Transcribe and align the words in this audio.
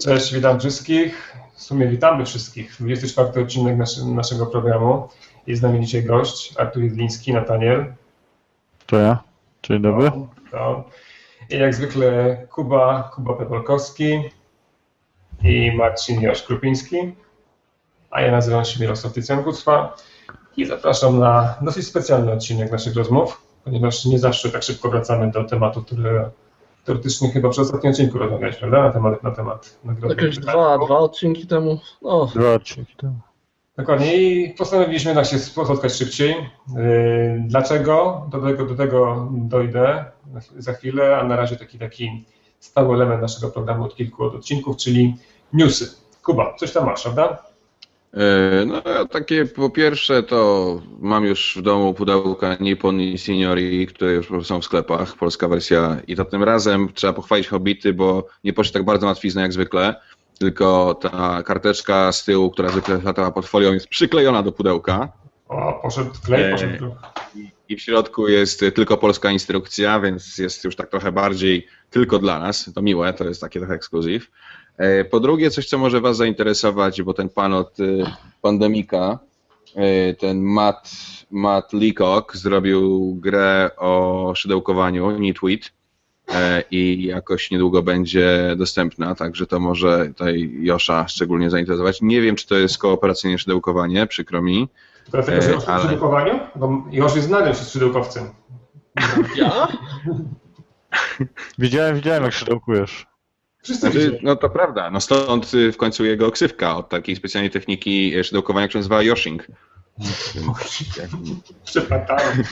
Cześć, 0.00 0.34
witam 0.34 0.60
wszystkich. 0.60 1.36
W 1.54 1.62
sumie 1.62 1.88
witamy 1.88 2.24
wszystkich. 2.24 2.76
24 2.80 3.42
odcinek 3.42 3.76
naszy, 3.76 4.06
naszego 4.06 4.46
programu. 4.46 5.08
Jest 5.46 5.60
z 5.60 5.62
nami 5.62 5.80
dzisiaj 5.80 6.04
gość, 6.04 6.54
Artur 6.58 6.82
Jedliński, 6.82 7.32
Nataniel. 7.32 7.94
To 8.86 8.96
ja. 8.96 9.22
Dzień 9.62 9.82
dobry. 9.82 10.10
To, 10.10 10.28
to. 10.50 10.84
I 11.50 11.58
jak 11.58 11.74
zwykle 11.74 12.36
Kuba, 12.50 13.10
Kuba 13.14 13.34
Pepolkowski 13.34 14.20
i 15.42 15.72
Marcin 15.76 16.20
Joś 16.20 16.42
Krupiński. 16.42 17.14
A 18.10 18.20
ja 18.20 18.32
nazywam 18.32 18.64
się 18.64 18.80
Mirosław 18.80 19.12
Tycjan-Kucwa 19.12 19.88
i 20.56 20.64
zapraszam 20.64 21.18
na 21.18 21.54
dosyć 21.62 21.86
specjalny 21.86 22.32
odcinek 22.32 22.72
naszych 22.72 22.96
rozmów, 22.96 23.42
ponieważ 23.64 24.04
nie 24.04 24.18
zawsze 24.18 24.50
tak 24.50 24.62
szybko 24.62 24.90
wracamy 24.90 25.30
do 25.30 25.44
tematu, 25.44 25.82
który 25.82 26.30
teoretycznie 26.86 27.30
chyba 27.30 27.48
przy 27.48 27.60
ostatnim 27.60 27.92
odcinku 27.92 28.18
rozmawialiśmy, 28.18 28.60
prawda? 28.60 28.82
Na 28.82 28.92
temat, 28.92 29.22
na 29.22 29.30
temat 29.30 29.78
nagrody. 29.84 30.14
Jakieś 30.14 30.38
dwa, 30.38 30.78
dwa 30.78 30.98
odcinki 30.98 31.46
temu. 31.46 31.78
No, 32.02 32.26
Dwa 32.34 32.54
odcinki 32.54 32.96
temu. 32.96 33.18
Dokładnie 33.76 34.16
i 34.16 34.54
postanowiliśmy 34.54 35.08
jednak 35.08 35.26
się 35.26 35.38
spotkać 35.38 35.92
szybciej. 35.92 36.30
Yy, 36.30 37.44
Dlaczego? 37.46 38.26
Do 38.30 38.40
tego, 38.40 38.66
do 38.66 38.74
tego 38.74 39.28
dojdę 39.32 40.04
za 40.58 40.72
chwilę, 40.72 41.16
a 41.16 41.24
na 41.24 41.36
razie 41.36 41.56
taki, 41.56 41.78
taki 41.78 42.24
stały 42.58 42.94
element 42.94 43.22
naszego 43.22 43.52
programu 43.52 43.84
od 43.84 43.96
kilku 43.96 44.24
odcinków, 44.24 44.76
czyli 44.76 45.14
newsy. 45.52 45.90
Kuba, 46.22 46.54
coś 46.54 46.72
tam 46.72 46.86
masz, 46.86 47.02
prawda? 47.02 47.42
E, 48.16 48.64
No 48.66 48.82
takie 49.06 49.44
po 49.46 49.70
pierwsze 49.70 50.22
to 50.22 50.82
mam 51.00 51.24
już 51.24 51.56
w 51.56 51.62
domu 51.62 51.94
pudełka 51.94 52.56
Nippon 52.60 53.00
i 53.00 53.18
Signori, 53.18 53.86
które 53.86 54.12
już 54.12 54.46
są 54.46 54.60
w 54.60 54.64
sklepach, 54.64 55.16
polska 55.16 55.48
wersja 55.48 55.96
i 56.06 56.16
to 56.16 56.24
tym 56.24 56.42
razem 56.42 56.88
trzeba 56.94 57.12
pochwalić 57.12 57.48
Hobbity, 57.48 57.92
bo 57.94 58.26
nie 58.44 58.52
poszedł 58.52 58.72
tak 58.74 58.84
bardzo 58.84 59.06
łatwizna 59.06 59.42
jak 59.42 59.52
zwykle, 59.52 59.94
tylko 60.38 60.94
ta 60.94 61.42
karteczka 61.42 62.12
z 62.12 62.24
tyłu, 62.24 62.50
która 62.50 62.68
zwykle 62.68 63.00
latała 63.04 63.30
pod 63.30 63.46
folią 63.46 63.72
jest 63.72 63.88
przyklejona 63.88 64.42
do 64.42 64.52
pudełka 64.52 65.12
O, 65.48 65.80
poszedł 65.82 66.10
klej, 66.24 66.42
Eee. 66.44 66.52
poszedł. 66.52 66.94
i 67.68 67.76
w 67.76 67.80
środku 67.82 68.28
jest 68.28 68.60
tylko 68.74 68.96
polska 68.96 69.30
instrukcja, 69.30 70.00
więc 70.00 70.38
jest 70.38 70.64
już 70.64 70.76
tak 70.76 70.90
trochę 70.90 71.12
bardziej 71.12 71.66
tylko 71.90 72.18
dla 72.18 72.38
nas, 72.38 72.70
to 72.74 72.82
miłe, 72.82 73.12
to 73.12 73.24
jest 73.24 73.40
takie 73.40 73.58
trochę 73.60 73.74
ekskluzyw. 73.74 74.30
E, 74.78 75.04
Po 75.04 75.20
drugie, 75.20 75.50
coś, 75.50 75.66
co 75.68 75.78
może 75.78 76.00
Was 76.00 76.16
zainteresować, 76.16 77.02
bo 77.02 77.14
ten 77.14 77.28
pan 77.28 77.54
od 77.54 77.80
y, 77.80 78.04
Pandemika, 78.42 79.18
y, 80.10 80.14
ten 80.14 80.42
Matt, 80.42 80.90
Matt 81.30 81.72
Leacock 81.72 82.36
zrobił 82.36 83.14
grę 83.14 83.70
o 83.76 84.32
szydełkowaniu, 84.36 85.10
Nitwit, 85.18 85.72
e, 86.34 86.62
i 86.70 87.04
jakoś 87.04 87.50
niedługo 87.50 87.82
będzie 87.82 88.54
dostępna, 88.58 89.14
także 89.14 89.46
to 89.46 89.60
może 89.60 90.06
tutaj 90.06 90.50
Josza 90.60 91.08
szczególnie 91.08 91.50
zainteresować. 91.50 92.02
Nie 92.02 92.20
wiem, 92.20 92.36
czy 92.36 92.46
to 92.46 92.54
jest 92.54 92.78
kooperacyjne 92.78 93.38
szydełkowanie, 93.38 94.06
przykro 94.06 94.42
mi. 94.42 94.68
Dlatego, 95.10 95.42
że 95.42 95.60
w 95.60 95.68
ale- 95.68 95.82
szydełkowaniu? 95.82 96.38
Bo 96.56 96.84
już 96.92 97.14
jest 97.16 97.26
znany 97.28 97.54
się 97.54 97.64
szydełkowcem. 97.64 98.24
ja? 99.36 99.68
Widziałem, 101.58 101.96
widziałem 101.96 102.22
jak 102.24 102.32
szydełkujesz. 102.32 103.06
Wszyscy 103.66 103.90
Znaczy, 103.90 104.18
no 104.22 104.36
to 104.36 104.50
prawda, 104.50 104.90
no 104.90 105.00
stąd 105.00 105.54
y, 105.54 105.72
w 105.72 105.76
końcu 105.76 106.04
jego 106.04 106.30
ksywka 106.30 106.76
od 106.76 106.88
takiej 106.88 107.16
specjalnej 107.16 107.50
techniki 107.50 108.16
y, 108.18 108.24
szydełkowania, 108.24 108.68
która 108.68 108.82
się 108.82 108.88
nazywa 108.88 109.02
Yoshing. 109.02 109.46
Przeplatałem. 111.64 112.42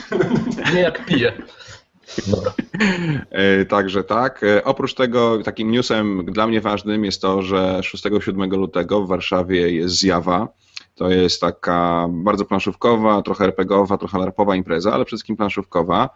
Nie 0.74 0.80
jak 0.80 1.06
piję. 1.06 1.32
Dobra. 2.26 2.52
E, 3.30 3.64
Także 3.64 4.04
tak. 4.04 4.42
E, 4.44 4.64
Oprócz 4.64 4.94
tego 4.94 5.42
takim 5.42 5.70
newsem 5.70 6.24
dla 6.24 6.46
mnie 6.46 6.60
ważnym 6.60 7.04
jest 7.04 7.22
to, 7.22 7.42
że 7.42 7.80
6-7 7.82 8.56
lutego 8.56 9.02
w 9.02 9.08
Warszawie 9.08 9.70
jest 9.70 9.94
zjawa. 9.94 10.48
To 10.94 11.10
jest 11.10 11.40
taka 11.40 12.06
bardzo 12.10 12.44
planszówkowa, 12.44 13.22
trochę 13.22 13.44
RPGowa, 13.44 13.98
trochę 13.98 14.18
larpowa 14.18 14.56
impreza, 14.56 14.92
ale 14.92 15.04
przede 15.04 15.16
wszystkim 15.16 15.36
planszówkowa. 15.36 16.10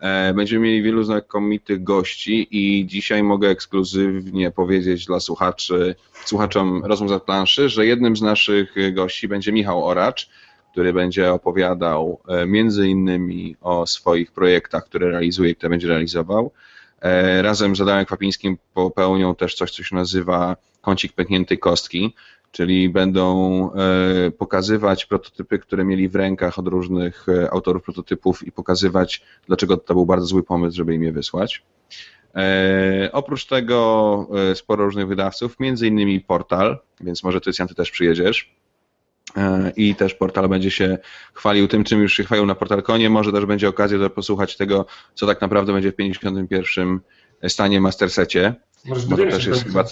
E, 0.00 0.34
Będziemy 0.34 0.64
mieli 0.66 0.82
wielu 0.82 1.02
znakomitych 1.02 1.82
gości 1.82 2.48
i 2.50 2.86
dzisiaj 2.86 3.22
mogę 3.22 3.48
ekskluzywnie 3.48 4.50
powiedzieć 4.50 5.06
dla 5.06 5.20
słuchaczy, 5.20 5.94
słuchaczom 6.24 6.84
rozmów 6.84 7.10
za 7.10 7.20
planszy, 7.20 7.68
że 7.68 7.86
jednym 7.86 8.16
z 8.16 8.22
naszych 8.22 8.74
gości 8.92 9.28
będzie 9.28 9.52
Michał 9.52 9.86
Oracz, 9.86 10.30
który 10.72 10.92
będzie 10.92 11.32
opowiadał 11.32 12.20
e, 12.28 12.46
między 12.46 12.88
innymi 12.88 13.56
o 13.60 13.86
swoich 13.86 14.32
projektach, 14.32 14.84
które 14.84 15.10
realizuje 15.10 15.54
które 15.54 15.70
będzie 15.70 15.88
realizował. 15.88 16.52
E, 17.00 17.42
Razem 17.42 17.76
z 17.76 17.80
Adamem 17.80 18.06
Kwapińskim 18.06 18.58
popełnią 18.74 19.34
też 19.34 19.54
coś, 19.54 19.70
co 19.70 19.82
się 19.82 19.96
nazywa 19.96 20.56
kącik 20.80 21.12
pękniętej 21.12 21.58
kostki, 21.58 22.14
czyli 22.52 22.88
będą 22.88 23.70
e, 23.72 24.30
pokazywać 24.30 25.06
prototypy, 25.06 25.58
które 25.58 25.84
mieli 25.84 26.08
w 26.08 26.16
rękach 26.16 26.58
od 26.58 26.68
różnych 26.68 27.26
e, 27.28 27.50
autorów 27.50 27.82
prototypów 27.82 28.46
i 28.46 28.52
pokazywać, 28.52 29.22
dlaczego 29.46 29.76
to 29.76 29.94
był 29.94 30.06
bardzo 30.06 30.26
zły 30.26 30.42
pomysł, 30.42 30.76
żeby 30.76 30.94
im 30.94 31.02
je 31.02 31.12
wysłać. 31.12 31.62
E, 32.34 33.10
oprócz 33.12 33.46
tego 33.46 34.28
sporo 34.54 34.84
różnych 34.84 35.06
wydawców, 35.06 35.60
między 35.60 35.86
innymi 35.86 36.20
Portal, 36.20 36.78
więc 37.00 37.24
może 37.24 37.40
Tycjan, 37.40 37.68
ty 37.68 37.74
też 37.74 37.90
przyjedziesz. 37.90 38.54
I 39.76 39.94
też 39.94 40.14
portal 40.14 40.48
będzie 40.48 40.70
się 40.70 40.98
chwalił 41.34 41.68
tym, 41.68 41.84
czym 41.84 42.02
już 42.02 42.14
się 42.14 42.24
chwalił 42.24 42.46
na 42.46 42.54
PortalConie. 42.54 43.10
Może 43.10 43.32
też 43.32 43.46
będzie 43.46 43.68
okazja 43.68 43.98
do 43.98 44.10
posłuchać 44.10 44.56
tego, 44.56 44.86
co 45.14 45.26
tak 45.26 45.40
naprawdę 45.40 45.72
będzie 45.72 45.92
w 45.92 45.96
51. 45.96 47.00
stanie 47.48 47.80
Mastersecie. 47.80 48.54
Może 48.84 49.06
Bo 49.06 49.16
to 49.16 49.22
też 49.22 49.46
jest 49.46 49.64
chyba. 49.64 49.84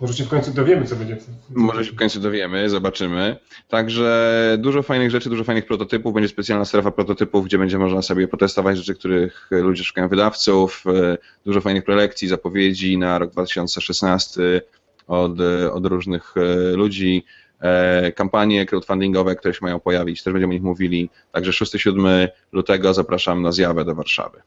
Może 0.00 0.14
się 0.14 0.24
w 0.24 0.28
końcu 0.28 0.50
dowiemy, 0.52 0.86
co 0.86 0.96
będzie. 0.96 1.16
Może 1.50 1.84
się 1.84 1.92
w 1.92 1.96
końcu 1.96 2.20
dowiemy, 2.20 2.70
zobaczymy. 2.70 3.36
Także 3.68 4.56
dużo 4.58 4.82
fajnych 4.82 5.10
rzeczy, 5.10 5.30
dużo 5.30 5.44
fajnych 5.44 5.66
prototypów. 5.66 6.14
Będzie 6.14 6.28
specjalna 6.28 6.64
strefa 6.64 6.90
prototypów, 6.90 7.44
gdzie 7.44 7.58
będzie 7.58 7.78
można 7.78 8.02
sobie 8.02 8.28
potestować 8.28 8.78
rzeczy, 8.78 8.94
których 8.94 9.48
ludzie 9.50 9.84
szukają 9.84 10.08
wydawców. 10.08 10.84
e, 10.86 11.18
Dużo 11.46 11.60
fajnych 11.60 11.84
prelekcji, 11.84 12.28
zapowiedzi 12.28 12.98
na 12.98 13.18
rok 13.18 13.30
2016 13.30 14.62
od, 15.06 15.32
od 15.72 15.86
różnych 15.86 16.34
e, 16.36 16.76
ludzi. 16.76 17.24
E, 17.60 18.12
Kampanie 18.12 18.66
crowdfundingowe, 18.66 19.36
które 19.36 19.54
się 19.54 19.60
mają 19.62 19.80
pojawić, 19.80 20.22
też 20.22 20.32
będziemy 20.32 20.50
o 20.50 20.54
nich 20.54 20.62
mówili. 20.62 21.10
Także 21.32 21.52
6-7 21.52 22.28
lutego 22.52 22.94
zapraszam 22.94 23.42
na 23.42 23.52
zjawę 23.52 23.84
do 23.84 23.94
Warszawy. 23.94 24.42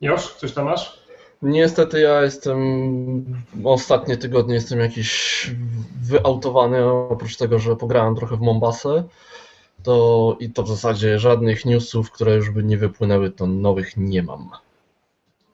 Już? 0.00 0.34
Coś 0.34 0.52
tam 0.52 0.64
masz? 0.64 1.04
Niestety 1.42 2.00
ja 2.00 2.22
jestem. 2.22 2.58
Ostatnie 3.64 4.16
tygodnie 4.16 4.54
jestem 4.54 4.80
jakiś 4.80 5.50
wyautowany, 6.02 6.84
oprócz 6.84 7.36
tego, 7.36 7.58
że 7.58 7.76
pograłem 7.76 8.16
trochę 8.16 8.36
w 8.36 8.40
Mombasę. 8.40 9.04
To 9.82 10.36
i 10.40 10.50
to 10.50 10.62
w 10.62 10.68
zasadzie 10.68 11.18
żadnych 11.18 11.64
newsów, 11.64 12.10
które 12.10 12.34
już 12.34 12.50
by 12.50 12.64
nie 12.64 12.78
wypłynęły, 12.78 13.30
to 13.30 13.46
nowych 13.46 13.96
nie 13.96 14.22
mam. 14.22 14.50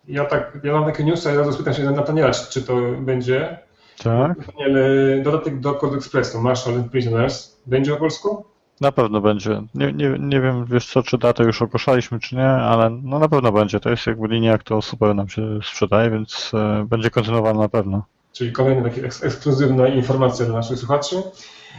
Ja 0.09 0.25
tak, 0.25 0.59
ja 0.65 0.73
mam 0.73 0.85
takie 0.85 1.05
newsy, 1.05 1.29
a 1.29 1.33
ja 1.33 1.39
razu 1.39 1.53
spytam 1.53 1.75
się 1.75 1.91
Nataniela, 1.91 2.31
czy, 2.31 2.51
czy 2.51 2.63
to 2.63 2.77
będzie. 2.99 3.59
Tak? 4.03 4.39
Nataniel, 4.39 4.77
y, 4.77 5.23
dodatek 5.25 5.61
do 5.61 5.75
Code 5.75 5.97
Expressu, 5.97 6.41
Marshall 6.41 6.75
and 6.75 6.91
Prisoners, 6.91 7.57
będzie 7.67 7.95
o 7.95 7.97
polsku? 7.97 8.45
Na 8.81 8.93
pewno 8.93 9.21
będzie. 9.21 9.63
Nie, 9.75 9.93
nie, 9.93 10.17
nie 10.19 10.41
wiem, 10.41 10.65
wiesz 10.65 10.87
co, 10.87 11.03
czy 11.03 11.19
datę 11.19 11.45
już 11.45 11.63
ogłaszaliśmy, 11.63 12.21
czy 12.21 12.37
nie, 12.37 12.47
ale 12.49 12.91
no 13.03 13.19
na 13.19 13.29
pewno 13.29 13.53
będzie. 13.53 13.81
To 13.81 13.91
jest 13.91 14.07
jakby 14.07 14.29
linia, 14.29 14.59
to 14.59 14.83
super 14.83 15.15
nam 15.15 15.29
się 15.29 15.59
sprzedaje, 15.65 16.11
więc 16.11 16.51
e, 16.55 16.87
będzie 16.89 17.11
kontynuowana 17.11 17.61
na 17.61 17.69
pewno. 17.69 18.03
Czyli 18.33 18.53
kolejna 18.53 18.83
taka 18.83 18.97
eks- 19.01 19.25
ekskluzywna 19.27 19.89
informacja 19.89 20.47
dla 20.47 20.55
naszych 20.55 20.79
słuchaczy. 20.79 21.17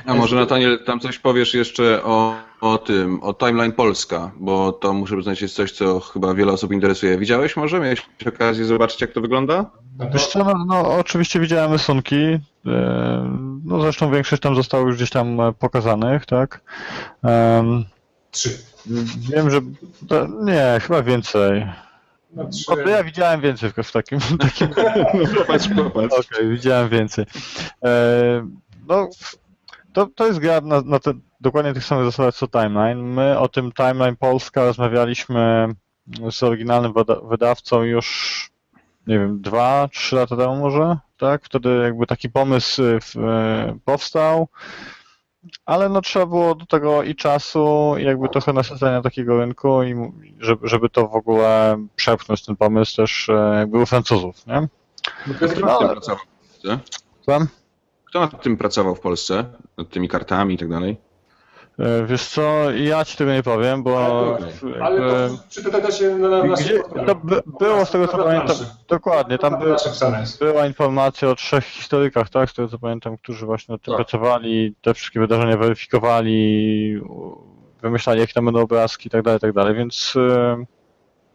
A 0.06 0.14
może 0.14 0.36
Nataniel, 0.36 0.84
tam 0.86 1.00
coś 1.00 1.20
powiesz 1.20 1.54
jeszcze 1.54 2.04
o, 2.04 2.36
o 2.62 2.78
tym, 2.78 3.24
o 3.24 3.34
Timeline 3.34 3.72
Polska, 3.72 4.32
bo 4.36 4.72
to 4.72 4.94
muszę 4.94 5.16
przyznać 5.16 5.42
jest 5.42 5.56
coś, 5.56 5.72
co 5.72 6.00
chyba 6.00 6.34
wiele 6.34 6.52
osób 6.52 6.72
interesuje. 6.72 7.18
Widziałeś 7.18 7.58
może? 7.58 7.80
Miałeś 7.80 8.06
okazję 8.28 8.66
zobaczyć, 8.66 9.02
jak 9.02 9.12
to 9.12 9.22
wygląda? 9.22 9.72
No 10.00 10.10
Wiesz 10.14 10.28
co, 10.28 10.44
no, 10.44 10.66
no 10.68 10.98
oczywiście 10.98 11.40
widziałem 11.40 11.72
rysunki, 11.72 12.16
e, 12.16 12.40
no 13.66 13.82
zresztą 13.82 14.12
większość 14.12 14.42
tam 14.42 14.56
zostało 14.56 14.88
już 14.88 14.96
gdzieś 14.96 15.10
tam 15.10 15.40
e, 15.40 15.54
pokazanych, 15.54 16.26
tak? 16.26 16.62
Em, 17.24 17.86
trzy. 18.32 18.58
wiem, 19.30 19.50
że, 19.50 19.62
to, 20.08 20.28
nie, 20.28 20.80
chyba 20.82 21.04
więcej. 21.04 21.68
No, 22.34 22.50
trzy. 22.50 22.66
No, 22.70 22.76
to 22.76 22.90
ja 22.90 23.04
widziałem 23.04 23.42
więcej 23.42 23.70
w, 23.70 23.74
w 23.74 23.92
takim, 23.92 24.20
takim 24.40 24.68
Popatrz, 25.38 25.68
popatrz. 25.76 26.16
Okej, 26.20 26.50
widziałem 26.50 26.90
więcej. 26.90 27.26
E, 27.84 28.48
no, 28.88 29.10
to, 29.94 30.08
to 30.16 30.28
jest 30.28 30.40
gra 30.40 30.62
na, 30.62 30.82
na 30.82 31.00
te, 31.00 31.14
dokładnie 31.42 31.74
tych 31.74 31.86
samych 31.86 32.06
zasadach 32.06 32.36
co 32.36 32.48
Timeline. 32.48 33.04
My 33.04 33.40
o 33.40 33.48
tym 33.48 33.72
Timeline 33.72 34.16
Polska 34.16 34.64
rozmawialiśmy 34.66 35.68
z 36.32 36.44
oryginalnym 36.44 36.94
wyda 36.94 37.16
wydawcą 37.16 37.84
już, 37.84 38.50
nie 39.08 39.20
wiem, 39.20 39.42
dwa, 39.42 39.88
trzy 39.92 40.16
lata 40.16 40.38
temu 40.38 40.56
może, 40.56 40.98
tak? 41.18 41.46
Wtedy 41.46 41.70
jakby 41.84 42.08
taki 42.08 42.30
pomysł 42.30 42.84
y, 42.84 43.00
e, 43.18 43.78
powstał, 43.86 44.48
ale 45.66 45.90
no 45.90 46.02
trzeba 46.02 46.26
było 46.26 46.56
do 46.56 46.66
tego 46.66 47.04
i 47.04 47.16
czasu, 47.16 47.96
i 48.00 48.04
jakby 48.04 48.30
trochę 48.30 48.54
nasadzenia 48.54 49.02
takiego 49.02 49.38
rynku, 49.40 49.84
i 49.84 49.96
żeby, 50.40 50.68
żeby 50.68 50.90
to 50.90 51.08
w 51.08 51.16
ogóle 51.16 51.86
przepchnąć 51.96 52.46
ten 52.46 52.56
pomysł 52.56 52.96
też 52.96 53.30
e, 53.30 53.56
jakby 53.60 53.82
u 53.82 53.86
Francuzów, 53.86 54.48
nie? 54.48 54.68
No 55.28 55.34
Kto 55.34 55.48
tym 55.48 55.64
ale- 55.68 55.90
pracował? 55.90 56.26
Polsce? 56.52 56.80
Tam? 57.26 57.48
Kto 58.06 58.20
nad 58.20 58.44
tym 58.44 58.58
pracował 58.58 58.96
w 58.96 59.00
Polsce? 59.00 59.46
Nad 59.78 59.90
tymi 59.90 60.10
kartami 60.10 60.56
i 60.56 60.58
tak 60.58 60.70
dalej? 60.70 60.98
E, 61.80 62.06
Wiesz 62.06 62.28
co, 62.28 62.72
ja 62.72 63.06
ci 63.06 63.18
tego 63.18 63.34
nie 63.34 63.44
powiem, 63.44 63.84
bo 63.84 64.06
Ale, 64.06 64.38
ale 64.82 64.96
jakby- 65.02 65.30
to 65.38 65.44
przeczytaj 65.50 65.82
to 65.82 65.92
się 65.92 66.16
na, 66.16 66.30
na 66.30 66.44
naszym 66.44 66.66
Gdzie, 66.66 66.80
portalu. 66.80 67.06
to 67.08 67.16
by, 67.16 67.42
było 67.60 67.86
z 67.86 67.92
tego 67.92 68.08
co 68.08 68.18
pamiętam, 68.18 68.56
dokładnie, 68.88 69.38
tam 69.38 69.60
by, 69.60 69.66
planszy 69.66 69.90
wpisane 69.90 70.20
jest. 70.20 70.40
była 70.40 70.66
informacja 70.68 71.30
o 71.30 71.36
trzech 71.36 71.66
historykach, 71.66 72.30
tak, 72.30 72.50
z 72.50 72.54
tego 72.54 72.68
co 72.68 72.80
pamiętam, 72.80 73.18
którzy 73.18 73.46
właśnie 73.46 73.72
nad 73.74 73.82
tym 73.82 73.92
Tak. 73.92 74.06
pracowali, 74.06 74.76
te 74.82 74.94
wszystkie 74.94 75.20
wydarzenia 75.20 75.58
weryfikowali, 75.58 76.98
u- 77.10 77.38
wymyślali 77.82 78.20
jakie 78.20 78.34
tam 78.34 78.46
będą 78.46 78.62
obrazki 78.62 79.08
i 79.08 79.12
tak 79.12 79.22
dalej, 79.22 79.38
i 79.38 79.42
tak 79.42 79.54
dalej, 79.54 79.76
więc 79.76 80.14
e, 80.18 80.66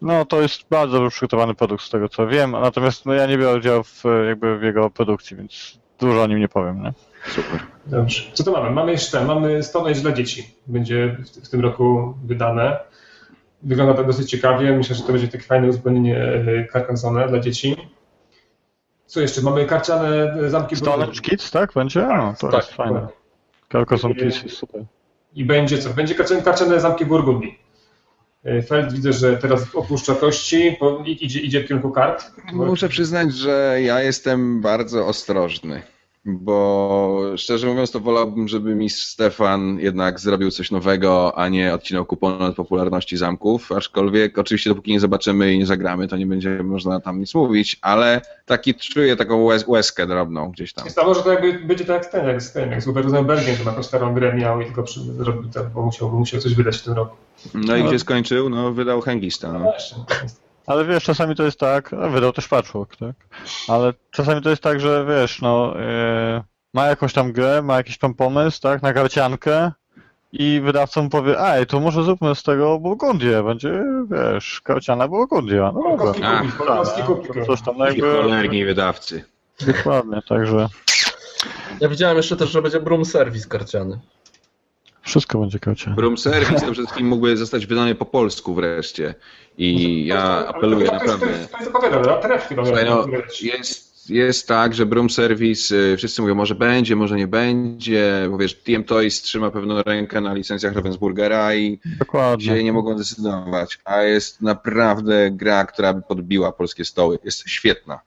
no 0.02 0.24
to 0.24 0.42
jest 0.42 0.68
bardzo 0.70 0.92
dobrze 0.96 1.10
przygotowany 1.10 1.54
produkt 1.54 1.84
z 1.84 1.90
tego 1.90 2.08
co 2.08 2.26
wiem, 2.26 2.50
natomiast 2.50 3.06
no 3.06 3.12
ja 3.14 3.26
nie 3.26 3.38
biorę 3.38 3.58
udziału 3.58 3.82
w, 3.84 4.06
e, 4.06 4.24
jakby 4.26 4.58
w 4.58 4.62
jego 4.62 4.90
produkcji, 4.90 5.36
więc 5.36 5.78
dużo 6.00 6.22
o 6.22 6.26
nim 6.26 6.38
nie 6.38 6.48
powiem, 6.48 6.82
nie? 6.82 6.92
Super. 7.28 7.60
Dobrze. 7.86 8.22
Co 8.32 8.44
to 8.44 8.52
mamy? 8.52 8.70
Mamy 8.70 8.92
jeszcze, 8.92 9.24
mamy 9.24 9.62
Stone 9.62 9.90
Age 9.90 10.00
dla 10.00 10.12
dzieci. 10.12 10.54
Będzie 10.66 11.16
w, 11.18 11.46
w 11.46 11.48
tym 11.48 11.60
roku 11.60 12.14
wydane. 12.24 12.78
Wygląda 13.62 13.94
to 13.94 14.04
dosyć 14.04 14.30
ciekawie. 14.30 14.76
Myślę, 14.76 14.96
że 14.96 15.02
to 15.02 15.12
będzie 15.12 15.28
takie 15.28 15.44
fajne 15.44 15.68
uzupełnienie 15.68 16.18
e, 16.18 16.68
Carcassonne 16.72 17.28
dla 17.28 17.40
dzieci. 17.40 17.76
Co 19.06 19.20
jeszcze? 19.20 19.42
Mamy 19.42 19.66
karciane 19.66 20.34
e, 20.46 20.50
zamki. 20.50 20.76
Age 21.02 21.20
Kids, 21.22 21.50
tak? 21.50 21.72
Będzie? 21.72 22.00
No, 22.00 22.34
to 22.40 22.48
tak, 22.48 22.60
jest 22.60 22.72
fajne. 22.76 23.08
Carcassonne 23.72 24.14
Kids 24.14 24.42
jest 24.42 24.56
super. 24.56 24.84
I 25.34 25.44
będzie 25.44 25.78
co? 25.78 25.90
Będzie 25.90 26.14
karciane, 26.14 26.42
karciane 26.42 26.80
zamki 26.80 27.06
Burgundii. 27.06 27.58
E, 28.44 28.62
Feld 28.62 28.92
widzę, 28.92 29.12
że 29.12 29.36
teraz 29.36 29.74
opuszcza 29.74 30.14
kości, 30.14 30.76
idzie, 31.06 31.40
idzie 31.40 31.60
w 31.60 31.68
kierunku 31.68 31.90
kart. 31.90 32.32
Muszę 32.52 32.88
przyznać, 32.88 33.34
że 33.34 33.78
ja 33.82 34.02
jestem 34.02 34.60
bardzo 34.60 35.06
ostrożny, 35.06 35.82
bo 36.26 37.20
szczerze 37.36 37.66
mówiąc, 37.66 37.90
to 37.90 38.00
wolałbym, 38.00 38.48
żeby 38.48 38.74
mistrz 38.74 39.06
Stefan 39.06 39.78
jednak 39.80 40.20
zrobił 40.20 40.50
coś 40.50 40.70
nowego, 40.70 41.38
a 41.38 41.48
nie 41.48 41.74
odcinał 41.74 42.04
kupon 42.04 42.42
od 42.42 42.56
popularności 42.56 43.16
zamków. 43.16 43.72
Aczkolwiek, 43.72 44.38
oczywiście, 44.38 44.70
dopóki 44.70 44.92
nie 44.92 45.00
zobaczymy 45.00 45.54
i 45.54 45.58
nie 45.58 45.66
zagramy, 45.66 46.08
to 46.08 46.16
nie 46.16 46.26
będzie 46.26 46.62
można 46.62 47.00
tam 47.00 47.20
nic 47.20 47.34
mówić, 47.34 47.78
ale 47.82 48.20
taki 48.46 48.74
czuję 48.74 49.16
taką 49.16 49.42
łez, 49.44 49.66
łezkę 49.68 50.06
drobną 50.06 50.50
gdzieś 50.50 50.72
tam. 50.72 50.84
Jest, 50.84 50.98
a 50.98 51.04
może 51.04 51.22
to 51.22 51.32
jakby 51.32 51.52
będzie 51.52 51.84
tak 51.84 52.02
jak 52.02 52.12
ten, 52.12 52.26
jak 52.26 52.42
z 52.42 52.52
tym, 52.52 52.70
jak 52.70 52.82
z 52.82 52.86
Rosenbergiem, 52.86 53.56
to 53.56 53.70
jakąś 53.70 53.86
starą 53.86 54.14
grę 54.14 54.34
miał 54.34 54.60
i 54.60 54.64
tylko 54.64 54.82
przy, 54.82 55.00
zrobił 55.00 55.50
to, 55.50 55.64
bo 55.74 55.82
musiał, 55.82 56.10
musiał 56.10 56.40
coś 56.40 56.54
wydać 56.54 56.76
w 56.76 56.82
tym 56.82 56.92
roku. 56.94 57.16
No 57.54 57.76
i 57.76 57.82
No. 57.82 57.88
gdzie 57.88 57.98
skończył? 57.98 58.50
No, 58.50 58.72
wydał 58.72 59.00
Hengista. 59.00 59.52
No 59.52 59.58
No. 59.58 59.64
właśnie. 59.64 59.98
Ale 60.66 60.84
wiesz, 60.84 61.04
czasami 61.04 61.34
to 61.34 61.42
jest 61.42 61.60
tak, 61.60 61.92
no, 61.92 62.10
wydał 62.10 62.32
też 62.32 62.48
patchwork, 62.48 62.96
tak? 62.96 63.12
Ale 63.68 63.92
czasami 64.10 64.42
to 64.42 64.50
jest 64.50 64.62
tak, 64.62 64.80
że 64.80 65.06
wiesz, 65.08 65.40
no, 65.42 65.74
yy, 66.36 66.42
ma 66.74 66.86
jakąś 66.86 67.12
tam 67.12 67.32
grę, 67.32 67.62
ma 67.62 67.76
jakiś 67.76 67.98
tam 67.98 68.14
pomysł, 68.14 68.60
tak, 68.60 68.82
na 68.82 68.92
karciankę 68.92 69.72
i 70.32 70.60
wydawca 70.64 71.02
mu 71.02 71.08
powie, 71.10 71.40
ej, 71.40 71.66
to 71.66 71.80
może 71.80 72.02
zróbmy 72.02 72.34
z 72.34 72.42
tego 72.42 72.78
Burgundię, 72.78 73.42
będzie, 73.42 73.84
wiesz, 74.10 74.60
karciana 74.64 75.08
Burgundia. 75.08 75.72
No 75.74 75.96
dobra. 75.96 76.28
A, 76.28 76.42
Polkowski 76.58 76.96
Tak, 76.96 77.06
kupić. 77.06 77.32
to 77.34 77.46
coś 77.46 77.62
tam, 77.62 77.74
no 77.78 77.84
I 77.84 77.88
jakby, 77.88 78.22
cholerni 78.22 78.64
wydawcy. 78.64 79.24
dokładnie, 79.66 80.22
także 80.28 80.68
Ja 81.80 81.88
widziałem 81.88 82.16
jeszcze 82.16 82.36
też, 82.36 82.50
że 82.50 82.62
będzie 82.62 82.80
Broom 82.80 83.04
Service 83.04 83.48
karciany. 83.48 83.98
Wszystko 85.06 85.38
będzie 85.38 85.58
karciane. 85.58 85.96
Room 85.96 86.18
Service 86.18 86.52
to 86.52 86.60
przede 86.60 86.74
wszystkim 86.74 87.06
mógłby 87.08 87.36
zostać 87.36 87.66
wydany 87.66 87.94
po 87.94 88.04
polsku 88.04 88.54
wreszcie. 88.54 89.14
I 89.58 90.06
ja 90.06 90.46
apeluję 90.48 90.90
naprawdę. 90.90 91.26
Słuchaj, 92.64 92.84
no, 92.86 93.06
jest, 93.42 94.10
jest 94.10 94.48
tak, 94.48 94.74
że 94.74 94.86
Broom 94.86 95.10
Service, 95.10 95.74
y, 95.74 95.96
wszyscy 95.96 96.22
mówią, 96.22 96.34
może 96.34 96.54
będzie, 96.54 96.96
może 96.96 97.16
nie 97.16 97.26
będzie, 97.26 98.26
bo 98.30 98.38
wiesz, 98.38 98.54
TM 98.54 98.84
Toys 98.84 99.22
trzyma 99.22 99.50
pewną 99.50 99.82
rękę 99.82 100.20
na 100.20 100.34
licencjach 100.34 100.74
Ravensburgera 100.74 101.54
i 101.54 101.80
Dokładnie. 101.98 102.46
się 102.46 102.64
nie 102.64 102.72
mogą 102.72 102.96
decydować, 102.96 103.78
a 103.84 104.02
jest 104.02 104.42
naprawdę 104.42 105.30
gra, 105.30 105.64
która 105.64 105.94
by 105.94 106.02
podbiła 106.02 106.52
polskie 106.52 106.84
stoły. 106.84 107.18
Jest 107.24 107.48
świetna. 107.48 108.00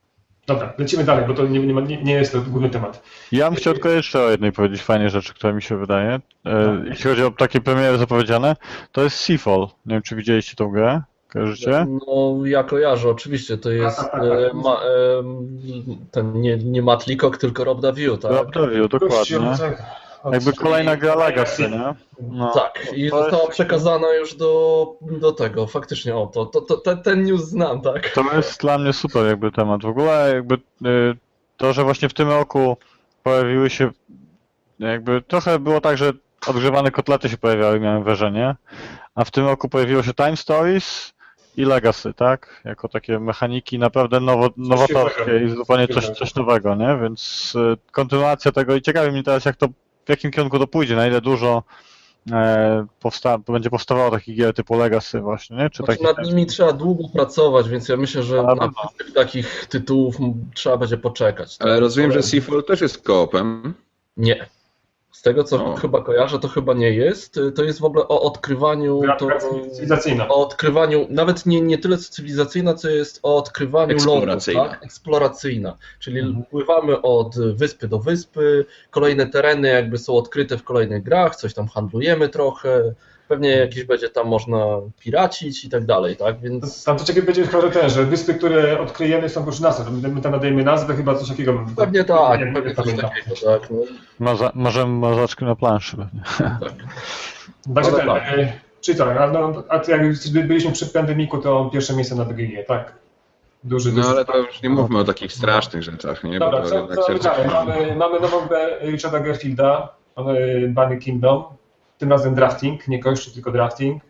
Dobra, 0.50 0.74
lecimy 0.78 1.04
dalej, 1.04 1.26
bo 1.28 1.34
to 1.34 1.48
nie, 1.48 1.60
nie, 1.60 1.74
ma- 1.74 1.82
nie, 1.82 2.04
nie 2.04 2.14
jest 2.14 2.32
to 2.32 2.42
główny 2.42 2.70
temat. 2.70 3.04
Ja 3.32 3.50
bym 3.50 3.56
chciał 3.56 3.74
tylko 3.74 3.90
jeszcze 3.90 4.24
o 4.24 4.30
jednej 4.30 4.52
powiedzieć 4.52 4.82
fajnej 4.82 5.10
rzeczy, 5.10 5.34
która 5.34 5.54
mi 5.54 5.62
się 5.62 5.78
wydaje. 5.78 6.20
E, 6.46 6.82
jeśli 6.86 7.10
chodzi 7.10 7.24
o 7.24 7.32
takie 7.32 7.62
premiery 7.62 7.98
zapowiedziane, 7.98 8.56
to 8.92 9.04
jest 9.04 9.18
Seafall. 9.18 9.68
Nie 9.86 9.96
wiem, 9.96 10.02
czy 10.02 10.16
widzieliście 10.16 10.56
tą 10.56 10.70
grę? 10.70 11.02
Kojarzycie? 11.34 11.86
No, 12.08 12.46
ja 12.46 12.64
kojarzę, 12.64 13.10
oczywiście, 13.10 13.58
to 13.58 13.72
jest 13.72 13.98
tak, 13.98 14.12
tak, 14.12 14.24
e, 14.24 14.46
tak. 14.46 14.54
ma, 14.54 14.74
e, 14.74 15.24
ten 16.12 16.42
nie, 16.42 16.58
nie 16.58 16.82
Matt 16.82 17.08
Leacock, 17.08 17.38
tylko 17.38 17.64
Rob 17.64 17.82
Daviu, 17.82 18.18
tak? 18.18 18.32
Rob 18.32 18.54
Gościu, 18.54 18.88
dokładnie. 18.88 19.78
Od- 20.24 20.34
Jakby 20.34 20.54
kolejna 20.54 20.98
gra 20.98 21.16
Legacy, 21.16 21.70
nie? 21.70 21.94
No. 22.32 22.52
Tak, 22.54 22.88
i 22.96 23.10
To 23.10 23.18
została 23.20 23.42
jest- 23.44 23.54
przekazana 23.54 24.14
już 24.14 24.36
do, 24.36 24.86
do 25.02 25.32
tego, 25.32 25.68
faktycznie 25.68 26.16
o 26.16 26.28
to, 26.28 26.46
to, 26.46 26.62
to, 26.62 26.78
ten- 26.78 27.02
ten 27.04 27.24
news 27.24 27.42
znam, 27.42 27.82
tak? 27.82 28.10
To 28.10 28.24
jest 28.36 28.62
dla 28.62 28.78
mnie 28.78 28.94
super 28.94 29.26
jakby 29.26 29.52
temat. 29.52 29.82
W 29.82 29.86
ogóle 29.86 30.32
jakby 30.36 30.56
y, 30.56 30.60
to, 31.58 31.74
że 31.74 31.84
właśnie 31.84 32.10
w 32.10 32.14
tym 32.14 32.30
roku 32.30 32.78
pojawiły 33.24 33.70
się 33.70 33.92
jakby 34.80 35.22
trochę 35.22 35.60
było 35.60 35.82
tak, 35.82 35.98
że 35.98 36.12
odgrzewane 36.48 36.92
kotlety 36.92 37.30
się 37.30 37.38
pojawiały, 37.38 37.80
miałem 37.80 38.04
wrażenie, 38.04 38.56
a 39.16 39.24
w 39.26 39.32
tym 39.32 39.46
roku 39.46 39.70
pojawiło 39.70 40.04
się 40.04 40.14
Time 40.14 40.38
Stories 40.38 41.14
i 41.58 41.66
Legacy, 41.66 42.14
tak? 42.14 42.62
Jako 42.66 42.88
takie 42.90 43.20
mechaniki 43.20 43.80
naprawdę 43.80 44.20
nowo, 44.20 44.50
nowatorskie 44.58 45.44
i 45.46 45.50
zupełnie 45.50 45.88
coś, 45.88 46.10
coś 46.10 46.36
nowego, 46.36 46.76
nie? 46.76 46.98
Więc 47.02 47.54
y, 47.56 47.78
kontynuacja 47.92 48.52
tego 48.52 48.76
i 48.76 48.82
ciekawi 48.82 49.12
mnie 49.12 49.24
teraz 49.24 49.46
jak 49.46 49.56
to, 49.56 49.68
w 50.10 50.12
jakim 50.12 50.32
kierunku 50.32 50.60
to 50.60 50.68
pójdzie, 50.68 50.96
na 50.96 51.08
ile 51.08 51.22
dużo 51.22 51.64
e, 52.32 52.86
powsta 53.00 53.38
będzie 53.38 53.70
powstawało 53.70 54.12
takich 54.12 54.36
gier 54.36 54.54
typu 54.54 54.78
Legacy 54.78 55.20
właśnie, 55.20 55.58
nie? 55.58 55.70
Czy 55.70 55.84
Znaczy, 55.84 56.04
nad 56.04 56.26
nimi 56.26 56.46
trzeba 56.46 56.74
długo 56.74 57.04
pracować, 57.14 57.70
więc 57.70 57.90
ja 57.90 57.98
myślę, 57.98 58.24
że 58.24 58.40
Ale 58.40 58.56
na 58.56 58.66
no. 58.66 58.90
tych 58.98 59.14
takich 59.14 59.66
tytułów 59.66 60.16
trzeba 60.56 60.78
będzie 60.78 60.98
poczekać. 60.98 61.58
tak? 61.58 61.68
Ale 61.68 61.80
rozumiem, 61.80 62.12
że 62.12 62.24
Seafall 62.24 62.64
też 62.64 62.82
jest 62.82 63.02
koopem. 63.02 63.74
Nie. 64.18 64.50
Z 65.20 65.22
tego, 65.22 65.44
co 65.44 65.66
O. 65.66 65.76
chyba 65.76 66.02
kojarzę, 66.04 66.40
to 66.40 66.48
chyba 66.48 66.74
nie 66.74 66.92
jest. 66.92 67.40
To 67.56 67.64
jest 67.64 67.80
w 67.80 67.84
ogóle 67.84 68.08
o 68.08 68.22
odkrywaniu. 68.22 69.02
To, 69.20 69.28
o 70.30 70.42
odkrywaniu, 70.48 71.08
nawet 71.10 71.46
nie, 71.46 71.62
nie 71.62 71.78
tyle 71.78 71.98
cywilizacyjna, 71.98 72.74
co 72.74 72.90
jest 72.90 73.20
o 73.24 73.38
odkrywaniu 73.38 73.88
lądów, 73.98 74.06
Eksploracyjna. 74.14 74.70
tak? 74.70 74.84
Eksploracyjna. 74.84 75.78
Czyli 76.00 76.20
Mhm. 76.20 76.46
pływamy 76.46 77.02
od 77.02 77.36
wyspy 77.40 77.88
do 77.88 78.00
wyspy, 78.00 78.66
kolejne 78.92 79.28
tereny 79.28 79.68
jakby 79.68 79.98
są 79.98 80.14
odkryte 80.14 80.58
w 80.58 80.64
kolejnych 80.64 81.04
grach, 81.04 81.36
coś 81.36 81.54
tam 81.54 81.68
handlujemy 81.68 82.30
trochę, 82.30 82.94
pewnie 83.30 83.50
jakieś 83.50 83.84
będzie 83.84 84.10
tam 84.10 84.28
można 84.28 84.58
piracić 85.00 85.66
i 85.66 85.70
tak 85.70 85.86
dalej, 85.86 86.16
tak? 86.16 86.40
Więc 86.40 86.84
Tam 86.84 86.98
to 86.98 87.04
ciekawe 87.06 87.26
będzie 87.26 87.48
chyba, 87.48 87.62
że 87.62 87.72
ten, 87.72 87.90
że 87.90 88.06
wyspy, 88.06 88.34
które 88.34 88.80
odkryjemy 88.80 89.30
są 89.30 89.46
już 89.46 89.60
nasze. 89.60 89.84
My 89.92 90.08
my 90.08 90.22
tam 90.22 90.32
nadajemy 90.32 90.64
nazwę, 90.64 90.96
chyba 90.96 91.16
coś 91.16 91.30
takiego. 91.30 91.66
pewnie 91.78 92.04
tak, 92.04 92.40
Nie, 92.40 92.46
nie 92.46 92.54
pewnie 92.54 92.76
coś 92.76 92.86
takiego, 92.86 93.36
tak? 93.46 93.70
No, 93.70 93.78
Maza, 94.20 94.52
możemy 94.54 94.94
mazaczki 94.94 95.46
na 95.46 95.56
planszy 95.56 95.98
pewnie. 95.98 96.22
tak. 96.38 96.74
Ale 97.76 97.92
ten, 97.92 98.08
tak. 98.08 98.24
e, 98.28 98.54
czy 98.82 98.96
tak, 98.96 99.18
a, 99.18 99.28
no, 99.28 99.64
a 99.70 99.82
jak 99.92 100.02
byliśmy 100.48 100.72
przy 100.72 100.86
pandemiku, 100.86 101.38
to 101.38 101.70
pierwsze 101.74 101.94
miejsce 101.94 102.16
na 102.16 102.26
BGG, 102.26 102.68
tak? 102.68 102.94
Duży, 103.64 103.94
No 103.94 104.08
ale 104.08 104.26
to 104.26 104.38
już 104.38 104.62
nie 104.62 104.70
mówmy 104.70 105.00
o 105.00 105.04
takich 105.04 105.34
strasznych 105.34 105.84
rzeczach, 105.84 106.24
nie? 106.24 106.40
Bo 106.40 106.52
Dobra, 106.52 106.62
to 106.62 106.96
co, 106.96 107.20
co. 107.20 107.32
Mamy, 107.54 107.96
mamy 107.96 108.20
nową 108.20 108.48
grę 108.48 108.80
Richarda 108.82 109.20
Garfielda, 109.20 109.90
mamy 110.18 110.68
Bunny 110.68 110.98
Kingdom, 110.98 111.44
tym 112.00 112.10
razem 112.10 112.36
drafting, 112.36 112.88
nie 112.88 113.00
kościół, 113.00 113.34
tylko 113.34 113.52
drafting. 113.52 114.04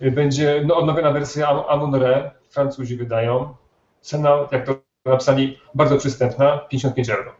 Będzie 0.00 0.62
no, 0.66 0.76
odnowiona 0.76 1.12
wersja 1.12 1.66
Amun 1.68 1.94
Re, 1.94 2.30
Francuzi 2.50 2.96
wydają. 2.96 3.54
Cena, 4.00 4.48
jak 4.52 4.66
to 4.66 4.74
napisali, 5.04 5.58
bardzo 5.74 5.96
przystępna, 5.96 6.58
55 6.58 7.10
euro. 7.10 7.32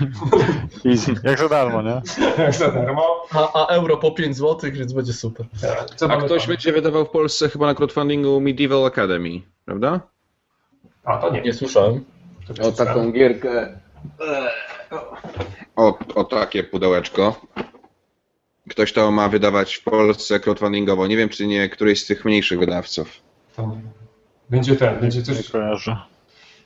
Easy. 0.90 1.14
Jak 1.24 1.38
za 1.38 1.48
darmo, 1.48 1.82
nie? 1.82 2.02
Za 2.52 2.70
darmo. 2.70 3.26
A, 3.30 3.62
a 3.62 3.66
euro 3.66 3.96
po 3.96 4.10
5 4.10 4.36
zł, 4.36 4.70
więc 4.72 4.92
będzie 4.92 5.12
super. 5.12 5.46
Co 5.96 6.10
A 6.10 6.16
ktoś 6.16 6.42
tam? 6.42 6.48
będzie 6.48 6.72
wydawał 6.72 7.04
w 7.04 7.10
Polsce 7.10 7.48
chyba 7.48 7.66
na 7.66 7.74
crowdfundingu 7.74 8.40
Medieval 8.40 8.86
Academy, 8.86 9.40
prawda? 9.64 10.00
A, 11.04 11.18
to 11.18 11.30
nie. 11.30 11.40
Nie 11.40 11.52
słyszałem. 11.52 12.04
To 12.56 12.68
O 12.68 12.72
taką 12.72 13.12
gierkę. 13.12 13.78
O, 15.76 15.98
o 16.14 16.24
takie 16.24 16.64
pudełeczko. 16.64 17.40
Ktoś 18.70 18.92
to 18.92 19.10
ma 19.10 19.28
wydawać 19.28 19.74
w 19.74 19.84
Polsce 19.84 20.40
crowdfundingowo. 20.40 21.06
Nie 21.06 21.16
wiem, 21.16 21.28
czy 21.28 21.46
nie 21.46 21.68
któryś 21.68 22.02
z 22.02 22.06
tych 22.06 22.24
mniejszych 22.24 22.58
wydawców. 22.58 23.08
Będzie 24.50 24.76
ten, 24.76 25.00
będzie 25.00 25.18
Nie 25.18 25.24
coś. 25.24 25.50
kojarzę. 25.50 25.96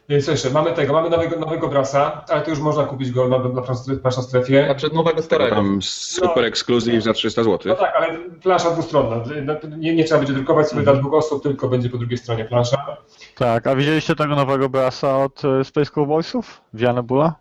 Nie, 0.09 0.23
Co 0.23 0.31
jeszcze? 0.31 0.51
Mamy 0.51 0.73
tego, 0.73 0.93
mamy 0.93 1.11
nowego, 1.11 1.39
nowego 1.39 1.69
brasa, 1.69 2.25
ale 2.29 2.43
to 2.43 2.51
już 2.51 2.59
można 2.59 2.85
kupić 2.85 3.11
go 3.11 3.29
na, 3.29 3.39
na, 3.39 3.63
na 4.05 4.11
strefie. 4.11 4.65
Znaczy 4.65 4.89
nowego 4.95 5.23
starego. 5.23 5.57
Tam 5.57 5.79
super 5.83 6.45
ekskluzyw 6.45 7.03
za 7.03 7.13
300 7.13 7.43
No 7.43 7.45
zł. 7.45 7.77
tak, 7.77 7.95
ale 7.97 8.19
plansza 8.43 8.71
dwustronna. 8.71 9.17
No, 9.45 9.77
Nie, 9.79 9.95
nie 9.95 10.05
trzeba 10.05 10.19
będzie 10.21 10.33
drukować 10.35 10.69
sobie 10.69 10.83
dla 10.83 10.95
dwóch 10.95 11.15
osób, 11.15 11.43
tylko 11.43 11.69
będzie 11.69 11.91
po 11.91 11.99
drugiej 11.99 12.19
stronie 12.19 12.45
plansza. 12.45 12.97
Tak, 13.35 13.67
a 13.67 13.77
widzieliście 13.77 14.15
tego 14.15 14.37
nowego 14.37 14.69
brasa 14.69 15.17
od 15.19 15.45
e, 15.45 15.65
Space 15.65 15.91
Cowboysów? 15.91 16.61
Wiane 16.75 17.03
Bula? 17.03 17.35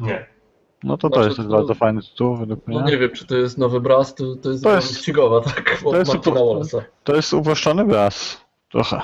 Nie. 0.00 0.26
No 0.84 0.96
to 0.98 1.10
to 1.10 1.22
Znaczy, 1.22 1.28
jest 1.40 1.50
to- 1.50 1.56
bardzo 1.56 1.74
fajny 1.74 2.02
tytuł 2.02 2.36
według 2.36 2.60
No 2.68 2.80
mnie. 2.80 2.90
nie 2.92 2.98
wiem, 2.98 3.10
czy 3.10 3.26
to 3.26 3.36
jest 3.36 3.58
nowy 3.58 3.80
Brass, 3.80 4.14
to, 4.14 4.36
to 4.36 4.50
jest 4.50 4.64
To 4.64 4.74
jest- 4.74 4.98
ścigowa, 5.00 5.40
tak? 5.40 5.78
to 5.82 5.88
Od 5.90 5.96
jest 5.96 6.14
Martina 6.14 6.36
Wallace'a. 6.40 6.80
To 7.04 7.16
jest 7.16 7.34
uproszczony 7.34 7.84
braz. 7.84 8.44
Trochę. 8.70 9.00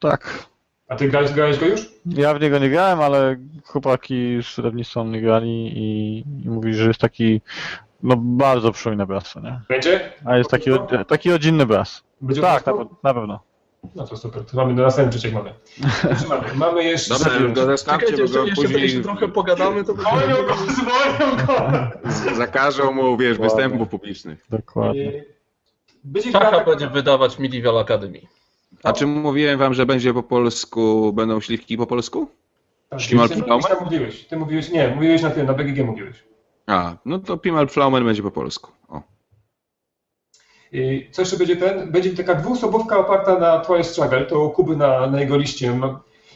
Tak. 0.00 0.48
A 0.88 0.96
ty 0.96 1.08
grałeś, 1.08 1.32
grałeś 1.32 1.58
go 1.58 1.66
już? 1.66 1.80
Ja 2.06 2.34
w 2.34 2.40
niego 2.40 2.58
nie 2.58 2.70
grałem, 2.70 3.00
ale 3.00 3.36
chłopaki 3.64 4.38
z 4.42 4.56
wydawnictwa 4.56 5.04
mnie 5.04 5.20
grali 5.20 5.72
i, 5.78 6.18
i 6.44 6.48
mówili, 6.50 6.74
że 6.74 6.86
jest 6.88 7.00
taki 7.00 7.40
no 8.02 8.14
bardzo 8.18 8.72
przypomina 8.72 9.06
braz, 9.06 9.36
nie? 9.36 9.60
Będzie? 9.68 10.12
A 10.24 10.36
jest 10.36 10.50
taki, 10.50 10.70
taki 11.08 11.30
rodzinny 11.30 11.66
braz. 11.66 12.02
Będzie 12.20 12.40
Tak, 12.42 12.66
na, 12.66 12.72
na 13.02 13.14
pewno. 13.14 13.40
No 13.94 14.06
to 14.06 14.16
super, 14.16 14.44
to 14.44 14.56
mamy 14.56 14.74
do 14.74 14.82
następny 14.82 15.10
przeciek 15.12 15.34
mamy. 15.34 15.54
Mamy, 16.28 16.54
mamy 16.54 16.84
jeszcze... 16.84 17.14
Dobra, 17.18 17.48
go 17.48 17.64
zostawcie, 17.66 18.06
Czekajcie, 18.06 18.32
bo 18.34 18.38
go 18.40 18.46
jeszcze, 18.46 18.62
później 18.62 18.82
jeszcze 18.82 19.00
trochę 19.02 19.28
pogadamy, 19.28 19.84
to 19.84 19.92
Zwolnią 19.94 20.36
go, 20.36 20.54
zwolnią 20.54 21.46
go! 21.46 22.36
zakażą 22.36 22.92
mu, 22.92 23.16
wiesz, 23.16 23.38
Ładnie. 23.38 23.44
występów 23.44 23.88
publicznych. 23.88 24.44
Dokładnie. 24.50 25.24
Będzie 26.04 26.32
taka- 26.32 26.64
będzie 26.64 26.88
wydawać 26.88 27.38
Medieval 27.38 27.78
Academy. 27.78 28.20
A 28.82 28.92
czy 28.92 29.06
mówiłem 29.06 29.58
wam, 29.58 29.74
że 29.74 29.86
będzie 29.86 30.14
po 30.14 30.22
polsku, 30.22 31.12
będą 31.12 31.40
śliwki 31.40 31.76
po 31.76 31.86
polsku? 31.86 32.28
Tak, 32.88 33.00
Ślimal 33.00 33.28
ty, 33.28 33.34
ty, 33.42 33.50
mówiłeś, 33.84 34.24
ty 34.24 34.36
mówiłeś, 34.36 34.70
nie, 34.70 34.88
mówiłeś 34.88 35.22
na 35.22 35.30
tym, 35.30 35.46
na 35.46 35.54
BGG 35.54 35.84
mówiłeś. 35.86 36.24
A, 36.66 36.96
no 37.04 37.18
to 37.18 37.36
Pimal 37.36 37.66
Pflaumen 37.66 38.04
będzie 38.04 38.22
po 38.22 38.30
polsku. 38.30 38.72
O. 38.88 39.02
Yy, 40.72 41.06
Co 41.10 41.22
jeszcze 41.22 41.36
będzie 41.36 41.56
ten? 41.56 41.92
Będzie 41.92 42.10
taka 42.10 42.34
dwuosobówka 42.34 42.98
oparta 42.98 43.38
na 43.38 43.60
Twice 43.60 43.84
Struggle, 43.84 44.24
to 44.24 44.50
Kuby 44.50 44.76
na, 44.76 45.06
na 45.06 45.20
jego 45.20 45.36
liście 45.36 45.80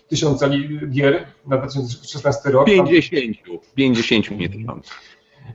tysiąca 0.08 0.48
gier 0.90 1.26
na 1.46 1.56
2016 1.56 2.50
rok. 2.50 2.66
Tam, 2.76 2.86
50. 2.86 3.36
50 3.74 4.30
nie 4.30 4.48
tysiąc. 4.48 4.90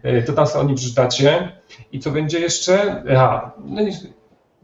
yy, 0.03 0.23
to 0.23 0.33
tam 0.33 0.47
sobie 0.47 0.65
o 0.65 0.67
nim 0.67 0.75
przeczytacie. 0.75 1.51
I 1.91 1.99
co 1.99 2.11
będzie 2.11 2.39
jeszcze? 2.39 3.03
Aha, 3.15 3.51
no 3.65 3.81
i 3.81 3.91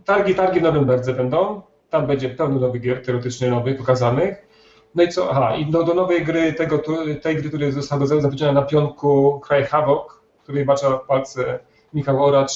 targi, 0.06 0.36
targi 0.36 0.60
w 0.60 0.64
Norymberdze 0.64 1.14
będą. 1.14 1.62
Tam 1.90 2.08
będzie 2.08 2.30
pełno 2.30 2.60
nowych 2.60 2.82
gier, 2.82 3.06
teoretycznie 3.06 3.50
nowych, 3.50 3.78
pokazanych. 3.78 4.48
No 4.96 5.04
i 5.04 5.10
co? 5.10 5.32
Aha, 5.32 5.56
i 5.56 5.66
do, 5.66 5.84
do 5.84 5.94
nowej 5.94 6.26
gry, 6.26 6.54
tego, 6.54 6.80
tej 7.22 7.36
gry, 7.36 7.50
która 7.50 7.72
została 7.72 8.06
zapowiedziana 8.06 8.54
na 8.54 8.62
pionku 8.62 9.42
Cry 9.48 9.64
Havoc, 9.64 10.14
której 10.44 10.66
bacza 10.66 10.92
palce 10.92 11.60
Michał 11.94 12.26
Oracz, 12.26 12.52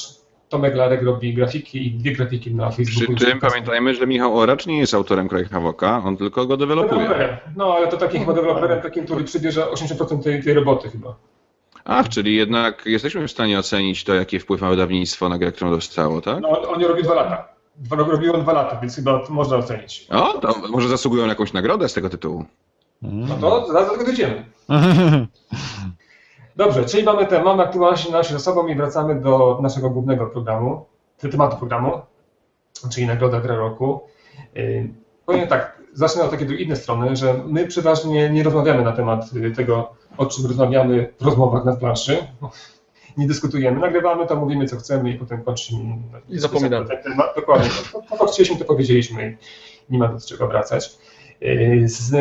Tomek 0.49 0.75
Larek 0.75 1.03
robi 1.03 1.33
grafiki 1.33 1.87
i 1.87 1.91
dwie 1.91 2.11
grafiki 2.11 2.55
na 2.55 2.69
Przy 2.69 2.85
Facebooku. 2.85 3.15
czym 3.15 3.39
pamiętajmy, 3.39 3.95
że 3.95 4.07
Michał 4.07 4.37
Oracz 4.37 4.65
nie 4.67 4.79
jest 4.79 4.93
autorem 4.93 5.29
Craig 5.29 5.49
Havoka, 5.49 6.01
on 6.05 6.17
tylko 6.17 6.45
go 6.45 6.57
dewelopuje. 6.57 7.37
No, 7.55 7.73
ale 7.73 7.87
to 7.87 7.97
takim 7.97 8.19
chyba 8.19 8.33
deweloperem, 8.33 8.81
takim, 8.81 9.05
który 9.05 9.23
przybierze 9.23 9.65
80% 9.65 10.23
tej, 10.23 10.43
tej 10.43 10.53
roboty 10.53 10.89
chyba. 10.89 11.15
Ach, 11.85 12.09
czyli 12.09 12.35
jednak 12.35 12.85
jesteśmy 12.85 13.27
w 13.27 13.31
stanie 13.31 13.59
ocenić 13.59 14.03
to, 14.03 14.13
jaki 14.13 14.39
wpływ 14.39 14.61
ma 14.61 14.69
wydawnictwo 14.69 15.29
na 15.29 15.37
grę, 15.37 15.51
którą 15.51 15.71
dostało, 15.71 16.21
tak? 16.21 16.41
No, 16.41 16.49
on, 16.49 16.75
on 16.75 16.83
robi 16.89 17.03
dwa 17.03 17.13
lata. 17.15 17.47
Dwa, 17.75 17.95
robił 17.95 18.33
on 18.33 18.41
dwa 18.41 18.53
lata, 18.53 18.79
więc 18.81 18.95
chyba 18.95 19.23
można 19.29 19.57
ocenić. 19.57 20.07
O, 20.09 20.33
to 20.39 20.55
może 20.69 20.87
zasługują 20.87 21.23
na 21.23 21.29
jakąś 21.29 21.53
nagrodę 21.53 21.89
z 21.89 21.93
tego 21.93 22.09
tytułu. 22.09 22.45
No 23.01 23.37
to 23.41 23.67
zaraz 23.67 23.87
do 23.87 23.91
tego 23.93 24.05
dojdziemy. 24.05 24.45
Dobrze, 26.57 26.85
czyli 26.85 27.03
mamy 27.03 27.25
te, 27.25 27.43
mamy 27.43 27.63
aktualności 27.63 28.11
nasze 28.11 28.33
za 28.33 28.39
sobą 28.39 28.67
i 28.67 28.75
wracamy 28.75 29.21
do 29.21 29.59
naszego 29.61 29.89
głównego 29.89 30.25
programu, 30.27 30.85
tematu 31.31 31.57
programu, 31.57 31.91
czyli 32.91 33.07
Nagroda 33.07 33.41
Gra 33.41 33.55
Roku. 33.55 34.01
Yy, 34.55 34.89
Powiem 35.25 35.47
tak, 35.47 35.81
zacznę 35.93 36.23
od 36.23 36.31
takiej 36.31 36.63
innej 36.63 36.77
strony, 36.77 37.15
że 37.15 37.33
my 37.47 37.67
przeważnie 37.67 38.29
nie 38.29 38.43
rozmawiamy 38.43 38.83
na 38.83 38.91
temat 38.91 39.25
y, 39.33 39.51
tego, 39.51 39.91
o 40.17 40.25
czym 40.25 40.45
rozmawiamy 40.45 41.13
w 41.19 41.25
rozmowach 41.25 41.65
na 41.65 41.75
planszy. 41.75 42.27
Nie 43.17 43.27
dyskutujemy, 43.27 43.79
nagrywamy 43.79 44.27
to, 44.27 44.35
mówimy 44.35 44.67
co 44.67 44.77
chcemy 44.77 45.11
i 45.11 45.13
potem 45.13 45.43
kończymy. 45.43 45.97
I 46.29 46.39
zapominamy. 46.39 46.87
ten 46.87 47.03
temat. 47.03 47.35
Dokładnie, 47.35 47.69
to, 47.91 48.01
to, 48.09 48.17
to 48.17 48.25
chcieliśmy, 48.31 48.57
to 48.57 48.65
powiedzieliśmy 48.65 49.37
i 49.89 49.93
nie 49.93 49.99
ma 49.99 50.07
do 50.07 50.19
czego 50.19 50.47
wracać. 50.47 50.97
Yy, 51.41 51.89
Z 51.89 52.11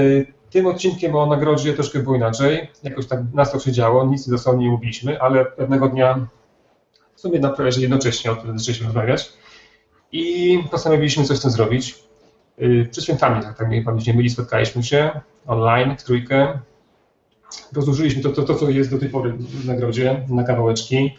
tym 0.50 0.66
odcinkiem 0.66 1.16
o 1.16 1.26
nagrodzie 1.26 1.72
troszkę 1.72 1.98
było 1.98 2.16
inaczej. 2.16 2.70
Jakoś 2.82 3.06
tak 3.06 3.20
nas 3.34 3.52
to 3.52 3.58
się 3.58 3.72
działo, 3.72 4.06
nic 4.06 4.28
dosłownie 4.28 4.64
nie 4.64 4.70
mówiliśmy, 4.70 5.20
ale 5.20 5.44
pewnego 5.44 5.88
dnia, 5.88 6.26
w 7.14 7.20
sumie 7.20 7.40
na 7.40 7.50
prawie 7.50 7.80
jednocześnie 7.80 8.32
o 8.32 8.36
tym 8.36 8.58
zaczęliśmy 8.58 8.86
rozmawiać 8.86 9.32
i 10.12 10.58
postanowiliśmy 10.70 11.24
coś 11.24 11.38
z 11.38 11.42
tym 11.42 11.50
zrobić. 11.50 12.04
Yy, 12.58 12.88
Przed 12.90 13.04
świętami, 13.04 13.42
tak, 13.42 13.58
tak 13.58 13.68
mnie 13.68 13.82
pamięć 13.82 14.06
nie 14.06 14.14
myli, 14.14 14.30
spotkaliśmy 14.30 14.82
się 14.82 15.20
online 15.46 15.96
w 15.98 16.02
trójkę. 16.02 16.58
Rozłożyliśmy 17.72 18.22
to, 18.22 18.30
to, 18.30 18.42
to, 18.42 18.54
co 18.54 18.70
jest 18.70 18.90
do 18.90 18.98
tej 18.98 19.08
pory 19.08 19.32
w 19.32 19.66
nagrodzie 19.66 20.26
na 20.28 20.44
kawałeczki. 20.44 21.18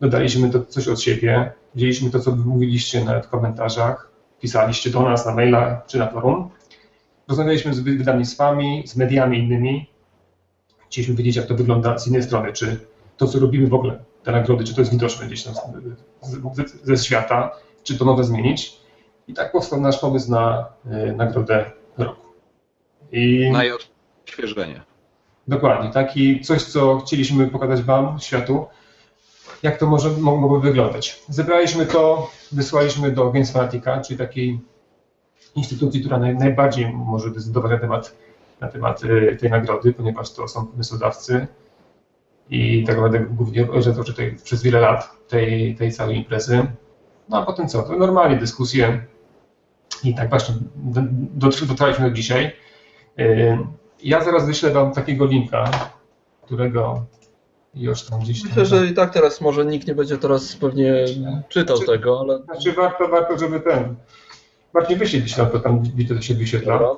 Dodaliśmy 0.00 0.50
to 0.50 0.64
coś 0.64 0.88
od 0.88 1.00
siebie. 1.00 1.52
Wzięliśmy 1.74 2.10
to, 2.10 2.20
co 2.20 2.36
mówiliście 2.36 3.04
nawet 3.04 3.26
w 3.26 3.28
komentarzach, 3.28 4.08
pisaliście 4.40 4.90
do 4.90 5.02
nas 5.02 5.26
na 5.26 5.34
maila 5.34 5.82
czy 5.86 5.98
na 5.98 6.10
forum. 6.10 6.50
Rozmawialiśmy 7.36 7.74
z 7.74 7.80
wy- 7.80 7.96
wydawnictwami, 7.96 8.82
z 8.86 8.96
mediami 8.96 9.38
innymi. 9.38 9.86
Chcieliśmy 10.90 11.14
wiedzieć, 11.14 11.36
jak 11.36 11.46
to 11.46 11.54
wygląda 11.54 11.98
z 11.98 12.06
innej 12.08 12.22
strony, 12.22 12.52
czy 12.52 12.80
to, 13.16 13.26
co 13.26 13.38
robimy 13.38 13.66
w 13.66 13.74
ogóle, 13.74 14.04
te 14.22 14.32
nagrody, 14.32 14.64
czy 14.64 14.74
to 14.74 14.80
jest 14.80 14.90
widoczne 14.90 15.26
gdzieś 15.26 15.42
tam 15.42 15.54
z- 16.22 16.30
z- 16.56 16.84
ze 16.86 16.96
świata, 16.96 17.50
czy 17.82 17.98
to 17.98 18.04
nowe 18.04 18.24
zmienić. 18.24 18.76
I 19.28 19.34
tak 19.34 19.52
powstał 19.52 19.80
nasz 19.80 19.98
pomysł 19.98 20.30
na 20.30 20.66
y, 21.08 21.12
nagrodę 21.16 21.70
roku. 21.98 22.26
I 23.12 23.50
Na 23.52 23.64
jej 23.64 23.72
odświeżenie. 24.24 24.82
dokładnie, 25.48 25.90
taki 25.90 26.40
coś, 26.40 26.62
co 26.62 26.98
chcieliśmy 26.98 27.46
pokazać 27.48 27.82
Wam, 27.82 28.18
światu, 28.20 28.66
jak 29.62 29.78
to 29.78 29.86
może 29.86 30.10
mo- 30.10 30.36
mogłoby 30.36 30.68
wyglądać. 30.68 31.22
Zebraliśmy 31.28 31.86
to, 31.86 32.30
wysłaliśmy 32.52 33.10
do 33.12 33.30
Games 33.30 33.52
Fanatica, 33.52 34.00
czyli 34.00 34.18
takiej 34.18 34.60
instytucji, 35.54 36.00
która 36.00 36.18
naj, 36.18 36.36
najbardziej 36.36 36.92
może 36.92 37.30
decydować 37.30 37.70
na 37.72 37.78
temat, 37.78 38.16
na 38.60 38.68
temat 38.68 39.04
y, 39.04 39.36
tej 39.40 39.50
nagrody, 39.50 39.92
ponieważ 39.92 40.32
to 40.32 40.48
są 40.48 40.66
pomysłodawcy 40.66 41.46
i 42.50 42.84
tak 42.86 42.96
naprawdę 42.96 43.20
głównie 43.20 43.62
organizatorzy 43.62 44.14
tej, 44.14 44.36
przez 44.36 44.62
wiele 44.62 44.80
lat 44.80 45.10
tej, 45.28 45.74
tej 45.76 45.92
całej 45.92 46.16
imprezy. 46.16 46.66
No 47.28 47.36
a 47.42 47.46
potem 47.46 47.68
co? 47.68 47.82
To 47.82 47.96
normalnie 47.96 48.36
dyskusje 48.36 49.04
i 50.04 50.14
tak 50.14 50.28
właśnie 50.30 50.54
do- 50.76 51.00
dotrw- 51.48 51.66
dotrwaliśmy 51.66 52.08
do 52.10 52.16
dzisiaj. 52.16 52.52
Y, 53.18 53.58
Ja 54.02 54.24
zaraz 54.24 54.46
wyślę 54.46 54.70
Wam 54.70 54.92
takiego 54.92 55.26
linka, 55.26 55.70
którego 56.44 57.04
już 57.74 58.02
tam 58.02 58.20
gdzieś 58.20 58.40
tam... 58.42 58.48
Myślę, 58.50 58.66
że 58.66 58.86
i 58.86 58.94
tak 58.94 59.12
teraz 59.12 59.40
może 59.40 59.66
nikt 59.66 59.86
nie 59.88 59.94
będzie 59.94 60.18
teraz 60.18 60.56
pewnie 60.56 60.94
czytał 61.48 61.78
Czy- 61.78 61.86
tego, 61.86 62.20
ale 62.20 62.42
Znaczy 62.42 62.72
warto, 62.72 63.08
warto, 63.08 63.38
żeby 63.38 63.60
ten... 63.60 63.94
Bardziej 64.74 64.96
wyślij 64.96 65.22
gdzieś 65.22 65.34
tam, 65.34 65.50
to 65.50 65.60
tam 65.60 65.82
widzę, 65.82 66.14
to 66.14 66.22
się 66.22 66.34
wyświetla. 66.34 66.96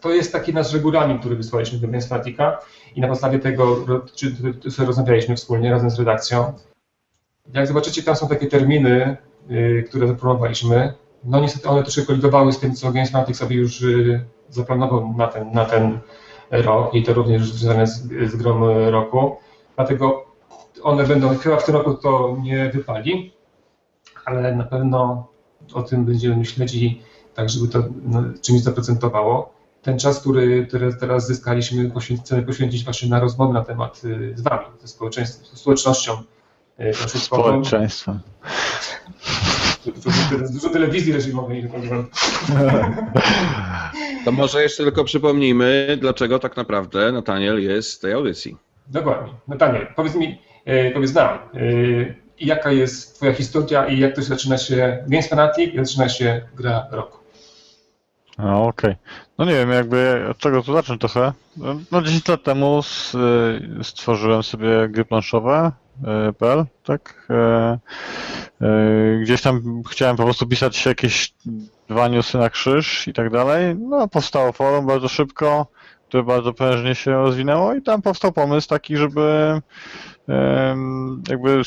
To 0.00 0.10
jest 0.10 0.32
taki 0.32 0.54
nasz 0.54 0.72
regulamin, 0.72 1.18
który 1.18 1.36
wysłaliśmy 1.36 1.78
do 1.78 1.86
Gamefatika 1.86 2.60
i 2.94 3.00
na 3.00 3.08
podstawie 3.08 3.38
tego 3.38 3.84
czy, 4.14 4.36
czy, 4.60 4.70
sobie 4.70 4.86
rozmawialiśmy 4.86 5.36
wspólnie 5.36 5.70
razem 5.70 5.90
z 5.90 5.98
redakcją. 5.98 6.52
Jak 7.54 7.66
zobaczycie, 7.66 8.02
tam 8.02 8.16
są 8.16 8.28
takie 8.28 8.46
terminy, 8.46 9.16
y, 9.50 9.84
które 9.88 10.06
zapromowaliśmy. 10.06 10.94
No 11.24 11.40
niestety 11.40 11.68
one 11.68 11.82
troszkę 11.82 12.02
kolidowały 12.02 12.52
z 12.52 12.60
tym, 12.60 12.74
co 12.74 12.92
Gamesmatic 12.92 13.36
sobie 13.36 13.56
już 13.56 13.82
y, 13.82 14.24
zaplanował 14.48 15.14
na 15.16 15.26
ten, 15.26 15.52
na 15.52 15.64
ten 15.64 15.98
rok 16.50 16.94
i 16.94 17.02
to 17.02 17.14
również 17.14 17.52
związane 17.52 17.86
z, 17.86 18.30
z 18.30 18.36
grom 18.36 18.64
roku. 18.88 19.36
Dlatego 19.76 20.24
one 20.82 21.04
będą, 21.04 21.38
chyba 21.38 21.56
w 21.56 21.64
tym 21.64 21.74
roku 21.74 21.94
to 21.94 22.36
nie 22.42 22.70
wypali, 22.70 23.32
ale 24.24 24.56
na 24.56 24.64
pewno 24.64 25.26
o 25.72 25.82
tym 25.82 26.04
będziemy 26.04 26.44
śledzić 26.44 26.98
tak, 27.34 27.50
żeby 27.50 27.68
to 27.68 27.84
no, 28.04 28.22
czymś 28.42 28.60
zaprocentowało. 28.60 29.54
Ten 29.82 29.98
czas, 29.98 30.20
który, 30.20 30.66
teraz 31.00 31.26
zyskaliśmy, 31.26 31.90
chcemy 32.22 32.42
poświęcić 32.42 32.84
właśnie 32.84 33.08
na 33.08 33.20
rozmowy 33.20 33.54
na 33.54 33.64
temat 33.64 34.02
y, 34.04 34.32
z 34.36 34.40
Wami, 34.40 34.66
ze 34.80 34.88
społeczeństwem, 34.88 35.46
z 35.56 35.60
społecznością 35.60 36.12
y. 36.80 36.94
Społeczeństwem. 37.18 38.20
Dużo, 40.52 40.68
telewizji 40.68 41.12
tak 41.12 41.32
powiem. 41.32 42.06
To 44.24 44.32
może 44.32 44.62
jeszcze 44.62 44.84
tylko 44.84 45.04
przypomnijmy, 45.04 45.98
dlaczego 46.00 46.38
tak 46.38 46.56
naprawdę 46.56 47.12
Nataniel 47.12 47.62
jest 47.62 47.98
w 47.98 48.00
tej 48.00 48.12
audycji. 48.12 48.56
Dokładnie. 48.86 49.32
Nataniel, 49.48 49.86
powiedz 49.96 50.14
mi, 50.14 50.42
y, 50.68 50.90
powiedz 50.94 51.14
nam, 51.14 51.38
y, 51.54 52.14
jaka 52.40 52.72
jest 52.72 53.16
Twoja 53.16 53.32
historia 53.32 53.86
i 53.86 53.98
jak 53.98 54.14
to 54.14 54.20
się 54.20 54.26
zaczyna 54.28 54.58
się 54.58 55.04
Games 55.08 55.28
Fanatic 55.28 55.74
i 55.74 55.76
zaczyna 55.78 56.08
się 56.08 56.40
gra 56.56 56.86
roku. 56.90 57.18
No 58.38 58.64
okej. 58.66 58.96
No 59.38 59.44
nie 59.44 59.52
wiem, 59.52 59.70
jakby 59.70 60.26
od 60.30 60.38
czego 60.38 60.62
tu 60.62 60.72
zacząć 60.72 61.00
trochę. 61.00 61.32
No, 61.56 61.80
No 61.92 62.02
10 62.02 62.28
lat 62.28 62.42
temu 62.42 62.80
y, 63.80 63.84
stworzyłem 63.84 64.42
sobie 64.42 64.88
gry 64.88 65.04
planszowe, 65.04 65.72
y, 66.28 66.32
PL, 66.32 66.64
tak? 66.84 67.28
E, 67.30 67.78
Gdzieś 69.22 69.42
tam 69.42 69.82
chciałem 69.90 70.16
po 70.16 70.24
prostu 70.24 70.46
pisać 70.46 70.86
jakieś 70.86 71.34
dwa 71.88 72.08
newsy 72.08 72.38
na 72.38 72.50
krzyż 72.50 73.08
i 73.08 73.12
tak 73.12 73.30
dalej. 73.30 73.76
No 73.76 74.08
powstało 74.08 74.52
forum 74.52 74.86
bardzo 74.86 75.08
szybko. 75.08 75.66
które 76.08 76.22
bardzo 76.22 76.52
prężnie 76.52 76.94
się 76.94 77.10
rozwinęło 77.10 77.74
i 77.74 77.82
tam 77.82 78.02
powstał 78.02 78.32
pomysł 78.32 78.68
taki, 78.68 78.96
żeby 78.96 79.60
jakby 81.28 81.60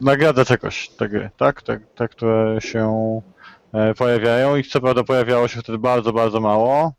nagradzać 0.00 0.50
jakoś 0.50 0.88
te 0.88 1.08
gry, 1.08 1.30
tak? 1.36 1.62
Te, 1.62 1.80
te 1.94 2.08
które 2.08 2.60
się 2.60 3.20
e, 3.72 3.94
pojawiają 3.94 4.56
i 4.56 4.64
co 4.64 4.80
prawda 4.80 5.04
pojawiało 5.04 5.48
się 5.48 5.60
wtedy 5.60 5.78
bardzo, 5.78 6.12
bardzo 6.12 6.40
mało. 6.40 6.92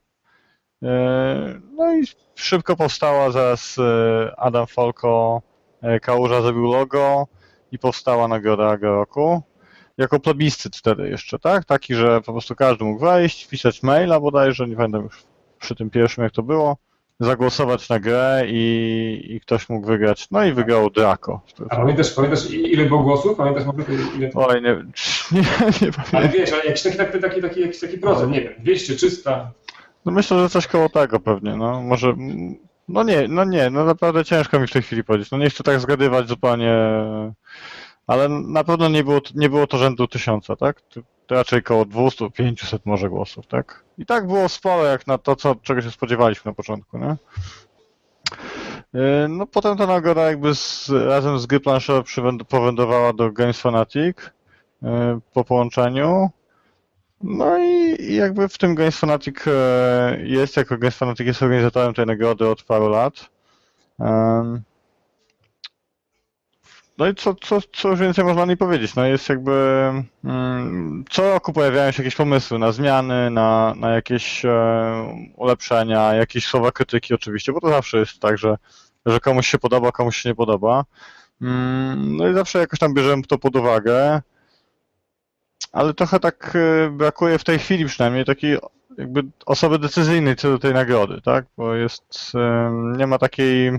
E, 0.83 1.61
No 1.77 1.93
i 1.93 2.03
szybko 2.35 2.75
powstała 2.75 3.31
zaraz 3.31 3.77
e, 3.79 4.39
Adam 4.39 4.67
Folko, 4.67 5.41
Kałuża 6.01 6.41
zrobił 6.41 6.63
logo 6.71 7.27
i 7.71 7.79
powstała 7.79 8.27
nagroda 8.27 8.77
roku. 8.81 9.41
Jako 9.97 10.19
plebiscyt 10.19 10.75
wtedy 10.75 11.09
jeszcze, 11.09 11.39
tak? 11.39 11.65
Taki, 11.65 11.95
że 11.95 12.21
po 12.21 12.31
prostu 12.31 12.55
każdy 12.55 12.83
mógł 12.83 12.99
wejść, 12.99 13.43
wpisać 13.43 13.83
maila 13.83 14.19
bodajże, 14.19 14.67
nie 14.67 14.75
pamiętam 14.75 15.03
już 15.03 15.23
przy 15.59 15.75
tym 15.75 15.89
pierwszym 15.89 16.23
jak 16.23 16.33
to 16.33 16.43
było, 16.43 16.77
zagłosować 17.25 17.89
na 17.89 17.99
grę 17.99 18.43
i, 18.47 19.25
i 19.29 19.39
ktoś 19.41 19.69
mógł 19.69 19.87
wygrać. 19.87 20.27
No 20.31 20.45
i 20.45 20.53
wygrał 20.53 20.89
Draco. 20.89 21.41
A 21.69 21.75
pamiętasz, 21.75 22.11
pamiętasz 22.11 22.51
ile 22.51 22.85
było 22.85 23.03
głosów? 23.03 23.37
Pamiętasz 23.37 23.65
może 23.65 23.83
ile... 24.17 24.29
Oj, 24.35 24.61
nie, 24.61 24.69
nie, 25.31 25.41
nie 25.41 25.87
Ale 25.87 26.03
pamiętam. 26.11 26.31
wiesz, 26.39 26.53
ale 26.53 26.65
jakiś 26.65 26.83
taki, 26.83 26.97
taki, 26.97 27.19
taki, 27.19 27.41
taki, 27.41 27.61
jakiś 27.61 27.79
taki 27.79 27.97
procent, 27.97 28.31
nie 28.31 28.41
wiem, 28.41 28.53
200, 28.59 28.95
300. 28.95 29.51
No 30.05 30.11
myślę, 30.11 30.39
że 30.39 30.49
coś 30.49 30.67
koło 30.67 30.89
tego 30.89 31.19
pewnie, 31.19 31.55
no 31.55 31.81
może, 31.81 32.15
no 32.87 33.03
nie, 33.03 33.27
no 33.27 33.43
nie, 33.43 33.69
no 33.69 33.85
naprawdę 33.85 34.25
ciężko 34.25 34.59
mi 34.59 34.67
w 34.67 34.71
tej 34.71 34.81
chwili 34.81 35.03
powiedzieć, 35.03 35.31
no 35.31 35.37
nie 35.37 35.49
chcę 35.49 35.63
tak 35.63 35.79
zgadywać 35.79 36.27
zupełnie, 36.27 36.73
ale 38.07 38.29
na 38.29 38.63
pewno 38.63 38.89
nie 38.89 39.03
było, 39.03 39.19
nie 39.35 39.49
było 39.49 39.67
to 39.67 39.77
rzędu 39.77 40.07
tysiąca, 40.07 40.55
tak? 40.55 40.81
To, 41.31 41.35
raczej 41.35 41.63
koło 41.63 41.85
200, 41.85 42.31
500 42.31 42.85
może 42.85 43.09
głosów, 43.09 43.47
tak? 43.47 43.83
I 43.97 44.05
tak 44.05 44.27
było 44.27 44.49
sporo 44.49 44.85
jak 44.85 45.07
na 45.07 45.17
to, 45.17 45.35
co, 45.35 45.55
czego 45.55 45.81
się 45.81 45.91
spodziewaliśmy 45.91 46.49
na 46.49 46.55
początku, 46.55 46.97
nie? 46.97 47.15
Yy, 48.93 49.27
No 49.29 49.47
potem 49.47 49.77
ta 49.77 49.87
nagroda 49.87 50.21
jakby 50.21 50.55
z, 50.55 50.89
razem 50.89 51.39
z 51.39 51.45
gry 51.45 51.59
planszowe 51.59 52.03
powędrowała 52.49 53.13
do 53.13 53.31
Games 53.31 53.61
Fanatic 53.61 54.17
yy, 54.81 54.89
po 55.33 55.43
połączeniu. 55.43 56.29
No 57.23 57.57
i, 57.57 57.97
jakby 58.15 58.47
w 58.47 58.57
tym 58.57 58.75
Games 58.75 58.97
Fanatic 58.97 59.35
e, 59.47 60.17
jest, 60.23 60.57
jako 60.57 60.77
Games 60.77 60.97
Fanatic 60.97 61.27
jest 61.27 61.43
organizatorem 61.43 61.93
tej 61.93 62.05
nagrody 62.05 62.47
od 62.47 62.63
paru 62.63 62.89
lat. 62.89 63.29
No 67.01 67.07
i 67.07 67.15
co, 67.15 67.35
co, 67.35 67.59
co 67.73 67.89
już 67.89 67.99
więcej 67.99 68.25
można 68.25 68.41
o 68.41 68.45
niej 68.45 68.57
powiedzieć? 68.57 68.95
No 68.95 69.05
jest 69.05 69.29
jakby 69.29 69.51
mm, 70.23 71.05
co 71.09 71.33
roku 71.33 71.53
pojawiają 71.53 71.91
się 71.91 72.03
jakieś 72.03 72.15
pomysły 72.15 72.59
na 72.59 72.71
zmiany, 72.71 73.29
na, 73.29 73.73
na 73.77 73.89
jakieś 73.89 74.45
e, 74.45 75.31
ulepszenia, 75.35 76.13
jakieś 76.13 76.45
słowa 76.45 76.71
krytyki 76.71 77.13
oczywiście, 77.13 77.53
bo 77.53 77.61
to 77.61 77.69
zawsze 77.69 77.97
jest 77.97 78.19
tak, 78.19 78.37
że, 78.37 78.57
że 79.05 79.19
komuś 79.19 79.47
się 79.47 79.59
podoba, 79.59 79.91
komuś 79.91 80.17
się 80.17 80.29
nie 80.29 80.35
podoba. 80.35 80.85
Mm, 81.41 82.17
No 82.17 82.27
i 82.27 82.33
zawsze 82.33 82.59
jakoś 82.59 82.79
tam 82.79 82.93
bierzemy 82.93 83.23
to 83.23 83.37
pod 83.37 83.55
uwagę 83.55 84.21
ale 85.71 85.93
trochę 85.93 86.19
tak 86.19 86.55
e, 86.55 86.89
brakuje 86.89 87.37
w 87.37 87.43
tej 87.43 87.59
chwili 87.59 87.85
przynajmniej 87.85 88.25
takiej 88.25 88.57
jakby 88.97 89.23
osoby 89.45 89.79
decyzyjnej 89.79 90.35
co 90.35 90.49
do 90.49 90.59
tej 90.59 90.73
nagrody, 90.73 91.21
tak? 91.21 91.45
Bo 91.57 91.75
jest, 91.75 92.31
em, 92.35 92.97
nie 92.97 93.07
ma 93.07 93.17
takiej, 93.17 93.71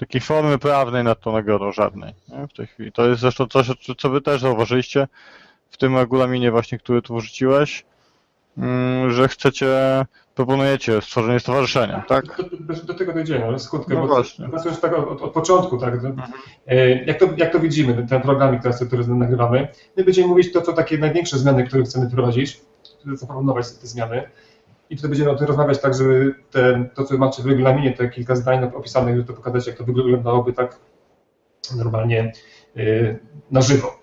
takiej 0.00 0.20
formy 0.20 0.58
prawnej 0.58 1.04
nad 1.04 1.20
tą 1.20 1.32
nagrodą 1.32 1.72
żadnej 1.72 2.14
nie? 2.28 2.46
w 2.46 2.52
tej 2.52 2.66
chwili. 2.66 2.92
To 2.92 3.08
jest 3.08 3.20
zresztą 3.20 3.46
coś, 3.46 3.70
co- 3.98 4.10
wy 4.10 4.20
też 4.20 4.40
zauważyliście 4.40 5.08
w 5.70 5.76
tym 5.76 5.96
regulaminie 5.96 6.50
właśnie, 6.50 6.78
który 6.78 7.02
tu 7.02 7.16
wrzuciłeś, 7.16 7.84
mm, 8.58 9.12
że 9.12 9.28
chcecie, 9.28 9.66
proponujecie 10.34 11.02
stworzenie 11.02 11.40
stowarzyszenia, 11.40 12.04
tak? 12.08 12.24
Do, 12.36 12.74
do, 12.74 12.82
do 12.82 12.94
tego 12.94 13.12
dojdziemy, 13.12 13.44
ale 13.44 13.58
skutkę, 13.58 13.94
No 13.94 14.00
bo 14.00 14.06
właśnie. 14.06 14.48
pracując 14.48 14.80
tak 14.80 14.98
od, 14.98 15.22
od 15.22 15.32
początku, 15.32 15.78
tak, 15.78 15.94
e, 16.66 17.04
jak, 17.04 17.18
to, 17.18 17.26
jak 17.36 17.52
to 17.52 17.60
widzimy, 17.60 18.06
ten 18.08 18.20
program, 18.20 18.58
który, 18.58 18.74
który 18.86 19.06
nagrywamy, 19.06 19.68
my 19.96 20.04
będziemy 20.04 20.28
mówić 20.28 20.52
to, 20.52 20.62
co 20.62 20.72
takie 20.72 20.98
największe 20.98 21.38
zmiany, 21.38 21.64
które 21.66 21.82
chcemy 21.82 22.08
wprowadzić, 22.08 22.60
zaproponować 23.14 23.72
te 23.72 23.86
zmiany 23.86 24.22
i 24.90 24.96
tutaj 24.96 25.10
będziemy 25.10 25.30
o 25.30 25.34
tym 25.34 25.46
rozmawiać 25.46 25.80
tak, 25.80 25.94
żeby 25.94 26.34
te, 26.50 26.84
to, 26.94 27.04
co 27.04 27.18
macie 27.18 27.42
w 27.42 27.46
regulaminie, 27.46 27.92
te 27.92 28.08
kilka 28.08 28.36
zdań 28.36 28.64
opisanych, 28.74 29.16
żeby 29.16 29.26
to 29.28 29.32
pokazać, 29.34 29.66
jak 29.66 29.76
to 29.76 29.84
wyglądałoby 29.84 30.52
tak 30.52 30.78
normalnie 31.76 32.32
e, 32.76 32.82
na 33.50 33.62
żywo. 33.62 33.98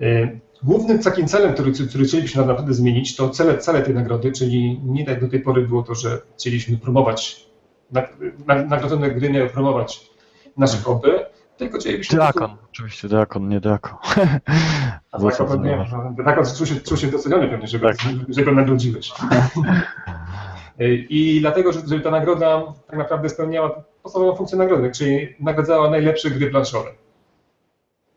E, 0.00 0.38
Głównym 0.62 0.98
takim 0.98 1.26
celem, 1.28 1.54
który, 1.54 1.72
który 1.72 2.04
chcielibyśmy 2.04 2.46
naprawdę 2.46 2.74
zmienić, 2.74 3.16
to 3.16 3.30
cele, 3.30 3.58
cele 3.58 3.82
tej 3.82 3.94
nagrody, 3.94 4.32
czyli 4.32 4.80
nie 4.84 5.04
tak 5.06 5.20
do 5.20 5.28
tej 5.28 5.40
pory 5.40 5.62
było 5.66 5.82
to, 5.82 5.94
że 5.94 6.20
chcieliśmy 6.38 6.78
promować, 6.78 7.46
na- 7.92 8.08
na- 8.46 8.62
nagrodzone 8.64 9.10
gry 9.10 9.30
miały 9.30 9.48
promować 9.48 10.10
nasze 10.56 10.76
hobby, 10.76 11.08
tylko 11.60 11.78
chcielibyśmy... 11.78 12.16
Drakon, 12.18 12.56
oczywiście 12.70 13.08
Drakon, 13.08 13.48
nie 13.48 13.60
Drakon. 13.60 13.98
A 15.12 15.18
Drakon 15.18 15.46
pewnie, 15.48 15.86
Drakon 16.16 16.44
czuł 16.56 16.66
się, 16.66 16.74
czuł 16.80 16.96
się 16.96 17.06
doceniony 17.06 17.48
pewnie, 17.48 17.66
że, 17.66 17.80
Tak. 17.80 17.96
że 18.28 18.44
go 18.44 18.52
nagrodziłeś. 18.52 19.12
I 21.08 21.38
dlatego, 21.40 21.72
że- 21.72 21.80
żeby 21.86 22.00
ta 22.00 22.10
nagroda 22.10 22.62
tak 22.86 22.98
naprawdę 22.98 23.28
spełniała 23.28 23.84
podstawową 24.02 24.36
funkcję 24.36 24.58
nagrody, 24.58 24.90
czyli 24.90 25.34
nagradzała 25.40 25.90
najlepsze 25.90 26.30
gry 26.30 26.50
planszowe. 26.50 26.90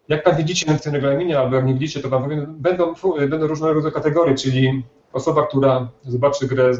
Jak 0.07 0.23
tam 0.23 0.35
widzicie 0.35 0.73
w 0.77 0.81
tym 0.81 0.93
regulaminie, 0.93 1.39
albo 1.39 1.55
jak 1.55 1.65
nie 1.65 1.73
widzicie, 1.73 1.99
to 1.99 2.09
wam 2.09 2.23
powiem, 2.23 2.55
będą, 2.57 2.93
będą 3.29 3.47
różnego 3.47 3.73
rodzaju 3.73 3.93
kategorie, 3.93 4.35
czyli 4.35 4.83
osoba, 5.13 5.47
która 5.47 5.89
zobaczy 6.03 6.47
grę 6.47 6.73
z, 6.73 6.79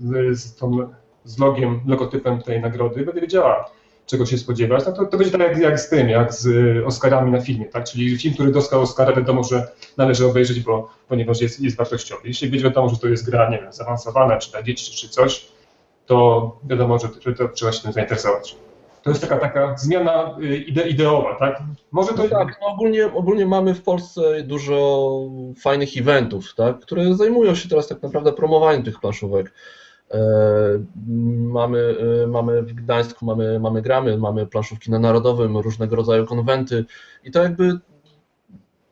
z, 0.00 0.40
z, 0.40 0.56
tą, 0.56 0.78
z 1.24 1.38
logiem, 1.38 1.80
logotypem 1.86 2.42
tej 2.42 2.60
nagrody, 2.60 3.04
będzie 3.04 3.20
wiedziała, 3.20 3.70
czego 4.12 4.26
się 4.26 4.38
spodziewać. 4.38 4.86
No 4.86 4.92
to, 4.92 5.06
to 5.06 5.16
będzie 5.16 5.32
tak 5.32 5.40
jak, 5.40 5.58
jak 5.58 5.80
z 5.80 5.88
tym, 5.88 6.08
jak 6.08 6.34
z 6.34 6.46
y, 6.46 6.86
Oscarami 6.86 7.32
na 7.32 7.40
filmie, 7.40 7.64
tak? 7.64 7.84
Czyli 7.84 8.18
film, 8.18 8.34
który 8.34 8.52
dostał 8.52 8.80
Oscara, 8.80 9.12
wiadomo, 9.16 9.44
że 9.44 9.68
należy 9.96 10.26
obejrzeć, 10.26 10.60
bo, 10.60 10.90
ponieważ 11.08 11.40
jest, 11.40 11.60
jest 11.60 11.76
wartościowy. 11.76 12.28
Jeśli 12.28 12.50
będzie 12.50 12.64
wiadomo, 12.64 12.88
że 12.88 12.96
to 12.96 13.08
jest 13.08 13.30
gra, 13.30 13.50
nie 13.50 13.58
wiem, 13.58 13.72
zaawansowana, 13.72 14.38
czy 14.38 14.50
dla 14.50 14.62
dzieci, 14.62 14.92
czy 14.92 15.08
coś, 15.08 15.46
to 16.06 16.56
wiadomo, 16.64 16.98
że, 16.98 17.08
że 17.26 17.34
to 17.34 17.48
trzeba 17.48 17.72
się 17.72 17.82
tym 17.82 17.92
zainteresować. 17.92 18.56
To 19.02 19.10
jest 19.10 19.22
taka, 19.22 19.38
taka 19.38 19.76
zmiana 19.78 20.36
y, 20.42 20.56
ide, 20.56 20.88
ideowa, 20.88 21.34
tak? 21.34 21.62
Może 21.92 22.12
to... 22.12 22.22
No 22.22 22.28
tak, 22.28 22.58
no 22.60 22.66
ogólnie, 22.66 23.12
ogólnie 23.12 23.46
mamy 23.46 23.74
w 23.74 23.82
Polsce 23.82 24.42
dużo 24.42 25.10
fajnych 25.62 25.96
eventów, 25.96 26.54
tak, 26.56 26.80
które 26.80 27.14
zajmują 27.14 27.54
się 27.54 27.68
teraz 27.68 27.88
tak 27.88 28.02
naprawdę 28.02 28.32
promowaniem 28.32 28.82
tych 28.82 29.00
planszówek. 29.00 29.52
E, 30.12 30.18
Mamy, 31.52 31.96
e, 32.24 32.26
mamy 32.26 32.62
w 32.62 32.72
Gdańsku, 32.72 33.26
mamy, 33.26 33.60
mamy 33.60 33.82
gramy, 33.82 34.18
mamy 34.18 34.46
planszówki 34.46 34.90
na 34.90 34.98
Narodowym, 34.98 35.56
różnego 35.56 35.96
rodzaju 35.96 36.26
konwenty 36.26 36.84
i 37.24 37.30
to 37.30 37.42
jakby 37.42 37.78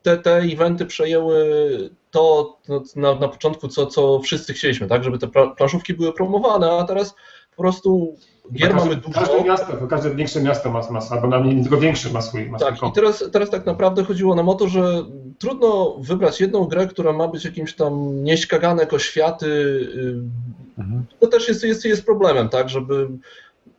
te, 0.01 0.17
te 0.17 0.37
eventy 0.37 0.85
przejęły 0.85 1.49
to 2.11 2.57
no, 2.69 2.83
na, 2.95 3.15
na 3.15 3.27
początku, 3.27 3.67
co, 3.67 3.85
co 3.85 4.19
wszyscy 4.19 4.53
chcieliśmy, 4.53 4.87
tak, 4.87 5.03
żeby 5.03 5.17
te 5.19 5.27
pla- 5.27 5.55
planszówki 5.55 5.93
były 5.93 6.13
promowane, 6.13 6.71
a 6.71 6.83
teraz 6.83 7.15
po 7.55 7.61
prostu 7.61 8.15
gier 8.53 8.75
mamy 8.75 8.95
dużo. 8.95 9.19
każde 9.19 9.43
miasto, 9.43 9.73
to 9.77 9.87
każde 9.87 10.15
większe 10.15 10.41
miasto 10.41 10.71
ma, 10.71 10.81
ma 10.91 10.99
albo 11.09 11.27
nawet 11.27 11.53
nie 11.55 11.61
tylko 11.61 11.77
większe 11.77 12.09
ma 12.09 12.21
swój, 12.21 12.49
ma 12.49 12.57
swój 12.59 12.67
Tak, 12.69 12.77
i 12.77 12.79
kontent. 12.79 12.95
teraz, 12.95 13.31
teraz 13.31 13.49
tak 13.49 13.65
naprawdę 13.65 14.03
chodziło 14.03 14.35
nam 14.35 14.49
o 14.49 14.53
to, 14.55 14.67
że 14.67 15.03
trudno 15.39 15.95
wybrać 15.99 16.41
jedną 16.41 16.65
grę, 16.65 16.87
która 16.87 17.13
ma 17.13 17.27
być 17.27 17.45
jakimś 17.45 17.75
tam 17.75 18.23
nieśkagane 18.23 18.83
jako 18.83 18.99
światy. 18.99 19.45
y, 19.47 20.51
Mhm. 20.77 21.05
To 21.19 21.27
też 21.27 21.47
jest, 21.47 21.63
jest, 21.63 21.85
jest 21.85 22.05
problemem, 22.05 22.49
tak, 22.49 22.69
żeby 22.69 23.07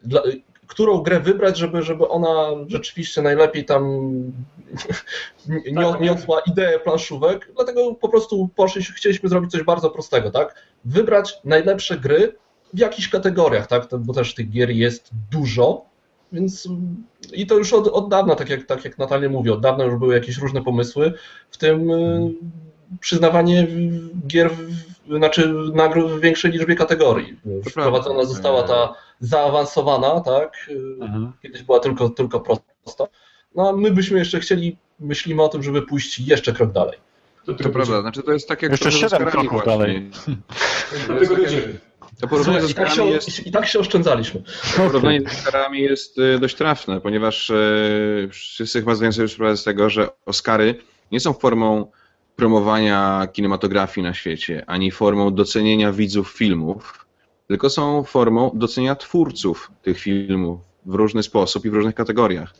dla, 0.02 0.22
którą 0.66 0.98
grę 1.02 1.20
wybrać, 1.20 1.58
żeby, 1.58 1.82
żeby 1.82 2.08
ona 2.08 2.46
rzeczywiście 2.66 3.22
najlepiej 3.22 3.64
tam 3.64 3.82
nie- 5.48 5.72
nie- 5.72 5.96
niosła 6.00 6.40
ideę 6.46 6.78
planszówek. 6.78 7.50
Dlatego 7.56 7.94
po 7.94 8.08
prostu 8.08 8.48
poszliśmy, 8.56 8.94
chcieliśmy 8.94 9.28
zrobić 9.28 9.50
coś 9.50 9.62
bardzo 9.62 9.90
prostego, 9.90 10.30
tak? 10.30 10.54
Wybrać 10.84 11.34
najlepsze 11.44 11.98
gry 11.98 12.34
w 12.74 12.78
jakichś 12.78 13.08
kategoriach, 13.08 13.66
tak? 13.66 13.86
To- 13.86 13.98
Bo 13.98 14.12
też 14.12 14.34
tych 14.34 14.50
gier 14.50 14.70
jest 14.70 15.10
dużo. 15.30 15.84
Więc 16.32 16.68
i 17.32 17.46
to 17.46 17.58
już 17.58 17.72
od, 17.72 17.88
od 17.88 18.08
dawna, 18.08 18.34
tak 18.34 18.50
jak, 18.50 18.66
tak 18.66 18.84
jak 18.84 18.98
Natalia 18.98 19.28
mówi, 19.28 19.50
od 19.50 19.60
dawna 19.60 19.84
już 19.84 19.94
były 19.98 20.14
jakieś 20.14 20.38
różne 20.38 20.62
pomysły, 20.62 21.12
w 21.50 21.58
tym 21.58 21.90
y, 21.90 22.30
przyznawanie 23.00 23.66
gier, 24.26 24.50
w, 24.50 25.16
znaczy 25.16 25.54
nagród 25.74 26.12
w 26.12 26.20
większej 26.20 26.52
liczbie 26.52 26.74
kategorii. 26.74 27.36
Wprowadzona 27.70 28.24
została 28.24 28.62
ta 28.62 28.94
zaawansowana, 29.20 30.20
tak? 30.20 30.66
y, 30.68 30.80
Mhm. 31.00 31.32
Kiedyś 31.42 31.62
była 31.62 31.80
tylko, 31.80 32.08
tylko 32.10 32.40
prosta. 32.40 33.04
No 33.54 33.68
a 33.68 33.72
my 33.72 33.90
byśmy 33.90 34.18
jeszcze 34.18 34.40
chcieli, 34.40 34.76
myślimy 35.00 35.42
o 35.42 35.48
tym, 35.48 35.62
żeby 35.62 35.82
pójść 35.82 36.20
jeszcze 36.20 36.52
krok 36.52 36.72
dalej. 36.72 36.98
To 37.46 37.54
tego 37.54 37.70
prawda, 37.70 38.00
znaczy 38.00 38.22
to 38.22 38.32
jest 38.32 38.48
tak 38.48 38.62
jak 38.62 38.70
Jeszcze 38.70 38.90
trochę 38.90 38.98
z 38.98 39.00
siedem 39.10 39.28
Oscarami 39.28 39.48
kroków 39.48 39.64
właśnie. 39.64 39.76
dalej. 39.78 40.10
Dojdziemy. 41.28 41.78
To 42.20 42.28
porównanie 42.28 42.62
z 42.62 42.70
I 42.70 42.74
tak, 42.74 42.96
jest, 42.96 43.46
I 43.46 43.50
tak 43.50 43.66
się 43.66 43.78
oszczędzaliśmy. 43.78 44.42
porównanie 44.76 45.20
z 45.20 45.26
Oscarami 45.26 45.80
jest 45.80 46.18
y, 46.18 46.38
dość 46.38 46.54
trafne, 46.56 47.00
ponieważ 47.00 47.50
y, 47.50 48.28
wszyscy 48.32 48.80
chyba 48.80 48.94
zdają 48.94 49.12
sobie 49.12 49.28
sprawę 49.28 49.56
z 49.56 49.64
tego, 49.64 49.90
że 49.90 50.08
Oscary 50.26 50.74
nie 51.12 51.20
są 51.20 51.32
formą 51.32 51.86
promowania 52.36 53.28
kinematografii 53.32 54.04
na 54.04 54.14
świecie, 54.14 54.64
ani 54.66 54.90
formą 54.90 55.34
docenienia 55.34 55.92
widzów 55.92 56.30
filmów, 56.30 57.06
tylko 57.48 57.70
są 57.70 58.04
formą 58.04 58.50
docenienia 58.54 58.94
twórców 58.94 59.70
tych 59.82 59.98
filmów 59.98 60.60
w 60.86 60.94
różny 60.94 61.22
sposób 61.22 61.64
i 61.64 61.70
w 61.70 61.74
różnych 61.74 61.94
kategoriach. 61.94 62.54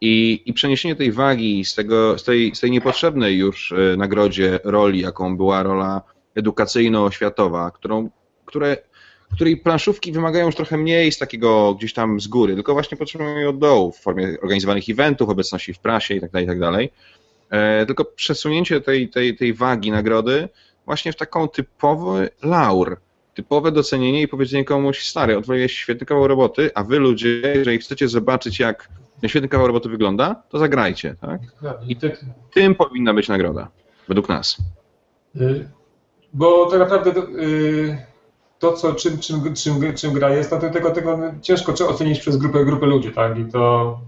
I, 0.00 0.42
i 0.46 0.52
przeniesienie 0.52 0.96
tej 0.96 1.12
wagi 1.12 1.64
z, 1.64 1.74
tego, 1.74 2.18
z, 2.18 2.24
tej, 2.24 2.54
z 2.54 2.60
tej 2.60 2.70
niepotrzebnej 2.70 3.36
już 3.36 3.72
e, 3.72 3.96
nagrodzie 3.96 4.60
roli, 4.64 5.00
jaką 5.00 5.36
była 5.36 5.62
rola 5.62 6.02
edukacyjno-oświatowa, 6.36 7.70
którą, 7.70 8.10
które, 8.44 8.76
której 9.34 9.56
planszówki 9.56 10.12
wymagają 10.12 10.46
już 10.46 10.54
trochę 10.54 10.76
mniej 10.76 11.12
z 11.12 11.18
takiego 11.18 11.74
gdzieś 11.74 11.92
tam 11.92 12.20
z 12.20 12.26
góry, 12.26 12.54
tylko 12.54 12.72
właśnie 12.72 12.96
potrzebują 12.98 13.48
od 13.48 13.58
dołu 13.58 13.92
w 13.92 13.98
formie 13.98 14.36
organizowanych 14.42 14.88
eventów, 14.88 15.28
obecności 15.28 15.74
w 15.74 15.78
prasie 15.78 16.14
itd. 16.14 16.40
itd. 16.40 16.72
E, 17.50 17.86
tylko 17.86 18.04
przesunięcie 18.04 18.80
tej, 18.80 19.08
tej, 19.08 19.36
tej 19.36 19.54
wagi 19.54 19.90
nagrody 19.90 20.48
właśnie 20.86 21.12
w 21.12 21.16
taką 21.16 21.48
typowy 21.48 22.28
laur, 22.42 22.96
typowe 23.34 23.72
docenienie 23.72 24.22
i 24.22 24.28
powiedzenie 24.28 24.64
komuś, 24.64 25.02
stary, 25.08 25.38
odwaliłeś 25.38 25.72
świetny 25.72 26.06
kawał 26.06 26.28
roboty, 26.28 26.70
a 26.74 26.84
wy 26.84 26.98
ludzie, 26.98 27.28
jeżeli 27.54 27.78
chcecie 27.78 28.08
zobaczyć, 28.08 28.58
jak 28.58 28.88
ten 29.20 29.30
świetny 29.30 29.48
kawał 29.48 29.66
roboty 29.66 29.88
wygląda, 29.88 30.42
to 30.48 30.58
zagrajcie, 30.58 31.16
tak? 31.20 31.40
I 31.88 31.96
tak, 31.96 32.24
Tym 32.52 32.74
powinna 32.74 33.14
być 33.14 33.28
nagroda, 33.28 33.68
według 34.08 34.28
nas. 34.28 34.56
y, 35.36 35.68
bo 36.32 36.66
tak 36.70 36.78
naprawdę 36.80 37.12
to, 37.12 37.28
y, 37.28 38.13
to 38.58 38.72
co, 38.72 38.94
czym, 38.94 39.18
czym, 39.18 39.54
czym, 39.54 39.94
czym 39.94 40.12
gra 40.12 40.30
jest, 40.30 40.50
no 40.50 40.58
to 40.58 40.70
tego, 40.70 40.90
tego 40.90 41.18
ciężko 41.42 41.72
ocenić 41.88 42.20
przez 42.20 42.36
grupę, 42.36 42.64
grupę 42.64 42.86
ludzi, 42.86 43.10
tak? 43.10 43.38
I 43.38 43.44
to 43.44 43.98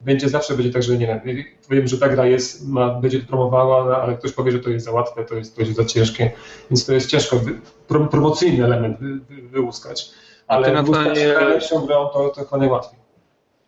będzie 0.00 0.28
zawsze 0.28 0.54
będzie 0.54 0.72
tak, 0.72 0.82
że 0.82 0.98
nie 0.98 1.06
wiem, 1.06 1.44
powiem, 1.68 1.86
że 1.88 1.98
ta 1.98 2.08
gra 2.08 2.26
jest, 2.26 2.68
ma, 2.68 3.00
będzie 3.00 3.20
promowała, 3.20 3.84
no, 3.84 3.96
ale 3.96 4.16
ktoś 4.16 4.32
powie, 4.32 4.52
że 4.52 4.58
to 4.58 4.70
jest 4.70 4.84
za 4.84 4.92
łatwe, 4.92 5.24
to 5.24 5.34
jest, 5.34 5.56
to 5.56 5.62
jest 5.62 5.74
za 5.74 5.84
ciężkie, 5.84 6.30
więc 6.70 6.86
to 6.86 6.92
jest 6.92 7.10
ciężko, 7.10 7.38
wy, 7.38 7.60
prom, 7.88 8.08
promocyjny 8.08 8.64
element 8.64 8.98
wy, 8.98 9.14
wy, 9.14 9.48
wyłuskać. 9.48 10.10
Ale 10.46 10.66
ty, 10.66 10.82
wyłuskać 10.82 11.18
Natanie- 11.18 11.34
najlepszą 11.34 11.86
grą 11.86 12.08
to, 12.08 12.28
to 12.28 12.44
chyba 12.44 12.56
najłatwiej. 12.58 13.02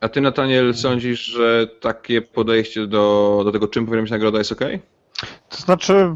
A 0.01 0.09
ty, 0.09 0.21
Nataniel, 0.21 0.75
sądzisz, 0.75 1.21
że 1.21 1.67
takie 1.81 2.23
podejście 2.23 2.87
do, 2.87 3.41
do 3.45 3.53
tego, 3.53 3.69
czym 3.69 3.87
powinna 3.87 4.03
być 4.03 4.11
nagroda, 4.11 4.39
jest 4.39 4.53
ok? 4.53 4.61
To 5.57 5.63
znaczy, 5.63 6.15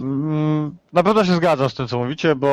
mm, 0.00 0.76
na 0.92 1.02
pewno 1.02 1.24
się 1.24 1.34
zgadzam 1.34 1.70
z 1.70 1.74
tym, 1.74 1.88
co 1.88 1.98
mówicie, 1.98 2.34
bo 2.34 2.48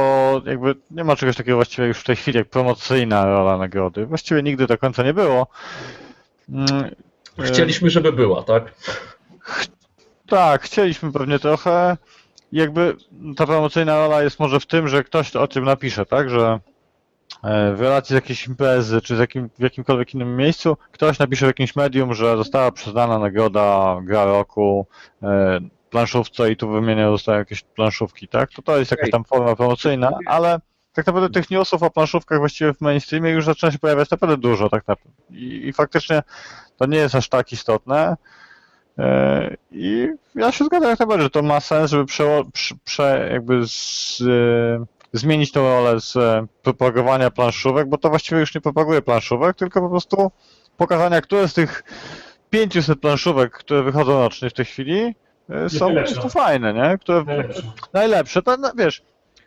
jakby 0.45 0.75
nie 0.91 1.03
ma 1.03 1.15
czegoś 1.15 1.35
takiego 1.35 1.57
właściwie 1.57 1.87
już 1.87 1.99
w 1.99 2.03
tej 2.03 2.15
chwili 2.15 2.37
jak 2.37 2.49
promocyjna 2.49 3.25
rola 3.25 3.57
nagrody. 3.57 4.05
Właściwie 4.05 4.43
nigdy 4.43 4.67
do 4.67 4.77
końca 4.77 5.03
nie 5.03 5.13
było. 5.13 5.47
Mm, 6.49 6.67
Chcieliśmy, 7.39 7.89
żeby 7.89 8.13
była, 8.13 8.43
tak? 8.43 8.73
Tak, 10.27 10.61
chcieliśmy 10.61 11.11
pewnie 11.11 11.39
trochę. 11.39 11.97
Jakby 12.51 12.95
ta 13.37 13.45
promocyjna 13.45 13.95
rola 13.95 14.23
jest 14.23 14.39
może 14.39 14.59
w 14.59 14.65
tym, 14.65 14.87
że 14.87 15.03
ktoś 15.03 15.35
o 15.35 15.47
tym 15.47 15.63
napisze, 15.65 16.05
tak? 16.05 16.29
Że 16.29 16.59
e, 17.43 17.73
w 17.73 17.81
relacji 17.81 18.13
z 18.13 18.15
jakiejś 18.15 18.47
imprezy, 18.47 19.01
czy 19.01 19.15
z 19.15 19.19
jakim, 19.19 19.49
w 19.59 19.61
jakimkolwiek 19.61 20.13
innym 20.13 20.35
miejscu, 20.37 20.77
ktoś 20.91 21.19
napisze 21.19 21.45
w 21.45 21.49
jakimś 21.49 21.75
medium, 21.75 22.13
że 22.13 22.37
została 22.37 22.71
przyznana 22.71 23.19
nagroda 23.19 23.97
gra 24.03 24.25
roku 24.25 24.87
e, 25.23 25.59
planszówce 25.89 26.51
i 26.51 26.57
tu 26.57 26.69
wymienia 26.69 27.11
zostały 27.11 27.37
jakieś 27.37 27.61
planszówki, 27.61 28.27
tak? 28.27 28.51
To 28.51 28.61
to 28.61 28.77
jest 28.77 28.91
jakaś 28.91 29.09
tam 29.09 29.23
forma 29.23 29.55
promocyjna, 29.55 30.11
ale 30.25 30.59
tak 30.93 31.07
naprawdę 31.07 31.29
tych 31.29 31.51
newsów 31.51 31.83
o 31.83 31.89
planszówkach 31.89 32.39
właściwie 32.39 32.73
w 32.73 32.81
mainstreamie 32.81 33.31
już 33.31 33.45
zaczyna 33.45 33.71
się 33.71 33.79
pojawiać 33.79 34.09
naprawdę 34.09 34.37
dużo, 34.37 34.69
tak 34.69 34.87
naprawdę. 34.87 35.21
I, 35.29 35.67
i 35.67 35.73
faktycznie 35.73 36.23
to 36.77 36.85
nie 36.85 36.97
jest 36.97 37.15
aż 37.15 37.29
tak 37.29 37.51
istotne. 37.51 38.17
E, 38.97 39.55
I 39.71 40.07
ja 40.35 40.51
się 40.51 40.65
zgadzam 40.65 40.89
jak 40.89 40.99
najbardziej, 40.99 41.23
że 41.23 41.29
to 41.29 41.41
ma 41.41 41.59
sens, 41.59 41.91
żeby 41.91 42.05
prze, 42.05 42.43
prze, 42.83 43.29
jakby 43.31 43.67
z, 43.67 44.21
e, 44.21 44.85
zmienić 45.13 45.51
tą 45.51 45.61
rolę 45.61 46.01
z 46.01 46.15
e, 46.15 46.45
propagowania 46.63 47.31
planszówek, 47.31 47.89
bo 47.89 47.97
to 47.97 48.09
właściwie 48.09 48.39
już 48.39 48.55
nie 48.55 48.61
propaguje 48.61 49.01
planszówek, 49.01 49.55
tylko 49.55 49.81
po 49.81 49.89
prostu 49.89 50.31
pokazania, 50.77 51.21
które 51.21 51.47
z 51.47 51.53
tych 51.53 51.83
500 52.49 52.99
planszówek, 52.99 53.51
które 53.51 53.83
wychodzą 53.83 54.19
rocznie 54.19 54.49
w 54.49 54.53
tej 54.53 54.65
chwili, 54.65 55.15
są 55.67 55.87
po 55.95 56.01
prostu 56.01 56.29
fajne, 56.29 56.73
nie? 56.73 56.97
Które 57.01 57.23
Najlepsze. 57.23 57.61
najlepsze, 57.93 58.41
to 58.41 58.57
no, 58.57 58.71
wiesz, 58.77 59.01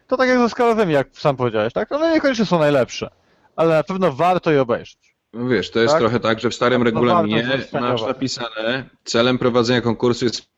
to 0.07 0.17
tak 0.17 0.29
jak 0.29 0.39
ze 0.39 0.49
skalowymi, 0.49 0.93
jak 0.93 1.09
sam 1.13 1.37
powiedziałeś, 1.37 1.73
tak? 1.73 1.93
One 1.93 2.13
niekoniecznie 2.13 2.47
są 2.47 2.59
najlepsze, 2.59 3.11
ale 3.57 3.75
na 3.77 3.83
pewno 3.83 4.13
warto 4.13 4.51
je 4.51 4.63
obejrzeć. 4.63 5.11
No 5.33 5.49
Wiesz, 5.49 5.71
to 5.71 5.81
jest 5.81 5.93
Tak? 5.93 6.01
trochę 6.01 6.21
tak, 6.21 6.41
że 6.41 6.51
w 6.51 6.55
starym 6.55 6.79
No 6.79 6.85
regulaminie 6.85 7.49
masz 7.73 8.03
napisane, 8.03 8.85
celem 9.05 9.39
prowadzenia 9.39 9.81
konkursu 9.81 10.25
jest 10.25 10.49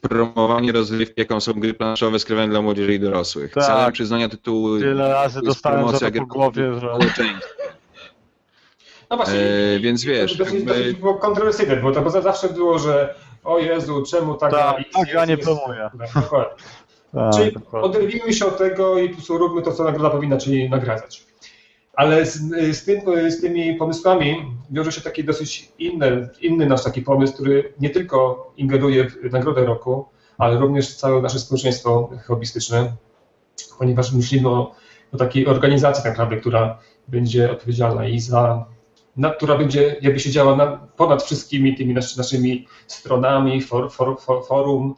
promowanie 0.00 0.72
rozrywki, 0.72 1.14
jaką 1.16 1.40
są 1.40 1.52
gry 1.52 1.74
planszowe 1.74 2.18
skrywane 2.18 2.48
dla 2.48 2.62
młodzieży 2.62 2.94
i 2.94 3.00
dorosłych. 3.00 3.52
Tak. 3.52 3.64
Celem 3.64 3.92
przyznania 3.92 4.28
tytułu 4.28 4.78
Tyle 4.78 5.08
razy 5.08 5.38
jest 5.38 5.46
dostałem 5.46 5.78
za 5.80 5.84
promocja 5.84 6.10
to 6.10 6.18
po 6.18 6.26
głowie, 6.26 6.80
że... 6.80 6.88
No 9.10 9.16
właśnie. 9.16 9.38
E, 9.76 9.78
więc 9.80 10.04
wiesz, 10.04 10.32
to 10.32 10.38
dosyć, 10.38 10.54
jakby- 10.54 10.74
dosyć 10.74 10.96
było 10.96 11.14
kontrowersyjne, 11.14 11.76
bo 11.76 11.92
to 11.92 12.22
zawsze 12.22 12.48
było, 12.48 12.78
że 12.78 13.14
o 13.44 13.58
Jezu, 13.58 14.02
czemu 14.10 14.34
tak 14.34 14.50
Tak, 14.50 14.76
gra 14.76 14.84
tak 14.92 15.10
gra 15.12 15.24
nie 15.24 15.38
promuje. 15.38 15.90
Tak, 15.98 16.22
dokładnie. 16.22 16.54
Tak, 17.14 17.34
Czyli 17.34 17.52
dokładnie. 17.52 17.88
oderwijmy 17.88 18.32
się 18.32 18.46
od 18.46 18.58
tego 18.58 18.98
i 18.98 19.08
po 19.08 19.14
prostu 19.14 19.38
róbmy 19.38 19.62
to, 19.62 19.72
co 19.72 19.84
nagroda 19.84 20.10
powinna, 20.10 20.36
czyli 20.38 20.70
nagradzać. 20.70 21.26
Ale 21.94 22.26
z, 22.26 22.38
z, 22.76 22.84
tym, 22.84 23.30
z 23.30 23.40
tymi 23.40 23.74
pomysłami 23.74 24.44
wiąże 24.70 24.92
się 24.92 25.00
taki 25.00 25.24
dosyć 25.24 25.72
inny, 25.78 26.28
inny 26.40 26.66
nasz 26.66 26.84
taki 26.84 27.02
pomysł, 27.02 27.34
który 27.34 27.72
nie 27.80 27.90
tylko 27.90 28.46
ingeruje 28.56 29.10
w 29.10 29.32
nagrodę 29.32 29.64
roku, 29.64 30.08
ale 30.38 30.58
również 30.58 30.96
całe 30.96 31.22
nasze 31.22 31.38
społeczeństwo 31.38 32.10
hobbystyczne, 32.26 32.92
ponieważ 33.78 34.12
myślimy 34.12 34.48
o, 34.48 34.74
o 35.12 35.16
takiej 35.16 35.46
organizacji 35.46 36.04
tak 36.04 36.12
naprawdę, 36.12 36.36
która 36.36 36.78
będzie 37.08 37.50
odpowiedzialna 37.50 38.08
i 38.08 38.20
za, 38.20 38.64
na, 39.16 39.30
która 39.30 39.58
będzie 39.58 39.96
jakby 40.02 40.20
siedziała 40.20 40.56
na, 40.56 40.66
ponad 40.96 41.22
wszystkimi 41.22 41.76
tymi 41.76 41.94
nasz, 41.94 42.16
naszymi 42.16 42.66
stronami, 42.86 43.62
for, 43.62 43.92
for, 43.92 44.20
for, 44.20 44.46
forum, 44.46 44.94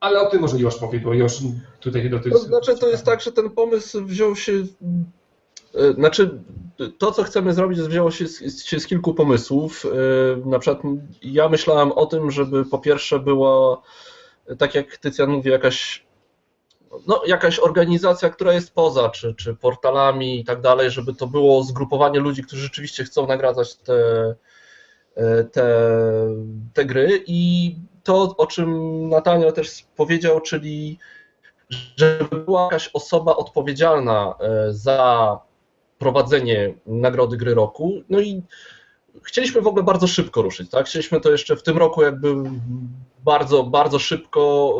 ale 0.00 0.20
o 0.20 0.30
tym 0.30 0.40
może 0.40 0.58
Josz 0.58 0.76
powie, 0.78 1.00
bo 1.00 1.14
Josz 1.14 1.38
tutaj 1.80 2.10
do 2.10 2.18
tych... 2.20 2.32
To 2.32 2.38
znaczy, 2.38 2.76
to 2.78 2.88
jest 2.88 3.04
tak, 3.04 3.20
że 3.20 3.32
ten 3.32 3.50
pomysł 3.50 4.04
wziął 4.04 4.36
się. 4.36 4.52
e, 5.74 5.92
Znaczy, 5.92 6.40
to 6.98 7.12
co 7.12 7.22
chcemy 7.22 7.52
zrobić, 7.54 7.80
wzięło 7.80 8.10
się 8.10 8.26
z, 8.26 8.64
się 8.64 8.80
z 8.80 8.86
kilku 8.86 9.14
pomysłów. 9.14 9.86
E, 10.44 10.48
Na 10.48 10.58
przykład 10.58 10.82
ja 11.22 11.48
myślałem 11.48 11.92
o 11.92 12.06
tym, 12.06 12.30
żeby 12.30 12.64
po 12.64 12.78
pierwsze 12.78 13.18
była, 13.18 13.82
tak 14.58 14.74
jak 14.74 14.96
Tycjan 14.96 15.30
mówi, 15.30 15.50
jakaś. 15.50 16.05
No, 17.06 17.22
jakaś 17.26 17.58
organizacja, 17.58 18.30
która 18.30 18.52
jest 18.52 18.74
poza, 18.74 19.08
czy, 19.08 19.34
czy 19.34 19.54
portalami 19.54 20.40
i 20.40 20.44
tak 20.44 20.60
dalej, 20.60 20.90
żeby 20.90 21.14
to 21.14 21.26
było 21.26 21.62
zgrupowanie 21.62 22.20
ludzi, 22.20 22.42
którzy 22.42 22.62
rzeczywiście 22.62 23.04
chcą 23.04 23.26
nagradzać 23.26 23.76
te, 23.76 23.94
e, 25.14 25.44
te, 25.44 25.66
te 26.74 26.84
gry. 26.84 27.24
I 27.26 27.74
to, 28.02 28.36
o 28.36 28.46
czym 28.46 29.08
Nataniel 29.08 29.52
też 29.52 29.84
powiedział, 29.96 30.40
czyli 30.40 30.98
żeby 31.96 32.44
była 32.44 32.62
jakaś 32.62 32.90
osoba 32.92 33.36
odpowiedzialna 33.36 34.34
e, 34.40 34.72
za 34.72 35.38
prowadzenie 35.98 36.74
nagrody 36.86 37.36
gry 37.36 37.54
roku. 37.54 37.92
No 38.08 38.20
i 38.20 38.42
chcieliśmy 39.22 39.60
w 39.60 39.66
ogóle 39.66 39.84
bardzo 39.84 40.06
szybko 40.06 40.42
ruszyć, 40.42 40.70
tak? 40.70 40.86
Chcieliśmy 40.86 41.20
to 41.20 41.30
jeszcze 41.30 41.56
w 41.56 41.62
tym 41.62 41.78
roku 41.78 42.02
jakby 42.02 42.34
bardzo, 43.24 43.64
bardzo 43.64 43.98
szybko, 43.98 44.72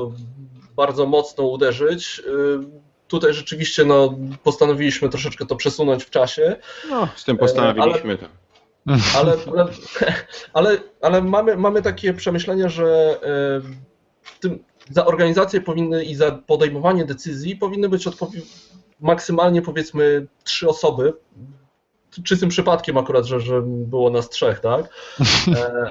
bardzo 0.77 1.07
mocno 1.07 1.45
uderzyć. 1.45 2.23
E, 2.61 2.87
Tutaj 3.09 3.35
rzeczywiście 3.35 3.85
no, 3.85 4.15
postanowiliśmy 4.43 5.09
troszeczkę 5.09 5.47
to 5.47 5.57
przesunąć 5.57 6.05
w 6.05 6.11
czasie, 6.11 6.57
No, 6.91 7.09
Z 7.17 7.25
tym 7.25 7.37
postanowiliśmy 7.37 8.19
to. 8.19 8.27
ale, 9.17 9.37
ale, 9.57 9.69
ale, 10.53 10.79
ale 11.03 11.23
mamy, 11.23 11.57
mamy 11.57 11.83
takie 11.83 12.15
przemyślenie, 12.15 12.69
że 12.71 13.19
w 14.23 14.39
tym, 14.39 14.65
za 14.91 15.07
organizację 15.07 15.61
powinny 15.61 16.05
i 16.05 16.15
za 16.15 16.33
podejmowanie 16.33 17.05
decyzji 17.05 17.57
powinny 17.57 17.89
być 17.89 18.07
odpowie- 18.07 18.41
maksymalnie 19.01 19.63
powiedzmy 19.63 20.27
trzy 20.45 20.69
osoby. 20.69 21.13
Czystym 22.25 22.49
przypadkiem 22.49 22.99
akurat, 22.99 23.25
że, 23.25 23.41
że 23.41 23.63
było 23.65 24.11
nas 24.11 24.29
trzech, 24.29 24.61
tak? 24.61 24.89
E, 25.57 25.91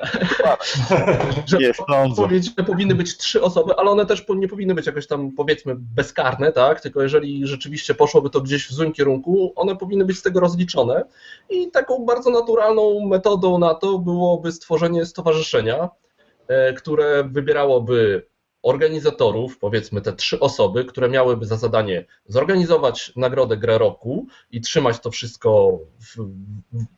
że 1.48 1.58
sądzę. 1.74 2.22
odpowiedź 2.22 2.50
powinny 2.68 2.96
być 2.96 3.18
trzy 3.18 3.42
osoby, 3.42 3.76
ale 3.76 3.92
one 3.92 4.06
też 4.06 4.26
nie 4.36 4.48
powinny 4.48 4.76
być 4.76 4.86
jakoś 4.86 5.08
tam 5.08 5.32
powiedzmy 5.32 5.76
bezkarne, 5.78 6.52
tak? 6.52 6.82
Tylko 6.82 7.02
jeżeli 7.02 7.48
rzeczywiście 7.48 7.96
poszłoby 7.96 8.30
to 8.30 8.42
gdzieś 8.42 8.68
w 8.68 8.72
złym 8.74 8.94
kierunku, 8.94 9.54
one 9.56 9.76
powinny 9.76 10.06
być 10.06 10.20
z 10.20 10.22
tego 10.22 10.40
rozliczone. 10.40 11.04
I 11.50 11.72
taką 11.72 12.06
bardzo 12.06 12.30
naturalną 12.30 13.08
metodą 13.08 13.58
na 13.58 13.74
to 13.74 14.00
byłoby 14.00 14.52
stworzenie 14.52 15.06
stowarzyszenia, 15.06 15.90
e, 16.48 16.74
które 16.74 17.24
wybierałoby 17.24 18.28
organizatorów, 18.65 19.60
powiedzmy 19.60 20.01
te 20.01 20.13
trzy 20.13 20.39
osoby, 20.39 20.86
które 20.86 21.10
miałyby 21.10 21.45
za 21.45 21.56
zadanie 21.56 22.06
zorganizować 22.28 23.13
nagrodę 23.15 23.58
grę 23.58 23.78
roku 23.78 24.28
i 24.51 24.62
trzymać 24.62 24.99
to 24.99 25.12
wszystko 25.12 25.80
w, 25.99 26.17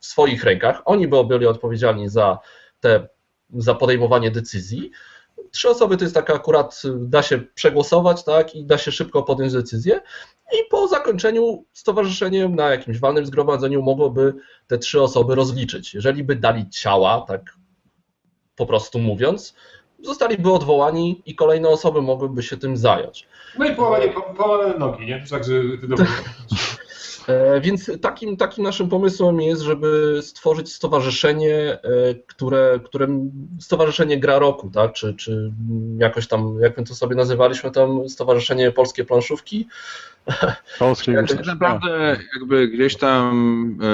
w 0.01 0.06
swoich 0.06 0.43
rękach. 0.43 0.82
Oni 0.86 1.08
by 1.08 1.25
byli 1.25 1.45
odpowiedzialni 1.45 2.10
za 2.10 2.39
te 2.80 3.08
za 3.53 3.75
podejmowanie 3.75 4.32
decyzji. 4.32 4.91
Trzy 5.51 5.69
osoby 5.69 5.97
to 5.97 6.03
jest 6.03 6.15
taka 6.15 6.34
akurat, 6.34 6.82
da 6.95 7.23
się 7.23 7.39
przegłosować, 7.39 8.23
tak, 8.23 8.56
i 8.56 8.65
da 8.65 8.77
się 8.77 8.91
szybko 8.91 9.23
podjąć 9.23 9.53
decyzję. 9.53 10.01
I 10.53 10.69
po 10.69 10.88
zakończeniu 10.88 11.65
stowarzyszenie 11.73 12.49
na 12.49 12.69
jakimś 12.69 12.99
walnym 12.99 13.25
zgromadzeniu 13.25 13.82
mogłoby 13.82 14.34
te 14.67 14.77
trzy 14.77 15.01
osoby 15.01 15.36
rozliczyć. 15.36 15.93
Jeżeli 15.93 16.23
by 16.23 16.36
dali 16.36 16.69
ciała, 16.69 17.25
tak 17.27 17.41
po 18.56 18.65
prostu 18.65 18.99
mówiąc, 18.99 19.56
zostaliby 20.03 20.51
odwołani 20.51 21.21
i 21.25 21.36
kolejne 21.36 21.69
osoby 21.69 22.01
mogłyby 22.01 22.43
się 22.43 22.57
tym 22.57 22.77
zająć. 22.77 23.27
No 23.60 23.65
i 23.65 23.75
połamane, 23.75 24.07
połamane 24.38 24.79
nogi, 24.79 25.05
nie? 25.05 25.23
Także 25.29 25.53
dobrze. 25.83 26.05
E, 27.28 27.62
Więc 27.62 27.92
takim, 28.02 28.38
takim 28.38 28.63
naszym 28.63 28.90
pomysłem 28.90 29.42
jest, 29.42 29.62
żeby 29.62 30.20
stworzyć 30.22 30.74
stowarzyszenie, 30.74 31.56
e, 31.56 31.80
które, 32.28 32.80
które 32.86 33.08
stowarzyszenie 33.60 34.20
gra 34.20 34.40
roku, 34.40 34.70
tak? 34.70 34.94
czy, 34.94 35.13
czy 35.13 35.52
jakoś 35.98 36.28
tam, 36.28 36.58
jak 36.62 36.78
my 36.78 36.84
to 36.84 36.96
sobie 36.96 37.16
nazywaliśmy 37.16 37.72
tam, 37.72 38.10
Stowarzyszenie 38.10 38.72
Polskie 38.72 39.06
Planszówki. 39.06 39.68
Polskiej 40.80 41.16
Jak 41.16 41.28
Tak 41.28 41.46
naprawdę 41.46 42.18
jakby 42.40 42.68
gdzieś 42.68 42.96
tam 42.96 43.78
e, 43.82 43.88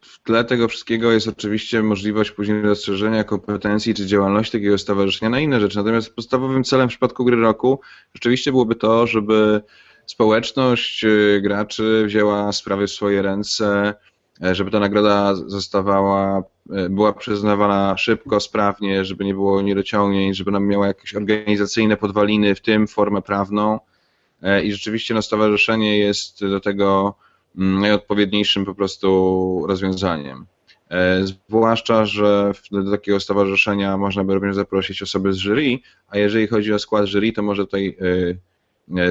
w 0.00 0.22
tle 0.24 0.44
tego 0.44 0.68
wszystkiego 0.68 1.12
jest 1.12 1.28
oczywiście 1.28 1.82
możliwość 1.82 2.30
później 2.30 2.62
rozszerzenia 2.62 3.24
kompetencji 3.24 3.94
czy 3.94 4.06
działalności 4.06 4.52
takiego 4.52 4.78
stowarzyszenia 4.78 5.30
na 5.30 5.40
inne 5.40 5.60
rzeczy. 5.60 5.76
Natomiast 5.76 6.14
podstawowym 6.14 6.64
celem 6.64 6.88
w 6.88 6.90
przypadku 6.90 7.24
gry 7.24 7.36
roku 7.36 7.80
rzeczywiście 8.14 8.50
byłoby 8.50 8.74
to, 8.74 9.06
żeby 9.06 9.62
społeczność 10.10 11.04
e, 11.04 11.40
graczy 11.40 12.02
wzięła 12.06 12.52
sprawy 12.52 12.86
w 12.86 12.90
swoje 12.90 13.22
ręce, 13.22 13.94
e, 14.42 14.54
żeby 14.54 14.70
ta 14.70 14.80
nagroda 14.80 15.34
zostawała, 15.34 16.42
e, 16.70 16.88
była 16.88 17.12
przyznawana 17.12 17.96
szybko, 17.96 18.40
sprawnie, 18.40 19.04
żeby 19.04 19.24
nie 19.24 19.34
było 19.34 19.62
niedociągnięć, 19.62 20.36
żeby 20.36 20.50
nam 20.50 20.66
miała 20.66 20.86
jakieś 20.86 21.14
organizacyjne 21.14 21.96
podwaliny, 21.96 22.54
w 22.54 22.60
tym 22.60 22.86
formę 22.86 23.22
prawną. 23.22 23.80
E, 24.42 24.64
I 24.64 24.72
rzeczywiście 24.72 25.14
no, 25.14 25.22
stowarzyszenie 25.22 25.98
jest 25.98 26.46
do 26.46 26.60
tego 26.60 27.14
mm, 27.58 27.80
najodpowiedniejszym 27.80 28.64
po 28.64 28.74
prostu 28.74 29.64
rozwiązaniem. 29.68 30.46
Zwłaszcza, 31.22 32.04
że 32.04 32.52
do 32.70 32.90
takiego 32.90 33.20
stowarzyszenia 33.20 33.96
można 33.96 34.24
by 34.24 34.34
również 34.34 34.56
zaprosić 34.56 35.02
osoby 35.02 35.32
z 35.32 35.36
jury, 35.36 35.78
a 36.08 36.18
jeżeli 36.18 36.46
chodzi 36.46 36.72
o 36.72 36.78
skład 36.78 37.06
jury, 37.06 37.32
to 37.32 37.42
może 37.42 37.64
tutaj 37.64 37.96
e, 38.00 38.49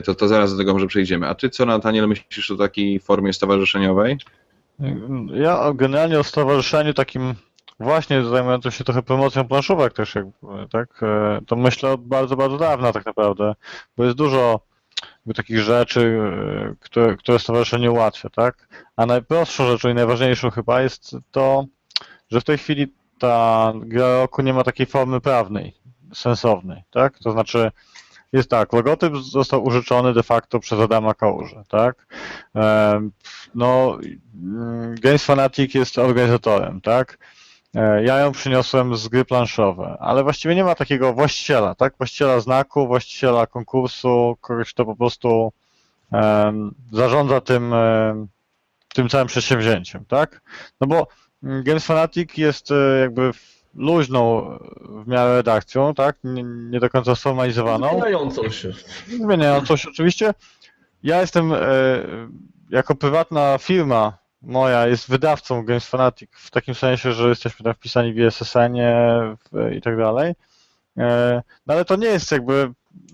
to, 0.05 0.15
to 0.15 0.27
zaraz 0.27 0.51
do 0.51 0.57
tego 0.57 0.73
może 0.73 0.87
przejdziemy. 0.87 1.27
A 1.27 1.35
ty 1.35 1.49
co, 1.49 1.65
Nataniel, 1.65 2.07
myślisz 2.07 2.51
o 2.51 2.55
takiej 2.55 2.99
formie 2.99 3.33
stowarzyszeniowej? 3.33 4.17
Ja 5.33 5.73
generalnie 5.73 6.19
o 6.19 6.23
stowarzyszeniu 6.23 6.93
takim 6.93 7.35
właśnie 7.79 8.23
zajmującym 8.23 8.71
się 8.71 8.83
trochę 8.83 9.03
promocją 9.03 9.47
planszówek 9.47 9.93
też, 9.93 10.15
jakby, 10.15 10.67
tak, 10.71 11.03
e, 11.03 11.39
to 11.47 11.55
myślę 11.55 11.91
od 11.91 12.07
bardzo, 12.07 12.35
bardzo 12.35 12.57
dawna 12.57 12.93
tak 12.93 13.05
naprawdę, 13.05 13.55
bo 13.97 14.03
jest 14.03 14.17
dużo 14.17 14.59
takich 15.35 15.59
rzeczy, 15.59 16.19
e, 16.71 16.75
które, 16.79 17.17
które 17.17 17.39
stowarzyszenie 17.39 17.91
ułatwia, 17.91 18.29
tak, 18.29 18.67
a 18.95 19.05
najprostszą 19.05 19.67
rzeczą 19.67 19.89
i 19.89 19.93
najważniejszą 19.93 20.49
chyba 20.49 20.81
jest 20.81 21.15
to, 21.31 21.65
że 22.31 22.41
w 22.41 22.43
tej 22.43 22.57
chwili 22.57 22.93
ta 23.19 23.73
gra 23.75 24.19
roku 24.19 24.41
nie 24.41 24.53
ma 24.53 24.63
takiej 24.63 24.85
formy 24.85 25.21
prawnej, 25.21 25.75
sensownej, 26.13 26.83
tak, 26.91 27.19
to 27.19 27.31
znaczy 27.31 27.71
jest 28.33 28.49
tak, 28.49 28.73
logotyp 28.73 29.15
został 29.17 29.63
użyczony 29.63 30.13
de 30.13 30.23
facto 30.23 30.59
przez 30.59 30.79
Adama 30.79 31.13
Kałużę, 31.13 31.63
tak? 31.67 32.07
No, 33.55 33.97
Games 35.01 35.23
Fanatic 35.25 35.73
jest 35.73 35.97
organizatorem, 35.97 36.81
tak? 36.81 37.17
E, 37.75 38.03
Ja 38.03 38.17
ją 38.17 38.31
przyniosłem 38.31 38.95
z 38.95 39.07
gry 39.07 39.25
planszowe, 39.25 39.97
ale 39.99 40.23
właściwie 40.23 40.55
nie 40.55 40.63
ma 40.63 40.75
takiego 40.75 41.13
właściciela, 41.13 41.75
tak? 41.75 41.93
Właściciela 41.97 42.39
znaku, 42.39 42.87
właściciela 42.87 43.47
konkursu, 43.47 44.37
kogoś, 44.41 44.73
kto 44.73 44.85
po 44.85 44.95
prostu 44.95 45.51
zarządza 46.91 47.41
tym, 47.41 47.73
tym 48.93 49.09
całym 49.09 49.27
przedsięwzięciem, 49.27 50.05
tak? 50.05 50.41
No 50.81 50.87
bo 50.87 51.07
mm, 51.43 51.63
Games 51.63 51.85
Fanatic 51.85 52.37
jest 52.37 52.71
e, 52.71 52.99
jakby 52.99 53.31
luźną 53.75 54.41
w 54.81 55.07
miarę 55.07 55.35
redakcją, 55.35 55.93
tak? 55.93 56.17
Nie, 56.23 56.43
nie 56.43 56.79
do 56.79 56.89
końca 56.89 57.15
sformalizowaną 57.15 57.89
Zmieniającą 57.89 58.49
się. 58.49 58.71
zmieniającą 59.07 59.75
się 59.77 59.89
oczywiście. 59.89 60.33
Ja 61.03 61.21
jestem 61.21 61.53
e, 61.53 61.57
jako 62.69 62.95
prywatna 62.95 63.57
firma 63.57 64.17
moja 64.41 64.87
jest 64.87 65.09
wydawcą 65.09 65.65
Games 65.65 65.85
Fanatic 65.87 66.29
w 66.33 66.51
takim 66.51 66.75
sensie, 66.75 67.13
że 67.13 67.29
jesteśmy 67.29 67.63
tam 67.63 67.73
wpisani 67.73 68.13
w 68.13 68.17
ISSN-ie 68.17 68.95
i 69.77 69.81
tak 69.81 69.97
dalej. 69.97 70.33
E, 70.97 71.41
no 71.67 71.73
ale 71.73 71.85
to 71.85 71.95
nie 71.95 72.07
jest 72.07 72.31
jakby 72.31 72.71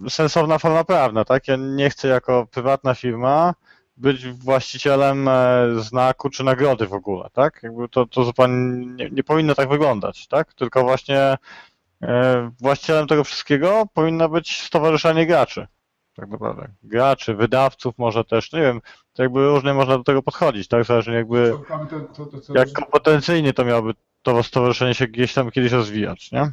sensowna 0.10 0.58
forma 0.58 0.84
prawna, 0.84 1.26
tak? 1.26 1.48
Ja 1.48 1.56
nie 1.56 1.90
chcę 1.90 2.08
jako 2.08 2.48
prywatna 2.52 2.94
firma 2.96 3.54
być 3.98 4.28
właścicielem 4.28 5.28
e, 5.28 5.66
znaku 5.78 6.30
czy 6.30 6.44
nagrody 6.44 6.88
w 6.88 6.94
ogóle, 6.94 7.30
tak? 7.34 7.60
Jakby 7.64 7.90
to, 7.90 8.06
to 8.06 8.24
zupełnie 8.24 8.86
nie, 8.86 9.10
nie 9.10 9.24
powinno 9.24 9.56
tak 9.56 9.70
wyglądać, 9.70 10.28
tak? 10.28 10.54
Tylko 10.54 10.84
właśnie 10.84 11.38
e, 12.02 12.52
właścicielem 12.62 13.08
tego 13.08 13.24
wszystkiego 13.24 13.86
powinno 13.94 14.30
być 14.30 14.62
stowarzyszenie 14.62 15.28
graczy 15.28 15.68
tak 16.16 16.30
naprawdę. 16.30 16.68
Graczy, 16.84 17.34
wydawców 17.34 17.98
może 17.98 18.24
też, 18.24 18.54
nie 18.54 18.62
wiem, 18.62 18.82
to 19.14 19.24
jakby 19.24 19.48
różnie 19.48 19.74
można 19.74 19.98
do 19.98 20.04
tego 20.04 20.22
podchodzić, 20.22 20.68
tak? 20.68 20.84
Zależy 20.84 21.14
jakby 21.14 21.52
To, 21.52 21.86
to, 22.16 22.26
to, 22.26 22.42
to, 22.42 22.58
jak 22.58 22.72
kompetencyjnie 22.72 23.54
to 23.54 23.66
miałoby 23.66 23.94
to 24.22 24.44
stowarzyszenie 24.44 24.94
się 24.94 25.08
gdzieś 25.08 25.34
tam 25.34 25.52
kiedyś 25.52 25.72
rozwijać, 25.72 26.32
nie? 26.32 26.52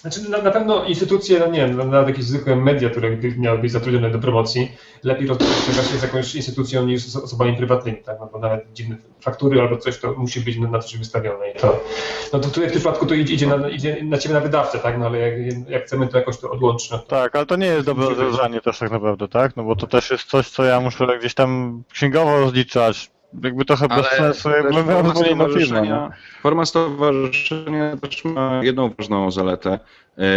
Znaczy, 0.00 0.30
na, 0.30 0.42
na 0.42 0.50
pewno 0.50 0.84
instytucje, 0.84 1.38
no 1.38 1.46
nie 1.46 1.58
wiem, 1.58 1.76
no, 1.76 1.84
nawet 1.84 2.08
jakieś 2.08 2.24
zwykłe 2.24 2.56
media, 2.56 2.90
które 2.90 3.16
miały 3.38 3.58
być 3.58 3.72
zatrudnione 3.72 4.10
do 4.10 4.18
promocji, 4.18 4.72
lepiej 5.02 5.26
rozmawiać 5.26 5.56
właśnie 5.56 5.98
z 5.98 6.02
jakąś 6.02 6.34
instytucją 6.34 6.86
niż 6.86 7.02
z 7.02 7.16
osobami 7.16 7.56
prywatnymi, 7.56 7.98
tak? 7.98 8.16
No, 8.20 8.28
bo 8.32 8.38
nawet 8.38 8.72
dziwne 8.72 8.96
faktury 9.20 9.60
albo 9.60 9.76
coś 9.76 9.98
to 9.98 10.12
musi 10.12 10.40
być 10.40 10.58
na, 10.58 10.70
na 10.70 10.78
coś 10.78 10.98
wystawione. 10.98 11.50
I 11.50 11.54
to, 11.54 11.80
no 12.32 12.38
to 12.38 12.48
tutaj 12.48 12.64
w 12.64 12.72
tym 12.72 12.80
przypadku 12.80 13.06
to 13.06 13.14
idzie, 13.14 13.34
idzie, 13.34 13.46
na, 13.46 13.68
idzie 13.68 13.96
na 14.02 14.18
ciebie 14.18 14.34
na 14.34 14.40
wydawcę, 14.40 14.78
tak? 14.78 14.98
No 14.98 15.06
ale 15.06 15.18
jak, 15.18 15.68
jak 15.68 15.84
chcemy 15.84 16.08
to 16.08 16.18
jakoś 16.18 16.38
to 16.38 16.50
odłączyć, 16.50 16.90
no 16.90 16.98
to 16.98 17.06
Tak, 17.06 17.36
ale 17.36 17.46
to 17.46 17.56
nie 17.56 17.66
jest 17.66 17.86
dobre 17.86 18.08
rozwiązanie 18.08 18.60
też 18.60 18.78
tak 18.78 18.90
naprawdę, 18.90 19.28
tak? 19.28 19.56
No 19.56 19.64
bo 19.64 19.76
to 19.76 19.86
też 19.86 20.10
jest 20.10 20.24
coś, 20.24 20.48
co 20.48 20.64
ja 20.64 20.80
muszę 20.80 21.18
gdzieś 21.18 21.34
tam 21.34 21.82
księgowo 21.92 22.40
rozliczać, 22.40 23.10
jakby 23.42 23.64
trochę 23.64 23.88
bez 23.88 24.06
sensu, 24.06 24.50
jakbym 24.50 24.86
miał 24.86 25.04
forma 25.04 25.26
inną 25.26 25.48
firmę, 25.48 25.60
nie? 25.60 25.86
stowarzyszenia, 25.86 26.10
forma 26.42 26.64
stowarzyszenia 26.66 27.96
też 27.96 28.24
ma 28.24 28.60
jedną 28.64 28.90
ważną 28.98 29.30
zaletę, 29.30 29.78
e, 30.18 30.28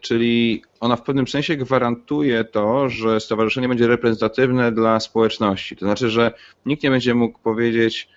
czyli 0.00 0.62
ona 0.80 0.96
w 0.96 1.02
pewnym 1.02 1.28
sensie 1.28 1.56
gwarantuje 1.56 2.44
to, 2.44 2.88
że 2.88 3.20
stowarzyszenie 3.20 3.68
będzie 3.68 3.86
reprezentatywne 3.86 4.72
dla 4.72 5.00
społeczności. 5.00 5.76
To 5.76 5.86
znaczy, 5.86 6.10
że 6.10 6.32
nikt 6.66 6.82
nie 6.82 6.90
będzie 6.90 7.14
mógł 7.14 7.38
powiedzieć 7.38 8.08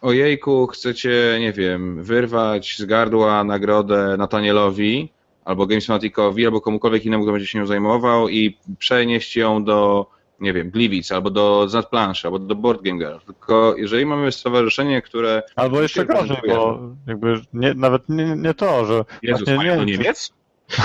ojejku, 0.00 0.66
chcecie, 0.66 1.36
nie 1.40 1.52
wiem, 1.52 2.02
wyrwać 2.02 2.76
z 2.78 2.84
gardła 2.84 3.44
nagrodę 3.44 4.16
Natanielowi 4.18 5.08
albo 5.44 5.66
Games 5.66 5.86
Fanaticowi, 5.86 6.46
albo 6.46 6.60
komukolwiek 6.60 7.04
innemu, 7.04 7.24
kto 7.24 7.32
będzie 7.32 7.46
się 7.46 7.58
nią 7.58 7.66
zajmował 7.66 8.28
i 8.28 8.56
przenieść 8.78 9.36
ją 9.36 9.64
do 9.64 10.06
nie 10.40 10.52
wiem, 10.52 10.70
Gliwic, 10.70 11.12
albo 11.12 11.30
do 11.30 11.68
Zanplanszy, 11.68 12.26
albo 12.26 12.38
do 12.38 12.54
Board 12.54 12.82
Game 12.82 12.98
Girl. 12.98 13.16
Tylko 13.26 13.74
jeżeli 13.76 14.06
mamy 14.06 14.32
stowarzyszenie, 14.32 15.02
które... 15.02 15.42
Albo 15.56 15.80
jeszcze 15.82 16.04
gorzej, 16.06 16.36
bo 16.48 16.80
jakby 17.06 17.40
nie, 17.52 17.74
nawet 17.74 18.08
nie, 18.08 18.36
nie 18.36 18.54
to, 18.54 18.86
że 18.86 19.04
Jezus, 19.22 19.38
właśnie 19.44 19.56
mają 19.56 19.84
nie, 19.84 19.92
Niemiec? 19.92 20.32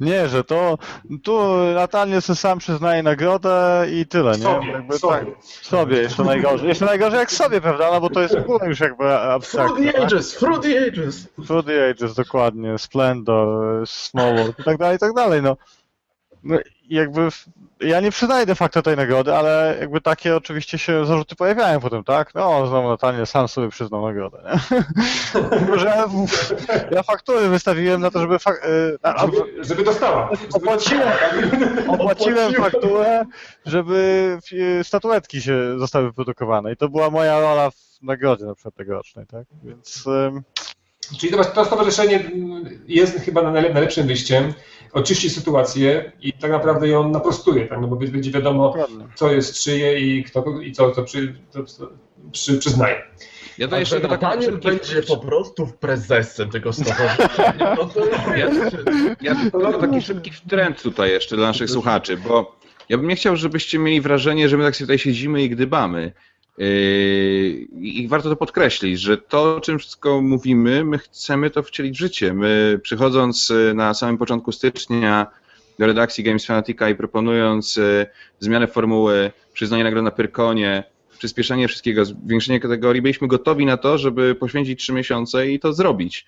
nie, 0.00 0.28
że 0.28 0.44
to 0.44 0.78
tu 1.22 1.40
Natalia 1.74 2.20
sobie 2.20 2.36
sam 2.36 2.58
przyznaje 2.58 3.02
nagrodę 3.02 3.86
i 3.92 4.06
tyle, 4.06 4.32
nie? 4.32 4.42
sobie, 4.42 4.70
Jakby 4.72 4.98
sobie. 4.98 5.14
tak, 5.14 5.44
sobie 5.62 5.96
jeszcze 5.96 6.24
najgorzej. 6.24 6.68
Jeszcze 6.68 6.84
najgorzej 6.84 7.18
jak 7.18 7.32
sobie, 7.32 7.60
prawda? 7.60 7.90
No 7.92 8.00
bo 8.00 8.10
to 8.10 8.20
jest 8.20 8.36
w 8.36 8.40
ogóle 8.40 8.68
już 8.68 8.80
jakby 8.80 9.04
Through 9.04 9.12
abstrakcja. 9.12 9.76
the 9.86 9.92
tak? 9.92 10.02
ages, 10.02 10.36
through 10.36 10.62
the 10.62 10.86
ages. 10.86 11.28
Through 11.46 11.66
the 11.66 11.90
Ages, 11.90 12.14
dokładnie, 12.14 12.78
Splendor, 12.78 13.48
Smallworld 13.88 14.58
i 14.58 14.64
tak 14.64 14.78
dalej, 14.78 14.96
i 14.96 14.98
tak 14.98 15.12
dalej, 15.14 15.42
no. 15.42 15.56
No 16.44 16.58
jakby 16.88 17.28
ja 17.80 18.00
nie 18.00 18.10
przyznaję 18.10 18.46
de 18.46 18.54
facto 18.54 18.82
tej 18.82 18.96
nagrody, 18.96 19.34
ale 19.34 19.76
jakby 19.80 20.00
takie 20.00 20.36
oczywiście 20.36 20.78
się 20.78 21.06
zarzuty 21.06 21.36
pojawiają 21.36 21.80
potem, 21.80 22.04
tak? 22.04 22.34
No, 22.34 22.66
znowu 22.66 22.88
Natanie 22.88 23.26
sam 23.26 23.48
sobie 23.48 23.68
przyznał 23.68 24.06
nagrodę, 24.06 24.42
nie? 24.44 25.78
Że 25.78 26.06
ja, 26.90 27.02
faktury 27.02 27.48
wystawiłem 27.48 28.00
na 28.00 28.10
to, 28.10 28.20
żeby... 28.20 28.38
Fak, 28.38 28.66
y, 28.68 28.96
a- 29.02 29.14
a- 29.14 29.20
żeby, 29.26 29.64
żeby 29.64 29.84
dostała. 29.84 30.30
Opłaciłem, 30.52 31.08
opłaciłem 31.88 32.54
fakturę, 32.54 33.24
żeby 33.66 34.38
y, 34.52 34.84
statuetki 34.84 35.42
się 35.42 35.78
zostały 35.78 36.04
wyprodukowane 36.06 36.72
i 36.72 36.76
to 36.76 36.88
była 36.88 37.10
moja 37.10 37.40
rola 37.40 37.70
w 37.70 37.76
nagrodzie 38.02 38.44
na 38.44 38.54
przykład 38.54 38.74
tegorocznej, 38.74 39.26
tak? 39.26 39.44
Więc... 39.64 40.04
Czyli 41.20 41.32
to, 41.32 41.44
to 41.44 41.64
stowarzyszenie 41.64 42.30
jest 42.86 43.20
chyba 43.20 43.40
najlep- 43.42 43.72
najlepszym 43.72 44.06
wyjściem, 44.06 44.52
oczyści 44.92 45.30
sytuację 45.30 46.12
i 46.20 46.32
tak 46.32 46.50
naprawdę 46.50 46.88
ją 46.88 47.08
naprostuje, 47.08 47.66
tak? 47.66 47.80
no 47.80 47.88
bo 47.88 47.96
będzie 47.96 48.30
wiadomo, 48.30 48.74
co 49.14 49.32
jest 49.32 49.62
czyje 49.62 50.00
i 50.00 50.24
kto 50.24 50.44
i 50.60 50.72
co, 50.72 50.92
co, 50.92 51.02
przy, 51.02 51.34
to, 51.52 51.64
co 51.64 51.88
przy, 52.32 52.58
przyznaje. 52.58 53.02
Ja 53.58 53.68
to 53.68 53.78
jeszcze 53.78 54.00
taką 54.00 54.16
Daniel 54.16 54.58
będzie 54.58 55.02
po 55.02 55.16
prostu 55.16 55.66
prezesem 55.80 56.50
tego 56.50 56.72
stowarzyszenia, 56.72 57.74
no 57.78 57.86
to. 57.86 58.00
Ja 59.20 59.34
tylko 59.34 59.78
taki 59.78 60.02
szybki 60.02 60.30
trend 60.48 60.82
tutaj 60.82 61.10
jeszcze 61.10 61.36
dla 61.36 61.46
naszych 61.46 61.70
słuchaczy, 61.70 62.16
bo 62.16 62.60
ja 62.88 62.98
bym 62.98 63.08
nie 63.08 63.16
chciał, 63.16 63.36
żebyście 63.36 63.78
mieli 63.78 64.00
wrażenie, 64.00 64.48
że 64.48 64.56
my 64.56 64.64
tak 64.64 64.76
sobie 64.76 64.86
tutaj 64.86 64.98
siedzimy 64.98 65.42
i 65.42 65.50
gdybamy. 65.50 66.12
Yy, 66.60 66.66
I 67.80 68.08
warto 68.08 68.28
to 68.30 68.36
podkreślić, 68.36 69.00
że 69.00 69.18
to, 69.18 69.56
o 69.56 69.60
czym 69.60 69.78
wszystko 69.78 70.20
mówimy, 70.20 70.84
my 70.84 70.98
chcemy 70.98 71.50
to 71.50 71.62
wcielić 71.62 71.96
w 71.96 72.00
życie. 72.00 72.34
My 72.34 72.80
przychodząc 72.82 73.48
yy, 73.48 73.74
na 73.74 73.94
samym 73.94 74.18
początku 74.18 74.52
stycznia 74.52 75.26
do 75.78 75.86
redakcji 75.86 76.24
Games 76.24 76.46
Fanatica 76.46 76.90
i 76.90 76.94
proponując 76.94 77.76
yy, 77.76 78.06
zmianę 78.40 78.66
formuły, 78.66 79.30
przyznanie 79.52 79.84
nagrody 79.84 80.04
na 80.04 80.10
Pyrkonie, 80.10 80.84
przyspieszenie 81.18 81.68
wszystkiego, 81.68 82.04
zwiększenie 82.04 82.60
kategorii, 82.60 83.02
byliśmy 83.02 83.28
gotowi 83.28 83.66
na 83.66 83.76
to, 83.76 83.98
żeby 83.98 84.34
poświęcić 84.34 84.80
trzy 84.80 84.92
miesiące 84.92 85.48
i 85.48 85.60
to 85.60 85.72
zrobić. 85.72 86.26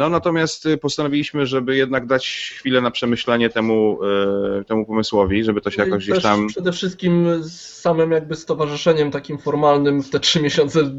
No 0.00 0.08
natomiast 0.08 0.68
postanowiliśmy, 0.80 1.46
żeby 1.46 1.76
jednak 1.76 2.06
dać 2.06 2.52
chwilę 2.56 2.80
na 2.80 2.90
przemyślenie 2.90 3.50
temu, 3.50 3.98
e, 4.60 4.64
temu 4.64 4.86
pomysłowi, 4.86 5.44
żeby 5.44 5.60
to 5.60 5.70
się 5.70 5.78
No 5.78 5.84
jakoś 5.84 6.06
gdzieś 6.06 6.22
tam... 6.22 6.46
Przede 6.46 6.72
wszystkim 6.72 7.42
z 7.42 7.60
samym 7.60 8.10
jakby 8.10 8.36
stowarzyszeniem 8.36 9.10
takim 9.10 9.38
formalnym 9.38 10.02
w 10.02 10.10
te 10.10 10.20
trzy 10.20 10.42
miesiące 10.42 10.90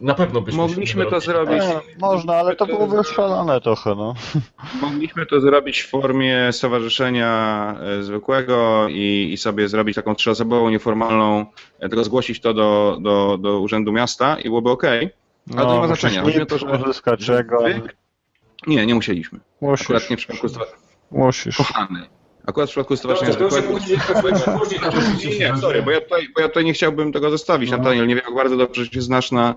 na 0.00 0.14
pewno 0.14 0.40
byśmy 0.40 0.62
Mogliśmy 0.62 1.06
to 1.06 1.20
zrobić. 1.20 1.62
Nie, 1.62 1.80
można, 2.00 2.34
ale 2.34 2.56
to 2.56 2.66
byłoby 2.66 2.98
oszalone 2.98 3.60
trochę, 3.60 3.94
no. 3.94 4.14
Mogliśmy 4.82 5.26
to 5.26 5.40
zrobić 5.40 5.80
w 5.80 5.88
formie 5.88 6.48
stowarzyszenia 6.52 7.74
e, 7.80 8.02
zwykłego 8.02 8.86
i, 8.88 9.30
i 9.32 9.36
sobie 9.36 9.68
zrobić 9.68 9.96
taką 9.96 10.14
trzyosobową, 10.14 10.70
nieformalną, 10.70 11.46
tylko 11.80 12.04
zgłosić 12.04 12.40
to 12.40 12.54
do, 12.54 12.98
do, 13.00 13.38
do 13.38 13.60
Urzędu 13.60 13.92
Miasta 13.92 14.40
i 14.40 14.44
byłoby 14.44 14.70
ok. 14.70 14.82
Ale 15.56 15.66
to 15.66 15.74
nie 15.74 15.80
ma 15.80 15.86
znaczenia. 15.86 16.22
Chodzi 16.22 16.42
o 16.42 16.46
to, 16.46 16.58
że- 16.58 16.66
uzyska 16.66 17.16
czego. 17.16 17.60
Wy... 17.62 17.80
Nie, 18.66 18.86
nie 18.86 18.94
musieliśmy. 18.94 19.40
Musisz, 19.60 19.86
Akurat 19.86 20.10
nie 20.10 20.16
w 20.16 20.18
przypadku 20.18 20.48
stowarzyszenia. 20.48 20.82
musisz. 21.10 21.56
Kochany. 21.56 22.06
Akurat 22.46 22.68
w 22.68 22.72
przypadku 22.72 22.96
stowarzyszenia 22.96 23.38
Dobrze, 23.38 23.62
później, 23.62 23.98
Nie, 25.38 25.38
nie, 25.52 25.56
sorry, 25.60 25.82
bo 25.82 25.90
ja 25.90 26.00
tutaj, 26.00 26.28
bo 26.34 26.40
ja 26.40 26.48
tutaj 26.48 26.64
nie 26.64 26.72
chciałbym 26.72 27.12
tego 27.12 27.30
zostawić. 27.30 27.70
No. 27.70 27.76
Nathaniel, 27.78 28.06
nie 28.06 28.14
wiem, 28.14 28.24
jak 28.26 28.34
bardzo 28.34 28.56
dobrze 28.56 28.86
się 28.86 29.00
znasz 29.02 29.32
na 29.32 29.54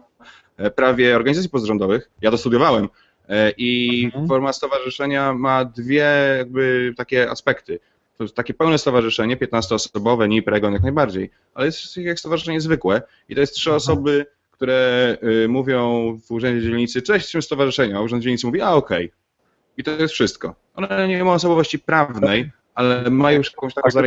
e, 0.57 0.71
prawie 0.71 1.15
organizacji 1.15 1.49
pozarządowych. 1.49 2.09
Ja 2.21 2.31
to 2.31 2.37
studiowałem. 2.37 2.89
E, 3.29 3.51
I 3.57 4.01
Mhm. 4.05 4.27
forma 4.27 4.53
stowarzyszenia 4.53 5.33
ma 5.33 5.65
dwie 5.65 6.05
jakby 6.37 6.93
takie 6.97 7.29
aspekty. 7.29 7.79
To 8.17 8.23
jest 8.23 8.35
takie 8.35 8.53
pełne 8.53 8.77
stowarzyszenie, 8.77 9.37
15-osobowe, 9.37 10.27
NIP, 10.29 10.47
REGON 10.47 10.73
jak 10.73 10.83
najbardziej, 10.83 11.31
ale 11.53 11.65
jest 11.65 11.97
jak 11.97 12.19
stowarzyszenie 12.19 12.61
zwykłe 12.61 13.01
i 13.29 13.35
to 13.35 13.41
jest 13.41 13.53
trzy 13.55 13.73
osoby, 13.73 14.25
które 14.63 15.17
y, 15.23 15.47
mówią 15.47 16.13
w 16.27 16.31
urzędzie 16.31 16.61
dzielnicy, 16.61 17.01
cześć, 17.01 17.19
jesteśmy 17.19 17.41
stowarzyszenia, 17.41 17.97
a 17.97 18.01
urząd 18.01 18.23
dzielnicy 18.23 18.47
mówi, 18.47 18.61
a 18.61 18.71
okej. 18.71 19.11
I 19.77 19.83
to 19.83 19.91
jest 19.91 20.13
wszystko. 20.13 20.55
One 20.75 21.07
nie 21.07 21.23
ma 21.23 21.33
osobowości 21.33 21.79
prawnej, 21.79 22.51
ale 22.75 23.09
mają 23.09 23.37
już 23.37 23.51
jakąś 23.51 23.73
taką 23.73 23.87
A 23.87 24.01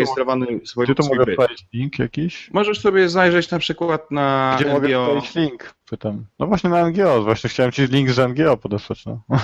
gdzie 0.82 0.94
to 0.94 1.02
Gdzie 1.02 1.14
mogę 1.14 1.36
link 1.72 1.98
jakiś? 1.98 2.50
Możesz 2.52 2.80
sobie 2.80 3.08
zajrzeć 3.08 3.50
na 3.50 3.58
przykład 3.58 4.10
na 4.10 4.56
Gdzie 4.60 4.72
mogę 4.72 4.88
NGO. 4.88 5.06
wkleić 5.06 5.34
link? 5.34 5.74
Pytam. 5.90 6.26
No 6.38 6.46
właśnie 6.46 6.70
na 6.70 6.88
NGO, 6.88 7.22
właśnie 7.22 7.50
chciałem 7.50 7.72
ci 7.72 7.86
link 7.86 8.10
z 8.10 8.18
NGO 8.18 8.56
podesłać, 8.56 9.06
no. 9.06 9.20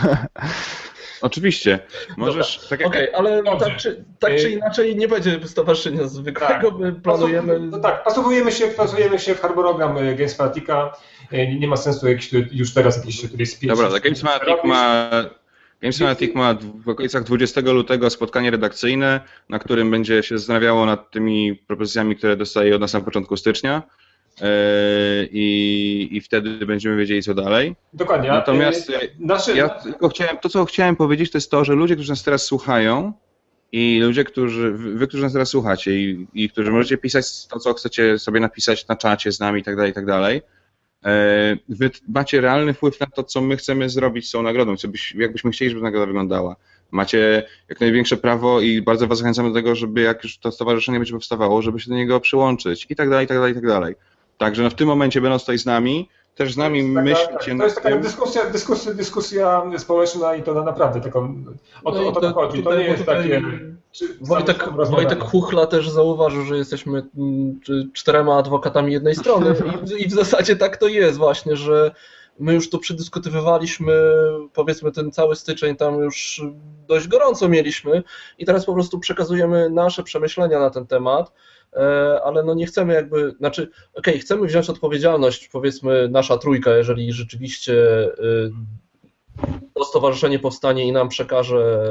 Oczywiście. 1.23 1.79
Możesz, 2.17 2.67
tak 2.69 2.81
jak 2.81 2.89
Okej, 2.89 3.15
ale 3.15 3.43
tak, 3.61 3.77
czy, 3.77 4.05
tak 4.19 4.37
czy 4.37 4.47
Y- 4.49 4.51
inaczej 4.51 4.97
nie 4.97 5.09
będzie 5.09 5.41
stowarzyszenia 5.49 6.07
zwykłego, 6.07 6.71
my 6.79 6.93
planujemy... 6.93 7.61
No 7.61 7.79
tak, 7.79 8.05
pasowujemy 8.05 8.53
się, 8.53 8.67
pasujemy 8.69 9.19
się 9.19 9.35
w 9.35 9.41
harmonogram 9.41 9.99
e, 9.99 10.15
Games 10.15 10.35
Fanatica. 10.37 10.93
E, 11.33 11.47
Nie 11.47 11.59
nie 11.59 11.67
ma 11.69 11.77
sensu 11.77 12.09
jakiś, 12.09 12.31
tu- 12.31 12.37
już 12.53 12.75
teraz 12.75 12.97
jakiś 12.97 13.21
tutaj 13.31 13.47
spięć. 13.47 13.73
Dobra, 13.73 13.91
tak 13.91 14.03
Games 14.03 14.21
Fanatic 14.21 14.65
ma, 14.65 15.11
Games 15.83 15.99
Fanatic 15.99 16.35
ma 16.35 16.55
w 16.85 16.89
okolicach 16.89 17.23
20 17.25 17.61
lutego 17.61 18.11
spotkanie 18.11 18.51
redakcyjne, 18.51 19.21
na 19.49 19.59
którym 19.59 19.91
będzie 19.91 20.23
się 20.23 20.39
zastanawiało 20.39 20.87
nad 20.87 21.11
tymi 21.11 21.57
propozycjami, 21.57 22.17
które 22.17 22.37
dostaje 22.37 22.75
od 22.75 22.81
nas 22.81 22.93
na 22.93 23.01
początku 23.01 23.37
stycznia. 23.37 23.83
Yy, 24.41 24.47
I, 25.33 26.09
I 26.11 26.21
wtedy 26.21 26.67
będziemy 26.67 26.97
wiedzieli, 26.97 27.23
co 27.23 27.35
dalej. 27.35 27.77
Dokładnie. 27.93 28.29
Natomiast 28.29 28.91
e, 28.91 29.03
e, 29.03 29.09
nasze, 29.19 29.57
ja 29.57 29.69
tylko 29.69 30.09
chciałem, 30.09 30.39
to, 30.39 30.49
co 30.49 30.65
chciałem 30.65 30.97
powiedzieć, 30.97 31.31
to 31.31 31.39
jest 31.39 31.51
to, 31.51 31.65
że 31.65 31.75
ludzie, 31.75 31.95
którzy 31.95 32.11
nas 32.11 32.23
teraz 32.23 32.45
słuchają 32.45 33.13
i 33.73 34.01
ludzie, 34.03 34.25
którzy, 34.25 34.73
wy, 34.73 34.95
wy, 34.95 35.07
którzy 35.07 35.23
nas 35.23 35.33
teraz 35.33 35.49
słuchacie 35.49 36.01
i, 36.01 36.27
i 36.35 36.51
którzy 36.51 36.71
możecie 36.71 36.99
pisać 36.99 37.47
to, 37.47 37.59
co 37.59 37.75
chcecie 37.75 38.19
sobie 38.19 38.41
napisać 38.41 38.89
na 38.89 38.97
czacie 38.97 39.33
z 39.33 39.41
nami 39.41 39.61
i 39.61 39.65
tak 39.65 39.77
dalej, 39.77 39.91
i 39.91 39.95
tak 39.95 40.07
dalej, 40.07 40.43
e, 41.05 41.57
wy 41.69 41.91
macie 42.09 42.41
realny 42.41 42.75
wpływ 42.75 43.01
na 43.01 43.07
to, 43.07 43.23
co 43.23 43.41
my 43.41 43.57
chcemy 43.57 43.89
zrobić 43.89 44.29
z 44.29 44.31
tą 44.31 44.43
nagrodą, 44.43 44.77
co 44.77 44.89
byś, 44.89 45.15
jakbyśmy 45.15 45.51
chcieli, 45.51 45.71
żeby 45.71 45.83
nagroda 45.83 46.07
wyglądała. 46.07 46.57
Macie 46.91 47.43
jak 47.69 47.81
największe 47.81 48.17
prawo 48.17 48.61
i 48.61 48.83
bardzo 48.83 49.07
was 49.07 49.19
zachęcamy 49.19 49.49
do 49.49 49.55
tego, 49.55 49.75
żeby 49.75 50.01
jak 50.01 50.25
już 50.25 50.39
to 50.39 50.53
stowarzyszenie 50.53 50.99
będzie 50.99 51.13
powstawało, 51.13 51.63
żeby 51.63 51.81
się 51.81 51.91
do 51.91 51.97
niego 51.97 52.21
przyłączyć 52.21 52.87
i 52.89 52.97
tak 52.97 53.11
dalej, 53.11 53.25
i 53.25 53.29
tak 53.29 53.37
dalej, 53.37 53.53
i 53.53 53.55
tak 53.55 53.67
dalej. 53.67 53.95
Także 54.43 54.63
no 54.63 54.71
w 54.71 54.75
tym 54.75 54.89
momencie, 54.89 55.21
będąc 55.21 55.43
tutaj 55.43 55.59
z 55.59 55.67
nami, 55.67 56.09
też 56.35 56.55
z 56.55 56.57
nami 56.57 56.95
taka, 56.95 57.03
myślcie 57.03 57.51
To 57.51 57.55
nad 57.55 57.65
jest 57.65 57.77
taka 57.77 57.89
tym. 57.89 58.01
dyskusja, 58.01 58.51
dyskusja, 58.51 58.95
dyskusja 58.95 59.63
społeczna 59.79 60.35
i 60.35 60.43
to 60.43 60.55
na 60.55 60.63
naprawdę 60.63 61.01
tylko 61.01 61.29
o 61.85 61.93
to, 61.93 62.03
No 62.03 62.09
o 62.09 62.13
to 62.13 62.21
to- 62.21 62.33
chodzi. 62.33 62.63
To 62.63 62.77
nie 62.77 62.85
jest 62.85 62.99
tutaj 63.01 63.17
takie... 63.17 63.43
Wojtek, 64.21 64.69
Wojtek 64.91 65.25
Chuchla 65.25 65.67
też 65.67 65.91
zauważył, 65.91 66.45
że 66.45 66.57
jesteśmy 66.57 67.03
mm, 67.19 67.61
czterema 67.93 68.37
adwokatami 68.39 68.93
jednej 68.93 69.15
strony 69.15 69.55
i, 69.99 70.09
w 70.09 70.13
zasadzie 70.13 70.57
tak 70.57 70.77
to 70.77 70.89
jest 70.89 71.19
właśnie, 71.19 71.57
że 71.57 71.95
my 72.39 72.55
już 72.55 72.71
to 72.71 72.79
przedyskutowywaliśmy, 72.79 73.93
powiedzmy 74.53 74.93
ten 74.93 75.11
cały 75.13 75.37
styczeń 75.37 75.77
tam 75.77 75.99
już 75.99 76.43
dość 76.89 77.09
gorąco 77.09 77.49
mieliśmy 77.49 78.03
i 78.39 78.47
teraz 78.47 78.65
po 78.65 78.75
prostu 78.75 78.99
przekazujemy 78.99 79.71
nasze 79.71 80.03
przemyślenia 80.03 80.59
na 80.59 80.71
ten 80.71 80.87
temat, 80.87 81.33
ale 82.25 82.43
no 82.43 82.55
nie 82.55 82.67
chcemy 82.67 82.95
jakby, 82.95 83.35
znaczy 83.39 83.71
okej, 83.95 84.19
chcemy 84.19 84.47
wziąć 84.47 84.71
odpowiedzialność, 84.71 85.49
powiedzmy 85.49 86.09
nasza 86.09 86.39
trójka, 86.39 86.77
jeżeli 86.77 87.13
rzeczywiście 87.13 87.75
y, 88.05 88.53
to 89.75 89.85
stowarzyszenie 89.85 90.39
powstanie 90.39 90.85
i 90.85 90.93
nam 90.93 91.09
przekaże 91.09 91.87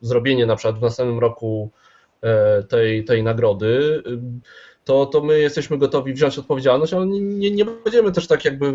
zrobienie 0.00 0.46
na 0.46 0.56
przykład 0.56 0.78
w 0.78 0.82
następnym 0.82 1.18
roku 1.18 1.70
e, 2.22 2.62
tej, 2.62 3.04
tej 3.04 3.22
nagrody, 3.22 4.02
y, 4.06 4.18
to, 4.84 5.06
to 5.06 5.20
my 5.20 5.38
jesteśmy 5.38 5.78
gotowi 5.78 6.12
wziąć 6.12 6.38
odpowiedzialność, 6.38 6.92
ale 6.92 7.06
nie, 7.06 7.50
nie 7.50 7.64
będziemy 7.64 8.12
też 8.12 8.26
tak 8.26 8.44
jakby, 8.44 8.74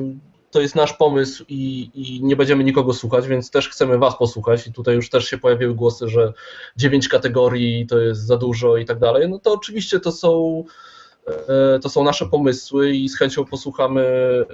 to 0.56 0.62
jest 0.62 0.76
nasz 0.76 0.94
pomysł 0.94 1.46
i, 1.50 1.90
i 1.94 2.24
nie 2.24 2.36
będziemy 2.36 2.64
nikogo 2.64 2.94
słuchać, 2.94 3.28
więc 3.28 3.52
też 3.52 3.70
chcemy 3.70 3.98
Was 3.98 4.18
posłuchać 4.18 4.68
i 4.68 4.74
tutaj 4.74 4.96
już 4.96 5.10
też 5.10 5.26
się 5.26 5.38
pojawiły 5.38 5.76
głosy, 5.76 6.10
że 6.10 6.34
dziewięć 6.78 7.08
kategorii 7.08 7.88
to 7.88 8.00
jest 8.00 8.22
za 8.22 8.38
dużo 8.38 8.78
i 8.78 8.86
tak 8.86 9.00
dalej, 9.00 9.30
no 9.30 9.40
to 9.40 9.54
oczywiście 9.54 10.00
to 10.00 10.12
są 10.12 10.64
e, 11.28 11.80
to 11.80 11.90
są 11.90 12.04
nasze 12.04 12.26
pomysły 12.26 12.92
i 12.92 13.10
z 13.10 13.18
chęcią 13.18 13.46
posłuchamy 13.46 14.02
y, 14.02 14.46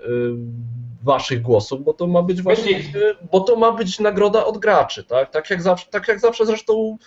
waszych 1.04 1.42
głosów, 1.42 1.84
bo 1.84 1.94
to 1.94 2.08
ma 2.08 2.22
być 2.22 2.42
właśnie, 2.42 2.84
bo 3.32 3.40
to 3.40 3.56
ma 3.56 3.72
być 3.72 4.00
nagroda 4.00 4.46
od 4.46 4.58
graczy, 4.58 5.04
tak? 5.04 5.32
Tak 5.32 5.50
jak 5.50 5.62
zawsze, 5.62 5.86
tak 5.92 6.08
jak 6.08 6.20
zawsze 6.20 6.46
zresztą 6.46 6.98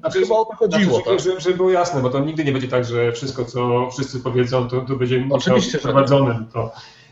Znaczy, 0.00 0.20
chyba 0.20 0.34
o 0.34 0.44
to 0.44 0.56
chodziło, 0.56 0.94
Znaczy, 0.94 1.10
tak? 1.10 1.20
żeby, 1.20 1.40
żeby 1.40 1.56
było 1.56 1.70
jasne, 1.70 2.02
bo 2.02 2.10
to 2.10 2.18
nigdy 2.18 2.44
nie 2.44 2.52
będzie 2.52 2.68
tak, 2.68 2.84
że 2.84 3.12
wszystko, 3.12 3.44
co 3.44 3.90
wszyscy 3.90 4.20
powiedzą, 4.20 4.68
to, 4.68 4.80
to 4.80 4.96
będzie 4.96 5.28
Oczywiście, 5.30 5.78
przeprowadzonym. 5.78 6.46
To, 6.52 6.66
y, 6.66 7.03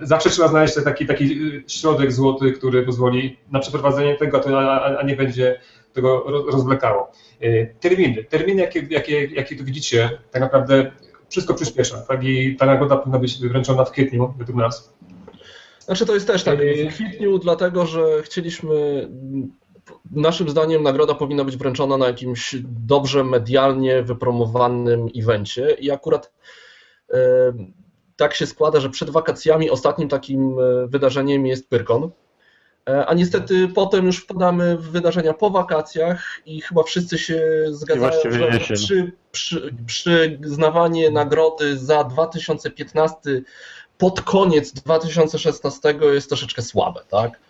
zawsze 0.00 0.30
trzeba 0.30 0.48
znaleźć 0.48 0.74
taki, 0.84 1.06
taki 1.06 1.24
y, 1.24 1.64
środek 1.66 2.12
złoty, 2.12 2.52
który 2.52 2.82
pozwoli 2.82 3.36
na 3.50 3.58
przeprowadzenie 3.58 4.16
tego, 4.16 4.38
a, 4.38 4.40
to, 4.40 4.60
a, 4.98 5.02
nie 5.02 5.16
będzie 5.16 5.60
tego 5.92 6.24
ro- 6.26 6.46
rozwlekało. 6.50 7.12
Y, 7.42 7.74
terminy. 7.80 8.24
Terminy, 8.24 8.62
jakie, 8.62 8.86
jakie, 8.90 9.24
jakie 9.24 9.56
tu 9.56 9.64
widzicie, 9.64 10.18
tak 10.30 10.42
naprawdę 10.42 10.90
wszystko 11.28 11.54
przyspiesza. 11.54 11.98
Tak? 12.08 12.24
I 12.24 12.56
ta 12.56 12.66
nagroda 12.66 12.96
powinna 12.96 13.18
być 13.18 13.38
wręczona 13.38 13.84
w 13.84 13.90
kwietniu, 13.90 14.34
według 14.38 14.58
nas. 14.58 14.94
Znaczy 15.78 16.06
to 16.06 16.14
jest 16.14 16.26
też 16.26 16.44
tak, 16.44 16.58
w 16.58 16.94
kwietniu 16.94 17.38
dlatego, 17.38 17.86
że 17.86 18.22
chcieliśmy, 18.22 19.08
naszym 20.10 20.48
zdaniem 20.48 20.82
nagroda 20.82 21.14
powinna 21.14 21.44
być 21.44 21.56
wręczona 21.56 21.96
na 21.96 22.06
jakimś 22.06 22.56
dobrze 22.64 23.24
medialnie 23.24 24.02
wypromowanym 24.02 25.08
evencie 25.16 25.76
i 25.80 25.90
akurat 25.90 26.32
tak 28.22 28.34
się 28.34 28.46
składa, 28.46 28.80
że 28.80 28.90
przed 28.90 29.10
wakacjami 29.10 29.70
ostatnim 29.70 30.08
takim 30.08 30.58
e, 30.58 30.86
wydarzeniem 30.86 31.46
jest 31.46 31.68
Pyrkon, 31.68 32.10
E, 32.88 33.06
a 33.06 33.14
niestety 33.14 33.68
potem 33.68 34.06
już 34.06 34.18
wpadamy 34.18 34.76
w 34.76 34.90
wydarzenia 34.90 35.34
po 35.34 35.50
wakacjach 35.50 36.40
i 36.46 36.60
chyba 36.60 36.82
wszyscy 36.82 37.18
się 37.18 37.64
zgadzają, 37.70 38.20
że 38.30 38.48
jesień. 38.48 38.76
przy, 38.76 39.12
przy, 39.32 39.76
przyznawanie 39.86 41.10
nagrody 41.10 41.78
za 41.78 42.04
2015 42.04 43.18
pod 43.98 44.20
koniec 44.20 44.72
2016 44.72 45.94
jest 46.02 46.28
troszeczkę 46.28 46.62
słabe, 46.62 47.00
tak? 47.08 47.40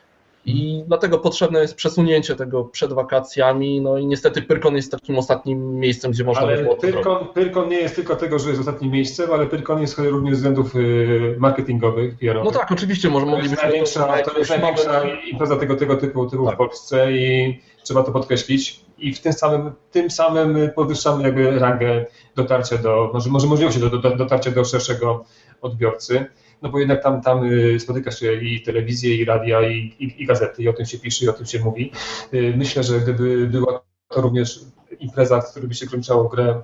I 0.47 0.85
dlatego 0.87 1.19
potrzebne 1.19 1.61
jest 1.61 1.75
przesunięcie 1.75 2.37
tego 2.37 2.65
przed 2.65 2.93
wakacjami. 2.93 3.81
No 3.81 3.99
i 3.99 4.07
niestety 4.07 4.43
Pyrkon 4.43 4.77
jest 4.77 4.93
takim 4.93 5.19
ostatnim 5.19 5.81
miejscem, 5.81 6.11
gdzie 6.11 6.25
można 6.25 6.43
Ale. 6.43 6.77
Pyrkon, 6.77 7.27
Pyrkon 7.35 7.69
nie 7.69 7.77
jest 7.77 7.97
tylko 7.97 8.17
tego, 8.17 8.39
że 8.39 8.49
jest 8.49 8.61
ostatnim 8.61 8.93
miejscem, 8.93 9.33
ale 9.33 9.47
Pyrkon 9.47 9.81
jest 9.81 9.99
również 9.99 10.35
z 10.35 10.39
względów 10.39 10.77
y, 10.77 11.37
marketingowych, 11.39 12.19
PR-owych. 12.19 12.53
No 12.53 12.59
tak, 12.61 12.73
oczywiście, 12.73 13.11
może 13.11 13.27
To 13.27 13.33
jest 13.33 13.37
moglibyśmy 13.37 13.69
największa, 13.69 14.23
to 14.23 14.39
jest 14.39 14.51
największa 14.51 15.03
impreza 15.31 15.57
tego, 15.57 15.77
tego 15.77 15.97
typu, 15.97 16.31
typu 16.31 16.47
Tak. 16.47 16.55
w 16.55 16.59
Polsce 16.59 17.13
i 17.13 17.61
trzeba 17.83 18.03
to 18.03 18.13
podkreślić. 18.13 18.85
I 18.99 19.15
w 19.15 19.21
tym 19.21 19.33
samym, 19.33 19.73
tym 19.91 20.11
samym 20.11 20.71
podwyższamy 20.75 21.23
jakby 21.23 21.59
rangę 21.59 22.07
dotarcia 22.37 22.79
do, 22.79 23.11
może, 23.15 23.31
może 23.31 23.47
możliwości 23.47 23.81
do, 23.81 23.91
do, 23.91 24.17
dotarcia 24.17 24.51
do 24.51 24.65
szerszego 24.65 25.25
odbiorcy. 25.61 26.27
No 26.63 26.69
bo 26.69 26.79
jednak 26.79 27.03
tam, 27.03 27.23
tam 27.23 27.45
y, 27.45 27.81
spotyka 27.81 28.11
się 28.11 28.35
i 28.35 28.63
telewizję, 28.63 29.17
i 29.17 29.25
radia, 29.25 29.69
i, 29.69 29.77
i, 29.99 30.23
i 30.23 30.27
gazety, 30.27 30.63
i 30.63 30.69
o 30.69 30.73
tym 30.73 30.87
się 30.87 30.99
pisze, 30.99 31.25
i 31.25 31.29
o 31.29 31.33
tym 31.33 31.47
się 31.47 31.59
mówi. 31.59 31.93
Y, 32.35 32.55
Myślę, 32.57 32.83
że 32.83 33.01
gdyby 33.01 33.47
była 33.47 33.83
to 34.09 34.21
również 34.21 34.61
impreza, 35.01 35.41
w 35.41 35.51
której 35.51 35.69
by 35.69 35.75
się 35.75 35.87
kończyło 35.87 36.25
grę, 36.25 36.63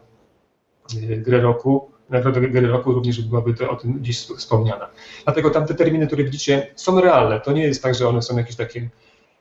y, 1.03 1.17
grę 1.17 1.41
roku, 1.41 1.91
nagrodę 2.11 2.41
gry 2.41 2.69
roku 2.69 2.93
również 2.93 3.21
byłaby 3.21 3.55
to 3.55 3.71
o 3.71 3.77
tym 3.77 4.05
dziś 4.05 4.19
wspomniana. 4.19 4.91
Dlatego 5.25 5.51
tam 5.51 5.67
te 5.67 5.75
terminy, 5.75 6.07
które 6.07 6.25
widzicie, 6.25 6.67
są 6.77 7.01
realne. 7.01 7.41
To 7.41 7.53
nie 7.53 7.63
jest 7.63 7.83
tak, 7.83 7.95
że 7.95 8.09
one 8.09 8.23
są 8.23 8.39
jakieś 8.39 8.57
takie 8.57 8.89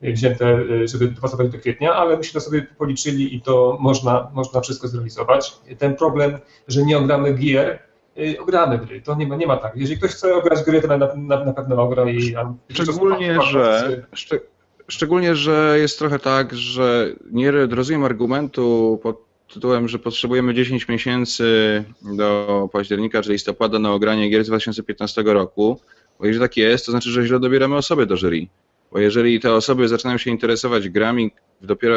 wzięte, 0.02 0.58
żeby 0.88 1.08
dopasować 1.08 1.50
do 1.50 1.58
kwietnia, 1.58 1.94
ale 1.94 2.18
myśmy 2.18 2.34
to 2.34 2.46
sobie 2.46 2.62
policzyli 2.62 3.36
i 3.36 3.42
to 3.42 3.78
można, 3.80 4.32
można 4.34 4.62
wszystko 4.62 4.88
zrealizować. 4.88 5.58
Ten 5.78 5.96
problem, 5.96 6.40
że 6.68 6.84
nie 6.84 6.98
ogramy 6.98 7.34
gier, 7.34 7.87
y, 8.20 8.42
ogramy 8.42 8.78
gry. 8.78 9.02
To 9.02 9.16
nie 9.16 9.28
ma, 9.28 9.36
nie 9.36 9.48
ma 9.48 9.58
tak. 9.58 9.76
Jeżeli 9.76 9.98
ktoś 9.98 10.12
chce 10.12 10.36
ograć 10.36 10.64
gry, 10.64 10.82
to 10.82 10.88
na, 10.88 10.98
na, 11.16 11.46
na 11.46 11.54
pewno 11.54 11.82
ogra 11.84 12.10
i 12.10 12.36
Szczególnie, 12.70 13.42
że, 13.42 14.02
szczeg- 14.16 14.42
szczególnie, 14.88 15.36
że 15.36 15.76
jest 15.80 16.00
trochę 16.00 16.20
tak, 16.20 16.54
że 16.54 17.12
nie 17.32 17.52
rozumiem 17.52 18.04
argumentu 18.04 19.00
pod 19.04 19.28
tytułem, 19.54 19.88
że 19.88 20.00
potrzebujemy 20.00 20.54
10 20.54 20.88
miesięcy 20.88 21.84
do 22.02 22.70
października 22.74 23.22
czy 23.22 23.32
listopada 23.32 23.80
na 23.80 23.94
ogranie 23.94 24.30
gier 24.30 24.44
z 24.44 24.48
2015 24.48 25.24
roku, 25.24 25.80
bo 26.20 26.26
jeżeli 26.26 26.46
tak 26.46 26.58
jest, 26.58 26.86
to 26.86 26.92
znaczy, 26.92 27.10
że 27.10 27.26
źle 27.28 27.40
dobieramy 27.40 27.76
osoby 27.76 28.06
do 28.06 28.18
jury. 28.18 28.48
Bo 28.92 29.00
jeżeli 29.00 29.40
te 29.40 29.54
osoby 29.54 29.88
zaczynają 29.88 30.18
się 30.18 30.32
interesować 30.32 30.90
grami 30.90 31.32
dopiero 31.62 31.96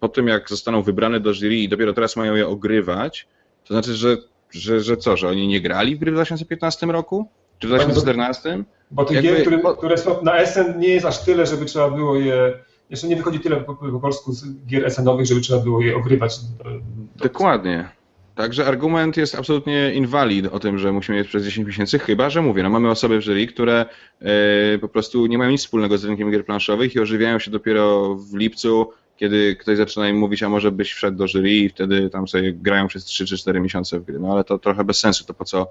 po 0.00 0.08
tym, 0.08 0.28
jak 0.28 0.48
zostaną 0.48 0.82
wybrane 0.82 1.20
do 1.20 1.34
jury 1.34 1.56
i 1.56 1.68
dopiero 1.68 1.92
teraz 1.92 2.16
mają 2.16 2.34
je 2.34 2.48
ogrywać, 2.48 3.26
to 3.64 3.74
znaczy, 3.74 3.94
że, 3.94 4.16
że, 4.56 4.80
że 4.80 4.96
co, 4.96 5.16
że 5.16 5.28
oni 5.28 5.48
nie 5.48 5.60
grali 5.60 5.96
w 5.96 5.98
gry 5.98 6.10
w 6.10 6.14
2015 6.14 6.86
roku? 6.86 7.28
Czy 7.58 7.66
w 7.66 7.70
2014? 7.70 8.64
Bo 8.90 9.04
tych 9.04 9.14
jakby- 9.16 9.30
gier, 9.30 9.40
które, 9.46 9.76
które 9.78 9.98
są 9.98 10.22
na 10.22 10.38
SN 10.46 10.78
nie 10.80 10.88
jest 10.88 11.06
aż 11.06 11.24
tyle, 11.24 11.46
żeby 11.46 11.64
trzeba 11.64 11.90
było 11.90 12.16
je. 12.16 12.52
Jeszcze 12.90 13.08
nie 13.08 13.16
wychodzi 13.16 13.40
tyle 13.40 13.56
po, 13.56 13.74
po 13.74 14.00
polsku 14.00 14.32
z 14.32 14.44
gier 14.66 14.84
SN-owych, 14.90 15.26
żeby 15.26 15.40
trzeba 15.40 15.60
było 15.62 15.80
je 15.80 15.96
ogrywać. 15.96 16.38
do- 16.38 16.64
do- 16.64 16.80
Dokładnie. 17.16 17.88
Także 18.34 18.66
argument 18.66 19.16
jest 19.16 19.34
absolutnie 19.34 19.92
invalid 19.94 20.46
o 20.46 20.58
tym, 20.60 20.78
że 20.78 20.92
musimy 20.92 21.18
mieć 21.18 21.28
przez 21.28 21.44
10 21.44 21.66
miesięcy, 21.66 21.98
chyba 21.98 22.30
że 22.30 22.42
mówię, 22.42 22.62
no 22.62 22.70
mamy 22.70 22.90
osoby 22.90 23.18
w 23.18 23.22
jury, 23.22 23.46
które 23.46 23.86
e, 24.20 24.78
po 24.78 24.88
prostu 24.88 25.26
nie 25.26 25.38
mają 25.38 25.50
nic 25.50 25.60
wspólnego 25.60 25.98
z 25.98 26.04
rynkiem 26.04 26.30
gier 26.30 26.44
planszowych 26.44 26.94
i 26.94 27.00
ożywiają 27.00 27.38
się 27.38 27.50
dopiero 27.50 28.14
w 28.14 28.34
lipcu, 28.36 28.90
kiedy 29.16 29.56
ktoś 29.56 29.76
zaczyna 29.76 30.08
im 30.08 30.16
mówić, 30.16 30.42
a 30.42 30.48
może 30.48 30.72
byś 30.72 30.92
wszedł 30.92 31.18
do 31.18 31.28
jury 31.28 31.50
i 31.50 31.68
wtedy 31.68 32.10
tam 32.10 32.28
sobie 32.28 32.52
grają 32.52 32.88
przez 32.88 33.04
3 33.04 33.26
czy 33.26 33.38
4 33.38 33.60
miesiące 33.60 34.00
w 34.00 34.04
gry. 34.04 34.18
No 34.18 34.32
ale 34.32 34.44
to 34.44 34.58
trochę 34.58 34.84
bez 34.84 34.98
sensu, 34.98 35.24
to 35.24 35.34
po 35.34 35.44
co, 35.44 35.70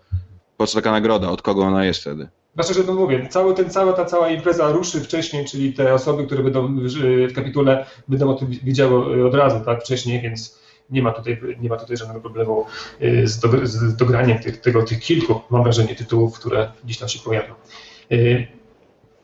po 0.57 0.67
co 0.67 0.75
taka 0.75 0.91
nagroda, 0.91 1.29
od 1.29 1.41
kogo 1.41 1.63
ona 1.63 1.85
jest 1.85 2.01
wtedy? 2.01 2.27
Znaczy, 2.55 2.73
że 2.73 2.83
to 2.83 2.93
mówię, 2.93 3.27
cały 3.29 3.53
ten, 3.53 3.69
cała 3.69 3.93
ta 3.93 4.05
cała 4.05 4.29
impreza 4.29 4.71
ruszy 4.71 5.01
wcześniej, 5.01 5.45
czyli 5.45 5.73
te 5.73 5.93
osoby, 5.93 6.25
które 6.25 6.43
będą 6.43 6.75
w, 6.75 6.81
w 7.29 7.33
kapitule, 7.33 7.85
będą 8.07 8.29
o 8.29 8.33
tym 8.33 8.49
wiedziały 8.63 9.27
od 9.27 9.35
razu, 9.35 9.59
tak, 9.65 9.81
wcześniej, 9.81 10.21
więc 10.21 10.59
nie 10.89 11.01
ma 11.01 11.11
tutaj, 11.11 11.41
nie 11.59 11.69
ma 11.69 11.77
tutaj 11.77 11.97
żadnego 11.97 12.21
problemu 12.21 12.65
y, 13.01 13.27
z, 13.27 13.39
do, 13.39 13.67
z 13.67 13.95
dograniem 13.95 14.39
tych, 14.39 14.61
tego, 14.61 14.83
tych 14.83 14.99
kilku, 14.99 15.41
mam 15.49 15.63
wrażenie, 15.63 15.95
tytułów, 15.95 16.39
które 16.39 16.71
gdzieś 16.83 16.97
tam 16.97 17.09
się 17.09 17.19
pojawią. 17.19 17.53
Y, 18.11 18.47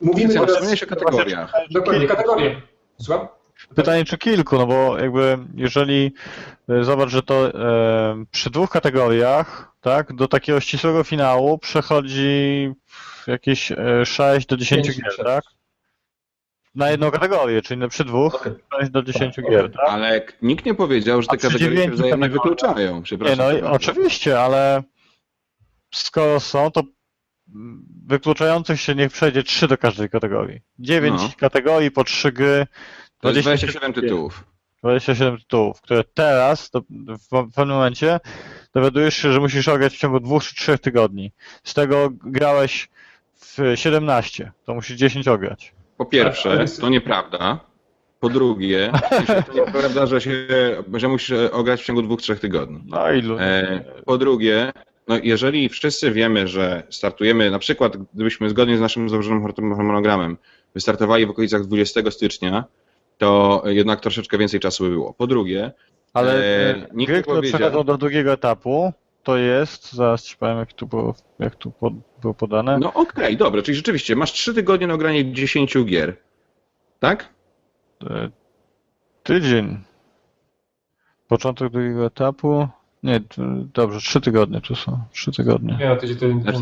Mówimy 0.01 0.33
teraz... 0.33 0.49
wspomniałeś 0.49 0.83
o 0.83 0.87
kategoriach. 0.87 1.53
Dokładnie, 1.71 2.07
kategorie. 2.07 2.61
Słucham? 3.01 3.27
Pytanie, 3.75 4.05
czy 4.05 4.17
kilku, 4.17 4.57
no 4.57 4.67
bo 4.67 4.97
jakby 4.99 5.37
jeżeli 5.55 6.13
e, 6.69 6.83
zobacz, 6.83 7.09
że 7.09 7.23
to 7.23 7.47
e, 7.49 8.25
przy 8.31 8.49
dwóch 8.49 8.69
kategoriach, 8.69 9.71
tak, 9.81 10.13
do 10.15 10.27
takiego 10.27 10.59
ścisłego 10.59 11.03
finału 11.03 11.57
przechodzi 11.57 12.71
jakieś 13.27 13.71
e, 13.71 14.05
6 14.05 14.47
do 14.47 14.57
10 14.57 14.85
Pięć, 14.87 14.97
gier, 14.97 15.11
sześć. 15.11 15.23
tak? 15.23 15.43
Na 16.75 16.89
jedną 16.91 17.11
kategorię, 17.11 17.61
czyli 17.61 17.89
przy 17.89 18.05
dwóch 18.05 18.35
Okej. 18.35 18.53
6 18.79 18.91
do 18.91 19.03
10 19.03 19.35
Tak, 19.35 19.45
gier, 19.49 19.71
tak? 19.71 19.89
Ale 19.89 20.21
k- 20.21 20.33
nikt 20.41 20.65
nie 20.65 20.73
powiedział, 20.75 21.21
że 21.21 21.27
te 21.27 21.37
przy 21.37 21.47
kategorie 21.47 21.69
się 21.69 21.75
dziewięciu 21.75 21.95
wzajemnie 21.97 22.29
kategoriach? 22.29 22.43
wykluczają. 22.57 22.95
Nie, 22.97 23.01
Przepraszam. 23.03 23.37
no 23.37 23.51
i 23.51 23.61
oczywiście, 23.61 24.39
ale 24.41 24.83
skoro 25.93 26.39
są, 26.39 26.71
to 26.71 26.83
mm, 27.55 27.85
wykluczających 28.07 28.81
się 28.81 28.95
niech 28.95 29.11
przejdzie 29.11 29.43
3 29.43 29.67
do 29.67 29.77
każdej 29.77 30.09
kategorii. 30.09 30.61
9 30.79 31.21
No. 31.21 31.29
kategorii 31.37 31.91
po 31.91 32.03
3 32.03 32.31
gry, 32.31 32.67
To 33.21 33.29
jest 33.29 33.41
27 33.41 33.91
27 33.91 33.93
tytułów. 33.93 34.43
27 34.83 35.37
tytułów, 35.37 35.81
które 35.81 36.03
teraz, 36.13 36.69
to 36.69 36.81
w 37.31 37.51
pewnym 37.55 37.75
momencie, 37.75 38.19
dowiadujesz 38.73 39.17
się, 39.17 39.33
że 39.33 39.39
musisz 39.39 39.67
ograć 39.67 39.93
w 39.93 39.97
ciągu 39.97 40.19
dwóch 40.19 40.43
czy 40.43 40.55
trzech 40.55 40.79
tygodni. 40.79 41.31
Z 41.63 41.73
tego 41.73 42.09
grałeś 42.23 42.89
w 43.35 43.57
17, 43.75 44.51
to 44.65 44.73
musisz 44.73 44.97
10 44.97 45.27
ograć. 45.27 45.73
Po 45.97 46.05
pierwsze, 46.05 46.51
Ale- 46.51 46.67
to 46.67 46.89
nieprawda. 46.89 47.59
Po 48.19 48.29
drugie, 48.29 48.91
to 49.47 49.53
nieprawda, 49.53 50.05
że 50.05 50.21
się, 50.21 50.47
że 50.93 51.07
musisz 51.07 51.31
ograć 51.51 51.81
w 51.81 51.85
ciągu 51.85 52.01
dwóch, 52.01 52.21
trzech 52.21 52.39
tygodni. 52.39 52.83
No 52.85 53.11
ilu? 53.11 53.37
E, 53.39 53.83
po 54.05 54.17
drugie, 54.17 54.73
no 55.07 55.17
jeżeli 55.23 55.69
wszyscy 55.69 56.11
wiemy, 56.11 56.47
że 56.47 56.83
startujemy, 56.89 57.51
na 57.51 57.59
przykład 57.59 57.97
gdybyśmy 58.13 58.49
zgodnie 58.49 58.77
z 58.77 58.81
naszym 58.81 59.09
założonym 59.09 59.53
harmonogramem 59.75 60.37
wystartowali 60.73 61.25
w 61.25 61.29
okolicach 61.29 61.65
20 61.65 62.11
stycznia, 62.11 62.63
to 63.21 63.63
jednak 63.65 63.99
troszeczkę 63.99 64.37
więcej 64.37 64.59
czasu 64.59 64.83
by 64.83 64.89
było. 64.89 65.13
Po 65.13 65.27
drugie, 65.27 65.71
Ale 66.13 66.33
e, 66.35 66.69
e, 66.75 66.87
nikt 66.93 67.11
gry, 67.11 67.21
które 67.21 67.37
powiedział- 67.37 67.59
przechodzą 67.59 67.83
do 67.83 67.97
drugiego 67.97 68.31
etapu, 68.33 68.93
to 69.23 69.37
jest, 69.37 69.93
zaraz 69.93 70.23
ci 70.23 70.37
powiem 70.37 70.57
jak 70.57 70.73
tu 70.73 70.87
było, 70.87 71.15
jak 71.39 71.55
tu 71.55 71.71
po, 71.71 71.91
było 72.21 72.33
podane. 72.33 72.79
no 72.79 72.93
okej, 72.93 73.37
dobra, 73.37 73.61
czyli 73.61 73.75
rzeczywiście 73.75 74.15
masz 74.15 74.31
trzy 74.31 74.53
tygodnie 74.53 74.87
na 74.87 74.93
ogranie 74.93 75.33
10 75.33 75.85
gier, 75.85 76.17
tak? 76.99 77.29
E, 78.09 78.29
Tydzień. 79.23 79.79
Początek 81.27 81.69
drugiego 81.71 82.05
etapu. 82.05 82.67
Nie, 83.03 83.21
dobrze, 83.73 83.99
trzy 83.99 84.21
tygodnie 84.21 84.61
tu 84.61 84.75
są. 84.75 84.99
Trzy 85.11 85.31
tygodnie. 85.31 85.77
Nie, 85.79 85.89
no, 85.89 85.95
to, 85.95 86.01
to, 86.01 86.41
Znaczy, 86.41 86.59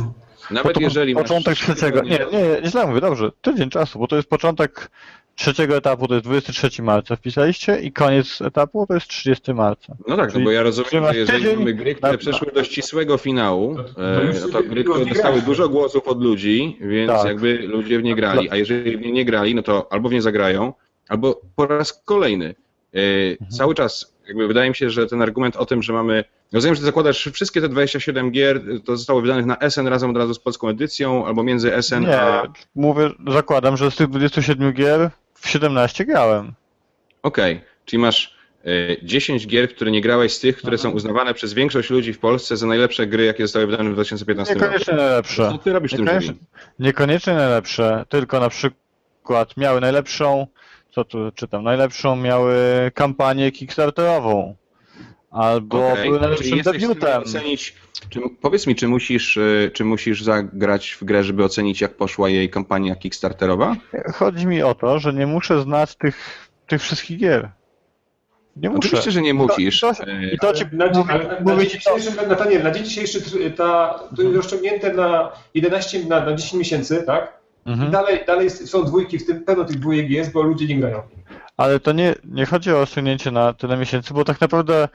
Nawet 0.51 0.63
Początek- 0.63 0.81
jeżeli 0.81 1.13
masz 1.13 1.23
Początek 1.23 1.55
trzeciego. 1.55 2.01
Nie, 2.01 2.19
nie, 2.31 2.61
nie 2.61 2.69
źle 2.69 2.87
mówię, 2.87 3.01
dobrze. 3.01 3.31
Tydzień 3.41 3.69
czasu, 3.69 3.99
bo 3.99 4.07
to 4.07 4.15
jest 4.15 4.29
początek 4.29 4.91
trzeciego 5.39 5.75
etapu, 5.77 6.07
to 6.07 6.13
jest 6.13 6.25
23 6.25 6.83
marca 6.83 7.15
wpisaliście 7.15 7.79
i 7.79 7.91
koniec 7.91 8.41
etapu 8.41 8.85
to 8.87 8.93
jest 8.93 9.07
30 9.07 9.53
marca. 9.53 9.95
No 10.07 10.17
tak, 10.17 10.33
no 10.33 10.39
bo 10.39 10.51
ja 10.51 10.63
rozumiem, 10.63 11.05
że 11.11 11.15
jeżeli 11.17 11.43
tydzień 11.43 11.57
mamy 11.57 11.73
gry, 11.73 11.95
które 11.95 12.11
na- 12.11 12.17
przeszły 12.17 12.51
do 12.51 12.63
ścisłego 12.63 13.17
finału, 13.17 13.75
To- 13.75 13.83
to 13.83 14.21
e, 14.21 14.33
no 14.41 14.47
to 14.51 14.63
gry, 14.63 14.83
które 14.83 15.05
dostały 15.05 15.41
dużo 15.41 15.69
głosów 15.69 16.07
od 16.07 16.23
ludzi, 16.23 16.77
więc 16.81 17.11
Tak. 17.11 17.25
jakby 17.27 17.57
ludzie 17.57 17.99
w 17.99 18.03
nie 18.03 18.15
grali, 18.15 18.49
a 18.49 18.55
jeżeli 18.55 18.97
w 18.97 19.01
nie 19.01 19.11
nie 19.11 19.25
grali, 19.25 19.55
no 19.55 19.61
to 19.63 19.87
albo 19.93 20.09
w 20.09 20.11
nie 20.13 20.21
zagrają, 20.21 20.73
albo 21.09 21.41
po 21.55 21.65
raz 21.67 22.01
kolejny. 22.05 22.55
E, 22.93 22.99
Cały 23.49 23.75
czas, 23.75 24.13
jakby 24.27 24.47
wydaje 24.47 24.69
mi 24.69 24.75
się, 24.75 24.89
że 24.89 25.07
ten 25.07 25.21
argument 25.21 25.55
o 25.55 25.65
tym, 25.65 25.83
że 25.83 25.93
mamy, 25.93 26.23
rozumiem, 26.53 26.75
że 26.75 26.79
ty 26.79 26.85
zakładasz 26.85 27.29
wszystkie 27.33 27.61
te 27.61 27.69
27 27.69 28.31
gier, 28.31 28.61
to 28.85 28.97
zostało 28.97 29.21
wydanych 29.21 29.45
na 29.45 29.57
SN 29.69 29.87
razem 29.87 30.09
od 30.09 30.17
razu 30.17 30.33
z 30.33 30.39
polską 30.39 30.69
edycją, 30.69 31.25
albo 31.25 31.43
między 31.43 31.71
SN 31.81 32.01
Nie, 32.01 32.21
a... 32.21 32.47
mówię, 32.75 33.09
zakładam, 33.27 33.77
że 33.77 33.91
z 33.91 33.95
tych 33.95 34.07
27 34.07 34.73
gier 34.73 35.09
w 35.39 35.49
17 35.49 36.05
grałem. 36.05 36.53
Okej, 37.23 37.61
czyli 37.85 38.01
masz 38.01 38.35
e, 38.65 39.05
10 39.05 39.47
gier, 39.47 39.69
które 39.75 39.91
nie 39.91 40.01
grałeś 40.01 40.33
z 40.33 40.39
tych, 40.39 40.57
które 40.57 40.77
są 40.77 40.89
uznawane 40.89 41.33
przez 41.33 41.53
większość 41.53 41.89
ludzi 41.89 42.13
w 42.13 42.19
Polsce 42.19 42.57
za 42.57 42.67
najlepsze 42.67 43.07
gry, 43.07 43.25
jakie 43.25 43.43
zostały 43.43 43.67
wydane 43.67 43.89
w 43.89 43.93
2015 43.93 44.53
roku. 44.53 44.65
Niekoniecznie 44.65 44.93
najlepsze. 44.93 45.49
Co 45.51 45.57
ty 45.57 45.73
robisz 45.73 45.91
w 45.91 45.95
tym 45.95 46.05
Niekoniecznie, 46.05 46.33
jury? 46.33 46.45
niekoniecznie 46.79 47.33
najlepsze, 47.33 48.05
tylko 48.09 48.39
na 48.39 48.49
przykład 48.49 49.57
miały 49.57 49.81
najlepszą, 49.81 50.47
co 50.91 51.05
tu 51.05 51.31
czytam, 51.35 51.63
najlepszą 51.63 52.15
miały 52.15 52.55
kampanię 52.93 53.51
kickstarterową. 53.51 54.55
Albo 55.31 55.77
były 55.77 55.95
czyli 55.97 56.11
najlepszym 56.19 56.61
debiutem. 56.63 57.21
Ocenić, 57.21 57.75
czy, 58.09 58.19
powiedz 58.41 58.67
mi, 58.67 58.75
czy 58.75 58.87
musisz, 58.87 59.37
y, 59.37 59.71
czy 59.73 59.85
musisz 59.85 60.23
zagrać 60.23 60.97
w 61.01 61.03
grę, 61.03 61.23
żeby 61.23 61.43
ocenić, 61.43 61.81
jak 61.81 61.93
poszła 61.93 62.29
jej 62.29 62.49
kampania 62.49 62.95
Kickstarterowa? 62.95 63.75
Chodzi 64.13 64.47
mi 64.47 64.63
o 64.63 64.75
to, 64.75 64.99
że 64.99 65.13
nie 65.13 65.27
muszę 65.27 65.61
znać 65.61 65.95
tych, 65.95 66.49
tych 66.67 66.81
wszystkich 66.81 67.17
gier. 67.17 67.49
Nie 68.55 68.69
muszę. 68.69 68.79
Oczywiście, 68.79 69.11
że 69.11 69.21
nie 69.21 69.33
musisz. 69.33 69.79
to 69.79 69.91
y, 69.91 70.31
I 70.33 70.39
to 70.39 70.53
ci 70.53 70.63
na, 70.71 70.85
na, 70.85 71.03
na 71.39 71.55
dzień 71.57 71.69
to. 71.69 71.99
dzisiejszy, 71.99 72.27
Nataniel, 72.27 72.63
na 72.63 72.71
dzień 72.71 72.85
dzisiejszy 72.85 73.21
tr- 73.21 73.53
ta, 73.55 73.99
to 74.15 74.21
jest 74.21 74.35
rozciągnięte 74.35 74.93
na 74.93 75.31
11, 75.53 76.05
na, 76.05 76.25
na 76.25 76.33
10 76.33 76.53
miesięcy, 76.53 77.03
tak? 77.03 77.38
Mhm. 77.65 77.91
Dalej, 77.91 78.19
dalej 78.27 78.43
jest- 78.43 78.69
są 78.69 78.83
dwójki, 78.85 79.19
w 79.19 79.25
tym 79.25 79.43
pełno 79.45 79.65
tych 79.65 79.79
dwójek 79.79 80.09
jest, 80.09 80.31
bo 80.31 80.41
ludzie 80.41 80.67
nie 80.67 80.79
grają. 80.79 81.01
Ale 81.57 81.79
to 81.79 81.91
nie, 81.91 82.15
nie 82.23 82.45
chodzi 82.45 82.73
o 82.73 82.79
osiągnięcie 82.81 83.31
na 83.31 83.53
tyle 83.53 83.77
miesięcy, 83.77 84.13
bo 84.13 84.23
tak 84.25 84.41
naprawdę 84.41 84.87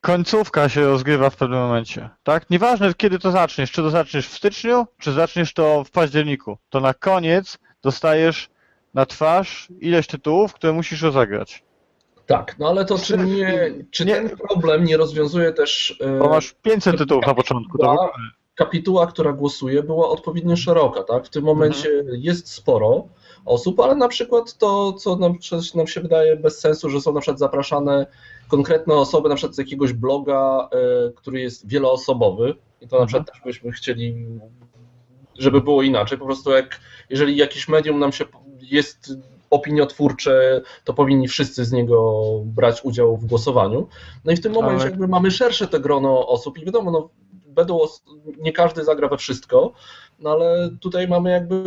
końcówka 0.00 0.68
się 0.68 0.80
rozgrywa 0.80 1.30
w 1.30 1.36
pewnym 1.36 1.58
momencie, 1.58 2.08
tak? 2.22 2.50
Nieważne 2.50 2.94
kiedy 2.94 3.18
to 3.18 3.30
zaczniesz, 3.30 3.72
czy 3.72 3.82
to 3.82 3.90
zaczniesz 3.90 4.28
w 4.28 4.36
styczniu, 4.36 4.86
czy 4.98 5.12
zaczniesz 5.12 5.52
to 5.54 5.84
w 5.84 5.90
październiku, 5.90 6.58
to 6.70 6.80
na 6.80 6.94
koniec 6.94 7.58
dostajesz 7.82 8.48
na 8.94 9.06
twarz 9.06 9.68
ileś 9.80 10.06
tytułów, 10.06 10.54
które 10.54 10.72
musisz 10.72 11.02
rozegrać. 11.02 11.62
Tak, 12.26 12.58
no 12.58 12.68
ale 12.68 12.84
to 12.84 12.98
czy, 12.98 13.18
nie, 13.18 13.70
czy 13.90 14.04
Nie. 14.04 14.14
ten 14.14 14.30
problem 14.36 14.84
nie 14.84 14.96
rozwiązuje 14.96 15.52
też 15.52 15.98
e, 16.00 16.18
Bo 16.18 16.28
masz 16.28 16.54
500 16.62 16.98
tytułów 16.98 17.26
na 17.26 17.34
początku, 17.34 17.78
to. 17.78 18.10
Kapituła, 18.56 19.06
która 19.06 19.32
głosuje, 19.32 19.82
była 19.82 20.08
odpowiednio 20.08 20.56
szeroka, 20.56 21.02
tak? 21.02 21.26
W 21.26 21.30
tym 21.30 21.44
momencie 21.44 22.04
jest 22.12 22.52
sporo 22.52 23.08
osób, 23.44 23.80
ale 23.80 23.94
na 23.94 24.08
przykład 24.08 24.58
to, 24.58 24.92
co 24.92 25.16
nam, 25.16 25.34
nam 25.74 25.86
się 25.86 26.00
wydaje 26.00 26.36
bez 26.36 26.60
sensu, 26.60 26.90
że 26.90 27.00
są 27.00 27.12
na 27.12 27.20
przykład 27.20 27.38
zapraszane 27.38 28.06
konkretne 28.48 28.94
osoby, 28.94 29.28
na 29.28 29.34
przykład 29.34 29.54
z 29.54 29.58
jakiegoś 29.58 29.92
bloga, 29.92 30.68
e, 30.72 31.12
który 31.12 31.40
jest 31.40 31.68
wieloosobowy 31.68 32.54
i 32.80 32.88
to 32.88 33.00
na 33.00 33.06
przykład 33.06 33.32
też 33.32 33.40
byśmy 33.44 33.72
chcieli, 33.72 34.26
żeby 35.38 35.60
było 35.60 35.82
inaczej, 35.82 36.18
po 36.18 36.26
prostu 36.26 36.50
jak, 36.50 36.80
jeżeli 37.10 37.36
jakieś 37.36 37.68
medium 37.68 37.98
nam 37.98 38.12
się 38.12 38.24
jest 38.60 39.12
opiniotwórcze, 39.50 40.62
to 40.84 40.94
powinni 40.94 41.28
wszyscy 41.28 41.64
z 41.64 41.72
niego 41.72 42.22
brać 42.44 42.84
udział 42.84 43.16
w 43.16 43.26
głosowaniu. 43.26 43.88
No 44.24 44.32
i 44.32 44.36
w 44.36 44.40
tym 44.40 44.52
momencie 44.52 44.80
Ale- 44.82 44.90
jakby 44.90 45.08
mamy 45.08 45.30
szersze 45.30 45.66
to 45.66 45.80
grono 45.80 46.28
osób 46.28 46.58
i 46.58 46.64
wiadomo, 46.64 46.90
no, 46.90 47.08
będą, 47.56 47.78
nie 48.38 48.52
każdy 48.52 48.84
zagra 48.84 49.08
we 49.08 49.16
wszystko, 49.16 49.72
no 50.18 50.30
ale 50.30 50.70
tutaj 50.80 51.08
mamy 51.08 51.30
jakby, 51.30 51.62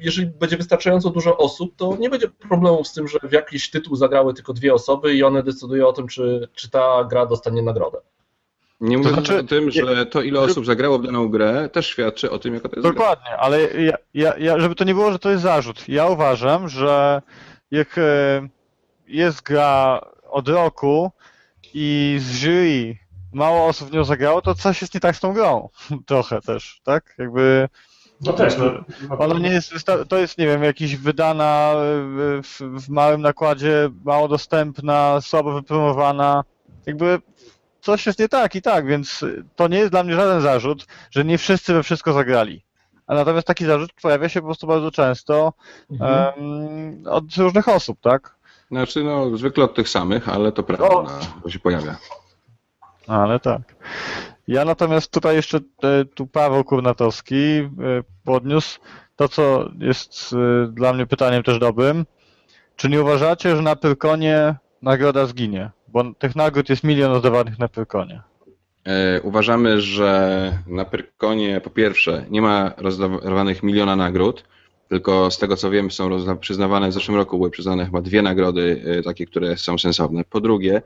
jeżeli 0.00 0.26
będzie 0.26 0.56
wystarczająco 0.56 1.10
dużo 1.10 1.36
osób, 1.36 1.76
to 1.76 1.96
nie 2.00 2.10
będzie 2.10 2.28
problemu 2.28 2.84
z 2.84 2.92
tym, 2.92 3.08
że 3.08 3.18
w 3.22 3.32
jakiś 3.32 3.70
tytuł 3.70 3.96
zagrały 3.96 4.34
tylko 4.34 4.52
dwie 4.52 4.74
osoby 4.74 5.14
i 5.14 5.24
one 5.24 5.42
decydują 5.42 5.88
o 5.88 5.92
tym, 5.92 6.08
czy, 6.08 6.48
czy 6.54 6.70
ta 6.70 7.04
gra 7.04 7.26
dostanie 7.26 7.62
nagrodę. 7.62 7.98
Nie 8.80 8.98
mówiąc 8.98 9.14
znaczy- 9.14 9.38
o 9.38 9.42
tym, 9.42 9.70
że 9.70 10.06
to 10.06 10.22
ile 10.22 10.40
osób 10.40 10.66
zagrało 10.66 10.98
w 10.98 11.06
daną 11.06 11.28
grę 11.28 11.68
też 11.72 11.86
świadczy 11.86 12.30
o 12.30 12.38
tym, 12.38 12.54
jaka 12.54 12.68
to 12.68 12.76
jest 12.76 12.82
gra. 12.82 12.92
Dokładnie, 12.92 13.36
ale 13.36 13.62
ja, 13.62 13.96
ja, 14.14 14.36
ja, 14.38 14.60
żeby 14.60 14.74
to 14.74 14.84
nie 14.84 14.94
było, 14.94 15.12
że 15.12 15.18
to 15.18 15.30
jest 15.30 15.42
zarzut. 15.42 15.88
Ja 15.88 16.06
uważam, 16.06 16.68
że 16.68 17.22
jak 17.70 17.98
e, 17.98 18.48
jest 19.08 19.42
gra 19.42 20.00
od 20.30 20.48
roku 20.48 21.10
i 21.74 22.16
z 22.20 22.42
jury 22.42 23.07
mało 23.38 23.66
osób 23.66 23.88
w 23.88 23.92
nią 23.92 24.04
zagrało, 24.04 24.42
to 24.42 24.54
coś 24.54 24.80
jest 24.80 24.94
nie 24.94 25.00
tak 25.00 25.16
z 25.16 25.20
tą 25.20 25.32
grą. 25.32 25.68
Trochę 26.06 26.40
też, 26.40 26.80
tak? 26.84 27.14
Jakby 27.18 27.68
No 28.20 28.32
też, 28.32 28.56
no. 28.58 28.64
no 29.10 29.18
ona 29.18 29.38
nie 29.38 29.50
jest, 29.50 29.72
to 30.08 30.18
jest, 30.18 30.38
nie 30.38 30.46
wiem, 30.46 30.62
jakiś 30.64 30.96
wydana 30.96 31.72
w, 32.42 32.58
w 32.60 32.88
małym 32.88 33.20
nakładzie, 33.22 33.90
mało 34.04 34.28
dostępna, 34.28 35.20
słabo 35.20 35.52
wypromowana. 35.52 36.44
Jakby 36.86 37.18
coś 37.80 38.06
jest 38.06 38.18
nie 38.18 38.28
tak 38.28 38.54
i 38.54 38.62
tak, 38.62 38.86
więc 38.86 39.24
to 39.56 39.68
nie 39.68 39.78
jest 39.78 39.90
dla 39.90 40.02
mnie 40.02 40.14
żaden 40.14 40.40
zarzut, 40.40 40.86
że 41.10 41.24
nie 41.24 41.38
wszyscy 41.38 41.74
we 41.74 41.82
wszystko 41.82 42.12
zagrali. 42.12 42.64
A 43.06 43.14
natomiast 43.14 43.46
taki 43.46 43.64
zarzut 43.64 43.92
pojawia 44.02 44.28
się 44.28 44.40
po 44.40 44.46
prostu 44.46 44.66
bardzo 44.66 44.90
często 44.90 45.52
Mhm. 45.90 46.32
em, 46.38 47.04
od 47.06 47.36
różnych 47.36 47.68
osób, 47.68 47.98
tak? 48.00 48.34
Znaczy, 48.70 49.04
no, 49.04 49.36
zwykle 49.36 49.64
od 49.64 49.74
tych 49.74 49.88
samych, 49.88 50.28
ale 50.28 50.52
to 50.52 50.62
prawda, 50.62 50.88
no, 50.88 51.06
to 51.42 51.50
się 51.50 51.58
pojawia. 51.58 51.96
Ale 53.08 53.40
tak. 53.40 53.74
Ja 54.48 54.64
natomiast 54.64 55.10
tutaj 55.10 55.36
jeszcze 55.36 55.58
e, 55.58 56.04
tu 56.04 56.26
Paweł 56.26 56.64
Kurnatowski 56.64 57.36
e, 57.36 57.68
podniósł 58.24 58.80
to, 59.16 59.28
co 59.28 59.70
jest 59.78 60.32
e, 60.32 60.66
dla 60.72 60.92
mnie 60.92 61.06
pytaniem 61.06 61.42
też 61.42 61.58
dobrym. 61.58 62.06
Czy 62.76 62.88
nie 62.88 63.02
uważacie, 63.02 63.56
że 63.56 63.62
na 63.62 63.76
Pyrkonie 63.76 64.54
nagroda 64.82 65.26
zginie? 65.26 65.70
Bo 65.88 66.04
tych 66.18 66.36
nagród 66.36 66.68
jest 66.68 66.84
milion 66.84 67.12
rozdawanych 67.12 67.58
na 67.58 67.68
Pyrkonie. 67.68 68.20
Uważamy, 69.22 69.80
że 69.80 70.52
na 70.66 70.84
Pyrkonie 70.84 71.60
po 71.60 71.70
pierwsze 71.70 72.24
nie 72.30 72.42
ma 72.42 72.72
rozdawanych 72.76 73.62
miliona 73.62 73.96
nagród, 73.96 74.44
tylko 74.88 75.30
z 75.30 75.38
tego 75.38 75.56
co 75.56 75.70
wiem 75.70 75.90
są 75.90 76.36
przyznawane 76.40 76.88
w 76.88 76.92
zeszłym 76.92 77.16
roku 77.16 77.38
były 77.38 77.50
przyznane 77.50 77.84
chyba 77.84 78.00
dwie 78.00 78.22
nagrody 78.22 78.82
takie, 79.04 79.26
które 79.26 79.56
są 79.56 79.78
sensowne. 79.78 80.24
Po 80.24 80.40
drugie, 80.40 80.82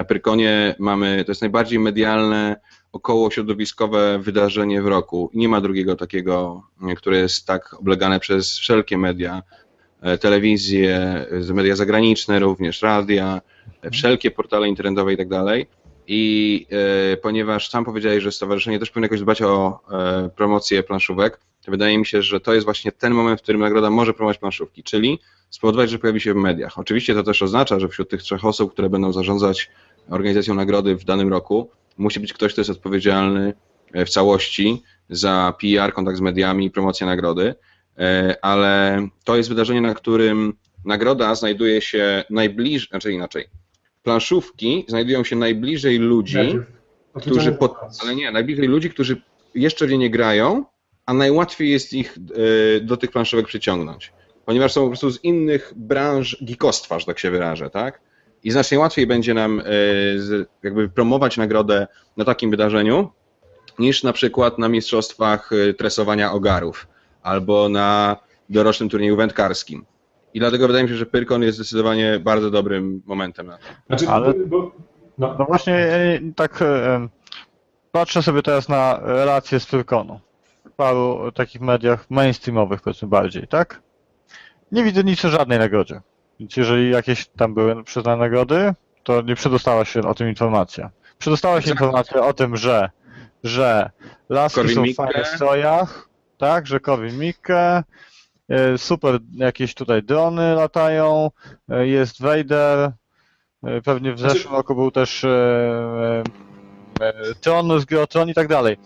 na 0.00 0.04
Pyrkonie 0.04 0.74
mamy, 0.78 1.24
to 1.24 1.30
jest 1.30 1.40
najbardziej 1.40 1.78
medialne, 1.78 2.60
około 2.92 3.30
środowiskowe 3.30 4.18
wydarzenie 4.18 4.82
w 4.82 4.86
roku. 4.86 5.30
Nie 5.34 5.48
ma 5.48 5.60
drugiego 5.60 5.96
takiego, 5.96 6.62
e, 6.88 6.94
które 6.94 7.16
jest 7.16 7.46
tak 7.46 7.74
oblegane 7.74 8.20
przez 8.20 8.58
wszelkie 8.58 8.98
media, 8.98 9.42
e, 10.00 10.18
telewizje, 10.18 11.26
media 11.54 11.76
zagraniczne 11.76 12.38
również, 12.38 12.82
radia, 12.82 13.40
e, 13.82 13.90
wszelkie 13.90 14.30
portale 14.30 14.68
internetowe 14.68 15.12
i 15.12 15.16
tak 15.16 15.28
dalej. 15.28 15.66
I 16.06 16.66
e, 17.12 17.16
ponieważ 17.16 17.68
sam 17.68 17.84
powiedziałeś, 17.84 18.22
że 18.22 18.32
stowarzyszenie 18.32 18.78
też 18.78 18.90
powinno 18.90 19.04
jakoś 19.04 19.20
dbać 19.20 19.42
o 19.42 19.80
e, 19.90 20.30
promocję 20.36 20.82
planszówek, 20.82 21.40
to 21.64 21.70
wydaje 21.70 21.98
mi 21.98 22.06
się, 22.06 22.22
że 22.22 22.40
to 22.40 22.54
jest 22.54 22.64
właśnie 22.64 22.92
ten 22.92 23.14
moment, 23.14 23.40
w 23.40 23.42
którym 23.42 23.60
nagroda 23.60 23.90
może 23.90 24.14
promować 24.14 24.38
planszówki, 24.38 24.82
czyli 24.82 25.18
spowodować, 25.50 25.90
że 25.90 25.98
pojawi 25.98 26.20
się 26.20 26.34
w 26.34 26.36
mediach. 26.36 26.78
Oczywiście 26.78 27.14
to 27.14 27.22
też 27.22 27.42
oznacza, 27.42 27.80
że 27.80 27.88
wśród 27.88 28.10
tych 28.10 28.22
trzech 28.22 28.44
osób, 28.44 28.72
które 28.72 28.90
będą 28.90 29.12
zarządzać 29.12 29.70
organizacją 30.10 30.54
nagrody 30.54 30.96
w 30.96 31.04
danym 31.04 31.28
roku, 31.28 31.70
musi 31.98 32.20
być 32.20 32.32
ktoś, 32.32 32.52
kto 32.52 32.60
jest 32.60 32.70
odpowiedzialny 32.70 33.52
e, 33.92 34.04
w 34.04 34.10
całości 34.10 34.82
za 35.08 35.54
PR, 35.60 35.92
kontakt 35.92 36.18
z 36.18 36.20
mediami 36.20 36.66
i 36.66 36.70
promocję 36.70 37.06
nagrody, 37.06 37.54
E, 38.00 38.36
ale 38.42 39.06
to 39.24 39.36
jest 39.36 39.48
wydarzenie, 39.48 39.80
na 39.80 39.94
którym 39.94 40.52
nagroda 40.84 41.34
znajduje 41.34 41.80
się 41.80 42.24
najbliżej, 42.30 42.88
znaczy 42.88 43.12
inaczej, 43.12 43.44
planszówki 44.02 44.84
znajdują 44.88 45.24
się 45.24 45.36
najbliżej 45.36 45.98
ludzi, 45.98 46.58
którzy 47.14 47.52
pod, 47.52 47.74
ale 48.02 48.14
nie, 48.14 48.30
najbliżej 48.30 48.68
ludzi, 48.68 48.90
którzy 48.90 49.22
jeszcze 49.54 49.86
w 49.86 49.90
nie 49.90 49.98
nie 49.98 50.10
grają, 50.10 50.64
a 51.06 51.14
najłatwiej 51.14 51.70
jest 51.70 51.92
ich 51.92 52.18
e, 52.76 52.80
do 52.80 52.96
tych 52.96 53.10
planszówek 53.10 53.46
przyciągnąć. 53.46 54.12
Ponieważ 54.44 54.72
są 54.72 54.80
po 54.80 54.88
prostu 54.88 55.10
z 55.10 55.24
innych 55.24 55.72
branż 55.76 56.36
geekostwa, 56.42 56.98
że 56.98 57.06
tak 57.06 57.18
się 57.18 57.30
wyrażę, 57.30 57.70
tak? 57.70 58.00
I 58.44 58.50
znacznie 58.50 58.78
łatwiej 58.78 59.06
będzie 59.06 59.34
nam 59.34 59.60
e, 59.60 59.64
jakby 60.62 60.88
promować 60.88 61.36
nagrodę 61.36 61.86
na 62.16 62.24
takim 62.24 62.50
wydarzeniu, 62.50 63.10
niż 63.78 64.02
na 64.02 64.12
przykład 64.12 64.58
na 64.58 64.68
mistrzostwach 64.68 65.50
e, 65.52 65.74
tresowania 65.74 66.32
ogarów 66.32 66.86
albo 67.22 67.68
na 67.68 68.16
dorocznym 68.48 68.88
turnieju 68.88 69.16
wędkarskim. 69.16 69.84
I 70.34 70.40
dlatego 70.40 70.66
wydaje 70.66 70.84
mi 70.84 70.90
się, 70.90 70.96
że 70.96 71.06
Pyrkon 71.06 71.42
jest 71.42 71.58
zdecydowanie 71.58 72.18
bardzo 72.20 72.50
dobrym 72.50 73.02
momentem 73.06 73.46
na 73.46 73.58
to. 73.58 73.64
Znaczy, 73.86 74.08
Ale- 74.08 74.34
bo, 74.34 74.72
no, 75.18 75.36
No 75.38 75.44
właśnie 75.44 75.74
e, 75.74 76.20
tak 76.36 76.64
patrzę 77.92 78.22
sobie 78.22 78.42
teraz 78.42 78.68
na 78.68 79.00
relacje 79.02 79.60
z 79.60 79.66
Pyrkonu. 79.66 80.20
W 80.66 80.72
paru 80.72 81.32
takich 81.34 81.60
mediach 81.60 82.10
mainstreamowych 82.10 82.80
powiedzmy 82.82 83.08
bardziej, 83.08 83.48
tak? 83.48 83.82
Nie 84.72 84.84
widzę 84.84 85.04
nic 85.04 85.24
o 85.24 85.28
żadnej 85.28 85.58
nagrodzie. 85.58 86.00
Więc 86.40 86.56
jeżeli 86.56 86.90
jakieś 86.90 87.26
tam 87.26 87.54
były 87.54 87.84
przyznane 87.84 88.16
nagrody, 88.16 88.74
to 89.02 89.22
nie 89.22 89.34
przedostała 89.34 89.84
się 89.84 90.00
o 90.00 90.14
tym 90.14 90.28
informacja. 90.28 90.90
Przedostała 91.18 91.60
się 91.60 91.70
informacja 91.70 92.26
o 92.26 92.32
tym, 92.32 92.56
że, 92.56 92.90
że 93.44 93.90
laski 94.28 94.60
Korwin 94.60 94.76
są 94.76 94.84
w 94.92 94.96
fajnych 94.96 95.26
strojach, 95.28 96.08
tak, 96.38 96.66
że 96.66 96.80
Korwin 96.80 97.18
Mikke, 97.18 97.82
e, 98.48 98.78
super 98.78 99.18
jakieś 99.34 99.74
tutaj 99.74 100.02
drony 100.02 100.54
latają, 100.54 101.30
e, 101.68 101.86
jest 101.86 102.22
Vader, 102.22 102.92
e, 103.64 103.82
pewnie 103.82 104.12
w 104.14 104.18
Znaczy- 104.18 104.34
zeszłym 104.34 104.54
roku 104.54 104.74
był 104.74 104.90
też 104.90 105.26
Tron 107.40 107.80
z 107.80 107.84
gry 107.84 108.00
o 108.00 108.06
Tron 108.06 108.28
i 108.28 108.34
tak 108.34 108.48
dalej. 108.48 108.76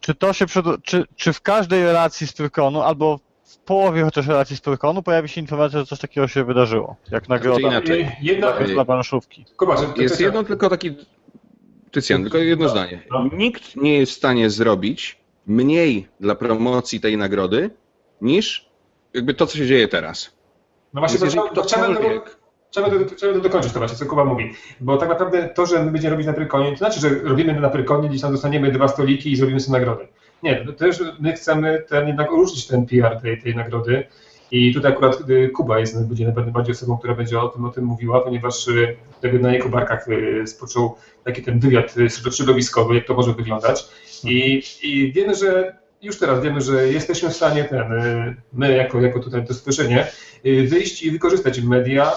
Czy 0.00 0.14
to 0.14 0.32
się 0.32 0.46
przed, 0.46 0.66
czy, 0.82 1.04
czy 1.16 1.32
w 1.32 1.40
każdej 1.40 1.84
relacji 1.84 2.26
z 2.26 2.32
Pyrkonu, 2.32 2.82
albo 2.82 3.18
w 3.56 3.58
połowie 3.66 4.02
chociaż 4.02 4.26
relacji 4.26 4.56
z 4.56 4.60
Pyrkonu 4.60 5.02
pojawi 5.02 5.28
się 5.28 5.40
informacja, 5.40 5.78
że 5.78 5.86
coś 5.86 5.98
takiego 5.98 6.28
się 6.28 6.44
wydarzyło, 6.44 6.96
jak 7.10 7.28
nagroda 7.28 7.68
inaczej. 7.68 8.08
jedna, 8.22 8.52
dla- 8.52 8.84
planszówki? 8.84 9.44
Kuba, 9.56 9.76
że- 9.76 9.86
Jest 10.02 10.16
to- 10.16 10.22
jedno 10.22 10.44
tylko 10.44 10.68
taki. 10.70 10.96
Tycjan, 11.90 12.22
tylko 12.22 12.38
jedno 12.38 12.68
zdanie. 12.68 13.02
Nikt 13.32 13.76
nie 13.76 13.98
jest 13.98 14.12
w 14.12 14.14
stanie 14.16 14.50
zrobić 14.50 15.18
mniej 15.46 16.08
dla 16.20 16.34
promocji 16.34 17.00
tej 17.00 17.16
nagrody 17.16 17.70
niż 18.20 18.68
jakby 19.14 19.34
to, 19.34 19.46
co 19.46 19.58
się 19.58 19.66
dzieje 19.66 19.88
teraz. 19.88 20.36
No 20.94 21.00
właśnie, 21.00 21.18
Więc 21.18 21.34
to, 21.54 21.62
chciałem, 21.62 21.94
ktokolwiek- 21.96 22.36
chciałem, 22.70 23.08
to, 23.08 23.14
chciałem 23.16 23.34
to 23.36 23.40
dokończyć 23.42 23.72
to 23.72 23.78
właśnie, 23.78 23.98
co 23.98 24.06
Kuba 24.06 24.24
mówi. 24.24 24.52
Bo 24.80 24.96
tak 24.96 25.08
naprawdę 25.08 25.48
to, 25.48 25.66
że 25.66 25.84
my 25.84 25.90
będziemy 25.90 26.10
robić 26.10 26.26
na 26.26 26.32
Prykonie, 26.32 26.70
to 26.72 26.76
znaczy, 26.78 27.00
że 27.00 27.08
robimy 27.10 27.60
na 27.60 27.70
Prykonie, 27.70 28.08
gdzieś 28.08 28.20
tam 28.20 28.32
dostaniemy 28.32 28.72
dwa 28.72 28.88
stoliki 28.88 29.32
i 29.32 29.36
zrobimy 29.36 29.60
sobie 29.60 29.78
nagrodę. 29.78 30.08
Nie, 30.42 30.66
też 30.72 31.02
my 31.20 31.32
chcemy 31.32 31.82
ten, 31.88 32.06
jednak 32.08 32.32
uróżnić 32.32 32.66
ten 32.66 32.86
PR 32.86 33.20
tej, 33.20 33.42
tej 33.42 33.56
nagrody. 33.56 34.06
I 34.50 34.74
tutaj 34.74 34.92
akurat 34.92 35.30
y, 35.30 35.48
Kuba 35.48 35.78
jest, 35.78 36.08
będzie 36.08 36.26
na 36.26 36.32
pewno 36.32 36.52
bardziej 36.52 36.72
osobą, 36.72 36.98
która 36.98 37.14
będzie 37.14 37.40
o 37.40 37.48
tym, 37.48 37.64
o 37.64 37.70
tym 37.70 37.84
mówiła, 37.84 38.20
ponieważ 38.20 38.68
y, 38.68 38.96
na 39.40 39.52
jego 39.52 39.68
barkach 39.68 40.08
y, 40.08 40.46
spoczął 40.46 40.96
taki 41.24 41.42
ten 41.42 41.58
wywiad 41.58 41.94
środowiskowy, 42.36 42.94
jak 42.94 43.06
to 43.06 43.14
może 43.14 43.32
wyglądać. 43.32 43.88
I, 44.24 44.62
i 44.82 45.12
wiemy, 45.12 45.34
że 45.34 45.76
już 46.02 46.18
teraz 46.18 46.42
wiemy, 46.42 46.60
że 46.60 46.88
jesteśmy 46.88 47.30
w 47.30 47.36
stanie 47.36 47.64
ten, 47.64 47.86
my 48.52 48.76
jako, 48.76 49.00
jako 49.00 49.20
tutaj 49.20 49.46
to 49.46 49.54
stowarzyszenie, 49.54 50.06
wyjść 50.44 51.02
i 51.02 51.10
wykorzystać 51.10 51.60
media, 51.60 52.12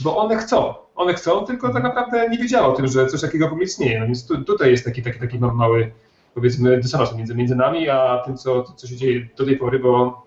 bo 0.00 0.16
one 0.16 0.36
chcą. 0.36 0.74
One 0.94 1.14
chcą, 1.14 1.46
tylko 1.46 1.72
tak 1.72 1.82
naprawdę 1.82 2.28
nie 2.28 2.38
wiedziało 2.38 2.72
o 2.72 2.76
tym, 2.76 2.88
że 2.88 3.06
coś 3.06 3.20
takiego 3.20 3.48
w 3.48 3.52
ogóle 3.52 3.64
istnieje. 3.64 4.00
No 4.00 4.06
więc 4.06 4.26
tu, 4.26 4.44
tutaj 4.44 4.70
jest 4.70 4.84
taki, 4.84 5.02
taki, 5.02 5.20
taki 5.20 5.38
mały, 5.38 5.92
powiedzmy, 6.34 6.80
dysonans 6.80 7.14
między, 7.16 7.34
między 7.34 7.56
nami, 7.56 7.88
a 7.88 8.22
tym, 8.26 8.36
co, 8.36 8.62
co 8.62 8.86
się 8.86 8.96
dzieje 8.96 9.28
do 9.36 9.44
tej 9.44 9.56
pory, 9.56 9.78
bo 9.78 10.22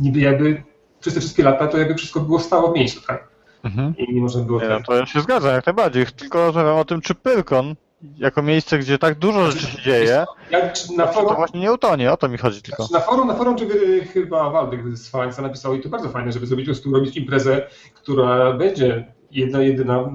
niby 0.00 0.20
jakby 0.20 0.62
przez 1.00 1.14
te 1.14 1.20
wszystkie 1.20 1.42
lata 1.42 1.66
to 1.68 1.78
jakby 1.78 1.94
wszystko 1.94 2.20
było 2.20 2.38
stało 2.40 2.72
w 2.72 2.74
miejscu, 2.74 3.00
tak? 3.06 3.28
Mhm. 3.64 3.96
I 3.96 4.14
nie 4.14 4.20
można 4.20 4.42
było 4.42 4.60
Nie, 4.60 4.68
no 4.68 4.76
tak. 4.76 4.86
to 4.86 4.94
ja 4.94 5.06
się 5.06 5.20
zgadzam, 5.20 5.54
jak 5.54 5.66
najbardziej. 5.66 6.06
Tylko 6.06 6.46
rozmawiam 6.46 6.76
o 6.76 6.84
tym, 6.84 7.00
czy 7.00 7.14
Pyrkon, 7.14 7.74
jako 8.16 8.42
miejsce, 8.42 8.78
gdzie 8.78 8.98
tak 8.98 9.18
dużo 9.18 9.50
rzeczy 9.50 9.66
się 9.66 9.82
dzieje, 9.82 10.24
Ja, 10.50 10.70
czy 10.70 10.92
na 10.96 11.06
to 11.06 11.12
forum, 11.12 11.36
właśnie 11.36 11.60
nie 11.60 11.72
utonie, 11.72 12.12
o 12.12 12.16
to 12.16 12.28
mi 12.28 12.38
chodzi 12.38 12.62
tylko. 12.62 12.84
Znaczy, 12.84 13.04
Na 13.04 13.10
forum, 13.10 13.28
na 13.28 13.34
forum 13.34 13.56
czy 13.56 13.66
chyba 14.04 14.50
Waldek 14.50 14.96
z 14.96 15.08
Fałańca 15.10 15.42
napisał 15.42 15.74
i 15.74 15.80
to 15.80 15.88
bardzo 15.88 16.08
fajne, 16.08 16.32
żeby 16.32 16.46
zrobić 16.46 16.66
po 16.66 16.72
prostu 16.72 16.92
robić 16.92 17.16
imprezę, 17.16 17.66
która 17.94 18.52
będzie 18.52 19.12
jedna, 19.32 19.62
jedyna 19.62 20.10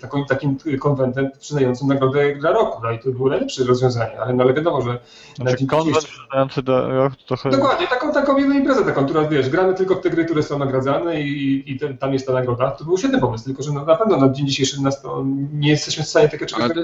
taką, 0.00 0.24
takim 0.24 0.56
konwentem 0.80 1.30
przyznającym 1.40 1.88
nagrodę 1.88 2.34
dla 2.36 2.52
roku. 2.52 2.80
No 2.82 2.90
i 2.90 2.98
to 2.98 3.10
było 3.10 3.28
najlepsze 3.28 3.64
rozwiązanie, 3.64 4.20
ale, 4.20 4.34
no, 4.34 4.42
ale 4.42 4.54
wiadomo, 4.54 4.82
że 4.82 4.98
na 5.38 5.50
Znaczy 5.50 5.66
konwent 5.66 6.04
przyznający 6.04 6.62
do 6.62 6.88
rok 6.88 7.16
to 7.16 7.24
trochę... 7.26 7.50
Dokładnie, 7.50 7.86
taką, 7.86 8.12
taką 8.12 8.38
jedną 8.38 8.54
imprezę 8.54 8.84
taką, 8.84 9.04
która 9.04 9.28
wiesz, 9.28 9.48
gramy 9.48 9.74
tylko 9.74 9.94
w 9.94 10.00
te 10.00 10.10
gry, 10.10 10.24
które 10.24 10.42
są 10.42 10.58
nagradzane 10.58 11.20
i, 11.20 11.72
i 11.72 11.78
ten, 11.78 11.98
tam 11.98 12.12
jest 12.12 12.26
ta 12.26 12.32
nagroda. 12.32 12.70
To 12.70 12.84
był 12.84 12.98
świetny 12.98 13.20
pomysł, 13.20 13.44
tylko 13.44 13.62
że 13.62 13.72
no, 13.72 13.84
na 13.84 13.96
pewno 13.96 14.16
na 14.16 14.32
dzień 14.32 14.46
dzisiejszy 14.46 14.82
nas 14.82 15.02
to 15.02 15.24
nie 15.52 15.70
jesteśmy 15.70 16.04
w 16.04 16.08
stanie 16.08 16.28
takiego 16.28 16.46
czegoś 16.46 16.64
Ale 16.64 16.74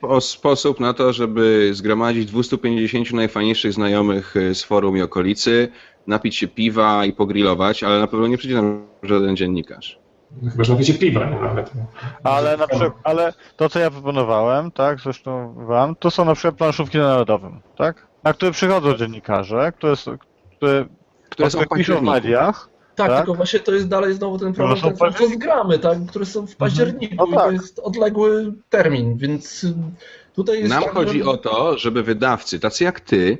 to 0.00 0.20
sposób 0.20 0.80
na 0.80 0.94
to, 0.94 1.12
żeby 1.12 1.70
zgromadzić 1.72 2.26
250 2.26 3.12
najfajniejszych 3.12 3.72
znajomych 3.72 4.36
y, 4.36 4.54
z 4.54 4.64
forum 4.64 4.96
i 4.96 5.02
okolicy, 5.02 5.68
napić 6.06 6.36
się 6.36 6.48
piwa 6.48 7.04
i 7.04 7.12
pogrillować, 7.12 7.82
ale 7.82 8.00
na 8.00 8.06
pewno 8.06 8.26
nie 8.26 8.38
przyjdzie 8.38 8.56
nam 8.56 8.86
żaden 9.02 9.36
dziennikarz. 9.36 10.00
No, 10.42 10.50
chyba, 10.50 10.64
że 10.64 10.72
napicie 10.72 10.94
piwa, 10.94 11.24
nie 11.24 11.40
nawet. 11.40 11.70
Ale 12.24 12.56
na 12.56 12.66
przykład, 12.66 12.92
ale 13.04 13.32
to 13.56 13.68
co 13.68 13.78
ja 13.78 13.90
proponowałem, 13.90 14.70
tak, 14.70 15.00
zresztą 15.00 15.54
wam, 15.66 15.94
to 15.96 16.10
są 16.10 16.24
na 16.24 16.34
przykład 16.34 16.54
planszówki 16.54 16.98
na 16.98 17.04
narodowym, 17.08 17.60
tak? 17.76 18.06
Na 18.24 18.32
które 18.32 18.50
przychodzą 18.50 18.94
dziennikarze, 18.96 19.72
które, 19.72 19.96
są- 19.96 20.18
które, 20.56 20.86
Które 21.30 21.50
są 21.50 21.58
piszą 21.58 21.66
w 21.66 21.68
październiku. 21.68 22.04
mediach. 22.12 22.68
Tak, 22.94 23.08
Tak? 23.08 23.16
tylko 23.18 23.34
właśnie 23.34 23.60
to 23.60 23.72
jest 23.72 23.88
dalej 23.88 24.14
znowu 24.14 24.38
ten 24.38 24.52
problem, 24.52 24.78
są 24.78 24.88
ten, 24.88 24.96
co 24.96 25.04
październik- 25.04 25.34
zgramy, 25.34 25.78
tak, 25.78 25.98
które 26.08 26.26
są 26.26 26.46
w 26.46 26.56
październiku 26.56 27.14
No 27.18 27.26
i 27.26 27.30
tak. 27.34 27.44
to 27.44 27.50
jest 27.50 27.78
odległy 27.78 28.52
termin, 28.70 29.16
więc 29.16 29.64
y, 29.64 29.74
tutaj 30.34 30.58
jest... 30.58 30.70
Nam 30.70 30.82
tak, 30.82 30.92
chodzi 30.92 31.18
że- 31.22 31.30
o 31.30 31.36
to, 31.36 31.78
żeby 31.78 32.02
wydawcy, 32.02 32.60
tacy 32.60 32.84
jak 32.84 33.00
ty, 33.00 33.38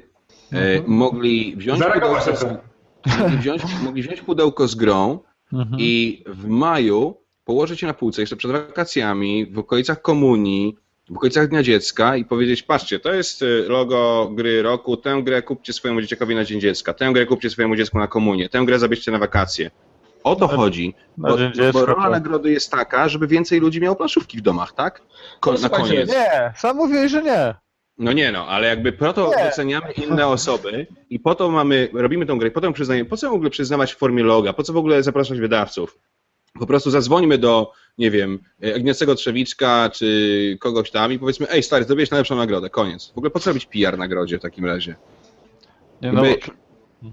e, 0.53 0.57
Mhm. 0.57 0.84
mogli 0.86 1.57
wziąć 1.57 1.78
Zareagować 1.78 2.24
pudełko, 2.24 2.47
na 2.47 3.12
z, 3.16 3.18
mogli, 3.20 3.38
wziąć, 3.38 3.62
mogli 3.84 4.03
wziąć 4.03 4.20
pudełko 4.20 4.68
z 4.68 4.74
grą 4.74 5.18
Mhm. 5.53 5.76
i 5.80 6.22
w 6.26 6.46
maju 6.48 7.16
położyć 7.44 7.82
je 7.82 7.88
na 7.88 7.94
półce 7.94 8.22
jeszcze 8.22 8.36
przed 8.36 8.51
wakacjami, 8.51 9.46
w 9.46 9.59
okolicach 9.59 10.03
komunii, 10.03 10.76
w 11.11 11.16
okolicach 11.16 11.48
Dnia 11.48 11.62
Dziecka 11.62 12.16
i 12.16 12.24
powiedzieć, 12.24 12.62
patrzcie, 12.62 13.01
to 13.01 13.14
jest 13.14 13.42
y, 13.42 13.64
logo 13.68 14.30
gry 14.34 14.62
roku, 14.62 14.96
tę 14.96 15.22
grę 15.22 15.42
kupcie 15.42 15.72
swojemu 15.72 16.01
dzieciakowi 16.01 16.34
na 16.34 16.44
Dzień 16.44 16.61
Dziecka, 16.61 16.94
tę 16.94 17.12
grę 17.12 17.26
kupcie 17.26 17.51
swojemu 17.51 17.76
dziecku 17.76 17.98
na 17.98 18.07
komunię, 18.07 18.48
tę 18.48 18.64
grę 18.64 18.78
zabierzcie 18.78 19.12
na 19.12 19.18
wakacje. 19.18 19.70
O 20.24 20.36
to 20.36 20.46
Na- 20.46 20.57
chodzi, 20.57 20.94
na 21.18 21.28
bo, 21.28 21.36
bo 21.72 21.86
rola 21.86 22.05
to- 22.05 22.11
nagrody 22.11 22.51
jest 22.51 22.70
taka, 22.70 23.09
żeby 23.09 23.26
więcej 23.26 23.61
ludzi 23.61 23.80
miało 23.80 23.96
planszówki 23.96 24.38
w 24.38 24.40
domach, 24.40 24.72
tak? 24.72 25.03
Ko- 25.40 25.53
No, 25.53 25.59
na 25.59 25.68
koniec. 25.68 26.11
Nie, 26.11 26.53
sam 26.57 26.76
mówiłeś, 26.76 27.12
że 27.12 27.22
nie. 27.22 27.55
No 28.01 28.12
nie 28.12 28.32
no, 28.32 28.46
ale 28.46 28.66
jakby 28.68 28.92
po 28.92 29.12
to 29.12 29.32
Nie. 29.38 29.44
doceniamy 29.44 29.92
inne 29.92 30.26
osoby 30.26 30.86
i 31.11 31.18
po 31.20 31.34
to 31.34 31.51
mamy, 31.51 31.88
robimy 31.92 32.26
tą 32.26 32.38
grę, 32.38 32.48
i 32.48 32.51
potem 32.51 32.72
przyznajemy, 32.72 33.09
po 33.09 33.16
co 33.16 33.30
w 33.30 33.32
ogóle 33.32 33.51
przyznawać 33.51 33.92
w 33.94 33.96
formie 33.96 34.22
loga, 34.22 34.53
po 34.53 34.62
co 34.62 34.72
w 34.72 34.76
ogóle 34.76 35.03
zapraszać 35.03 35.40
wydawców? 35.40 35.98
Po 36.61 36.66
prostu 36.66 36.90
zadzwońmy 36.90 37.38
do, 37.38 37.72
nie 37.98 38.11
wiem, 38.11 38.38
Agnieszego 38.76 39.14
Trzewiczka 39.14 39.90
czy 39.94 40.57
kogoś 40.61 40.90
tam 40.90 41.12
i 41.12 41.18
powiedzmy, 41.18 41.51
ej 41.51 41.62
stary, 41.62 41.84
zrobiłeś 41.84 42.11
najlepszą 42.11 42.36
nagrodę, 42.36 42.70
koniec. 42.70 43.12
W 43.14 43.18
ogóle 43.18 43.30
po 43.30 43.40
co 43.40 43.51
robić 43.51 43.66
PR 43.66 43.98
nagrodzie 43.98 44.38
w 44.38 44.42
takim 44.42 44.64
razie? 44.66 44.94
nie 46.03 46.12
no, 46.12 46.22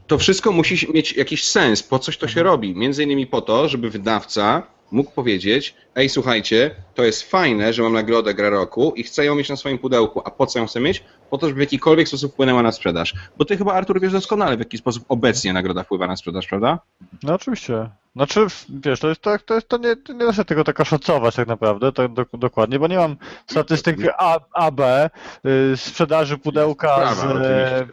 To 0.08 0.18
wszystko 0.18 0.52
musi 0.52 0.94
mieć 0.94 1.14
jakiś 1.14 1.44
sens, 1.44 1.84
po 1.84 2.00
coś 2.00 2.18
to 2.18 2.28
się 2.28 2.40
Mhm. 2.40 2.46
robi. 2.48 2.76
Między 2.76 3.04
innymi 3.04 3.28
po 3.28 3.42
to, 3.42 3.68
żeby 3.70 3.90
wydawca 3.90 4.77
mógł 4.92 5.12
powiedzieć, 5.12 5.76
ej 5.96 6.10
słuchajcie, 6.10 6.76
to 6.96 7.04
jest 7.04 7.32
fajne, 7.32 7.74
że 7.74 7.84
mam 7.84 7.94
nagrodę 7.94 8.34
gra 8.34 8.50
roku 8.50 8.94
i 8.96 9.04
chcę 9.04 9.26
ją 9.26 9.36
mieć 9.36 9.50
na 9.50 9.56
swoim 9.56 9.78
pudełku, 9.78 10.22
a 10.26 10.32
po 10.32 10.46
co 10.46 10.60
ją 10.60 10.68
chcę 10.68 10.80
mieć? 10.80 11.04
Po 11.30 11.38
to, 11.38 11.48
żeby 11.48 11.58
w 11.58 11.62
jakikolwiek 11.62 12.08
sposób 12.08 12.34
wpłynęła 12.34 12.64
na 12.64 12.72
sprzedaż. 12.72 13.14
Bo 13.38 13.46
ty 13.46 13.58
chyba, 13.58 13.74
Artur, 13.74 14.02
wiesz 14.02 14.12
doskonale, 14.12 14.56
w 14.56 14.60
jaki 14.60 14.78
sposób 14.78 15.06
obecnie 15.10 15.54
nagroda 15.54 15.84
wpływa 15.84 16.08
na 16.08 16.16
sprzedaż, 16.16 16.48
prawda? 16.48 16.80
no 17.24 17.34
oczywiście. 17.34 17.90
Znaczy, 18.16 18.48
wiesz, 18.70 19.00
to 19.00 19.10
jest 19.10 19.22
tak, 19.22 19.42
to 19.42 19.56
jest, 19.56 19.70
to 19.70 19.78
nie, 19.78 19.96
to 19.96 20.14
nie 20.14 20.26
da 20.26 20.34
się 20.34 20.46
tego 20.46 20.64
tak 20.64 20.80
oszacować 20.80 21.36
tak 21.36 21.48
naprawdę, 21.48 21.92
tak 21.92 22.14
do, 22.14 22.26
dokładnie, 22.34 22.80
bo 22.80 22.88
nie 22.88 22.98
mam 22.98 23.16
statystyk 23.48 23.98
A, 24.18 24.40
AB 24.54 24.80
y, 24.82 25.78
sprzedaży 25.78 26.38
pudełka 26.38 27.16
z 27.16 27.20
oczywiście. 27.20 27.78
e, 27.78 27.88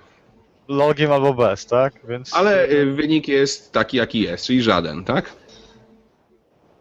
logiem 0.69 1.13
albo 1.13 1.35
bez, 1.35 1.67
tak? 1.67 1.95
Więc 2.09 2.35
Ale 2.35 2.69
y, 2.69 2.93
wynik 2.93 3.29
jest 3.29 3.73
taki, 3.73 3.97
jaki 3.97 4.21
jest, 4.21 4.47
czyli 4.47 4.63
żaden, 4.63 5.05
tak? 5.05 5.33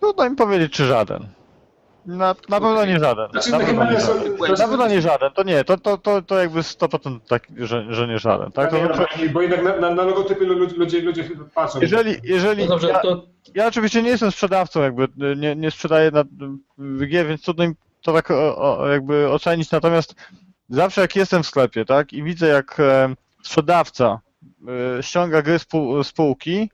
Trudno 0.03 0.29
mi 0.29 0.35
powiedzieć, 0.35 0.73
czy 0.73 0.85
żaden. 0.85 1.27
Na, 2.05 2.35
na 2.49 2.59
pewno 2.61 2.85
nie 2.85 2.99
żaden. 2.99 3.31
Znaczy, 3.31 3.51
Na 3.51 3.59
to 3.59 3.65
pewno 3.65 3.85
chyba 3.85 3.93
nie 3.93 4.01
żaden. 4.01 4.37
Na 4.59 4.67
pewno 4.67 4.87
nie 4.87 5.01
żaden, 5.01 5.31
to 5.31 5.43
nie, 5.43 5.63
to, 5.63 5.77
to, 5.77 5.97
to, 5.97 6.21
to 6.21 6.39
jakby 6.39 6.59
100% 6.59 7.19
tak, 7.27 7.47
że, 7.57 7.85
że 7.89 8.07
nie 8.07 8.19
żaden, 8.19 8.51
tak? 8.51 8.69
To 8.69 8.77
nie, 8.77 8.85
znaczy, 8.85 9.29
bo 9.29 9.41
jednak 9.41 9.63
na, 9.63 9.77
na, 9.77 9.95
na 9.95 10.03
logotypy 10.03 10.45
ludzie, 10.45 10.75
ludzie, 10.75 11.01
ludzie 11.01 11.29
patrzą. 11.53 11.79
jeżeli, 11.81 12.15
jeżeli 12.23 12.63
No 12.63 12.69
dobrze, 12.69 12.87
ja, 12.87 12.99
to 12.99 13.25
ja 13.55 13.67
oczywiście 13.67 14.03
nie 14.03 14.09
jestem 14.09 14.31
sprzedawcą, 14.31 14.81
jakby 14.81 15.07
nie, 15.37 15.55
nie 15.55 15.71
sprzedaję 15.71 16.11
na 16.11 16.23
gier, 17.07 17.27
więc 17.27 17.41
trudno 17.41 17.67
mi 17.67 17.73
to 18.01 18.13
tak 18.13 18.31
o, 18.31 18.77
o, 18.79 18.87
jakby 18.87 19.29
ocenić, 19.29 19.71
natomiast 19.71 20.15
zawsze 20.69 21.01
jak 21.01 21.15
jestem 21.15 21.43
w 21.43 21.47
sklepie, 21.47 21.85
tak, 21.85 22.13
i 22.13 22.23
widzę 22.23 22.47
jak 22.47 22.79
e, 22.79 23.15
sprzedawca 23.43 24.19
e, 24.97 25.03
ściąga 25.03 25.41
gry 25.41 25.59
z, 25.59 25.65
pół, 25.65 26.03
z 26.03 26.11
półki, 26.11 26.69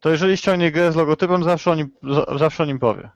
to 0.00 0.10
jeżeli 0.10 0.36
ściągnie 0.36 0.72
grę 0.72 0.92
z 0.92 0.96
logotypem, 0.96 1.44
zawsze 1.44 1.70
o 1.70 1.74
nim, 1.74 1.90
za- 2.02 2.38
zawsze 2.38 2.62
o 2.62 2.66
nim 2.66 2.78
powie. 2.78 3.10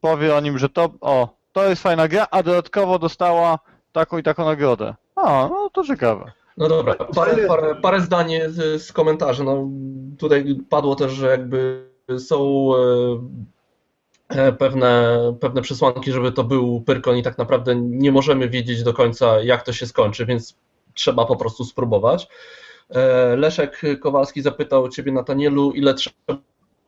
Powie 0.00 0.36
o 0.36 0.40
nim, 0.40 0.58
że 0.58 0.68
to, 0.68 0.90
o, 1.00 1.28
to 1.52 1.68
jest 1.68 1.82
fajna 1.82 2.08
gra, 2.08 2.26
a 2.30 2.42
dodatkowo 2.42 2.98
dostała 2.98 3.58
taką 3.92 4.18
i 4.18 4.22
taką 4.22 4.44
nagrodę. 4.44 4.94
A, 5.16 5.48
no 5.50 5.70
to 5.72 5.84
ciekawe. 5.84 6.32
No 6.56 6.68
dobra, 6.68 6.94
parę, 6.94 7.46
parę, 7.46 7.74
parę 7.74 8.00
zdań 8.00 8.32
z, 8.48 8.82
z 8.82 8.92
komentarzy. 8.92 9.44
No, 9.44 9.68
tutaj 10.18 10.56
padło 10.70 10.96
też, 10.96 11.12
że 11.12 11.26
jakby 11.26 11.88
są 12.18 12.68
e, 12.76 14.38
e, 14.46 14.52
pewne, 14.52 15.18
pewne 15.40 15.62
przesłanki, 15.62 16.12
żeby 16.12 16.32
to 16.32 16.44
był 16.44 16.80
Pyrkon 16.80 17.16
i 17.16 17.22
tak 17.22 17.38
naprawdę 17.38 17.76
nie 17.76 18.12
możemy 18.12 18.48
wiedzieć 18.48 18.82
do 18.82 18.94
końca, 18.94 19.40
jak 19.42 19.62
to 19.62 19.72
się 19.72 19.86
skończy, 19.86 20.26
więc 20.26 20.56
trzeba 20.94 21.24
po 21.26 21.36
prostu 21.36 21.64
spróbować. 21.64 22.28
E, 22.90 23.36
Leszek 23.36 23.82
Kowalski 24.00 24.42
zapytał 24.42 24.88
Ciebie, 24.88 25.12
Natanielu, 25.12 25.72
ile 25.72 25.94
trzeba 25.94 26.16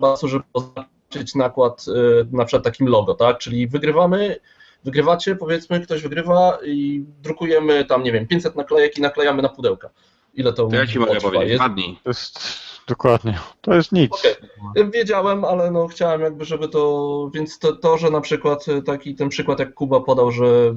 czasu, 0.01 0.28
żeby 0.28 0.44
oznaczyć 0.53 1.34
nakład 1.34 1.86
e, 1.88 2.36
na 2.36 2.44
przykład 2.44 2.64
takim 2.64 2.88
logo, 2.88 3.14
tak? 3.14 3.38
Czyli 3.38 3.68
wygrywamy, 3.68 4.36
wygrywacie, 4.84 5.36
powiedzmy, 5.36 5.80
ktoś 5.80 6.03
wygrywa 6.03 6.59
i 6.64 7.05
drukujemy 7.22 7.84
tam, 7.84 8.03
nie 8.03 8.12
wiem, 8.12 8.26
500 8.26 8.57
naklejek 8.57 8.98
i 8.98 9.03
naklejamy 9.03 9.42
na 9.42 9.48
pudełka. 9.48 9.90
Ile 10.35 10.53
to 10.53 10.66
To 10.66 10.76
ja 10.76 10.87
ci 10.87 10.99
mogę 10.99 11.12
potrwa? 11.12 11.28
powiedzieć, 11.28 11.49
Jest- 11.51 11.61
dwa 11.64 11.68
dni. 11.74 12.01
To 12.05 12.11
jest 12.11 12.41
dokładnie. 12.89 13.39
To 13.61 13.74
jest 13.74 13.93
nic. 13.93 14.12
Okej. 14.12 14.91
Wiedziałem, 14.91 15.45
ale 15.45 15.70
no 15.70 15.87
chciałem 15.89 16.20
jakby, 16.20 16.45
żeby 16.45 16.68
to, 16.68 17.31
więc 17.35 17.59
to, 17.59 17.72
to, 17.76 17.99
że 17.99 18.11
na 18.11 18.20
przykład 18.20 18.66
taki 18.87 19.14
ten 19.14 19.28
przykład 19.28 19.59
jak 19.59 19.74
Kuba 19.74 20.01
podał, 20.01 20.31
że 20.31 20.74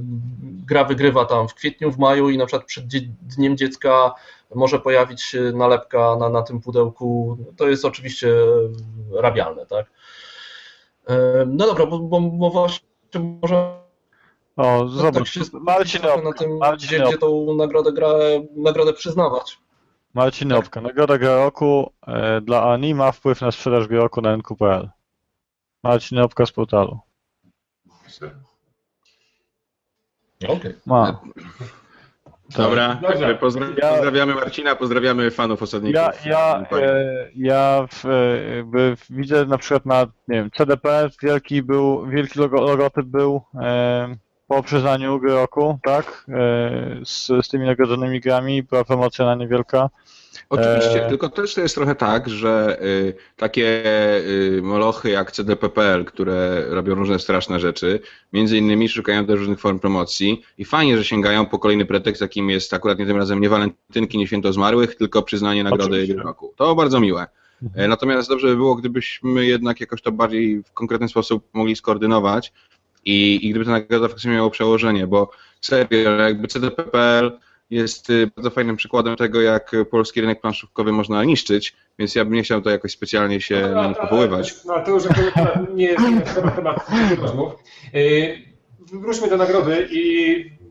gra 0.67 0.83
wygrywa 0.83 1.25
tam 1.25 1.47
w 1.47 1.53
kwietniu, 1.53 1.91
w 1.91 1.97
maju 1.97 2.29
i 2.29 2.37
na 2.37 2.45
przykład 2.45 2.67
przed 2.67 2.85
Dniem 3.21 3.57
Dziecka 3.57 4.13
może 4.55 4.79
pojawić 4.79 5.21
się 5.21 5.41
nalepka 5.41 6.15
na, 6.15 6.29
na 6.29 6.41
tym 6.41 6.61
pudełku, 6.61 7.37
to 7.57 7.69
jest 7.69 7.85
oczywiście 7.85 8.33
rabialne, 9.13 9.65
tak? 9.65 9.85
Em, 11.07 11.55
No 11.57 11.65
dobra, 11.67 11.85
bo, 11.85 11.99
bo, 11.99 12.21
bo 12.21 12.49
właśnie 12.49 12.87
może 13.41 13.82
O, 14.57 14.79
tak 14.79 14.89
zobacz, 14.89 15.29
się 15.29 15.41
Marcin 15.53 16.05
Opka, 16.05 16.21
na 16.21 16.33
tym, 16.33 16.57
Marcin 16.57 16.87
gdzie, 16.87 17.03
gdzie 17.03 17.17
tą 17.17 17.55
nagrodę, 17.55 17.91
gra, 17.93 18.09
nagrodę 18.55 18.93
przyznawać. 18.93 19.57
Marcin 20.13 20.53
Opka. 20.53 20.81
Nagroda 20.81 21.17
gra 21.17 21.35
roku 21.35 21.91
e, 22.07 22.41
dla 22.41 22.63
Ani 22.73 22.95
ma 22.95 23.11
wpływ 23.11 23.41
na 23.41 23.51
sprzedaż 23.51 23.87
gry 23.87 23.97
roku 23.97 24.21
na 24.21 24.33
NQ.pl. 24.33 24.89
Marcin 25.83 26.19
Opka 26.19 26.45
z 26.45 26.51
portalu. 26.51 26.99
Okej. 30.47 30.75
Ma. 30.85 31.21
Dobra, 32.57 32.99
Dobrze. 33.01 33.35
Pozdra 33.35 33.67
Ja- 33.77 33.89
pozdrawiamy 33.91 34.35
Marcina, 34.35 34.75
pozdrawiamy 34.75 35.31
fanów 35.31 35.61
osadników. 35.61 35.95
Ja, 35.95 36.11
ja, 36.25 36.65
e, 36.71 37.29
ja 37.35 37.87
w, 37.91 38.05
e, 38.05 38.55
jakby 38.55 38.95
widzę 39.09 39.45
na 39.45 39.57
przykład 39.57 39.85
na 39.85 40.01
nie 40.27 40.35
wiem, 40.35 40.51
CDP 40.51 41.09
wielki 41.23 41.63
był, 41.63 42.07
wielki 42.07 42.39
logo, 42.39 42.61
logotyp 42.61 43.05
był 43.05 43.41
e, 43.61 44.15
po 44.47 44.63
przyznaniu 44.63 45.19
gry 45.19 45.33
roku, 45.33 45.79
tak? 45.83 46.25
E, 46.29 47.05
z, 47.05 47.27
z 47.45 47.49
tymi 47.49 47.65
nagrodzonymi 47.65 48.19
grami 48.19 48.63
była 48.63 48.83
promocja 48.83 49.25
na 49.25 49.35
niewielka. 49.35 49.89
Oczywiście, 50.49 51.05
E, 51.05 51.09
tylko 51.09 51.29
też 51.29 51.53
to 51.53 51.61
jest 51.61 51.75
trochę 51.75 51.95
tak, 51.95 52.29
że 52.29 52.77
y, 52.83 53.13
takie 53.37 53.83
y, 54.27 54.61
molochy 54.63 55.09
jak 55.09 55.31
CDPPL, 55.31 56.05
które 56.05 56.65
robią 56.69 56.95
różne 56.95 57.19
straszne 57.19 57.59
rzeczy, 57.59 57.99
między 58.33 58.57
innymi 58.57 58.89
szukają 58.89 59.25
też 59.25 59.39
różnych 59.39 59.59
form 59.59 59.79
promocji 59.79 60.41
i 60.57 60.65
fajnie, 60.65 60.97
że 60.97 61.03
sięgają 61.03 61.45
po 61.45 61.59
kolejny 61.59 61.85
pretekst, 61.85 62.21
jakim 62.21 62.49
jest 62.49 62.73
akurat 62.73 62.99
nie 62.99 63.05
tym 63.05 63.17
razem 63.17 63.41
nie 63.41 63.49
walentynki, 63.49 64.17
nie 64.17 64.27
święto 64.27 64.53
zmarłych, 64.53 64.95
tylko 64.95 65.21
przyznanie 65.21 65.63
nagrody 65.63 66.15
roku. 66.15 66.53
To 66.55 66.75
bardzo 66.75 66.99
miłe. 66.99 67.27
Mhm. 67.63 67.85
E, 67.85 67.87
Natomiast 67.87 68.29
dobrze 68.29 68.47
by 68.47 68.55
było, 68.55 68.75
gdybyśmy 68.75 69.45
jednak 69.45 69.79
jakoś 69.81 70.01
to 70.01 70.11
bardziej 70.11 70.63
w 70.63 70.71
konkretny 70.73 71.07
sposób 71.07 71.47
mogli 71.53 71.75
skoordynować 71.75 72.53
i, 73.05 73.39
i 73.47 73.49
gdyby 73.49 73.65
ta 73.65 73.71
nagroda 73.71 74.07
faktycznie 74.07 74.31
miała 74.31 74.49
przełożenie, 74.49 75.07
bo 75.07 75.31
serio, 75.61 76.11
jakby 76.11 76.47
CDPPL 76.47 77.31
jest 77.69 78.09
y, 78.09 78.31
bardzo 78.35 78.49
fajnym 78.49 78.75
przykładem 78.75 79.15
tego, 79.15 79.41
jak 79.41 79.71
polski 79.91 80.21
rynek 80.21 80.41
planszówkowy 80.41 80.91
można 80.91 81.23
niszczyć, 81.23 81.75
więc 81.99 82.15
ja 82.15 82.25
bym 82.25 82.33
nie 82.33 82.43
chciał 82.43 82.61
to 82.61 82.69
jakoś 82.69 82.91
specjalnie 82.91 83.41
się 83.41 83.61
na 83.75 83.87
nie 83.87 83.95
powoływać. 83.95 84.65
No, 84.65 84.79
to 84.85 84.91
już 84.91 85.03
nie 85.73 85.85
jest 85.85 86.35
temat, 86.55 86.89
rozmów. 87.21 87.53
Wróćmy 88.93 89.29
do 89.29 89.37
nagrody 89.37 89.87
i 89.91 90.62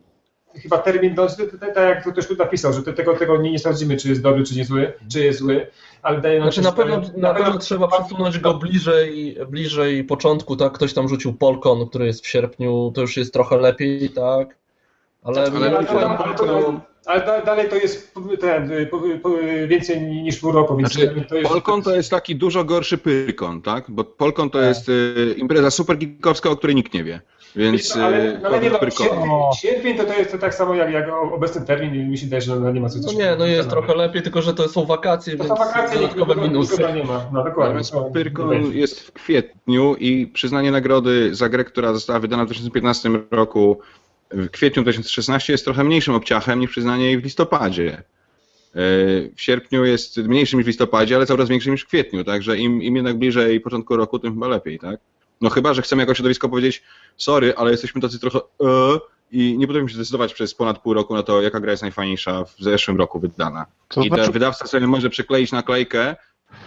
chyba 0.63 0.79
termin, 0.79 1.15
no, 1.17 1.27
tak 1.75 1.77
jak 1.77 2.13
ktoś 2.13 2.27
tu 2.27 2.37
napisał, 2.37 2.73
że 2.73 2.83
te- 2.83 2.93
tego, 2.93 3.17
tego 3.17 3.37
nie, 3.37 3.51
nie 3.53 3.59
sprawdzimy, 3.59 3.97
czy 3.97 4.09
jest 4.09 4.23
dobry, 4.23 4.45
czy 4.45 4.57
nie 4.57 4.65
zły, 4.65 4.93
czy 5.13 5.25
jest 5.25 5.39
zły, 5.39 5.67
ale 6.03 6.21
daje 6.21 6.39
nam 6.41 6.53
Znaczy 6.53 6.63
na 6.63 6.73
pewno, 6.73 7.05
swoje- 7.05 7.19
na 7.23 7.35
pewno 7.35 7.59
trzeba 7.59 7.89
przesunąć 7.89 8.39
go 8.39 8.55
bliżej, 8.55 9.37
bliżej 9.49 10.05
początku, 10.05 10.57
tak? 10.57 10.73
Ktoś 10.73 10.95
tam 10.95 11.09
rzucił 11.09 11.33
Polkon, 11.35 11.89
który 11.89 12.07
jest 12.07 12.25
w 12.25 12.29
sierpniu, 12.29 12.93
to 12.95 13.01
już 13.01 13.17
jest 13.17 13.33
trochę 13.33 13.57
lepiej, 13.57 14.11
tak? 14.11 14.57
Ale, 15.25 15.41
Ale- 15.41 15.51
Ale, 15.57 15.79
ale, 15.79 15.89
ale, 15.89 16.19
ale, 16.19 16.35
to, 16.35 16.81
ale 17.07 17.27
da- 17.27 17.43
dalej 17.43 17.69
to 17.69 17.77
jest 17.77 18.15
ten, 18.41 18.71
po, 18.91 19.01
po, 19.23 19.31
więcej 19.69 20.03
niż 20.03 20.39
pół 20.39 20.53
roku, 20.53 20.77
więc 20.77 20.93
Znaczy, 20.93 21.25
to 21.29 21.37
jest... 21.37 21.51
Polkon 21.51 21.83
to 21.83 21.95
jest 21.95 22.11
taki 22.11 22.37
dużo 22.37 22.65
gorszy 22.65 22.99
Pyrkon, 22.99 23.63
tak? 23.63 23.85
Bo 23.89 24.05
Polkon 24.05 24.51
to 24.51 24.59
Tak. 24.59 24.69
jest 24.69 24.89
y, 24.89 25.35
impreza 25.39 25.71
super 25.71 25.99
geekowska, 25.99 26.51
o 26.51 26.57
której 26.57 26.77
nikt 26.77 26.95
nie 26.95 27.05
wie. 27.05 27.21
Więc 27.57 27.97
ale, 27.97 28.35
y, 28.35 28.39
no, 28.43 28.49
ale 28.49 28.61
nie 28.61 28.71
no, 28.71 28.79
sierpień, 28.91 29.31
sierpień 29.61 29.97
to, 29.97 30.05
to 30.05 30.13
jest 30.13 30.33
to 30.33 30.39
tak 30.39 30.55
samo 30.55 30.75
jak, 30.75 30.91
jak 30.93 31.09
obecny 31.33 31.67
termin 31.67 31.95
i 31.95 31.99
mi 31.99 32.19
się 32.19 32.25
wydaje, 32.25 32.43
że 32.43 32.61
no, 32.61 32.73
nie 32.73 32.81
ma 32.81 32.89
co 32.89 32.99
no 32.99 33.05
coś 33.05 33.17
nie, 33.17 33.37
no 33.39 33.47
jest 33.47 33.69
trochę 33.71 33.95
lepiej, 33.95 34.23
tylko 34.23 34.43
że 34.43 34.55
to 34.55 34.69
są 34.69 34.85
wakacje, 34.85 35.37
To 35.37 35.45
więc 35.45 35.59
są 35.59 35.65
wakacje, 35.65 36.01
dodatkowe 36.01 36.35
nikogo, 36.35 36.49
minusy. 36.49 36.73
nikogo 36.73 36.95
nie 36.95 37.05
ma. 37.05 37.27
No 37.33 37.45
dokładnie. 37.45 37.81
Natomiast 37.83 38.13
Pyrkon 38.15 38.73
jest 38.73 39.01
w 39.01 39.13
kwietniu 39.13 39.97
i 39.99 40.27
przyznanie 40.27 40.71
nagrody 40.71 41.35
za 41.35 41.49
grę, 41.49 41.65
która 41.65 41.93
została 41.93 42.19
wydana 42.21 42.43
w 42.43 42.47
2015 42.47 43.11
roku 43.31 43.81
w 44.31 44.51
kwietniu 44.51 44.83
2016 44.83 45.53
jest 45.53 45.65
trochę 45.65 45.85
mniejszym 45.85 46.15
obciachem 46.15 46.61
niż 46.61 46.71
przyznanie 46.71 47.05
jej 47.05 47.19
w 47.19 47.25
listopadzie. 47.25 47.93
E, 47.93 48.03
W 49.37 49.41
sierpniu 49.41 49.85
jest 49.85 50.17
mniejszym 50.17 50.59
niż 50.59 50.65
w 50.65 50.69
listopadzie, 50.69 51.17
ale 51.17 51.27
czas 51.27 51.49
większym 51.49 51.73
niż 51.73 51.83
w 51.83 51.87
kwietniu, 51.87 52.25
także 52.25 52.59
im, 52.59 52.83
im 52.83 52.97
jednak 52.97 53.19
bliżej 53.19 53.61
początku 53.61 53.97
roku, 53.97 54.19
tym 54.19 54.35
chyba 54.35 54.49
lepiej, 54.49 54.79
tak? 54.79 55.01
No 55.43 55.51
chyba, 55.51 55.75
że 55.75 55.83
chcemy 55.83 56.03
jako 56.03 56.15
środowisko 56.15 56.49
powiedzieć, 56.49 56.83
sorry, 57.17 57.55
ale 57.57 57.71
jesteśmy 57.71 58.01
tacy 58.01 58.19
trochę 58.19 58.39
e, 58.39 58.43
i 59.31 59.59
nie 59.59 59.67
potrafimy 59.67 59.89
się 59.91 59.95
zdecydować 59.95 60.35
przez 60.35 60.55
ponad 60.55 60.79
pół 60.79 60.95
roku 60.95 61.15
na 61.15 61.23
to, 61.23 61.43
jaka 61.43 61.61
gra 61.61 61.71
jest 61.71 61.83
najfajniejsza 61.83 62.45
w 62.45 62.55
zeszłym 62.59 62.97
roku 62.99 63.21
wydana. 63.21 63.67
I 63.97 64.09
znaczy, 64.09 64.23
ten 64.23 64.33
wydawca 64.33 64.67
sobie 64.67 64.87
może 64.87 65.11
przykleić 65.11 65.53
naklejkę 65.53 66.17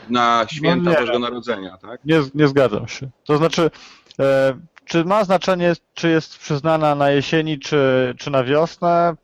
na 0.09 0.45
święta 0.51 0.91
nie. 0.91 0.97
Bożego 0.97 1.19
Narodzenia, 1.19 1.77
tak? 1.77 2.05
nie, 2.05 2.21
nie 2.35 2.47
zgadzam 2.47 2.87
się. 2.87 3.09
To 3.25 3.37
znaczy, 3.37 3.71
e, 4.19 4.57
czy 4.85 5.05
ma 5.05 5.23
znaczenie, 5.23 5.73
czy 5.93 6.09
jest 6.09 6.37
przyznana 6.37 6.95
na 6.95 7.11
jesieni, 7.11 7.59
czy, 7.59 8.13
czy 8.17 8.29
na 8.31 8.43
wiosnę? 8.43 9.15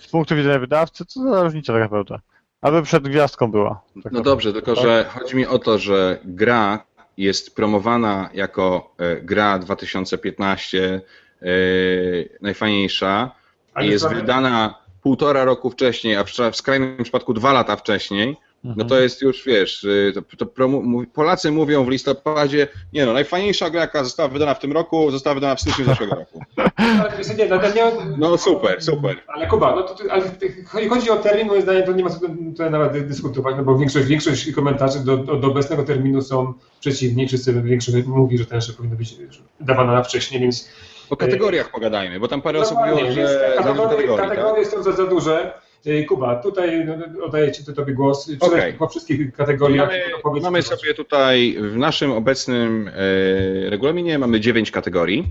Z 0.00 0.06
punktu 0.08 0.36
widzenia 0.36 0.58
wydawcy, 0.58 1.04
co 1.04 1.20
za 1.30 1.42
różnica 1.42 1.72
tak 1.72 1.82
naprawdę? 1.82 2.18
Aby 2.60 2.82
przed 2.82 3.08
gwiazdką 3.08 3.50
była. 3.50 3.80
Tak 4.02 4.12
No 4.12 4.20
dobrze, 4.20 4.52
tylko 4.52 4.74
Tak? 4.74 4.84
że 4.84 5.06
chodzi 5.08 5.36
mi 5.36 5.46
o 5.46 5.58
to, 5.58 5.78
że 5.78 6.18
gra 6.24 6.84
jest 7.16 7.56
promowana 7.56 8.30
jako 8.34 8.94
e, 8.98 9.16
gra 9.16 9.58
2015 9.58 11.00
e, 11.42 11.48
najfajniejsza. 12.40 13.30
A 13.74 13.82
jest 13.82 14.08
wydana 14.08 14.74
półtora 15.02 15.44
roku 15.44 15.70
wcześniej, 15.70 16.16
a 16.16 16.24
w 16.52 16.56
skrajnym 16.56 17.02
przypadku 17.02 17.34
dwa 17.34 17.52
lata 17.52 17.76
wcześniej, 17.76 18.36
no 18.66 18.72
Mhm. 18.72 18.88
to 18.88 19.00
jest 19.00 19.22
już, 19.22 19.44
wiesz, 19.44 19.84
y, 19.84 20.12
to, 20.14 20.46
to 20.46 20.68
Polacy 21.14 21.50
mówią 21.52 21.84
w 21.84 21.88
listopadzie, 21.88 22.68
nie 22.92 23.06
no, 23.06 23.12
najfajniejsza 23.12 23.70
gra, 23.70 23.80
jaka 23.80 24.04
została 24.04 24.28
wydana 24.28 24.54
w 24.54 24.58
tym 24.58 24.72
roku, 24.72 25.10
została 25.10 25.34
wydana 25.34 25.54
w 25.54 25.60
styczniu 25.60 25.84
zeszłego 25.84 26.14
roku. 26.20 26.40
Nie, 27.38 27.46
no, 27.48 27.56
nie, 27.56 28.16
No 28.18 28.38
super, 28.38 28.82
super. 28.82 29.16
Ale 29.28 29.46
Kuba, 29.46 29.74
no 29.76 29.82
to, 29.82 29.94
ale 30.12 30.22
chodzi- 30.66 30.88
chodzi 30.88 31.10
o 31.10 31.16
termin, 31.16 31.46
moim 31.46 31.62
zdaniem 31.62 31.86
to 31.86 31.92
nie 31.92 32.04
ma 32.04 32.10
co 32.10 32.20
tutaj 32.20 32.70
nawet 32.70 32.92
dy- 32.92 33.00
dyskutować, 33.00 33.54
no 33.56 33.62
bo 33.64 33.78
większość, 33.78 34.06
większość 34.06 34.52
komentarzy 34.52 35.04
do, 35.04 35.16
do, 35.16 35.36
do 35.36 35.46
obecnego 35.48 35.82
terminu 35.84 36.22
są 36.22 36.54
przeciwni, 36.80 37.28
wszyscy 37.28 37.62
większość 37.62 38.06
mówi, 38.06 38.38
że 38.38 38.46
ten 38.46 38.56
jeszcze 38.56 38.72
powinno 38.72 38.96
być 38.96 39.14
dawana 39.60 39.92
na 39.92 40.02
wcześniej, 40.02 40.40
więc 40.40 40.68
O 41.10 41.16
kategoriach 41.16 41.70
pogadajmy, 41.70 42.20
bo 42.20 42.28
tam 42.28 42.42
parę 42.42 42.58
osób 42.60 42.74
Normalnie, 42.78 43.04
mówiło, 43.04 43.28
że 43.28 43.52
za 43.56 43.62
dużo 43.72 43.82
kategorie, 43.82 44.06
kategorii, 44.08 44.28
tak? 44.28 44.38
kategorie 44.38 44.64
są 44.66 44.82
za, 44.82 44.92
za 44.92 45.06
duże. 45.06 45.52
Y, 45.86 46.04
Kuba, 46.04 46.36
tutaj 46.36 46.84
no, 46.84 47.24
oddaję 47.24 47.52
Ci 47.52 47.64
to 47.64 47.72
tobie 47.72 47.94
głos. 47.94 48.24
Przeleć 48.24 48.40
Okej. 48.42 48.72
po 48.72 48.88
wszystkich 48.88 49.32
kategoriach. 49.32 49.90
Mamy, 50.24 50.40
mamy 50.40 50.62
sobie 50.62 50.94
tutaj 50.94 51.56
w 51.60 51.76
naszym 51.76 52.12
obecnym 52.12 52.88
e, 52.88 53.70
regulaminie 53.70 54.18
mamy 54.18 54.40
9 54.40 54.70
kategorii. 54.70 55.24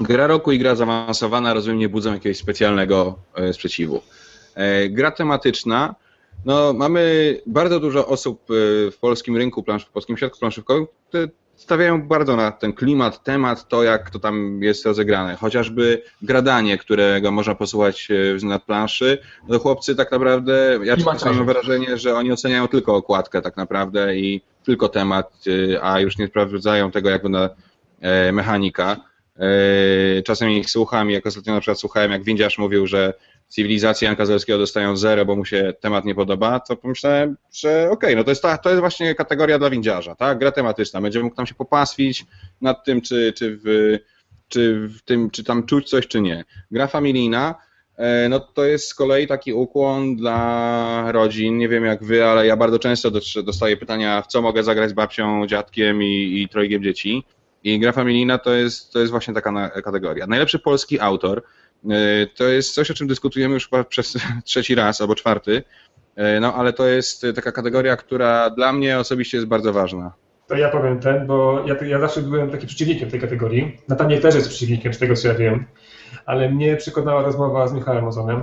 Gra 0.00 0.26
roku 0.26 0.52
i 0.52 0.58
gra 0.58 0.74
zaawansowana 0.74 1.54
rozumiem 1.54 1.78
nie 1.78 1.88
budzą 1.88 2.12
jakiegoś 2.12 2.36
specjalnego 2.36 3.18
e, 3.34 3.52
sprzeciwu. 3.52 4.02
E, 4.54 4.88
gra 4.88 5.10
tematyczna. 5.10 5.94
No, 6.44 6.72
mamy 6.72 7.36
bardzo 7.46 7.80
dużo 7.80 8.06
osób 8.06 8.42
e, 8.50 8.90
w 8.90 8.98
polskim 9.00 9.36
rynku, 9.36 9.62
plansz, 9.62 9.84
w 9.84 9.90
polskim 9.90 10.16
świadku 10.16 10.38
planszówkowym, 10.38 10.86
które 11.08 11.28
stawiają 11.64 12.02
bardzo 12.02 12.36
na 12.36 12.52
ten 12.52 12.72
klimat, 12.72 13.22
temat, 13.22 13.68
to 13.68 13.82
jak 13.82 14.10
to 14.10 14.18
tam 14.18 14.62
jest 14.62 14.86
rozegrane. 14.86 15.36
Chociażby 15.36 16.02
gradanie, 16.22 16.78
którego 16.78 17.30
można 17.30 17.54
posłuchać 17.54 18.08
e, 18.42 18.46
na 18.46 18.58
planszy. 18.58 19.18
No 19.48 19.58
chłopcy 19.58 19.96
tak 19.96 20.12
naprawdę, 20.12 20.78
ja 20.82 20.96
czasami 20.96 21.36
mam 21.36 21.46
wrażenie, 21.46 21.98
że 21.98 22.14
oni 22.14 22.32
oceniają 22.32 22.68
tylko 22.68 22.96
okładkę 22.96 23.42
tak 23.42 23.56
naprawdę 23.56 24.16
i 24.16 24.40
tylko 24.64 24.88
temat, 24.88 25.32
e, 25.74 25.84
a 25.84 26.00
już 26.00 26.18
nie 26.18 26.26
sprawdzają 26.26 26.90
tego, 26.90 27.10
jak 27.10 27.22
wygląda 27.22 27.54
e, 28.00 28.32
mechanika. 28.32 28.96
Czasem 30.24 30.50
ich 30.50 30.70
słucham 30.70 31.10
i 31.10 31.12
jak 31.12 31.26
ostatnio 31.26 31.54
na 31.54 31.60
przykład 31.60 31.78
słuchałem, 31.78 32.12
jak 32.12 32.24
Windziarz 32.24 32.58
mówił, 32.58 32.86
że 32.86 33.14
cywilizacje 33.48 34.06
Janka 34.06 34.26
Zalewskiego 34.26 34.58
dostają 34.58 34.96
zero, 34.96 35.24
bo 35.24 35.36
mu 35.36 35.44
się 35.44 35.72
temat 35.80 36.04
nie 36.04 36.14
podoba, 36.14 36.60
to 36.60 36.76
pomyślałem, 36.76 37.36
że 37.52 37.88
okej, 37.90 38.16
no 38.16 38.24
to 38.24 38.30
jest, 38.30 38.42
ta, 38.42 38.58
to 38.58 38.68
jest 38.68 38.80
właśnie 38.80 39.14
kategoria 39.14 39.58
dla 39.58 39.70
windziarza, 39.70 40.14
tak? 40.14 40.38
Gra 40.38 40.52
tematyczna. 40.52 41.00
Będzie 41.00 41.22
mógł 41.22 41.36
tam 41.36 41.46
się 41.46 41.54
popaswić 41.54 42.26
nad 42.60 42.84
tym, 42.84 43.00
czy, 43.00 43.32
czy, 43.32 43.58
w, 43.64 43.98
czy 44.48 44.88
w 44.88 45.02
tym, 45.02 45.30
czy 45.30 45.44
tam 45.44 45.66
czuć 45.66 45.88
coś, 45.88 46.06
czy 46.06 46.20
nie. 46.20 46.44
Gra 46.70 46.86
familijna, 46.86 47.54
e, 47.96 48.28
no 48.28 48.40
to 48.40 48.64
jest 48.64 48.88
z 48.88 48.94
kolei 48.94 49.26
taki 49.26 49.52
ukłon 49.52 50.16
dla 50.16 51.12
rodzin. 51.12 51.58
Nie 51.58 51.68
wiem 51.68 51.84
jak 51.84 52.04
wy, 52.04 52.24
ale 52.24 52.46
ja 52.46 52.56
bardzo 52.56 52.78
często 52.78 53.10
dos- 53.10 53.44
dostaję 53.44 53.76
pytania, 53.76 54.22
w 54.22 54.26
co 54.26 54.42
mogę 54.42 54.62
zagrać 54.62 54.90
z 54.90 54.92
babcią, 54.92 55.46
dziadkiem 55.46 56.02
i, 56.02 56.42
i 56.42 56.48
trojgiem 56.48 56.82
dzieci. 56.82 57.24
I 57.64 57.78
gra 57.78 57.92
familijna 57.92 58.38
to 58.38 58.54
jest, 58.54 58.92
to 58.92 58.98
jest 58.98 59.10
właśnie 59.10 59.34
taka 59.34 59.70
kategoria. 59.70 60.26
Najlepszy 60.26 60.58
polski 60.58 61.00
autor 61.00 61.42
to 62.34 62.44
jest 62.44 62.74
coś, 62.74 62.90
o 62.90 62.94
czym 62.94 63.06
dyskutujemy 63.06 63.54
już 63.54 63.68
przez 63.88 64.18
trzeci 64.44 64.74
raz 64.74 65.00
albo 65.00 65.14
czwarty. 65.14 65.62
E, 66.16 66.40
No 66.40 66.54
ale 66.54 66.72
to 66.72 66.86
jest 66.86 67.26
taka 67.34 67.52
kategoria, 67.52 67.96
która 67.96 68.50
dla 68.50 68.72
mnie 68.72 68.98
osobiście 68.98 69.36
jest 69.36 69.48
bardzo 69.48 69.72
ważna. 69.72 70.12
To 70.46 70.54
ja 70.54 70.68
powiem 70.68 71.00
ten, 71.00 71.26
bo 71.26 71.64
ja, 71.66 71.86
ja 71.86 72.00
zawsze 72.00 72.22
byłem 72.22 72.50
taki 72.50 72.66
przeciwnikiem 72.66 73.10
tej 73.10 73.20
kategorii. 73.20 73.78
Nataniel 73.88 74.20
też 74.20 74.34
jest 74.34 74.48
przeciwnikiem, 74.48 74.94
z 74.94 74.98
tego 74.98 75.14
co 75.14 75.28
ja 75.28 75.34
wiem. 75.34 75.66
Ale 76.26 76.50
mnie 76.50 76.76
przekonała 76.76 77.22
rozmowa 77.22 77.68
z 77.68 77.72
Michałem 77.72 78.04
Ozonem, 78.04 78.42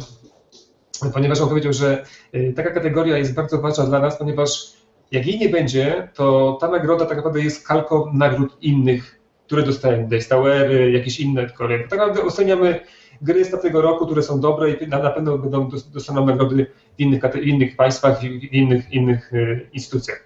ponieważ 1.13 1.41
on 1.41 1.49
powiedział, 1.49 1.73
że 1.73 2.05
y, 2.35 2.53
taka 2.55 2.71
kategoria 2.71 3.17
jest 3.17 3.33
bardzo 3.33 3.61
ważna 3.61 3.85
dla 3.85 3.99
nas, 3.99 4.17
ponieważ 4.17 4.73
jak 5.11 5.25
jej 5.25 5.39
nie 5.39 5.49
będzie, 5.49 6.09
to 6.13 6.57
ta 6.61 6.67
nagroda 6.67 7.05
tak 7.05 7.17
naprawdę 7.17 7.39
jest 7.41 7.67
kalką 7.67 8.11
nagród 8.13 8.57
innych, 8.61 9.19
które 9.45 9.63
dostają 9.63 10.07
Days 10.07 10.27
Towery, 10.27 10.91
jakieś 10.91 11.19
inne 11.19 11.45
kategorie. 11.45 11.79
Tak 11.79 11.99
naprawdę 11.99 12.23
oceniamy 12.23 12.79
gry 13.21 13.45
z 13.45 13.51
tamtego 13.51 13.81
roku, 13.81 14.05
które 14.05 14.23
są 14.23 14.39
dobre 14.39 14.71
i 14.71 14.87
na, 14.87 15.09
pewno 15.09 15.37
będą 15.37 15.69
dostaną 15.93 16.25
nagrody 16.25 16.65
w 16.97 16.99
innych, 16.99 17.21
w 17.33 17.35
innych 17.35 17.75
państwach 17.75 18.23
i 18.23 18.39
w 18.39 18.53
innych, 18.53 18.91
innych 18.91 19.33
y, 19.33 19.69
instytucjach. 19.73 20.23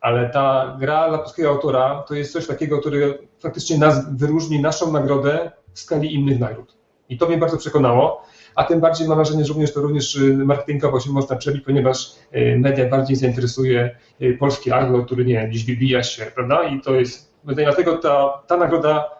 Ale 0.00 0.30
ta 0.30 0.76
gra 0.80 1.08
dla 1.08 1.18
polskiego 1.18 1.48
autora 1.48 2.04
to 2.08 2.14
jest 2.14 2.32
coś 2.32 2.46
takiego, 2.46 2.78
które 2.78 3.14
faktycznie 3.40 3.78
nas 3.78 4.16
wyróżni 4.16 4.60
naszą 4.60 4.92
nagrodę 4.92 5.50
w 5.72 5.80
skali 5.80 6.14
innych 6.14 6.40
nagród. 6.40 6.76
I 7.08 7.18
to 7.18 7.28
mnie 7.28 7.38
bardzo 7.38 7.56
przekonało. 7.56 8.22
A 8.54 8.64
tym 8.64 8.80
bardziej 8.80 9.08
mam 9.08 9.16
wrażenie, 9.16 9.44
że 9.44 9.48
również 9.48 9.72
to 9.72 9.80
również 9.80 10.16
y, 10.16 10.36
marketingowo 10.36 11.00
się 11.00 11.10
można 11.10 11.36
przebić, 11.36 11.64
ponieważ 11.64 12.14
y, 12.36 12.56
media 12.58 12.88
bardziej 12.88 13.16
zainteresuje 13.16 13.96
polski 14.38 14.72
agro, 14.72 15.04
który 15.04 15.24
nie 15.24 15.48
gdzieś 15.48 15.64
wybija 15.64 16.02
się, 16.02 16.26
prawda? 16.34 16.62
I 16.62 16.80
to 16.80 16.94
jest, 16.94 17.34
dlatego 17.44 17.98
ta, 17.98 18.42
ta 18.46 18.56
nagroda 18.56 19.19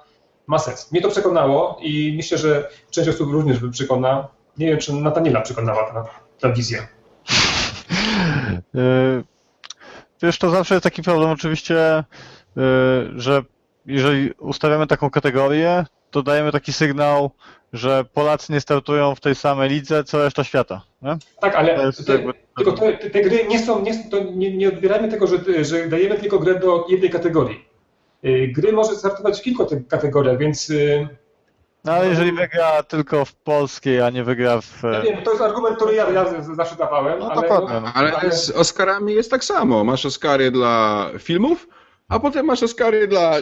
ma 0.50 0.58
sens. 0.58 0.92
Mnie 0.92 1.00
to 1.00 1.08
przekonało 1.08 1.78
i 1.82 2.12
myślę, 2.16 2.38
że 2.38 2.68
część 2.90 3.08
osób 3.08 3.32
również 3.32 3.58
by 3.58 3.70
przekona. 3.70 4.28
Nie 4.58 4.66
wiem, 4.66 4.78
czy 4.78 4.92
Nataniela 4.92 5.40
przekonała 5.40 5.92
ta, 5.92 6.04
ta 6.40 6.52
wizja. 6.52 6.88
Yy, 8.74 9.24
Wiesz, 10.22 10.38
to 10.38 10.50
zawsze 10.50 10.74
jest 10.74 10.84
taki 10.84 11.02
problem 11.02 11.30
oczywiście, 11.30 12.04
yy, 12.56 12.62
że 13.16 13.42
jeżeli 13.86 14.32
ustawiamy 14.32 14.86
taką 14.86 15.10
kategorię, 15.10 15.84
to 16.10 16.22
dajemy 16.22 16.52
taki 16.52 16.72
sygnał, 16.72 17.30
że 17.72 18.04
Polacy 18.04 18.52
nie 18.52 18.60
startują 18.60 19.14
w 19.14 19.20
tej 19.20 19.34
samej 19.34 19.70
lidze, 19.70 20.04
co 20.04 20.18
reszta 20.24 20.44
świata. 20.44 20.82
Nie? 21.02 21.16
Tak, 21.40 21.52
To 21.52 21.58
ale 21.58 21.86
jest 21.86 22.06
te, 22.06 22.12
jakby- 22.12 22.32
tylko 22.56 22.72
te, 22.72 22.92
te, 23.10 23.22
gry 23.22 23.46
nie 23.48 23.58
są, 23.58 23.82
nie, 23.82 24.04
to 24.10 24.16
nie, 24.24 24.56
nie 24.56 24.68
odbierajmy 24.68 25.08
tego, 25.08 25.26
że, 25.26 25.64
że 25.64 25.88
dajemy 25.88 26.18
tylko 26.18 26.38
grę 26.38 26.58
do 26.60 26.86
jednej 26.88 27.10
kategorii. 27.10 27.69
Y, 28.24 28.52
Gry 28.56 28.72
może 28.72 28.94
startować 28.94 29.40
w 29.40 29.42
kilku 29.42 29.64
tych 29.64 29.86
kategoriach, 29.88 30.38
więc 30.38 30.70
y, 30.70 31.08
No 31.84 31.92
ale 31.92 32.08
jeżeli 32.08 32.32
wygra 32.32 32.82
tylko 32.82 33.24
w 33.24 33.34
polskiej, 33.34 34.00
a 34.02 34.10
nie 34.10 34.24
wygra 34.24 34.60
w... 34.60 34.82
ja 34.82 35.00
wiem, 35.00 35.22
to 35.22 35.30
jest 35.30 35.42
argument, 35.42 35.76
który 35.76 35.94
ja, 35.94 36.10
ja 36.10 36.42
z- 36.42 36.56
zawsze 36.56 36.76
dawałem, 36.76 37.18
No 37.18 37.30
ale, 37.30 37.40
dokładnie. 37.42 37.80
No. 37.80 37.92
Ale 37.94 38.32
z 38.32 38.50
Oscarami 38.50 39.14
jest 39.14 39.30
tak 39.30 39.44
samo. 39.44 39.84
Masz 39.84 40.06
Oscary 40.06 40.50
dla 40.50 41.06
filmów, 41.18 41.68
a 42.08 42.20
potem 42.20 42.46
masz 42.46 42.62
Oscary 42.62 43.08
dla 43.08 43.32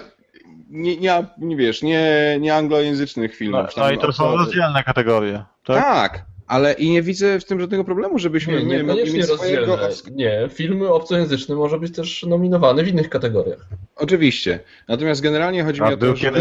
nie, 0.70 0.96
nie, 0.96 1.26
nie 1.38 1.56
wiesz, 1.56 1.82
nie, 1.82 2.36
nie 2.40 2.54
anglojęzycznych 2.56 3.30
No, 3.30 3.36
filmów. 3.36 3.66
no 3.76 3.90
i 3.90 3.98
to 3.98 4.12
są 4.12 4.36
rozdzielne 4.36 4.84
kategorie. 4.84 5.44
Tak? 5.64 5.84
Tak, 5.84 6.24
ale 6.48 6.72
i 6.72 6.90
nie 6.90 7.02
widzę 7.02 7.40
w 7.40 7.44
tym 7.44 7.60
żadnego 7.60 7.84
problemu, 7.84 8.18
żebyśmy 8.18 8.52
Nie, 8.52 8.58
my 8.58 8.64
mogli 8.64 9.02
niekoniecznie 9.02 9.18
mieć 9.18 9.26
swojego 9.26 9.78
Nie, 10.10 10.48
filmy 10.52 10.88
obcojęzyczne 10.88 11.54
może 11.54 11.78
być 11.78 11.94
też 11.94 12.22
nominowane 12.22 12.84
w 12.84 12.88
innych 12.88 13.08
kategoriach. 13.08 13.68
Oczywiście. 13.96 14.60
Natomiast 14.88 15.20
generalnie 15.20 15.64
chodzi 15.64 15.82
A 15.82 15.88
mi 15.88 15.94
o 15.94 15.96
to, 15.96 16.16
że, 16.16 16.32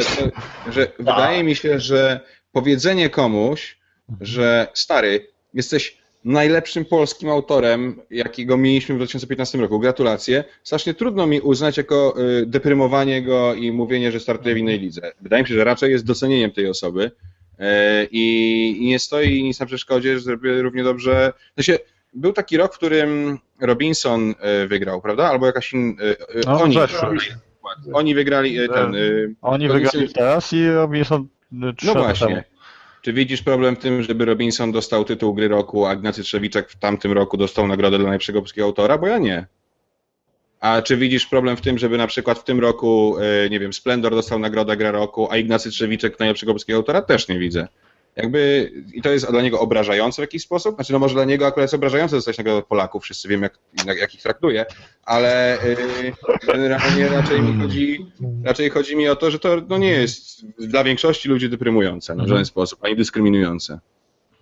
że 0.72 0.88
wydaje 0.99 1.43
mi 1.43 1.55
się, 1.55 1.80
że 1.80 2.20
powiedzenie 2.51 3.10
komuś, 3.10 3.78
że 4.22 4.68
stary, 4.74 5.28
jesteś 5.53 5.97
najlepszym 6.26 6.86
polskim 6.86 7.30
autorem, 7.30 8.01
jakiego 8.10 8.58
mieliśmy 8.58 8.95
w 8.95 8.97
2015 8.97 9.58
roku, 9.58 9.80
gratulacje, 9.80 10.43
strasznie 10.64 10.93
trudno 10.93 11.28
mi 11.28 11.41
uznać 11.41 11.78
jako 11.78 12.16
y, 12.41 12.45
deprymowanie 12.45 13.22
go 13.22 13.53
i 13.53 13.72
mówienie, 13.72 14.12
że 14.12 14.20
startuje 14.20 14.55
w 14.55 14.58
innej 14.58 14.80
lidze. 14.80 15.12
Wydaje 15.22 15.43
mi 15.43 15.49
się, 15.49 15.55
że 15.55 15.64
raczej 15.64 15.91
jest 15.91 16.05
docenieniem 16.05 16.51
tej 16.51 16.70
osoby 16.70 17.12
i, 18.12 18.78
i 18.80 18.86
nie 18.86 18.99
stoi 18.99 19.43
nic 19.43 19.60
na 19.60 19.66
przeszkodzie, 19.66 20.14
że 20.14 20.20
zrobię 20.20 20.62
równie 20.62 20.84
dobrze. 20.84 21.34
Sensie, 21.55 21.80
był 22.14 22.34
taki 22.34 22.58
rok, 22.58 22.74
w 22.74 22.78
którym 22.78 23.39
Robinson 23.62 24.36
y, 24.64 24.68
wygrał, 24.68 25.01
prawda? 25.01 25.26
Albo 25.30 25.45
jakaś 25.45 25.74
inna. 25.74 26.03
No, 26.45 26.62
oni, 26.62 26.78
oni 27.93 28.16
wygrali 28.16 28.58
ten. 28.74 28.95
Oni 29.41 29.68
To 29.68 29.74
wygrali 29.74 30.10
teraz 30.14 30.53
i 30.53 30.68
Robinson 30.68 31.28
No 31.51 31.93
właśnie. 31.93 32.28
temu. 32.28 32.41
Czy 33.01 33.14
widzisz 33.14 33.41
problem 33.41 33.76
w 33.76 33.80
tym, 33.80 34.03
żeby 34.03 34.26
Robinson 34.26 34.72
dostał 34.72 35.05
tytuł 35.05 35.34
gry 35.34 35.47
roku, 35.47 35.86
a 35.86 35.93
Ignacy 35.93 36.24
Trzewiczek 36.24 36.70
w 36.70 36.80
tamtym 36.80 37.12
roku 37.12 37.38
dostał 37.38 37.68
nagrodę 37.68 37.97
dla 37.97 38.08
najlepszego 38.08 38.39
polskiego 38.39 38.66
autora? 38.68 38.97
Bo 38.97 39.08
ja 39.08 39.18
nie. 39.18 39.47
A 40.60 40.82
czy 40.82 40.97
widzisz 40.97 41.26
problem 41.26 41.58
w 41.58 41.62
tym, 41.62 41.78
żeby 41.78 41.97
na 41.97 42.08
przykład 42.08 42.39
w 42.39 42.43
tym 42.43 42.60
roku, 42.60 43.18
e, 43.18 43.49
nie 43.49 43.60
wiem, 43.60 43.74
Splendor 43.74 44.16
dostał 44.16 44.39
nagrodę 44.39 44.78
gra 44.78 44.91
roku, 44.91 45.28
a 45.32 45.38
Ignacy 45.38 45.70
Trzewiczek 45.70 46.20
najlepszego 46.20 46.51
polskiego 46.51 46.78
autora? 46.78 47.01
Też 47.01 47.28
nie 47.28 47.39
widzę. 47.39 47.68
Jakby, 48.18 48.72
i 48.93 49.01
to 49.01 49.10
jest 49.10 49.32
dla 49.32 49.41
niego 49.41 49.60
obrażające 49.60 50.22
w 50.22 50.24
jakiś 50.24 50.43
sposób? 50.43 50.76
Znaczy, 50.76 50.93
no 50.93 50.99
może 50.99 51.14
dla 51.14 51.26
niego 51.26 51.47
akurat 51.47 51.64
jest 51.64 51.74
obrażające 51.74 52.16
dostać 52.16 52.38
nagrodę 52.38 52.60
od 52.60 52.66
Polaków, 52.66 53.03
wszyscy 53.03 53.28
wiemy, 53.28 53.43
jak, 53.43 53.60
jak, 53.86 53.97
jak 53.97 54.16
ich 54.16 54.22
traktuje, 54.22 54.66
ale 55.03 55.64
y, 55.64 55.78
generalnie 56.47 57.08
raczej 57.08 57.41
mi 57.41 57.62
chodzi, 57.62 58.05
raczej 58.43 58.70
chodzi 58.70 58.95
mi 58.95 59.10
o 59.10 59.16
to, 59.16 59.32
że 59.32 59.39
to 59.39 59.62
no, 59.70 59.78
nie 59.78 59.91
jest 59.91 60.45
dla 60.60 60.84
większości 60.84 61.30
ludzi 61.30 61.49
deprymujące 61.49 62.16
no, 62.16 62.24
w 62.24 62.28
żaden 62.28 62.45
sposób, 62.45 62.84
ani 62.84 62.95
dyskryminujące. 62.95 63.80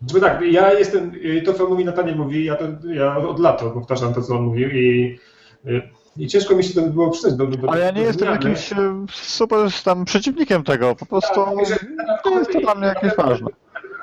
Żeby 0.08 0.22
tak, 0.22 0.42
ja 0.42 0.74
jestem, 0.74 1.12
y, 1.16 1.42
to 1.46 1.54
co 1.54 1.70
mówi 1.70 1.86
Nataniel 1.86 2.16
mówi, 2.16 2.46
ja, 2.46 2.56
to, 2.56 2.66
ja 2.94 3.18
od 3.18 3.40
lat 3.40 3.62
powtarzam 3.74 4.14
to, 4.14 4.22
co 4.22 4.36
on 4.36 4.44
mówił 4.44 4.70
i, 4.70 5.20
y, 5.66 5.82
i 6.18 6.28
ciężko 6.28 6.56
mi 6.56 6.64
się 6.64 6.74
to 6.74 6.82
było 6.88 7.12
przyznać 7.12 7.34
do, 7.34 7.46
do, 7.48 7.58
do 7.58 7.70
Ale 7.72 7.82
ja 7.86 7.92
nie 7.92 8.02
do 8.02 8.08
jestem 8.08 8.28
zmiany. 8.28 8.36
jakimś 8.50 8.72
y, 8.72 8.76
super 9.12 9.60
tam 9.84 10.06
przeciwnikiem 10.06 10.64
tego, 10.64 10.96
po 10.96 11.06
prostu 11.06 11.34
Tak, 11.36 12.24
to 12.24 12.40
jest 12.40 12.52
to 12.54 12.60
dla 12.60 12.76
mnie 12.76 12.88
jakieś 12.88 13.16
ważne. 13.16 13.48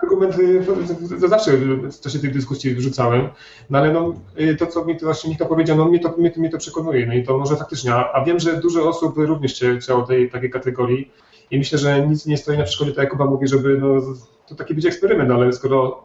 argumenty 0.03 0.65
to 1.21 1.29
zawsze 1.29 1.53
w 1.93 2.01
czasie 2.01 2.19
tych 2.19 2.33
dyskusji 2.33 2.75
wrzucałem, 2.75 3.29
no 3.71 3.79
ale 3.79 3.93
no, 3.93 4.15
y, 4.41 4.57
to, 4.57 4.67
co 4.67 4.85
mi 4.85 4.97
to 4.97 5.07
właśnie 5.07 5.31
Michał 5.31 5.49
powiedział, 5.49 5.77
no 5.77 5.85
mnie 5.85 6.01
to, 6.01 6.15
mnie, 6.19 6.31
to, 6.31 6.41
mnie 6.41 6.51
to 6.51 6.59
przekonuje, 6.59 7.07
no 7.07 7.15
i 7.15 7.23
to 7.25 7.39
może 7.39 7.57
faktycznie, 7.57 7.95
a, 7.95 8.13
a 8.13 8.25
wiem, 8.25 8.41
że 8.41 8.57
dużo 8.61 8.89
osób 8.89 9.17
również 9.17 9.55
chcia- 9.61 9.81
chciało 9.81 10.03
tej 10.03 10.31
takiej 10.31 10.51
kategorii 10.51 11.11
i 11.51 11.59
myślę, 11.59 11.79
że 11.79 12.07
nic 12.07 12.27
nie 12.27 12.37
stoi 12.37 12.59
na 12.59 12.65
przeszkodzie, 12.65 12.91
tak 12.93 12.99
jak 13.05 13.11
Kuba 13.13 13.25
mówi, 13.27 13.49
żeby 13.49 13.79
no, 13.79 13.89
to 14.49 14.55
taki 14.55 14.75
być 14.75 14.87
eksperyment, 14.87 15.31
ale 15.31 15.53
skoro 15.53 16.05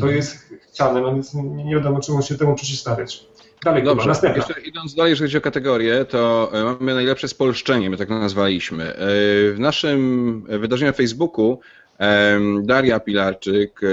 to 0.00 0.06
jest 0.06 0.54
chciane, 0.72 1.00
no 1.00 1.14
więc 1.14 1.34
nie, 1.34 1.64
nie 1.64 1.74
wiadomo, 1.74 2.00
czemu 2.00 2.22
się 2.22 2.34
temu 2.34 2.54
przeciwstawiać. 2.54 3.26
Dalej, 3.64 3.82
Kuba, 3.82 3.94
Dobrze, 3.94 4.08
następna. 4.08 4.36
jeszcze 4.48 4.60
idąc 4.60 4.94
dalej, 4.94 5.10
jeżeli 5.10 5.28
chodzi 5.28 5.38
o 5.38 5.40
kategorię, 5.40 6.04
to 6.04 6.50
e, 6.54 6.64
mamy 6.64 6.94
najlepsze 6.94 7.28
spolszczenie, 7.28 7.90
my 7.90 7.96
tak 7.96 8.08
nazwaliśmy. 8.08 8.84
E, 8.84 8.96
W 9.52 9.56
naszym 9.58 10.42
wydarzeniu 10.48 10.90
na 10.90 10.96
Facebooku 10.96 11.60
em, 11.98 12.66
Daria 12.66 13.00
Pilarczyk 13.00 13.80
e, 13.84 13.86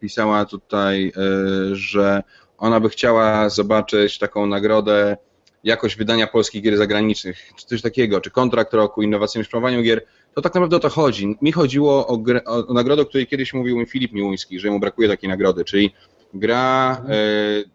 pisała 0.00 0.44
tutaj, 0.44 1.12
e, 1.16 1.74
że 1.76 2.22
ona 2.58 2.80
by 2.80 2.88
chciała 2.88 3.48
zobaczyć 3.48 4.18
taką 4.18 4.46
nagrodę 4.46 5.16
jakość 5.64 5.96
wydania 5.96 6.26
polskich 6.26 6.62
gier 6.62 6.76
zagranicznych, 6.76 7.36
czy 7.56 7.66
coś 7.66 7.82
takiego, 7.82 8.20
czy 8.20 8.30
kontrakt 8.30 8.74
roku, 8.74 9.02
innowacyjnym 9.02 9.44
szprowaniu 9.44 9.82
gier. 9.82 10.04
To 10.34 10.42
tak 10.42 10.54
naprawdę 10.54 10.76
o 10.76 10.80
to 10.80 10.88
chodzi. 10.88 11.36
Mi 11.42 11.52
chodziło 11.52 12.06
o, 12.06 12.16
grę, 12.18 12.44
o 12.44 12.72
nagrodę, 12.74 13.02
o 13.02 13.06
której 13.06 13.26
kiedyś 13.26 13.54
mówił 13.54 13.78
mi 13.78 13.86
Filip 13.86 14.12
Miłuński, 14.12 14.60
że 14.60 14.70
mu 14.70 14.80
brakuje 14.80 15.08
takiej 15.08 15.30
nagrody, 15.30 15.64
czyli 15.64 15.94
gra 16.34 17.02
e, 17.08 17.14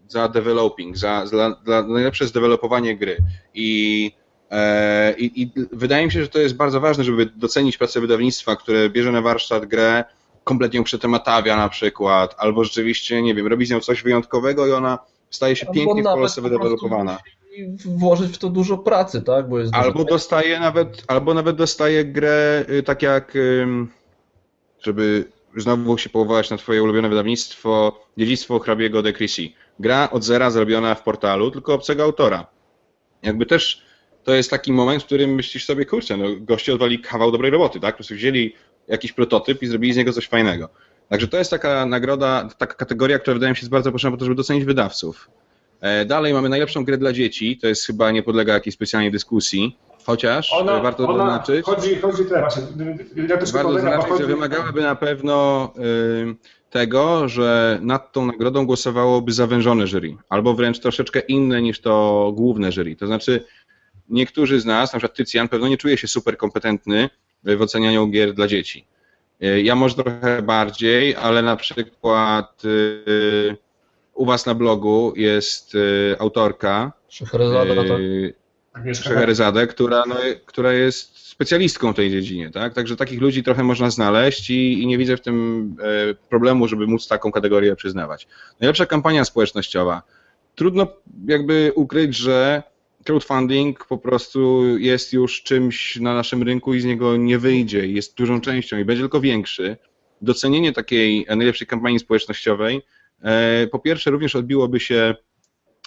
za 0.07 0.27
developing, 0.27 0.97
za, 0.97 1.25
za, 1.25 1.55
za 1.67 1.83
najlepsze 1.83 2.27
zdevelopowanie 2.27 2.97
gry. 2.97 3.17
I, 3.53 4.11
e, 4.51 5.13
i, 5.17 5.41
I 5.41 5.51
wydaje 5.71 6.05
mi 6.05 6.11
się, 6.11 6.21
że 6.21 6.29
to 6.29 6.39
jest 6.39 6.55
bardzo 6.55 6.79
ważne, 6.79 7.03
żeby 7.03 7.25
docenić 7.25 7.77
pracę 7.77 8.01
wydawnictwa, 8.01 8.55
które 8.55 8.89
bierze 8.89 9.11
na 9.11 9.21
warsztat 9.21 9.65
grę, 9.65 10.03
kompletnie 10.43 10.77
ją 10.77 10.83
przetematawia 10.83 11.57
na 11.57 11.69
przykład, 11.69 12.35
albo 12.37 12.63
rzeczywiście, 12.63 13.21
nie 13.21 13.35
wiem, 13.35 13.47
robi 13.47 13.65
z 13.65 13.71
nią 13.71 13.79
coś 13.79 14.03
wyjątkowego 14.03 14.67
i 14.67 14.71
ona 14.71 14.99
staje 15.29 15.55
się 15.55 15.67
Albo 15.67 15.73
pięknie 15.73 16.01
w 16.01 16.05
Polsce 16.05 16.41
po 16.41 16.49
wydevelopowana. 16.49 17.17
I 17.57 17.77
włożyć 17.85 18.35
w 18.35 18.37
to 18.37 18.49
dużo 18.49 18.77
pracy, 18.77 19.21
tak? 19.21 19.49
Bo 19.49 19.59
jest 19.59 19.75
Albo 19.75 20.03
dostaje 20.03 20.59
nawet, 20.59 21.03
albo 21.07 21.33
nawet 21.33 21.55
dostaje 21.55 22.05
grę 22.05 22.65
y, 22.69 22.83
tak 22.83 23.01
jak, 23.01 23.37
żeby 24.79 25.34
znowu 25.61 25.97
się 25.97 26.09
powołać 26.09 26.49
na 26.49 26.57
twoje 26.57 26.83
ulubione 26.83 27.09
wydawnictwo, 27.09 28.01
Dziedzictwo 28.17 28.59
hrabiego 28.59 29.01
de 29.01 29.13
Chrissy. 29.13 29.49
Gra 29.79 30.09
od 30.11 30.23
zera 30.23 30.51
zrobiona 30.51 30.95
w 30.95 31.03
portalu, 31.03 31.51
tylko 31.51 31.73
obcego 31.73 32.03
autora. 32.03 32.47
Jakby 33.23 33.45
też 33.45 33.85
to 34.23 34.33
jest 34.33 34.49
taki 34.49 34.73
moment, 34.73 35.03
w 35.03 35.05
którym 35.05 35.35
myślisz 35.35 35.65
sobie, 35.65 35.85
kurczę, 35.85 36.17
no 36.17 36.25
goście 36.39 36.73
odwali 36.73 36.99
kawał 36.99 37.31
dobrej 37.31 37.51
roboty, 37.51 37.79
tak? 37.79 37.93
Po 37.93 37.97
prostu 37.97 38.15
wzięli 38.15 38.55
jakiś 38.87 39.11
prototyp 39.11 39.63
i 39.63 39.67
zrobili 39.67 39.93
z 39.93 39.97
niego 39.97 40.13
coś 40.13 40.27
fajnego. 40.27 40.69
Także 41.09 41.27
to 41.27 41.37
jest 41.37 41.51
taka 41.51 41.85
nagroda, 41.85 42.49
taka 42.57 42.73
kategoria, 42.73 43.19
która 43.19 43.33
wydaje 43.33 43.51
mi 43.51 43.55
się 43.55 43.61
jest 43.61 43.71
bardzo 43.71 43.91
potrzebna 43.91 44.17
po 44.17 44.19
to, 44.19 44.25
żeby 44.25 44.35
docenić 44.35 44.65
wydawców. 44.65 45.29
E, 45.81 46.05
Dalej 46.05 46.33
mamy 46.33 46.49
najlepszą 46.49 46.85
grę 46.85 46.97
dla 46.97 47.13
dzieci, 47.13 47.57
to 47.57 47.67
jest 47.67 47.85
chyba 47.85 48.11
nie 48.11 48.23
podlega 48.23 48.53
jakiejś 48.53 48.75
specjalnej 48.75 49.11
dyskusji, 49.11 49.77
chociaż 50.05 50.53
Ona, 50.53 50.79
warto 50.79 51.07
ona 51.07 51.17
zaznaczyć, 51.17 51.65
chodzi, 51.65 51.95
chodzi 51.95 52.25
teraz, 52.25 52.61
ja 53.29 53.37
też 53.37 53.51
warto 53.51 53.73
zaznaczyć, 53.73 54.09
chodzi- 54.09 54.21
że 54.23 54.27
wymagałaby 54.27 54.81
na 54.81 54.95
pewno 54.95 55.71
y, 55.77 56.35
tego, 56.69 57.27
że 57.27 57.79
nad 57.81 58.11
tą 58.11 58.25
nagrodą 58.25 58.65
głosowałoby 58.65 59.31
zawężone 59.31 59.87
jury, 59.87 60.15
albo 60.29 60.53
wręcz 60.53 60.79
troszeczkę 60.79 61.19
inne 61.19 61.61
niż 61.61 61.81
to 61.81 62.31
główne 62.35 62.71
jury. 62.71 62.95
To 62.95 63.07
znaczy 63.07 63.43
niektórzy 64.09 64.59
z 64.59 64.65
nas, 64.65 64.93
na 64.93 64.99
przykład 64.99 65.17
Tycjan, 65.17 65.47
pewno 65.47 65.67
nie 65.67 65.77
czuje 65.77 65.97
się 65.97 66.07
super 66.07 66.37
kompetentny 66.37 67.09
w 67.43 67.61
ocenianiu 67.61 68.07
gier 68.07 68.33
dla 68.33 68.47
dzieci. 68.47 68.85
Y, 69.43 69.61
Ja 69.61 69.75
może 69.75 69.95
trochę 69.95 70.41
bardziej, 70.41 71.15
ale 71.15 71.41
na 71.41 71.55
przykład 71.55 72.65
y, 72.65 73.57
u 74.13 74.25
was 74.25 74.45
na 74.45 74.53
blogu 74.53 75.13
jest 75.15 75.75
y, 75.75 76.15
autorka 76.19 76.91
Szeherazada, 77.09 77.75
tak? 77.75 77.99
y, 77.99 78.33
Agnieszka, 78.75 79.09
Scheherazade, 79.09 79.67
która, 79.67 80.03
no, 80.07 80.15
która 80.45 80.73
jest 80.73 81.17
specjalistką 81.17 81.93
w 81.93 81.95
tej 81.95 82.11
dziedzinie, 82.11 82.51
tak? 82.51 82.73
Także 82.73 82.95
takich 82.95 83.21
ludzi 83.21 83.43
trochę 83.43 83.63
można 83.63 83.89
znaleźć 83.89 84.49
i, 84.49 84.81
i 84.81 84.87
nie 84.87 84.97
widzę 84.97 85.17
w 85.17 85.21
tym 85.21 85.75
e, 85.81 86.13
problemu, 86.13 86.67
żeby 86.67 86.87
móc 86.87 87.07
taką 87.07 87.31
kategorię 87.31 87.75
przyznawać. 87.75 88.27
Najlepsza 88.59 88.85
kampania 88.85 89.25
społecznościowa. 89.25 90.01
Trudno 90.55 90.87
jakby 91.27 91.71
ukryć, 91.75 92.15
że 92.15 92.63
crowdfunding 93.03 93.85
po 93.85 93.97
prostu 93.97 94.63
jest 94.77 95.13
już 95.13 95.43
czymś 95.43 95.95
na 95.95 96.13
naszym 96.13 96.43
rynku 96.43 96.73
i 96.73 96.81
z 96.81 96.85
niego 96.85 97.17
nie 97.17 97.39
wyjdzie, 97.39 97.87
jest 97.87 98.17
dużą 98.17 98.41
częścią 98.41 98.77
i 98.77 98.85
będzie 98.85 99.03
tylko 99.03 99.21
większy. 99.21 99.77
Docenienie 100.21 100.73
takiej 100.73 101.25
najlepszej 101.29 101.67
kampanii 101.67 101.99
społecznościowej 101.99 102.81
e, 103.21 103.67
po 103.67 103.79
pierwsze 103.79 104.11
również 104.11 104.35
odbiłoby 104.35 104.79
się 104.79 105.15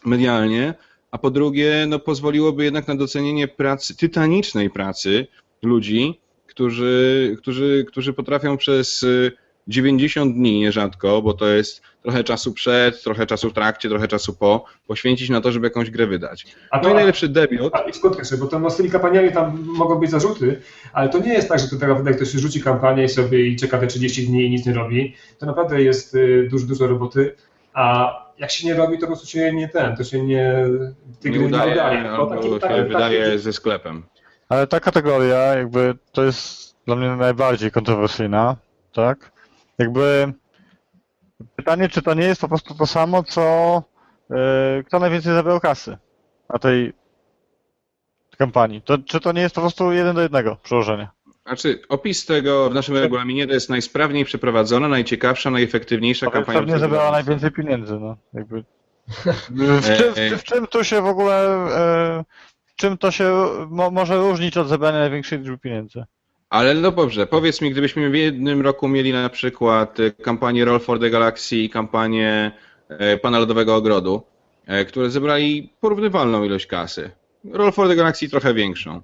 medialnie, 0.05 0.74
a 1.11 1.18
po 1.18 1.30
drugie, 1.30 1.86
no, 1.88 1.98
pozwoliłoby 1.98 2.64
jednak 2.64 2.88
na 2.88 2.96
docenienie 2.96 3.48
pracy, 3.48 3.96
tytanicznej 3.96 4.70
pracy 4.70 5.26
ludzi, 5.62 6.20
którzy, 6.46 7.36
którzy, 7.38 7.84
którzy 7.88 8.12
potrafią 8.12 8.56
przez 8.56 9.02
y, 9.02 9.32
90 9.68 10.34
dni 10.34 10.61
nierzadko, 10.61 11.22
bo 11.22 11.34
to 11.34 11.46
jest 11.46 11.82
trochę 12.02 12.24
czasu 12.24 12.52
przed, 12.52 13.02
trochę 13.02 13.26
czasu 13.26 13.50
w 13.50 13.52
trakcie, 13.52 13.88
trochę 13.88 14.09
czasu 14.09 14.34
po, 14.34 14.64
poświęcić 14.86 15.30
na 15.30 15.40
to, 15.40 15.52
żeby 15.52 15.66
jakąś 15.66 15.90
grę 15.90 16.06
wydać. 16.06 16.46
A 16.70 16.76
No 16.76 16.82
to 16.82 16.90
i 16.90 16.94
najlepszy 16.94 17.28
debiut. 17.28 17.74
A 17.74 17.80
i 17.80 17.92
w 17.92 18.00
kontekście, 18.00 18.36
bo 18.36 18.46
to 18.46 18.59
no, 18.59 18.70
z 18.70 18.76
tymi 18.76 18.90
kampaniami 18.90 19.32
tam 19.32 19.64
mogą 19.66 19.94
być 19.94 20.11
zarzuty, 20.11 20.61
ale 20.92 21.09
to 21.09 21.18
nie 21.18 21.32
jest 21.32 21.48
tak, 21.48 21.61
że 21.61 21.68
to 21.68 21.76
teraz 21.76 22.06
jak 22.06 22.16
ktoś 22.16 22.28
rzuci 22.28 22.61
kampanię 22.61 23.04
i 23.04 23.09
sobie 23.09 23.46
i 23.46 23.56
czeka 23.56 23.78
te 23.78 23.86
30 23.86 24.26
dni 24.26 24.44
i 24.44 24.50
nic 24.50 24.66
nie 24.66 24.74
robi. 24.74 25.14
To 25.38 25.46
naprawdę 25.46 25.82
jest 25.82 26.14
y, 26.14 26.48
dużo, 26.50 26.66
dużo 26.66 26.86
roboty, 26.86 27.34
a 27.79 28.12
jak 28.39 28.51
się 28.51 28.66
nie 28.66 28.74
robi, 28.74 28.99
to 28.99 29.01
po 29.01 29.07
prostu 29.07 29.26
się 29.26 29.53
nie 29.53 29.68
ten, 29.68 29.97
to 29.97 30.05
się 30.05 30.22
nie, 30.22 30.55
tej 31.20 31.31
Nie 31.33 31.39
gry 31.39 31.47
udaje, 31.47 31.72
udaje. 31.72 32.03
Bo 32.03 32.11
albo 32.11 32.26
taki- 32.37 32.49
się 32.49 32.59
taki- 32.59 32.83
wydaje 32.83 33.24
taki- 33.24 33.39
ze 33.39 33.53
sklepem. 33.53 34.07
Ale 34.49 34.66
ta 34.66 34.81
kategoria 34.81 35.39
jakby 35.39 35.95
to 36.12 36.22
jest 36.24 36.76
dla 36.87 36.97
mnie 36.97 37.09
najbardziej 37.16 37.70
kontrowersyjna, 37.70 38.57
tak? 38.93 39.33
Jakby 39.79 40.33
pytanie, 41.57 41.89
czy 41.89 42.03
to 42.03 42.14
nie 42.14 42.24
jest 42.26 42.41
po 42.41 42.49
prostu 42.49 42.74
to 42.74 42.87
samo, 42.87 43.22
co 43.22 43.83
yy, 44.31 44.85
kto 44.87 44.99
najwięcej 44.99 45.35
zabrał 45.35 45.61
kasy 45.61 45.99
na 46.49 46.59
tej 46.59 46.93
kampanii. 48.39 48.83
To, 48.83 48.99
czy 48.99 49.20
to 49.20 49.33
nie 49.33 49.41
jest 49.41 49.55
po 49.55 49.61
prostu 49.61 49.93
jeden 49.93 50.14
do 50.16 50.22
jednego 50.22 50.57
przełożenie? 50.57 51.09
Znaczy, 51.49 51.80
opis 51.88 52.26
tego 52.26 52.70
w 52.70 52.74
naszym 52.74 52.96
regulaminie 52.96 53.46
to 53.46 53.53
jest 53.53 53.70
najsprawniej 53.70 54.24
przeprowadzona, 54.24 54.88
najciekawsza, 54.88 55.51
najefektywniejsza 55.51 56.26
To 56.26 56.32
kampania. 56.32 56.59
pewnie 56.59 56.78
zebrała 56.78 57.11
najwięcej 57.11 57.51
pieniędzy, 57.51 57.99
no. 58.01 58.16
Jakby. 58.34 58.64
W, 59.80 59.96
czym, 59.96 60.14
w, 60.14 60.40
w 60.40 60.44
czym 60.44 60.66
tu 60.66 60.84
się 60.84 61.03
w 61.03 61.07
ogóle, 61.07 61.46
e, 61.76 62.24
czym 62.76 62.99
to 62.99 63.11
się 63.11 63.46
mo, 63.70 63.90
może 63.90 64.18
różnić 64.18 64.57
od 64.57 64.68
zebrania 64.68 64.99
największej 64.99 65.38
liczby 65.38 65.59
pieniędzy? 65.59 66.05
Ale 66.51 66.74
no 66.74 66.90
dobrze, 66.90 67.26
powiedz 67.26 67.61
mi, 67.61 67.70
gdybyśmy 67.70 68.11
w 68.11 68.14
jednym 68.14 68.61
roku 68.61 68.88
mieli 68.88 69.12
na 69.12 69.28
przykład 69.28 70.01
e, 70.01 70.11
kampanię 70.11 70.64
Roll 70.64 70.80
for 70.80 71.01
the 71.01 71.11
Galaxy 71.11 71.57
i 71.57 71.70
kampanię 71.70 72.53
e, 72.88 73.16
Pana 73.16 73.38
Lodowego 73.38 73.76
Ogrodu, 73.76 74.22
e, 74.66 74.84
które 74.84 75.11
zebrali 75.11 75.72
porównywalną 75.80 76.44
ilość 76.44 76.66
kasy. 76.66 77.11
Roll 77.53 77.72
for 77.72 77.88
the 77.88 77.96
Galaxy 77.96 78.28
trochę 78.28 78.55
większą. 78.55 79.03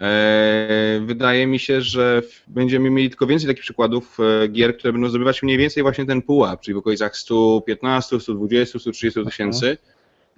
E, 0.00 1.00
Wydaje 1.06 1.46
mi 1.46 1.58
się, 1.58 1.80
że 1.80 2.22
będziemy 2.46 2.90
mieli 2.90 3.10
tylko 3.10 3.26
więcej 3.26 3.48
takich 3.48 3.62
przykładów 3.62 4.18
e, 4.20 4.48
gier, 4.48 4.78
które 4.78 4.92
będą 4.92 5.08
zdobywać 5.08 5.42
mniej 5.42 5.58
więcej 5.58 5.82
właśnie 5.82 6.06
ten 6.06 6.22
pułap, 6.22 6.60
czyli 6.60 6.74
w 6.74 6.78
okolicach 6.78 7.16
115, 7.16 8.20
120, 8.20 8.78
130 8.78 9.24
tysięcy. 9.24 9.78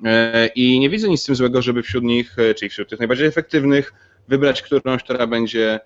E, 0.05 0.47
I 0.47 0.81
nie 0.81 0.91
widzę 0.91 1.09
nic 1.09 1.23
z 1.23 1.25
tym 1.25 1.35
złego, 1.35 1.63
żeby 1.63 1.83
wśród 1.83 2.05
nich, 2.05 2.37
czyli 2.57 2.69
wśród 2.69 2.89
tych 2.89 2.99
najbardziej 2.99 3.27
efektywnych, 3.27 3.93
wybrać 4.29 4.63
którąś, 4.63 5.03
która 5.03 5.27
będzie, 5.27 5.81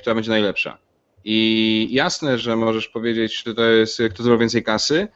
która 0.00 0.14
będzie 0.14 0.30
najlepsza. 0.30 0.78
I 1.24 1.88
jasne, 1.90 2.38
że 2.38 2.56
możesz 2.56 2.88
powiedzieć, 2.88 3.42
że 3.46 3.54
to 3.54 3.64
jest 3.64 4.02
kto 4.10 4.22
zrobił 4.22 4.40
więcej 4.40 4.62
kasy, 4.62 5.08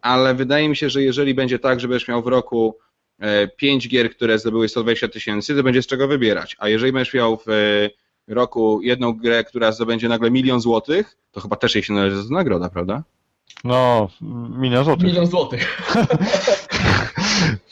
ale 0.00 0.34
wydaje 0.34 0.68
mi 0.68 0.76
się, 0.76 0.90
że 0.90 1.02
jeżeli 1.02 1.34
będzie 1.34 1.58
tak, 1.58 1.80
że 1.80 1.88
będziesz 1.88 2.08
miał 2.08 2.22
w 2.22 2.26
roku 2.26 2.78
pięć 3.56 3.88
gier, 3.88 4.10
które 4.10 4.38
zdobyły 4.38 4.68
120 4.68 5.08
tysięcy, 5.08 5.56
to 5.56 5.62
będzie 5.62 5.82
z 5.82 5.86
czego 5.86 6.08
wybierać. 6.08 6.56
A 6.58 6.68
jeżeli 6.68 6.92
będziesz 6.92 7.14
miał 7.14 7.36
w 7.36 7.48
e, 7.48 8.34
roku 8.34 8.82
jedną 8.82 9.12
grę, 9.12 9.44
która 9.44 9.72
zdobędzie 9.72 10.08
nagle 10.08 10.30
milion 10.30 10.60
złotych, 10.60 11.16
to 11.32 11.40
chyba 11.40 11.56
też 11.56 11.74
jej 11.74 11.84
się 11.84 11.92
należy 11.92 12.22
za 12.22 12.34
nagroda, 12.34 12.68
prawda? 12.68 13.02
No, 13.64 14.08
milion 14.58 14.84
złotych. 14.84 15.06
Milion 15.06 15.26
złotych. 15.26 15.92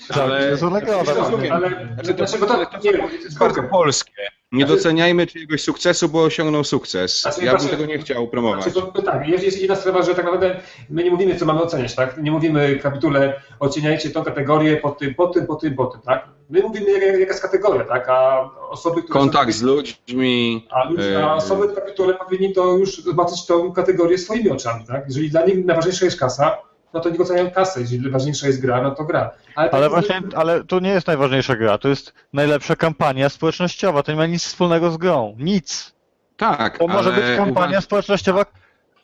Tak, 0.08 0.18
Ale- 0.18 0.40
to 0.40 0.46
jest 0.46 0.62
nagroda. 0.62 1.12
Ale, 1.12 1.50
ale 1.52 1.88
Znaczy, 2.02 2.14
to, 2.38 2.78
nie, 2.84 2.90
jest 3.22 3.38
bardzo 3.38 3.62
polskie. 3.62 4.12
Nie 4.52 4.66
doceniajmy 4.66 5.26
czyjegoś 5.26 5.62
sukcesu, 5.62 6.08
bo 6.08 6.22
osiągnął 6.22 6.64
sukces. 6.64 7.20
Znaczy, 7.20 7.44
Ja 7.44 7.56
bym 7.56 7.68
tego 7.68 7.86
nie 7.86 7.98
chciał 7.98 8.28
promować. 8.28 8.62
Znaczy, 8.64 8.86
to, 8.94 9.02
tak, 9.02 9.28
jest, 9.28 9.44
jest 9.44 9.60
inna 9.62 9.76
sprawa, 9.76 10.02
że 10.02 10.14
tak 10.14 10.24
naprawdę 10.24 10.60
my 10.90 11.04
nie 11.04 11.10
mówimy, 11.10 11.36
co 11.36 11.46
mamy 11.46 11.62
oceniać, 11.62 11.94
tak? 11.94 12.22
Nie 12.22 12.30
mówimy 12.30 12.78
w 12.78 12.82
kapitule, 12.82 13.40
oceniajcie 13.60 14.10
tą 14.10 14.24
kategorię 14.24 14.76
po 14.76 14.90
tym, 14.90 15.14
po 15.14 15.26
tym, 15.26 15.46
po 15.46 15.54
tym, 15.54 15.74
po 15.74 15.86
tym, 15.86 16.00
tak? 16.00 16.28
My 16.50 16.60
mówimy, 16.60 16.90
jaka, 16.92 17.06
jaka 17.06 17.18
jest 17.32 17.42
kategoria, 17.42 17.84
tak? 17.84 18.08
A 18.08 18.50
osoby, 18.70 19.02
które 19.02 19.20
Kontakt 19.20 19.52
są, 19.52 19.58
z 19.58 19.62
ludźmi. 19.62 20.66
a, 20.70 20.88
ludzie, 20.88 21.24
a 21.24 21.32
e, 21.32 21.34
osoby 21.34 21.68
w 21.68 21.74
kapitule 21.74 22.14
powinni 22.14 22.52
to 22.52 22.76
już 22.76 23.02
zobaczyć 23.02 23.46
tą 23.46 23.72
kategorię 23.72 24.18
swoimi 24.18 24.50
oczami, 24.50 24.84
tak? 24.86 25.04
Jeżeli 25.08 25.30
dla 25.30 25.44
nich 25.46 25.64
najważniejsza 25.64 26.04
jest 26.04 26.20
kasa, 26.20 26.58
no 26.94 27.00
to 27.00 27.10
niech 27.10 27.20
oceniają 27.20 27.50
kasę, 27.50 27.80
jeżeli 27.80 28.10
ważniejsza 28.10 28.46
jest 28.46 28.60
gra, 28.62 28.82
no 28.82 28.90
to 28.90 29.04
gra. 29.04 29.30
Ale, 29.54 29.70
Ale 29.70 29.82
tak, 29.82 29.90
właśnie, 29.90 30.20
ale 30.36 30.64
tu 30.64 30.78
nie 30.78 30.90
jest 30.90 31.06
najważniejsza 31.06 31.56
gra, 31.56 31.78
to 31.78 31.88
jest 31.88 32.14
najlepsza 32.32 32.76
kampania 32.76 33.28
społecznościowa, 33.28 34.02
to 34.02 34.12
nie 34.12 34.18
ma 34.18 34.26
nic 34.26 34.44
wspólnego 34.44 34.90
z 34.90 34.96
grą. 34.96 35.36
Nic. 35.38 35.92
Tak, 36.36 36.78
To 36.78 36.86
może 36.86 37.12
być 37.12 37.24
kampania 37.36 37.78
uważ- 37.78 37.84
społecznościowa 37.84 38.44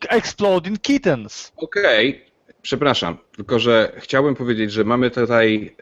Exploding 0.09 0.79
Kittens. 0.81 1.51
Okej, 1.57 2.25
przepraszam, 2.67 3.17
tylko 3.35 3.59
że 3.59 3.91
chciałbym 3.97 4.35
powiedzieć, 4.35 4.71
że 4.71 4.83
mamy 4.83 5.11
tutaj. 5.11 5.75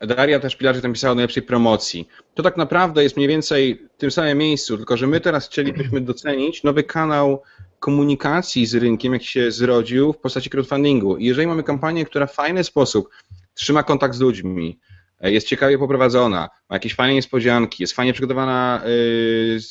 E, 0.00 0.06
Daria 0.06 0.40
też 0.40 0.56
Pilarczyk 0.56 0.82
napisała 0.82 1.12
o 1.12 1.14
najlepszej 1.14 1.42
promocji. 1.42 2.08
To 2.34 2.42
tak 2.42 2.56
naprawdę 2.56 3.02
jest 3.02 3.16
mniej 3.16 3.28
więcej 3.28 3.88
w 3.96 4.00
tym 4.00 4.10
samym 4.10 4.38
miejscu, 4.38 4.76
tylko 4.76 4.96
że 4.96 5.06
my 5.06 5.20
teraz 5.20 5.46
chcielibyśmy 5.46 6.00
docenić 6.00 6.62
nowy 6.62 6.82
kanał 6.82 7.42
komunikacji 7.80 8.66
z 8.66 8.74
rynkiem, 8.74 9.12
jaki 9.12 9.26
się 9.26 9.50
zrodził 9.50 10.12
w 10.12 10.18
postaci 10.18 10.50
crowdfundingu. 10.50 11.16
I 11.16 11.24
jeżeli 11.24 11.46
mamy 11.46 11.62
kampanię, 11.62 12.04
która 12.04 12.26
w 12.26 12.34
fajny 12.34 12.64
sposób 12.64 13.08
trzyma 13.54 13.82
kontakt 13.82 14.14
z 14.14 14.20
ludźmi, 14.20 14.78
e, 15.20 15.32
jest 15.32 15.46
ciekawie 15.46 15.78
poprowadzona, 15.78 16.48
ma 16.70 16.76
jakieś 16.76 16.94
fajne 16.94 17.14
niespodzianki, 17.14 17.82
jest 17.82 17.92
fajnie 17.92 18.12
przygotowana 18.12 18.82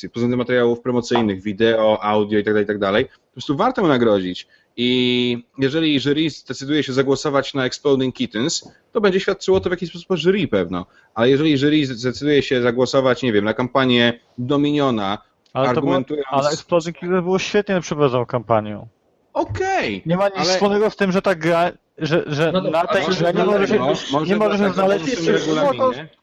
yy, 0.02 0.08
pod 0.08 0.14
względem 0.14 0.38
materiałów 0.38 0.80
promocyjnych, 0.80 1.42
wideo, 1.42 2.04
audio 2.04 2.38
itd., 2.38 2.60
itd., 2.60 3.04
po 3.04 3.32
prostu 3.32 3.56
warto 3.56 3.82
ją 3.82 3.88
nagrodzić. 3.88 4.48
I 4.76 5.46
jeżeli 5.58 6.00
jury 6.00 6.30
zdecyduje 6.30 6.82
się 6.82 6.92
zagłosować 6.92 7.54
na 7.54 7.64
Exploding 7.64 8.14
Kittens, 8.14 8.72
to 8.92 9.00
będzie 9.00 9.20
świadczyło 9.20 9.60
to 9.60 9.68
w 9.68 9.72
jakiś 9.72 9.88
sposób 9.88 10.10
o 10.10 10.16
jury 10.16 10.48
pewno. 10.48 10.86
Ale 11.14 11.30
jeżeli 11.30 11.58
jury 11.58 11.86
zdecyduje 11.86 12.42
się 12.42 12.62
zagłosować, 12.62 13.22
nie 13.22 13.32
wiem, 13.32 13.44
na 13.44 13.54
kampanię 13.54 14.20
Dominiona, 14.38 15.18
Ale, 15.52 15.66
to 15.66 15.72
było, 15.80 15.92
argumentując... 15.92 16.26
ale 16.30 16.50
Exploding 16.50 16.96
Kittens 16.98 17.22
było 17.24 17.38
świetnie 17.38 17.80
przeprowadzoną 17.80 18.26
kampanią. 18.26 18.88
Okej! 19.32 20.02
Nie 20.06 20.16
ma 20.16 20.28
nic 20.28 20.36
Ale- 20.36 20.44
wspólnego 20.52 20.90
z 20.90 20.96
tym, 20.96 21.12
że 21.12 21.22
ta 21.22 21.34
gra, 21.34 21.72
że, 21.98 22.24
że 22.26 22.52
No 22.52 22.60
na 22.60 22.86
tej 22.86 23.06
grze 23.06 23.32
nie 23.32 23.44
może 23.44 23.58
może 23.58 23.68
się, 23.68 23.78
Mo- 23.78 23.94
może 24.12 24.32
nie 24.32 24.36
może 24.36 24.58
się 24.58 24.72
dlatego 24.74 24.74
znaleźć 24.74 25.16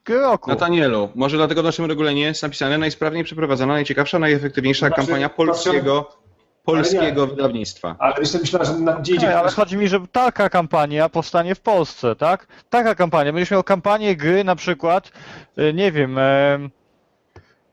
roku. 0.08 0.50
Natanielu, 0.50 1.10
może 1.16 1.38
dlatego 1.38 1.62
w 1.62 1.66
naszym 1.66 1.86
regulaminie 1.86 2.22
jest 2.26 2.44
napisane 2.44 2.78
najsprawniej 2.78 3.24
przeprowadzona, 3.24 3.74
najciekawsza, 3.74 4.20
najefektywniejsza 4.20 4.88
Znaczy, 4.88 4.96
kampania 4.96 5.30
polskiego, 5.30 6.23
polskiego 6.64 7.28
wydawnictwa. 7.28 7.96
Ale 8.00 8.16
myślę, 8.20 8.40
myślę, 8.40 8.66
że 8.66 8.74
na, 8.74 8.94
gdzie 8.94 9.16
idzie 9.16 9.40
ale 9.40 9.52
chodzi 9.52 9.78
mi, 9.78 9.88
że 9.88 10.00
taka 10.12 10.50
kampania 10.50 11.10
powstanie 11.10 11.56
w 11.56 11.60
Polsce, 11.62 12.16
tak? 12.16 12.48
Taka 12.70 12.96
kampania. 12.96 13.34
Będziesz 13.34 13.52
miał 13.52 13.64
kampanię 13.64 14.16
gry 14.16 14.44
na 14.44 14.56
przykład, 14.56 15.12
y, 15.58 15.74
nie 15.74 15.92
wiem, 15.92 16.18
em, 16.18 16.70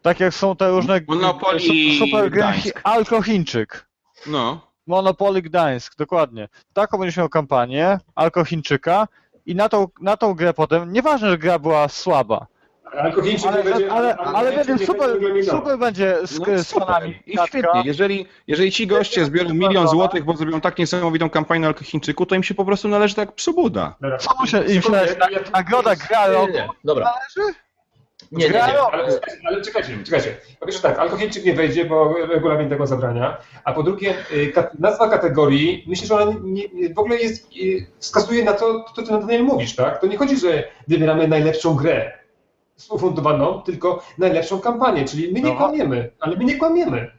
tak 0.02 0.20
jak 0.20 0.34
są 0.34 0.56
te 0.56 0.70
różne 0.70 1.00
Monopoly 1.08 1.60
su- 1.60 1.98
super 2.06 2.30
gry. 2.30 2.44
Alko 2.84 3.22
Chińczyk. 3.22 3.86
No, 4.26 4.60
Monopoly 4.86 5.42
Gdańsk, 5.42 5.96
dokładnie. 5.96 6.48
Taką 6.72 6.98
będziesz 6.98 7.16
miał 7.16 7.28
kampanię 7.28 7.98
Alko 8.14 8.44
Chińczyka 8.44 9.08
i 9.46 9.54
na 9.54 9.68
tą, 9.68 9.86
na 10.00 10.16
tą 10.16 10.34
grę 10.34 10.54
potem, 10.54 10.92
nieważne, 10.92 11.30
że 11.30 11.38
gra 11.38 11.58
była 11.58 11.88
słaba, 11.88 12.46
Ale 12.92 13.12
ale, 13.48 13.64
nie 13.64 13.70
będzie... 13.70 13.92
ale, 13.92 14.16
ale, 14.16 14.78
super, 14.78 15.10
super 15.50 15.78
będzie 15.78 16.16
z, 16.24 16.38
no 16.38 16.64
z 16.64 16.72
fanami 16.72 17.22
I 17.26 17.38
świetnie. 17.46 17.82
Jeżeli, 17.84 18.26
jeżeli 18.46 18.72
ci 18.72 18.86
goście 18.86 19.24
zbiorą 19.24 19.54
milion 19.54 19.88
złotych, 19.88 20.24
bo 20.24 20.36
zrobią 20.36 20.60
tak 20.60 20.78
niesamowitą 20.78 21.30
kampanię 21.30 21.60
na 21.60 21.66
Alkochińczyku, 21.66 22.26
to 22.26 22.34
im 22.34 22.42
się 22.42 22.54
po 22.54 22.64
prostu 22.64 22.88
należy 22.88 23.14
tak 23.14 23.32
psu 23.32 23.54
Buda. 23.54 23.94
Dobra. 24.00 24.18
Co 24.18 24.30
mu 24.40 24.46
się, 24.46 24.64
im 24.64 24.82
się 24.82 24.92
należy? 24.92 25.16
Nagroda 25.52 25.96
gra 25.96 26.28
Nie, 26.28 26.34
roku. 26.34 26.74
Dobra. 26.84 27.04
należy? 27.04 27.54
Nie, 28.32 28.38
nie, 28.38 28.52
Nie, 28.52 28.58
nie. 28.58 28.62
ale, 28.62 29.20
ale 29.44 29.62
czekajcie, 29.62 29.98
czekajcie. 30.04 30.36
Po 30.60 30.66
pierwsze 30.66 30.82
tak, 30.82 30.98
alkoholczyk 30.98 31.44
nie 31.44 31.54
wejdzie, 31.54 31.84
bo 31.84 32.14
regulamin 32.26 32.68
tego 32.68 32.86
zabrania. 32.86 33.36
A 33.64 33.72
po 33.72 33.82
drugie, 33.82 34.14
y, 34.32 34.52
nazwa 34.78 35.08
kategorii, 35.08 35.84
myślę, 35.88 36.06
że 36.06 36.14
ona 36.14 36.32
nie, 36.42 36.94
w 36.94 36.98
ogóle 36.98 37.16
jest, 37.16 37.48
y, 37.56 37.86
wskazuje 37.98 38.44
na 38.44 38.52
to, 38.52 38.84
co 39.06 39.12
Nataniel 39.12 39.44
mówisz, 39.44 39.76
tak? 39.76 40.00
To 40.00 40.06
nie 40.06 40.16
chodzi, 40.16 40.36
że 40.36 40.64
wybieramy 40.88 41.28
najlepszą 41.28 41.74
grę 41.74 42.19
ufundowaną, 42.90 43.62
tylko 43.62 44.02
najlepszą 44.18 44.60
kampanię, 44.60 45.04
czyli 45.04 45.32
my 45.32 45.40
nie 45.40 45.50
No. 45.52 45.56
kłamiemy, 45.56 46.10
ale 46.20 46.36
my 46.36 46.44
nie 46.44 46.56
kłamiemy. 46.56 47.10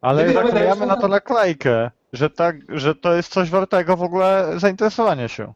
Ale 0.00 0.32
zaklejamy 0.32 0.52
najlepszą- 0.60 0.86
na 0.86 0.96
to 0.96 1.08
naklejkę, 1.08 1.90
że, 2.12 2.30
tak, 2.30 2.56
że 2.68 2.94
to 2.94 3.14
jest 3.14 3.32
coś 3.32 3.50
wartego 3.50 3.96
w 3.96 4.02
ogóle 4.02 4.52
zainteresowania 4.56 5.28
się. 5.28 5.52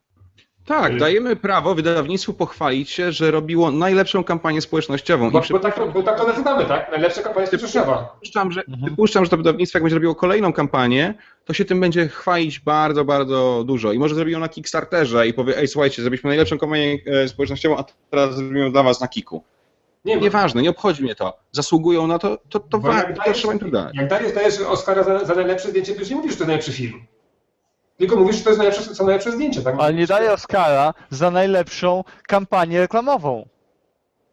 Tak, 0.66 0.92
Y- 0.92 0.96
dajemy 0.98 1.36
prawo 1.36 1.74
wydawnictwu 1.74 2.32
pochwalić 2.34 2.90
się, 2.90 3.12
że 3.12 3.30
robiło 3.30 3.70
najlepszą 3.70 4.24
kampanię 4.24 4.60
społecznościową. 4.60 5.30
Bo, 5.30 5.40
I 5.40 5.52
bo, 5.52 5.58
tak, 5.58 5.80
bo 5.94 6.02
tak 6.02 6.18
to 6.18 6.26
nazywamy, 6.26 6.64
tak? 6.64 6.90
Najlepsza 6.90 7.22
kampania 7.22 7.46
społecznościowa. 7.46 8.08
przypuszczam, 8.12 8.52
że, 8.52 8.60
Mhm. 8.68 8.86
przypuszczam, 8.86 9.24
że 9.24 9.30
to 9.30 9.36
wydawnictwo, 9.36 9.78
jak 9.78 9.82
będzie 9.82 9.94
robiło 9.94 10.14
kolejną 10.14 10.52
kampanię, 10.52 11.14
to 11.44 11.52
się 11.52 11.64
tym 11.64 11.80
będzie 11.80 12.08
chwalić 12.08 12.58
bardzo, 12.60 13.04
bardzo 13.04 13.64
dużo. 13.66 13.92
I 13.92 13.98
może 13.98 14.14
zrobi 14.14 14.32
ją 14.32 14.38
na 14.38 14.48
Kickstarterze 14.48 15.28
i 15.28 15.32
powie, 15.34 15.58
ej, 15.58 15.68
słuchajcie, 15.68 16.02
zrobiliśmy 16.02 16.28
najlepszą 16.28 16.58
kampanię 16.58 16.98
e, 17.06 17.28
społecznościową, 17.28 17.76
a 17.78 17.84
teraz 18.10 18.34
zrobimy 18.36 18.58
ją 18.60 18.72
dla 18.72 18.82
was 18.82 19.00
na 19.00 19.08
Kiku. 19.08 19.42
Nie, 20.04 20.16
Nieważne, 20.16 20.62
nie 20.62 20.70
obchodzi 20.70 21.02
mnie 21.02 21.14
to. 21.14 21.36
Zasługują 21.52 22.06
na 22.06 22.18
to, 22.18 22.38
to, 22.48 22.60
to, 22.60 22.78
wa- 22.78 22.94
jak 22.94 23.16
to 23.16 23.22
dajesz- 23.22 23.34
trzeba 23.34 23.52
im 23.52 23.58
to 23.58 23.68
dać. 23.68 23.94
jak 23.96 24.08
dajesz, 24.08 24.32
dajesz 24.32 24.60
Oscara 24.60 25.02
za, 25.02 25.24
za 25.24 25.34
najlepsze 25.34 25.68
zdjęcie, 25.70 25.92
to 25.94 26.00
już 26.00 26.10
nie 26.10 26.16
mówisz, 26.16 26.32
że 26.32 26.38
to 26.38 26.44
najlepszy 26.46 26.72
film. 26.72 27.02
Tylko 27.99 28.16
mówisz, 28.16 28.36
że 28.36 28.44
to 28.44 28.51
jest 28.51 28.59
najlepsze, 28.59 28.94
są 28.94 29.05
najlepsze 29.05 29.32
zdjęcia, 29.32 29.62
tak? 29.62 29.74
Ale 29.78 29.94
nie 29.94 30.07
daje 30.07 30.32
Oscara 30.32 30.94
za 31.11 31.30
najlepszą 31.30 32.05
kampanię 32.28 32.80
reklamową. 32.80 33.49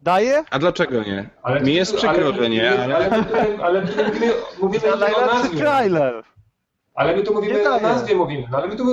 Daje? 0.02 0.44
A 0.50 0.58
dlaczego 0.58 1.02
nie? 1.02 1.30
Ale- 1.42 1.60
Mi 1.60 1.74
jest 1.74 1.96
przykro, 1.96 2.26
ale- 2.26 2.34
że 2.36 2.50
nie, 2.50 2.70
ale... 2.70 2.96
Ale, 2.96 3.06
ale, 3.06 3.64
ale 3.64 3.80
my 3.82 3.88
tu 3.88 4.62
mówimy, 4.62 4.94
o 4.94 4.96
najlepszy 4.96 5.34
nazwie. 5.34 5.58
trailer. 5.58 6.24
Ale 6.94 7.16
my 7.16 7.22
tu 7.22 7.34
mówimy 7.34 7.54
Nie 7.54 7.60
o 7.60 7.64
daje. 7.70 7.82
nazwie, 7.82 8.14
mówimy. 8.14 8.46
No 8.50 8.58
ale 8.58 8.68
my 8.68 8.76
tu... 8.76 8.84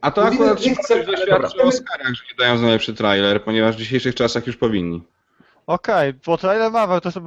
A 0.00 0.10
to 0.10 0.24
Mówimy, 0.24 0.44
akurat 0.44 0.64
nie 0.64 0.74
chcę- 0.74 1.02
świadczy 1.02 1.26
dobra. 1.30 1.48
o 1.64 1.66
Oscarach, 1.66 2.06
że 2.14 2.22
nie 2.30 2.36
dają 2.38 2.56
za 2.56 2.62
najlepszy 2.62 2.94
trailer, 2.94 3.44
ponieważ 3.44 3.76
w 3.76 3.78
dzisiejszych 3.78 4.14
czasach 4.14 4.46
już 4.46 4.56
powinni. 4.56 5.02
Okej, 5.66 6.14
bo 6.26 6.38
trailer 6.38 6.72
Marvel 6.72 7.00
to 7.00 7.08
jest 7.08 7.18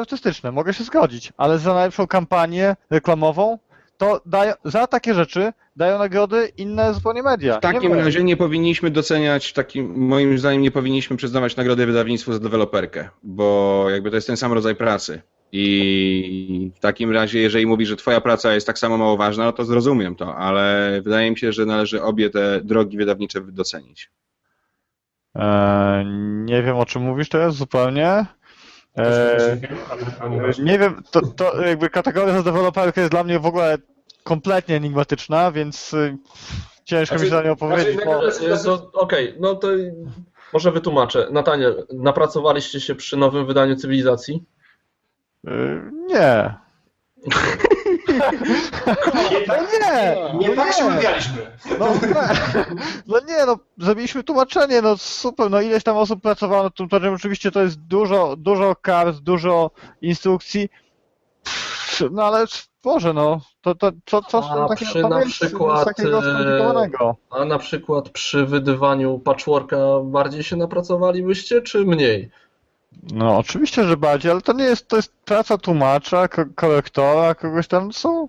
artystyczne, 0.00 0.52
mogę 0.52 0.74
się 0.74 0.84
zgodzić, 0.84 1.32
ale 1.36 1.58
za 1.58 1.74
najlepszą 1.74 2.06
kampanię 2.06 2.76
reklamową 2.90 3.58
to 4.02 4.20
dają, 4.26 4.52
za 4.64 4.86
takie 4.86 5.14
rzeczy 5.14 5.52
dają 5.76 5.98
nagrody 5.98 6.52
inne 6.56 6.94
zupełnie 6.94 7.22
media. 7.22 7.58
W 7.58 7.60
takim 7.60 7.96
nie 7.96 8.04
razie 8.04 8.24
nie 8.24 8.36
powinniśmy 8.36 8.90
doceniać, 8.90 9.52
takim, 9.52 9.94
moim 9.96 10.38
zdaniem 10.38 10.62
nie 10.62 10.70
powinniśmy 10.70 11.16
przyznawać 11.16 11.56
nagrody 11.56 11.86
wydawnictwu 11.86 12.32
za 12.32 12.38
deweloperkę, 12.38 13.08
bo 13.22 13.86
jakby 13.90 14.10
to 14.10 14.16
jest 14.16 14.26
ten 14.26 14.36
sam 14.36 14.52
rodzaj 14.52 14.74
pracy. 14.74 15.22
I 15.54 16.72
w 16.74 16.80
takim 16.80 17.12
razie, 17.12 17.40
jeżeli 17.40 17.66
mówi, 17.66 17.86
że 17.86 17.96
twoja 17.96 18.20
praca 18.20 18.54
jest 18.54 18.66
tak 18.66 18.78
samo 18.78 18.98
mało 18.98 19.16
ważna, 19.16 19.44
no 19.44 19.52
to 19.52 19.64
zrozumiem 19.64 20.16
to, 20.16 20.36
ale 20.36 21.00
wydaje 21.04 21.30
mi 21.30 21.38
się, 21.38 21.52
że 21.52 21.66
należy 21.66 22.02
obie 22.02 22.30
te 22.30 22.60
drogi 22.64 22.96
wydawnicze 22.96 23.40
docenić. 23.40 24.10
Eee, 25.34 26.06
nie 26.44 26.62
wiem 26.62 26.76
o 26.76 26.86
czym 26.86 27.02
mówisz 27.02 27.28
teraz 27.28 27.54
zupełnie. 27.54 28.26
Eee, 28.96 29.60
nie 30.62 30.78
wiem, 30.78 31.02
to, 31.10 31.20
to 31.20 31.62
jakby 31.62 31.90
kategoria 31.90 32.32
za 32.32 32.42
deweloperkę 32.42 33.00
jest 33.00 33.12
dla 33.12 33.24
mnie 33.24 33.38
w 33.38 33.46
ogóle 33.46 33.78
kompletnie 34.24 34.76
enigmatyczna, 34.76 35.52
więc 35.52 35.94
y, 35.94 36.16
ciężko 36.84 37.18
Znaczy- 37.18 37.24
mi 37.24 37.30
się 37.30 37.36
na 37.36 37.48
nią 37.48 37.56
powiedzieć, 37.56 37.94
znaczy, 37.94 38.06
bo... 38.64 38.70
na- 38.72 38.78
to- 38.78 38.92
Okej, 38.92 39.34
no 39.40 39.54
to 39.54 39.68
może 40.52 40.72
wytłumaczę. 40.72 41.28
Natanie, 41.30 41.68
napracowaliście 41.92 42.80
się 42.80 42.94
przy 42.94 43.16
nowym 43.16 43.46
wydaniu 43.46 43.76
Cywilizacji? 43.76 44.44
y, 45.48 45.50
nie. 46.06 46.54
Nie, 49.30 49.40
tak, 49.46 49.60
Nie! 49.72 50.16
nie 50.48 50.56
tak 50.56 50.72
się 50.72 50.84
umawialiśmy. 50.84 51.46
No, 51.78 51.86
no 53.06 53.20
nie, 53.28 53.46
no 53.46 53.58
zrobiliśmy 53.78 54.24
tłumaczenie, 54.24 54.82
no 54.82 54.96
super, 54.96 55.50
no 55.50 55.60
ileś 55.60 55.84
tam 55.84 55.96
osób 55.96 56.22
pracowało 56.22 56.62
nad 56.62 56.76
tym 56.76 56.88
tłumaczeniem, 56.88 57.14
oczywiście 57.14 57.50
to 57.50 57.62
jest 57.62 57.80
dużo, 57.80 58.36
dużo 58.36 58.76
kart, 58.76 59.16
dużo 59.16 59.70
instrukcji, 60.00 60.68
no 62.10 62.24
ale 62.24 62.44
Boże, 62.82 63.12
no, 63.12 63.40
to, 63.60 63.74
to, 63.74 63.92
to 64.04 64.22
co 64.22 64.50
A 64.50 64.68
takiego 64.68 64.90
przy 64.90 65.02
to 65.02 65.08
na 65.08 65.20
przykład, 65.20 65.84
takiego 65.84 66.18
e, 66.18 66.22
skomplikowanego? 66.22 67.16
A 67.30 67.44
na 67.44 67.58
przykład 67.58 68.08
przy 68.08 68.46
wydawaniu 68.46 69.18
patchworka 69.18 69.76
bardziej 70.04 70.42
się 70.42 70.56
napracowalibyście, 70.56 71.62
czy 71.62 71.84
mniej? 71.84 72.30
No 73.12 73.38
oczywiście, 73.38 73.84
że 73.84 73.96
bardziej, 73.96 74.32
ale 74.32 74.40
to 74.40 74.52
nie 74.52 74.64
jest, 74.64 74.88
to 74.88 74.96
jest 74.96 75.12
praca 75.24 75.58
tłumacza, 75.58 76.28
ko 76.28 76.44
korektora, 76.54 77.34
kogoś 77.34 77.68
tam, 77.68 77.92
są 77.92 78.28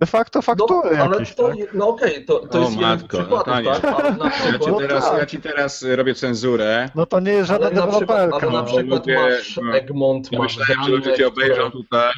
de 0.00 0.06
facto 0.06 0.42
faktury 0.42 0.96
no, 0.96 1.04
ale 1.04 1.12
jakieś, 1.16 1.34
to, 1.34 1.48
tak? 1.48 1.56
no 1.74 1.88
okej, 1.88 2.24
to, 2.24 2.38
to 2.38 2.58
O, 2.58 2.60
jest 2.60 2.72
jeden 2.72 2.88
matko, 2.90 3.18
przykładów, 3.18 3.46
Natanie. 3.46 3.68
tak? 3.70 3.82
Ja 3.82 4.30
ci, 4.30 4.58
przykład, 4.58 4.70
No 4.72 4.78
teraz, 4.80 5.10
tak. 5.10 5.18
ja 5.18 5.26
ci 5.26 5.40
teraz 5.40 5.82
robię 5.82 6.14
cenzurę. 6.14 6.88
No 6.94 7.06
to 7.06 7.20
nie 7.20 7.32
jest 7.32 7.48
żadna 7.48 7.70
deweloperka. 7.70 8.36
ale 8.36 8.46
na 8.46 8.52
no. 8.52 8.64
przykład 8.64 8.86
ludzie- 9.06 9.14
masz 9.18 9.60
no. 9.62 9.76
Egmont, 9.76 10.32
Ja 10.32 10.38
masz 10.38 10.58
myślałem, 10.58 10.84
że 10.84 10.90
ludzie 10.90 11.14
cię 11.14 11.28
obejrzą 11.28 11.54
które- 11.54 11.70
tutaj 11.70 12.10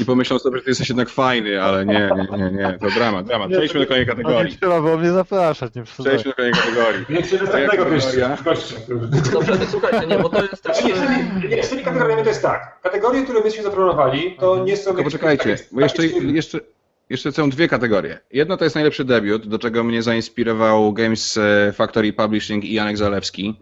i 0.00 0.04
pomyślą 0.04 0.38
sobie, 0.38 0.56
że 0.58 0.64
ty 0.64 0.70
jesteś 0.70 0.88
jednak 0.88 1.08
fajny, 1.08 1.62
ale 1.62 1.86
nie, 1.86 2.10
nie, 2.32 2.38
nie, 2.38 2.50
nie, 2.50 2.78
to 2.80 2.86
dramat, 2.90 3.26
dramat. 3.26 3.50
Przejdźmy 3.50 3.80
do 3.80 3.86
kolejnej 3.86 4.06
No 4.08 4.14
nie 4.18 4.24
kategorii. 4.24 4.58
trzeba 4.58 4.80
było 4.80 4.96
mnie 4.96 5.12
zapraszać, 5.12 5.74
nie 5.74 5.82
przesadzaj. 5.82 6.12
Przejdźmy 6.12 6.30
do 6.30 6.36
kolejnej 6.36 6.60
kategorii. 6.62 7.04
Nie 7.08 7.22
chcę 7.22 7.36
następnego 7.42 7.84
gościa. 7.84 8.36
Dobrze, 9.32 9.52
słuchajcie, 9.70 10.06
nie, 10.06 10.18
bo 10.18 10.28
to 10.28 10.42
jest 10.42 10.64
nie, 11.48 11.62
z 11.64 11.68
tymi, 11.70 11.82
kategoriami 11.82 12.22
to 12.22 12.28
jest 12.28 12.42
tak. 12.42 12.80
Kategorie, 12.82 13.22
które 13.24 13.40
myśmy 13.40 13.62
zaproponowali, 13.62 14.36
to 14.40 14.64
nie 14.64 14.76
są... 14.76 14.94
Poczekajcie, 14.94 15.56
bo 15.72 15.80
jeszcze, 15.80 16.58
jeszcze, 17.14 17.32
są 17.32 17.50
dwie 17.50 17.68
kategorie. 17.68 18.18
Jedna 18.32 18.56
to 18.56 18.64
jest 18.64 18.74
najlepszy 18.74 19.04
debiut, 19.04 19.48
do 19.48 19.58
czego 19.58 19.84
mnie 19.84 20.02
zainspirował 20.02 20.92
Games 20.92 21.36
e, 21.36 21.72
Factory 21.72 22.12
Publishing 22.12 22.64
i 22.64 22.74
Janek 22.74 22.96
Zalewski, 22.96 23.54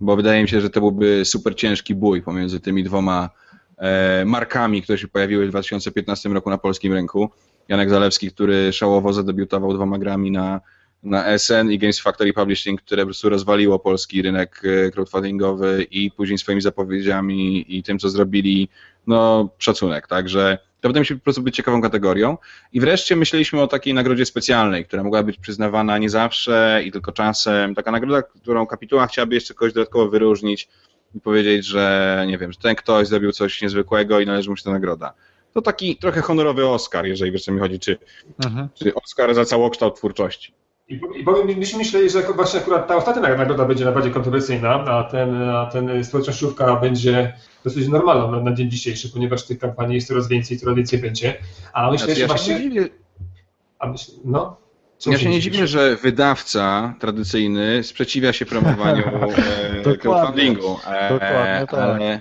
bo 0.00 0.16
wydaje 0.16 0.42
mi 0.42 0.48
się, 0.48 0.60
że 0.60 0.70
to 0.70 0.80
byłby 0.80 1.24
super 1.24 1.56
ciężki 1.56 1.94
bój 1.94 2.22
pomiędzy 2.22 2.60
tymi 2.60 2.84
dwoma 2.84 3.30
e, 3.78 4.24
markami, 4.24 4.82
które 4.82 4.98
się 4.98 5.08
pojawiły 5.08 5.46
w 5.46 5.50
2015 5.50 6.28
roku 6.28 6.50
na 6.50 6.58
polskim 6.58 6.92
rynku. 6.92 7.30
Janek 7.68 7.90
Zalewski, 7.90 8.30
który 8.30 8.72
szałowo 8.72 9.12
zadebiutował 9.12 9.74
dwoma 9.74 9.98
grami 9.98 10.30
na, 10.30 10.60
na 11.02 11.38
SN 11.38 11.70
i 11.70 11.78
Games 11.78 12.00
Factory 12.00 12.32
Publishing, 12.32 12.82
które 12.82 13.02
po 13.02 13.06
prostu 13.06 13.28
rozwaliło 13.28 13.78
polski 13.78 14.22
rynek 14.22 14.62
e, 14.64 14.90
crowdfundingowy 14.90 15.86
i 15.90 16.10
później 16.10 16.38
swoimi 16.38 16.60
zapowiedziami 16.60 17.64
i 17.76 17.82
tym, 17.82 17.98
co 17.98 18.08
zrobili, 18.08 18.68
no 19.06 19.48
szacunek. 19.58 20.06
Także 20.06 20.58
to 20.86 20.88
wydaje 20.88 21.00
mi 21.02 21.06
się 21.06 21.14
po 21.14 21.24
prostu 21.24 21.42
być 21.42 21.56
ciekawą 21.56 21.82
kategorią. 21.82 22.38
I 22.72 22.80
wreszcie 22.80 23.16
myśleliśmy 23.16 23.62
o 23.62 23.66
takiej 23.66 23.94
nagrodzie 23.94 24.26
specjalnej, 24.26 24.84
która 24.84 25.02
mogła 25.02 25.22
być 25.22 25.38
przyznawana 25.38 25.98
nie 25.98 26.10
zawsze 26.10 26.82
i 26.84 26.92
tylko 26.92 27.12
czasem. 27.12 27.74
Taka 27.74 27.90
nagroda, 27.90 28.22
którą 28.22 28.66
kapituła 28.66 29.06
chciałaby 29.06 29.34
jeszcze 29.34 29.54
kogoś 29.54 29.72
dodatkowo 29.72 30.08
wyróżnić 30.08 30.68
i 31.14 31.20
powiedzieć, 31.20 31.66
że 31.66 32.24
nie 32.28 32.38
wiem, 32.38 32.52
że 32.52 32.58
ten 32.58 32.74
ktoś 32.74 33.08
zrobił 33.08 33.32
coś 33.32 33.62
niezwykłego 33.62 34.20
i 34.20 34.26
należy 34.26 34.50
mu 34.50 34.56
się 34.56 34.64
ta 34.64 34.70
nagroda. 34.70 35.12
To 35.52 35.62
taki 35.62 35.96
trochę 35.96 36.20
honorowy 36.20 36.66
Oscar, 36.66 37.06
jeżeli 37.06 37.32
wiesz, 37.32 37.44
co 37.44 37.52
mi 37.52 37.60
chodzi, 37.60 37.78
czy, 37.78 37.98
Mhm. 38.44 38.68
czy 38.74 38.94
Oscar 38.94 39.34
za 39.34 39.44
całokształt 39.44 39.96
twórczości. 39.96 40.54
I, 40.88 41.00
I 41.16 41.24
powiem, 41.24 41.58
myśmy 41.58 41.78
myśleli, 41.78 42.10
że 42.10 42.22
właśnie 42.22 42.60
akurat 42.60 42.88
ta 42.88 42.96
ostatnia 42.96 43.22
nagroda 43.36 43.64
będzie 43.64 43.84
najbardziej 43.84 44.12
kontrowersyjna, 44.12 44.70
a 44.70 45.04
ten, 45.04 45.42
a 45.42 45.66
ten 45.66 46.04
społecznościówka 46.04 46.76
będzie 46.76 47.32
dosyć 47.64 47.88
normalną 47.88 48.30
na, 48.30 48.40
na 48.50 48.56
dzień 48.56 48.70
dzisiejszy, 48.70 49.12
ponieważ 49.12 49.46
tych 49.46 49.58
kampanii 49.58 49.94
jest 49.94 50.08
coraz 50.08 50.28
więcej, 50.28 50.58
coraz 50.58 50.76
więcej 50.76 50.98
będzie. 50.98 51.34
A 51.72 51.90
myślę, 51.90 52.06
Znaczy, 52.06 52.20
że 52.20 52.26
ja 52.26 52.38
się 52.38 52.52
nie 52.52 52.56
właśnie... 52.56 52.70
dziwię, 52.70 52.88
A 53.78 53.86
myśl, 53.86 54.12
no, 54.24 54.56
Co 54.98 55.10
Ja 55.10 55.18
się 55.18 55.30
nie 55.30 55.40
dziwię, 55.40 55.66
że 55.66 55.96
wydawca 55.96 56.94
tradycyjny 57.00 57.82
sprzeciwia 57.82 58.32
się 58.32 58.46
promowaniu 58.46 59.04
e, 59.06 59.10
Dokładnie. 59.12 59.96
crowdfundingu, 59.98 60.76
e, 60.86 61.08
Dokładnie 61.12 61.66
tak. 61.70 61.74
ale, 61.74 62.20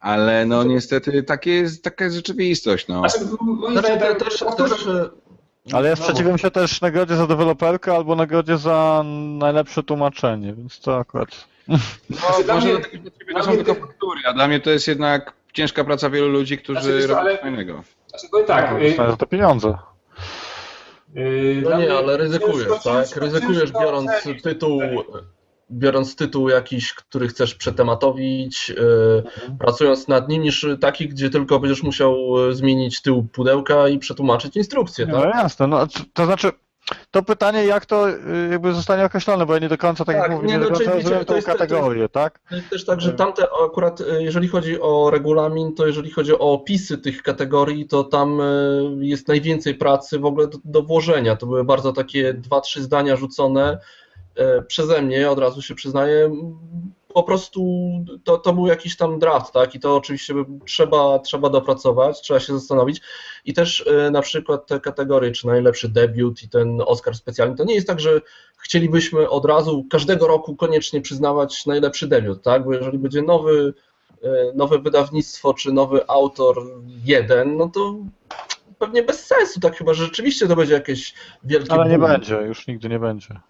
ale 0.00 0.46
no 0.46 0.64
niestety 0.64 1.22
takie 1.22 1.50
jest, 1.50 1.84
taka 1.84 2.04
jest 2.04 2.16
rzeczywistość. 2.16 2.88
No. 2.88 3.08
Znaczy, 3.08 3.26
Znaczy, 3.72 3.98
też, 4.18 4.44
też, 4.56 4.86
e, 4.86 5.10
Ale 5.72 5.88
ja 5.88 5.94
no, 5.98 6.02
sprzeciwiam 6.02 6.38
się 6.38 6.50
też 6.50 6.80
nagrodzie 6.80 7.16
za 7.16 7.26
deweloperkę 7.26 7.94
albo 7.96 8.16
nagrodzie 8.16 8.58
za 8.58 9.02
najlepsze 9.38 9.82
tłumaczenie, 9.82 10.52
więc 10.54 10.80
to 10.80 10.98
akurat... 10.98 11.28
No, 11.68 11.76
Znaczy, 12.10 12.44
dla 12.44 12.54
może 12.54 12.66
mnie- 12.66 12.74
dla 12.76 12.84
takich 12.84 13.02
dla 13.02 13.10
dla 13.32 13.40
to 13.40 13.44
są 13.44 13.50
mnie 13.54 13.64
tylko 13.64 13.74
ty- 13.74 13.80
faktury, 13.80 14.20
a 14.26 14.32
dla 14.32 14.48
mnie 14.48 14.60
to 14.60 14.70
jest 14.70 14.88
jednak 14.88 15.32
ciężka 15.52 15.84
praca 15.84 16.10
wielu 16.10 16.28
ludzi, 16.28 16.58
którzy 16.58 16.80
Znaczy, 16.80 16.96
wiesz 16.96 17.06
co, 17.06 17.08
robią 17.08 17.20
ale- 17.20 17.32
coś 17.32 17.40
fajnego. 17.40 17.82
Znaczy, 18.08 18.26
powiem 18.30 18.46
tak, 18.46 18.70
no, 18.70 18.78
y, 18.80 18.88
dostaję 18.88 19.10
za 19.10 19.16
to 19.16 19.26
pieniądze. 19.26 19.68
y, 21.16 21.60
No 21.62 21.68
dla 21.68 21.78
nie, 21.78 21.84
mnie 21.84 21.94
ale 21.98 22.16
ryzykujesz, 22.16 22.68
ciężko- 22.68 22.84
tak? 22.84 23.06
ciężko- 23.06 23.20
Ryzykujesz 23.20 23.60
ciężko 23.62 23.80
biorąc 23.80 24.10
ocenić. 24.10 24.42
tytuł, 24.42 24.80
biorąc 25.70 26.16
tytuł 26.16 26.48
jakiś, 26.48 26.94
który 26.94 27.28
chcesz 27.28 27.54
przetematowić, 27.54 28.70
e, 28.70 29.54
pracując 29.58 30.08
nad 30.08 30.28
nim, 30.28 30.42
niż 30.42 30.66
taki, 30.80 31.08
gdzie 31.08 31.30
tylko 31.30 31.60
będziesz 31.60 31.82
musiał 31.82 32.16
e, 32.50 32.54
zmienić 32.54 33.02
tył 33.02 33.28
pudełka 33.32 33.88
i 33.88 33.98
przetłumaczyć 33.98 34.56
instrukcję, 34.56 35.06
tak? 35.06 35.14
no 35.14 35.24
jasne, 35.24 35.66
no, 35.66 35.86
to- 36.12 36.26
znaczy... 36.26 36.50
To 37.10 37.22
pytanie, 37.22 37.64
jak 37.64 37.86
to 37.86 38.10
y, 38.10 38.14
jakby 38.50 38.74
zostanie 38.74 39.04
określone, 39.04 39.46
bo 39.46 39.52
ja 39.54 39.58
nie 39.58 39.68
do 39.68 39.78
końca, 39.78 40.04
tak, 40.04 40.16
Tak, 40.16 40.22
jak 40.30 40.32
mówię, 40.36 40.48
nie, 40.48 40.52
nie, 40.54 40.58
no, 40.58 40.64
do 40.64 40.70
końca 40.70 40.84
czyli 40.90 41.02
rozumiem 41.02 41.20
tą 41.20 41.24
to 41.26 41.34
jest- 41.36 41.46
to 41.46 41.52
jest- 41.52 41.58
kategorię, 41.60 42.08
tak? 42.08 42.38
To 42.48 42.56
jest 42.56 42.70
też 42.70 42.84
tak, 42.84 43.00
że 43.00 43.12
tamte 43.12 43.46
akurat, 43.64 44.00
e, 44.00 44.22
jeżeli 44.22 44.48
chodzi 44.48 44.80
o 44.80 45.10
regulamin, 45.10 45.74
to 45.74 45.86
jeżeli 45.86 46.10
chodzi 46.10 46.32
o 46.32 46.38
opisy 46.38 46.98
tych 46.98 47.22
kategorii, 47.22 47.86
to 47.88 48.04
tam 48.04 48.38
jest 49.00 49.28
najwięcej 49.28 49.74
pracy 49.74 50.18
w 50.18 50.24
ogóle 50.24 50.46
do, 50.46 50.58
do 50.64 50.82
włożenia. 50.82 51.36
To 51.36 51.46
były 51.46 51.64
bardzo 51.64 51.92
takie 51.92 52.34
dwa, 52.34 52.60
trzy 52.60 52.82
zdania 52.82 53.16
rzucone 53.16 53.78
przeze 54.66 55.02
mnie, 55.02 55.30
od 55.30 55.38
razu 55.38 55.62
się 55.62 55.74
przyznaję. 55.74 56.30
Po 57.14 57.22
prostu 57.22 57.90
to, 58.24 58.38
to 58.38 58.52
był 58.52 58.66
jakiś 58.66 58.96
tam 58.96 59.18
draft, 59.18 59.52
tak? 59.52 59.74
I 59.74 59.80
to 59.80 59.96
oczywiście 59.96 60.34
trzeba, 60.66 61.18
trzeba 61.18 61.50
dopracować, 61.50 62.20
trzeba 62.20 62.40
się 62.40 62.52
zastanowić. 62.52 63.00
I 63.44 63.54
też 63.54 63.86
e, 63.86 64.10
na 64.10 64.22
przykład 64.22 64.66
te 64.66 64.80
kategorie, 64.80 65.32
czy 65.32 65.46
najlepszy 65.46 65.88
debiut 65.88 66.42
i 66.42 66.48
ten 66.48 66.80
Oscar 66.86 67.14
specjalny, 67.14 67.56
to 67.56 67.64
nie 67.64 67.74
jest 67.74 67.86
tak, 67.86 68.00
że 68.00 68.20
chcielibyśmy 68.58 69.28
od 69.28 69.44
razu 69.44 69.84
każdego 69.90 70.26
roku 70.26 70.56
koniecznie 70.56 71.00
przyznawać 71.00 71.66
najlepszy 71.66 72.06
debiut, 72.06 72.42
tak? 72.42 72.64
Bo 72.64 72.74
jeżeli 72.74 72.98
będzie 72.98 73.22
nowy, 73.22 73.74
e, 74.22 74.28
nowe 74.54 74.78
wydawnictwo 74.78 75.54
czy 75.54 75.72
nowy 75.72 76.08
autor 76.08 76.62
jeden, 77.04 77.56
no 77.56 77.68
to 77.68 77.94
pewnie 78.78 79.02
bez 79.02 79.26
sensu, 79.26 79.60
tak 79.60 79.76
chyba, 79.76 79.94
że 79.94 80.04
rzeczywiście 80.04 80.48
to 80.48 80.56
będzie 80.56 80.74
jakieś 80.74 81.14
wielkie 81.44 81.72
Ale 81.72 81.90
nie 81.90 81.98
boom. 81.98 82.10
będzie, 82.10 82.34
już 82.34 82.66
nigdy 82.66 82.88
nie 82.88 82.98
będzie. 82.98 83.40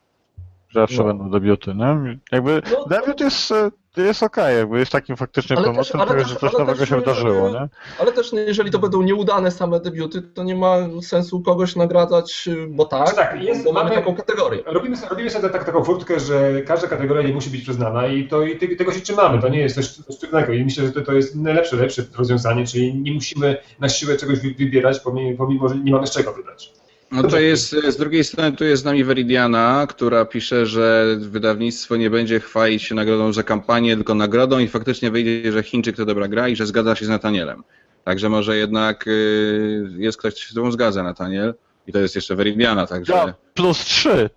Zawsze 0.74 0.98
No. 0.98 1.04
będą 1.04 1.30
debiuty, 1.30 1.74
nie? 1.74 2.18
Jakby 2.32 2.62
No, 2.72 2.84
debiut 2.84 3.20
jest, 3.20 3.52
jest 3.96 4.22
okej, 4.22 4.56
jakby 4.58 4.78
jest 4.78 4.92
takim 4.92 5.16
faktycznie 5.16 5.56
Ale 5.56 5.74
też- 5.74 5.88
tego, 5.90 6.24
że 6.24 6.36
coś 6.36 6.52
nowego 6.52 6.74
też 6.78 6.88
się 6.88 6.94
nie, 6.94 7.00
wydarzyło, 7.00 7.50
nie? 7.50 7.68
Ale 7.98 8.12
też 8.12 8.32
nie- 8.32 8.40
jeżeli 8.40 8.70
to 8.70 8.78
będą 8.78 9.02
nieudane 9.02 9.50
same 9.50 9.80
debiuty, 9.80 10.22
to 10.22 10.42
nie 10.44 10.54
ma 10.54 10.76
sensu 11.02 11.40
kogoś 11.40 11.76
nagradzać, 11.76 12.48
bo 12.68 12.84
tak, 12.84 13.14
tak, 13.14 13.42
jest- 13.42 13.64
bo 13.64 13.72
mamy 13.72 13.90
mamy- 13.90 14.00
taką 14.02 14.14
kategorię. 14.16 14.62
Robimy 14.66 14.96
sobie, 14.96 15.08
robimy 15.08 15.30
sobie 15.30 15.48
tak, 15.50 15.64
taką 15.64 15.84
furtkę, 15.84 16.20
że 16.20 16.62
każda 16.62 16.88
kategoria 16.88 17.22
nie 17.28 17.34
musi 17.34 17.50
być 17.50 17.62
przyznana 17.62 18.06
i, 18.06 18.28
to, 18.28 18.42
i 18.42 18.56
te- 18.58 18.76
tego 18.76 18.92
się 18.92 19.00
trzymamy. 19.00 19.40
To 19.42 19.48
nie 19.48 19.60
jest 19.60 19.74
coś, 19.74 19.88
coś 19.88 20.16
trudnego 20.18 20.52
i 20.52 20.64
myślę, 20.64 20.86
że 20.86 20.92
to, 20.92 21.00
to 21.02 21.12
jest 21.12 21.36
najlepsze, 21.36 21.76
lepsze 21.76 22.02
rozwiązanie, 22.18 22.66
czyli 22.66 22.94
nie 22.94 23.12
musimy 23.12 23.56
na 23.80 23.88
siłę 23.88 24.16
czegoś 24.16 24.40
wy- 24.40 24.54
wybierać, 24.58 25.00
pomimo, 25.00 25.38
pomimo 25.38 25.68
że 25.68 25.76
nie 25.76 25.92
mamy 25.92 26.06
z 26.06 26.10
czego 26.10 26.32
wybrać. 26.32 26.72
No 27.12 27.22
to 27.22 27.40
jest, 27.40 27.76
z 27.88 27.96
drugiej 27.96 28.24
strony 28.24 28.56
tu 28.56 28.64
jest 28.64 28.82
z 28.82 28.84
nami 28.84 29.04
Veridiana, 29.04 29.86
która 29.88 30.24
pisze, 30.24 30.66
że 30.66 31.16
wydawnictwo 31.18 31.96
nie 31.96 32.10
będzie 32.10 32.40
chwalić 32.40 32.82
się 32.82 32.94
nagrodą 32.94 33.32
za 33.32 33.42
kampanię, 33.42 33.96
tylko 33.96 34.14
nagrodą 34.14 34.58
i 34.58 34.68
faktycznie 34.68 35.10
wyjdzie, 35.10 35.52
że 35.52 35.62
Chińczyk 35.62 35.96
to 35.96 36.04
dobra 36.04 36.28
gra 36.28 36.48
i 36.48 36.56
że 36.56 36.66
zgadza 36.66 36.94
się 36.94 37.06
z 37.06 37.08
Natanielem. 37.08 37.62
Także 38.04 38.28
może 38.28 38.56
jednak 38.56 39.06
y, 39.06 39.88
jest 39.96 40.18
ktoś, 40.18 40.34
kto 40.34 40.42
się 40.42 40.50
z 40.50 40.54
tobą 40.54 40.72
zgadza, 40.72 41.02
Nataniel. 41.02 41.54
I 41.86 41.92
to 41.92 41.98
jest 41.98 42.14
jeszcze 42.14 42.36
Veridiana, 42.36 42.86
także... 42.86 43.12
Ja, 43.12 43.34
plus 43.54 43.78
trzy. 43.78 44.30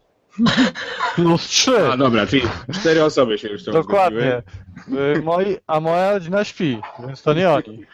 Plus 1.15 1.47
trzy. 1.47 1.87
A 1.91 1.97
dobra, 1.97 2.27
czyli 2.27 2.41
cztery 2.73 3.03
osoby 3.03 3.37
się 3.37 3.47
już 3.47 3.63
tam 3.63 3.73
Dokładnie. 3.73 4.41
Y, 5.17 5.21
Moi, 5.21 5.57
a 5.67 5.79
moja 5.79 6.11
rodzina 6.11 6.43
śpi, 6.43 6.81
więc 7.07 7.21
to 7.21 7.33
nie 7.33 7.49
oni. 7.49 7.85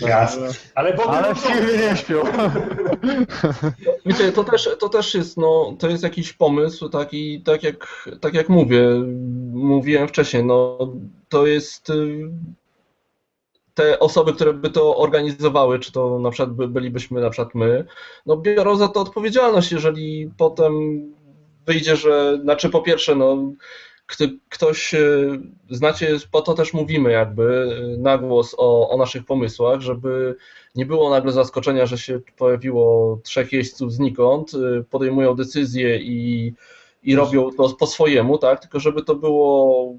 Jasne. 0.00 0.48
Ale 0.74 0.94
bo 0.94 1.10
Ale 1.10 1.34
w 1.34 1.38
firmie 1.38 1.78
nie 1.78 1.96
śpią. 1.96 2.22
Wiecie, 4.06 4.32
to 4.32 4.44
też, 4.44 4.68
to 4.78 4.88
też 4.88 5.14
jest, 5.14 5.36
no, 5.36 5.76
to 5.78 5.88
jest 5.88 6.02
jakiś 6.02 6.32
pomysł, 6.32 6.88
tak 6.88 7.14
i 7.14 7.42
tak 7.42 7.62
jak, 7.62 8.08
tak 8.20 8.34
jak 8.34 8.48
mówię, 8.48 8.88
mówiłem 9.52 10.08
wcześniej, 10.08 10.44
no, 10.44 10.78
to 11.28 11.46
jest 11.46 11.90
y, 11.90 12.30
te 13.80 13.98
osoby, 13.98 14.32
które 14.32 14.52
by 14.52 14.70
to 14.70 14.96
organizowały, 14.96 15.78
czy 15.78 15.92
to 15.92 16.18
na 16.18 16.30
przykład 16.30 16.54
by, 16.54 16.68
bylibyśmy 16.68 17.20
na 17.20 17.30
przykład 17.30 17.54
my, 17.54 17.84
no 18.26 18.36
biorą 18.36 18.76
za 18.76 18.88
to 18.88 19.00
odpowiedzialność, 19.00 19.72
jeżeli 19.72 20.30
potem 20.36 20.72
wyjdzie, 21.66 21.96
że, 21.96 22.38
znaczy 22.42 22.70
po 22.70 22.82
pierwsze, 22.82 23.14
no, 23.14 23.52
kto, 24.06 24.24
ktoś, 24.48 24.94
y, 24.94 25.40
znacie, 25.70 26.16
po 26.30 26.42
to 26.42 26.54
też 26.54 26.72
mówimy 26.72 27.12
jakby 27.12 27.42
y, 27.94 27.98
na 27.98 28.18
głos 28.18 28.54
o, 28.58 28.90
o 28.90 28.96
naszych 28.96 29.24
pomysłach, 29.24 29.80
żeby 29.80 30.36
nie 30.74 30.86
było 30.86 31.10
nagle 31.10 31.32
zaskoczenia, 31.32 31.86
że 31.86 31.98
się 31.98 32.20
pojawiło 32.36 33.18
trzech 33.24 33.52
jeźdźców 33.52 33.92
znikąd, 33.92 34.54
y, 34.54 34.84
podejmują 34.90 35.34
decyzje 35.34 35.96
i, 35.96 36.52
i 37.02 37.16
robią 37.16 37.50
to 37.56 37.68
po 37.68 37.86
swojemu, 37.86 38.38
tak? 38.38 38.60
Tylko 38.60 38.80
żeby 38.80 39.02
to 39.02 39.14
było 39.14 39.94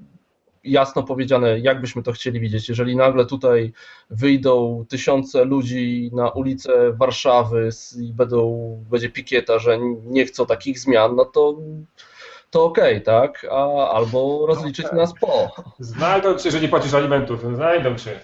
jasno 0.64 1.02
powiedziane, 1.02 1.58
jak 1.58 1.80
byśmy 1.80 2.02
to 2.02 2.12
chcieli 2.12 2.40
widzieć. 2.40 2.68
Jeżeli 2.68 2.96
nagle 2.96 3.26
tutaj 3.26 3.72
wyjdą 4.10 4.84
tysiące 4.88 5.44
ludzi 5.44 6.10
na 6.12 6.30
ulicę 6.30 6.92
Warszawy 6.92 7.68
i 8.00 8.12
będą, 8.12 8.84
będzie 8.90 9.10
pikieta, 9.10 9.58
że 9.58 9.78
nie 10.04 10.26
chcą 10.26 10.46
takich 10.46 10.78
zmian, 10.78 11.16
no 11.16 11.24
to 11.24 11.56
to 12.52 12.64
okej, 12.64 13.02
tak? 13.02 13.46
A, 13.50 13.90
albo 13.90 14.44
rozliczyć 14.46 14.86
tak. 14.86 14.94
nas 14.94 15.12
po. 15.20 15.48
Znajdą 15.78 16.34
cię, 16.38 16.50
że 16.50 16.60
nie 16.60 16.68
płacisz 16.68 16.94
alimentów. 16.94 17.54
Znajdą 17.54 17.96
cię. 17.96 18.20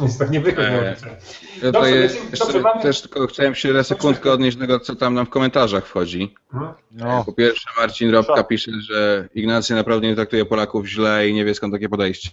Więc 0.00 0.18
tak 0.18 0.30
nie 0.30 0.38
Eee, 0.38 1.72
Dobrze, 1.72 1.80
lecimy- 1.90 2.30
jeszcze 2.30 2.44
dobrze, 2.44 2.60
mamy- 2.60 2.82
też 2.82 3.00
tylko 3.00 3.26
chciałem 3.26 3.54
się 3.54 3.72
na 3.72 3.82
sekundkę 3.82 4.32
odnieść 4.32 4.56
do 4.56 4.60
tego, 4.60 4.80
co 4.80 4.96
tam 4.96 5.14
nam 5.14 5.26
w 5.26 5.30
komentarzach 5.30 5.86
wchodzi. 5.86 6.34
Mhm. 6.54 6.72
No, 6.90 7.24
Po 7.24 7.32
pierwsze, 7.32 7.70
Marcin 7.80 8.10
Robka 8.10 8.44
pisze, 8.44 8.70
że 8.80 9.28
Ignacy 9.34 9.74
naprawdę 9.74 10.06
nie 10.06 10.14
traktuje 10.14 10.44
Polaków 10.44 10.86
źle 10.86 11.28
i 11.28 11.34
nie 11.34 11.44
wie 11.44 11.54
skąd 11.54 11.72
takie 11.74 11.88
podejście. 11.88 12.30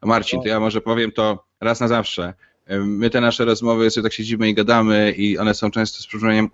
A 0.00 0.06
Marcin, 0.06 0.42
to 0.42 0.48
ja 0.48 0.60
może 0.60 0.80
powiem 0.80 1.12
to 1.12 1.44
raz 1.60 1.80
na 1.80 1.88
zawsze. 1.88 2.34
My 2.80 3.10
te 3.10 3.20
nasze 3.20 3.44
rozmowy 3.44 3.90
sobie 3.90 4.02
tak 4.02 4.12
siedzimy 4.12 4.48
i 4.48 4.54
gadamy 4.54 5.12
i 5.12 5.38
one 5.38 5.54
są 5.54 5.70
często 5.70 6.02
z 6.02 6.06
przymrużeniem 6.06 6.48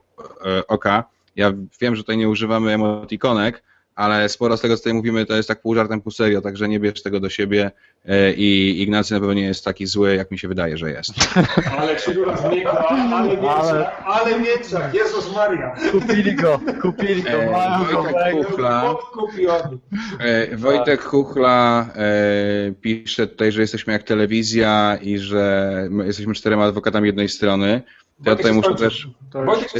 e, 0.44 0.66
oka. 0.66 1.04
Ja 1.36 1.52
wiem, 1.80 1.96
że 1.96 2.02
tutaj 2.02 2.16
nie 2.16 2.28
używamy 2.28 2.72
emotikonek, 2.72 3.62
ale 3.98 4.28
sporo 4.28 4.56
z 4.56 4.60
tego, 4.60 4.74
co 4.74 4.80
tutaj 4.80 4.94
mówimy, 4.94 5.26
to 5.26 5.36
jest 5.36 5.48
tak 5.48 5.60
pół 5.60 5.74
żartem, 5.74 6.00
pół 6.00 6.12
serio, 6.12 6.40
także 6.40 6.68
nie 6.68 6.80
bierz 6.80 7.02
tego 7.02 7.20
do 7.20 7.28
siebie 7.28 7.70
e, 8.06 8.32
i 8.32 8.82
Ignacy 8.82 9.14
na 9.14 9.20
pewno 9.20 9.34
nie 9.34 9.42
jest 9.42 9.64
taki 9.64 9.86
zły, 9.86 10.14
jak 10.14 10.30
mi 10.30 10.38
się 10.38 10.48
wydaje, 10.48 10.78
że 10.78 10.90
jest. 10.90 11.10
Ale 11.78 11.96
Krzygula 11.96 12.36
zmiękła, 12.36 12.88
ale 12.88 13.36
mieczak, 13.36 14.02
ale 14.04 14.40
mieczak, 14.40 14.94
Jezus 14.94 15.34
Maria. 15.34 15.74
kupili 15.92 16.34
go, 16.34 16.60
kupili 16.82 17.22
go, 17.22 17.30
go. 17.92 18.02
Wojtek 18.02 18.46
Kuchla. 18.46 18.94
E, 20.20 20.56
Wojtek 20.56 21.02
Chuchla 21.02 21.86
e, 21.96 22.72
pisze 22.80 23.26
tutaj, 23.26 23.52
że 23.52 23.60
jesteśmy 23.60 23.92
jak 23.92 24.02
telewizja 24.02 24.98
i 25.02 25.18
że 25.18 25.86
my 25.90 26.06
jesteśmy 26.06 26.34
czterema 26.34 26.64
adwokatami 26.64 27.06
jednej 27.06 27.28
strony. 27.28 27.82
Ja 28.24 28.36
tutaj 28.36 28.52
muszę 28.52 28.74
też, 28.74 29.08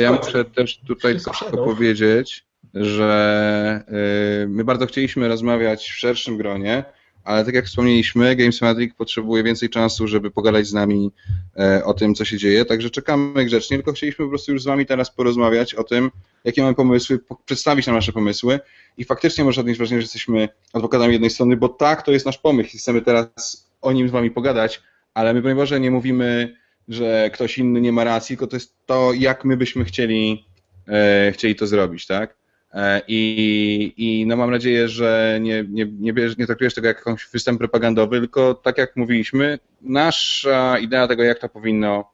ja 0.01 0.13
muszę 0.13 0.45
też 0.45 0.79
tutaj 0.87 1.13
Wszystko 1.13 1.33
przedał. 1.33 1.65
powiedzieć, 1.65 2.48
że 2.81 3.83
e, 3.89 4.47
my 4.47 4.65
bardzo 4.65 4.87
chcieliśmy 4.87 5.29
rozmawiać 5.29 5.89
w 5.89 5.99
szerszym 5.99 6.37
gronie, 6.37 6.85
ale 7.25 7.45
tak 7.45 7.55
jak 7.55 7.67
wspomnieliśmy, 7.67 8.37
Gamesmatic 8.37 8.95
potrzebuje 8.95 9.43
więcej 9.43 9.69
czasu, 9.69 10.09
żeby 10.09 10.31
pogadać 10.31 10.67
z 10.67 10.73
nami 10.73 11.13
e, 11.57 11.85
o 11.85 11.95
tym, 11.95 12.15
co 12.15 12.25
się 12.25 12.39
dzieje, 12.39 12.65
także 12.65 12.91
czekamy 12.91 13.45
grzecznie, 13.45 13.77
tylko 13.77 13.93
chcieliśmy 13.93 14.25
po 14.25 14.29
prostu 14.29 14.53
już 14.53 14.63
z 14.63 14.67
wami 14.67 14.87
teraz 14.87 15.11
porozmawiać 15.11 15.75
o 15.75 15.85
tym, 15.85 16.11
jakie 16.45 16.63
mamy 16.63 16.75
pomysły, 16.75 17.19
po- 17.19 17.37
przedstawić 17.37 17.87
nam 17.87 17.97
nasze 17.97 18.13
pomysły 18.13 18.61
i 18.99 19.05
faktycznie 19.05 19.45
można 19.45 19.61
odnieść 19.61 19.79
wrażenie, 19.79 20.01
że 20.01 20.05
jesteśmy 20.05 20.49
adwokatami 20.73 21.13
jednej 21.13 21.31
strony, 21.31 21.57
bo 21.57 21.69
tak, 21.69 22.03
to 22.03 22.13
jest 22.13 22.27
nasz 22.27 22.39
pomysł 22.39 22.71
i 22.75 22.79
chcemy 22.79 23.03
teraz 23.03 23.69
o 23.83 23.93
nim 23.93 24.09
z 24.09 24.11
wami 24.11 24.31
pogadać, 24.31 24.83
ale 25.15 25.35
my, 25.35 25.55
Boże, 25.55 25.81
nie 25.81 25.91
mówimy, 25.91 26.57
że 26.89 27.31
ktoś 27.35 27.59
inny 27.59 27.81
nie 27.81 27.93
ma 27.93 28.05
racji, 28.05 28.37
tylko 28.37 28.47
to 28.47 28.57
jest 28.57 28.75
to, 28.87 29.13
jak 29.13 29.45
my 29.45 29.57
byśmy 29.57 29.85
chcieli, 29.85 30.47
e, 30.89 31.33
chcieli 31.33 31.55
to 31.55 31.67
zrobić, 31.67 32.07
tak? 32.07 32.38
E, 32.75 33.01
I, 33.09 33.95
I 33.97 34.27
no 34.27 34.37
mam 34.37 34.51
nadzieję, 34.51 34.89
że 34.89 35.39
nie, 35.41 35.65
nie, 35.69 35.87
nie, 36.01 36.13
bierz, 36.13 36.37
nie 36.39 36.47
traktujesz 36.47 36.75
tego 36.75 36.89
jak 36.89 36.97
jakąś 36.97 37.29
występ 37.33 37.59
propagandowy, 37.59 38.19
tylko 38.19 38.55
tak 38.55 38.79
jak 38.79 38.97
mówiliśmy, 38.97 39.59
nasza 39.83 40.79
idea 40.79 41.09
tego, 41.09 41.23
jak 41.23 41.39
to 41.39 41.49
powinno 41.49 42.11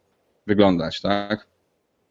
wyglądać, 0.47 1.01
tak? 1.01 1.47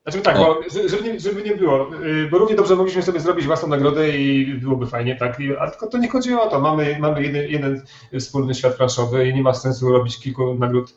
Znaczy 0.04 0.22
tak, 0.22 0.38
bo 0.38 0.62
żeby- 0.88 1.04
nie, 1.14 1.20
żeby 1.20 1.42
nie 1.44 1.56
było, 1.56 1.90
y, 2.06 2.28
bo 2.32 2.38
równie 2.38 2.56
dobrze 2.56 2.76
mogliśmy 2.76 3.02
sobie 3.02 3.20
zrobić 3.20 3.46
własną 3.46 3.70
nagrodę 3.70 4.18
i 4.18 4.46
byłoby 4.54 4.88
fajnie, 4.88 5.16
tak? 5.16 5.40
I- 5.40 5.58
A 5.58 5.72
tylko 5.72 5.88
to 5.88 5.98
nie 5.98 6.10
chodzi 6.10 6.34
o 6.34 6.48
to. 6.50 6.60
Mamy, 6.60 6.98
mamy 7.00 7.24
jeden, 7.24 7.48
jeden 7.52 7.82
wspólny 8.20 8.54
świat 8.56 8.76
planszowy 8.76 9.28
i 9.30 9.34
nie 9.34 9.42
ma 9.42 9.54
sensu 9.54 9.92
robić 9.92 10.20
kilku 10.20 10.54
nagród 10.60 10.94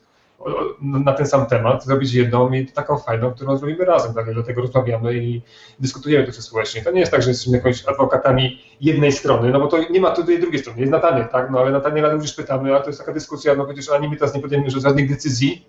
na 0.81 1.13
ten 1.13 1.27
sam 1.27 1.47
temat, 1.47 1.85
zrobić 1.85 2.15
jedną 2.15 2.53
i 2.53 2.67
taką 2.67 2.99
fajną, 2.99 3.33
którą 3.35 3.57
zrobimy 3.57 3.85
razem, 3.85 4.15
tak? 4.15 4.35
Dlatego 4.35 4.61
rozmawiamy 4.63 5.15
i 5.15 5.43
dyskutujemy 5.81 6.27
to 6.27 6.33
wszystko 6.33 6.51
społecznie. 6.51 6.83
To 6.83 6.91
nie 6.91 7.01
jest 7.01 7.13
tak, 7.13 7.23
że 7.23 7.31
jesteśmy 7.31 7.57
jakąś 7.57 7.87
adwokatami 7.87 8.63
jednej 8.81 9.13
strony, 9.13 9.51
no 9.51 9.61
bo 9.61 9.67
to 9.67 9.79
nie 9.91 10.01
ma 10.01 10.11
tutaj 10.11 10.41
drugiej 10.41 10.61
strony, 10.61 10.81
jest 10.81 10.93
Nataniel, 10.93 11.29
tak? 11.29 11.51
No 11.51 11.59
ale 11.61 11.71
Nataniela 11.71 12.11
również 12.11 12.35
pytamy, 12.35 12.77
a 12.77 12.81
to 12.81 12.87
jest 12.87 12.99
taka 12.99 13.13
dyskusja, 13.13 13.55
no 13.55 13.65
przecież 13.65 13.91
ani 13.91 14.09
my 14.09 14.17
teraz 14.17 14.35
nie 14.35 14.41
podejmiemy 14.41 14.71
żadnych 14.71 15.09
decyzji, 15.09 15.67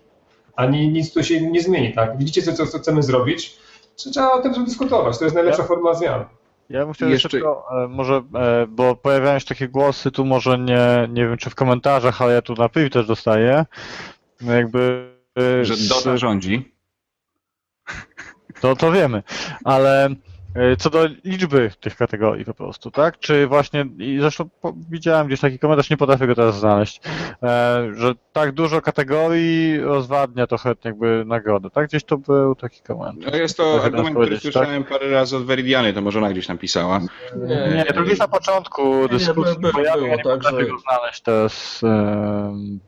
ani 0.56 0.88
nic 0.88 1.12
tu 1.12 1.22
się 1.24 1.50
nie 1.50 1.60
zmieni, 1.62 1.92
tak? 1.92 2.18
Widzicie, 2.18 2.42
co, 2.42 2.66
co, 2.66 2.78
chcemy 2.78 3.02
zrobić? 3.02 3.58
Czy 3.96 4.10
trzeba 4.10 4.32
o 4.32 4.42
tym 4.42 4.52
przedyskutować? 4.52 5.18
To 5.18 5.24
jest 5.24 5.36
najlepsza 5.36 5.62
forma 5.62 5.94
zmian. 5.94 6.24
Ja 6.70 6.84
bym 6.84 6.94
chciał 6.94 7.08
Jeszcze- 7.08 7.28
tylko, 7.28 7.64
e, 7.84 7.88
może, 7.88 8.22
e, 8.34 8.66
bo 8.68 8.96
pojawiają 8.96 9.38
się 9.38 9.46
takie 9.46 9.68
głosy, 9.68 10.10
tu 10.10 10.24
może 10.24 10.58
nie, 10.58 11.08
nie 11.10 11.26
wiem 11.26 11.36
czy 11.36 11.50
w 11.50 11.54
komentarzach, 11.54 12.22
ale 12.22 12.34
ja 12.34 12.42
tu 12.42 12.54
na 12.54 12.68
piw 12.68 12.90
też 12.90 13.06
dostaję, 13.06 13.64
no 14.40 14.52
jakby... 14.52 15.12
e, 15.60 15.64
Że 15.64 15.74
Dota 15.88 16.16
rządzi. 16.16 16.72
To, 18.60 18.76
to 18.76 18.92
wiemy, 18.92 19.22
ale 19.64 20.08
e, 20.54 20.76
co 20.76 20.90
do 20.90 21.06
liczby 21.24 21.70
tych 21.80 21.96
kategorii 21.96 22.44
po 22.44 22.54
prostu, 22.54 22.90
tak? 22.90 23.18
Czy 23.18 23.46
właśnie, 23.46 23.86
i 23.98 24.18
zresztą 24.20 24.48
widziałem 24.90 25.26
gdzieś 25.26 25.40
taki 25.40 25.58
komentarz, 25.58 25.90
nie 25.90 25.96
potrafię 25.96 26.26
go 26.26 26.34
teraz 26.34 26.58
znaleźć, 26.58 27.00
e, 27.42 27.88
że 27.94 28.14
tak 28.32 28.52
dużo 28.52 28.80
kategorii 28.80 29.80
rozwadnia 29.80 30.46
trochę 30.46 30.74
jakby 30.84 31.24
nagrodę, 31.26 31.70
tak? 31.70 31.88
Gdzieś 31.88 32.04
to 32.04 32.18
był 32.18 32.54
taki 32.54 32.82
komentarz. 32.82 33.32
No 33.32 33.38
jest 33.38 33.56
to 33.56 33.84
argument, 33.84 34.16
który 34.16 34.30
tak? 34.30 34.40
słyszałem 34.42 34.84
parę 34.84 35.10
razy 35.10 35.36
od 35.36 35.44
Veridiany, 35.44 35.92
to 35.92 36.00
może 36.02 36.18
ona 36.18 36.30
gdzieś 36.30 36.48
napisała. 36.48 37.00
Nie, 37.74 37.84
to 37.94 38.02
gdzieś 38.02 38.18
na 38.18 38.28
początku 38.28 39.02
nie, 39.02 39.08
dyskusji 39.08 39.54
by- 39.54 39.60
by- 39.60 39.72
pojawił, 39.72 40.06
ja 40.06 40.16
nie 40.16 40.22
tak, 40.22 40.32
potrafię 40.42 40.60
że- 40.64 40.66
go 40.70 40.78
znaleźć 40.78 41.20
teraz, 41.20 41.80
em, 41.84 42.80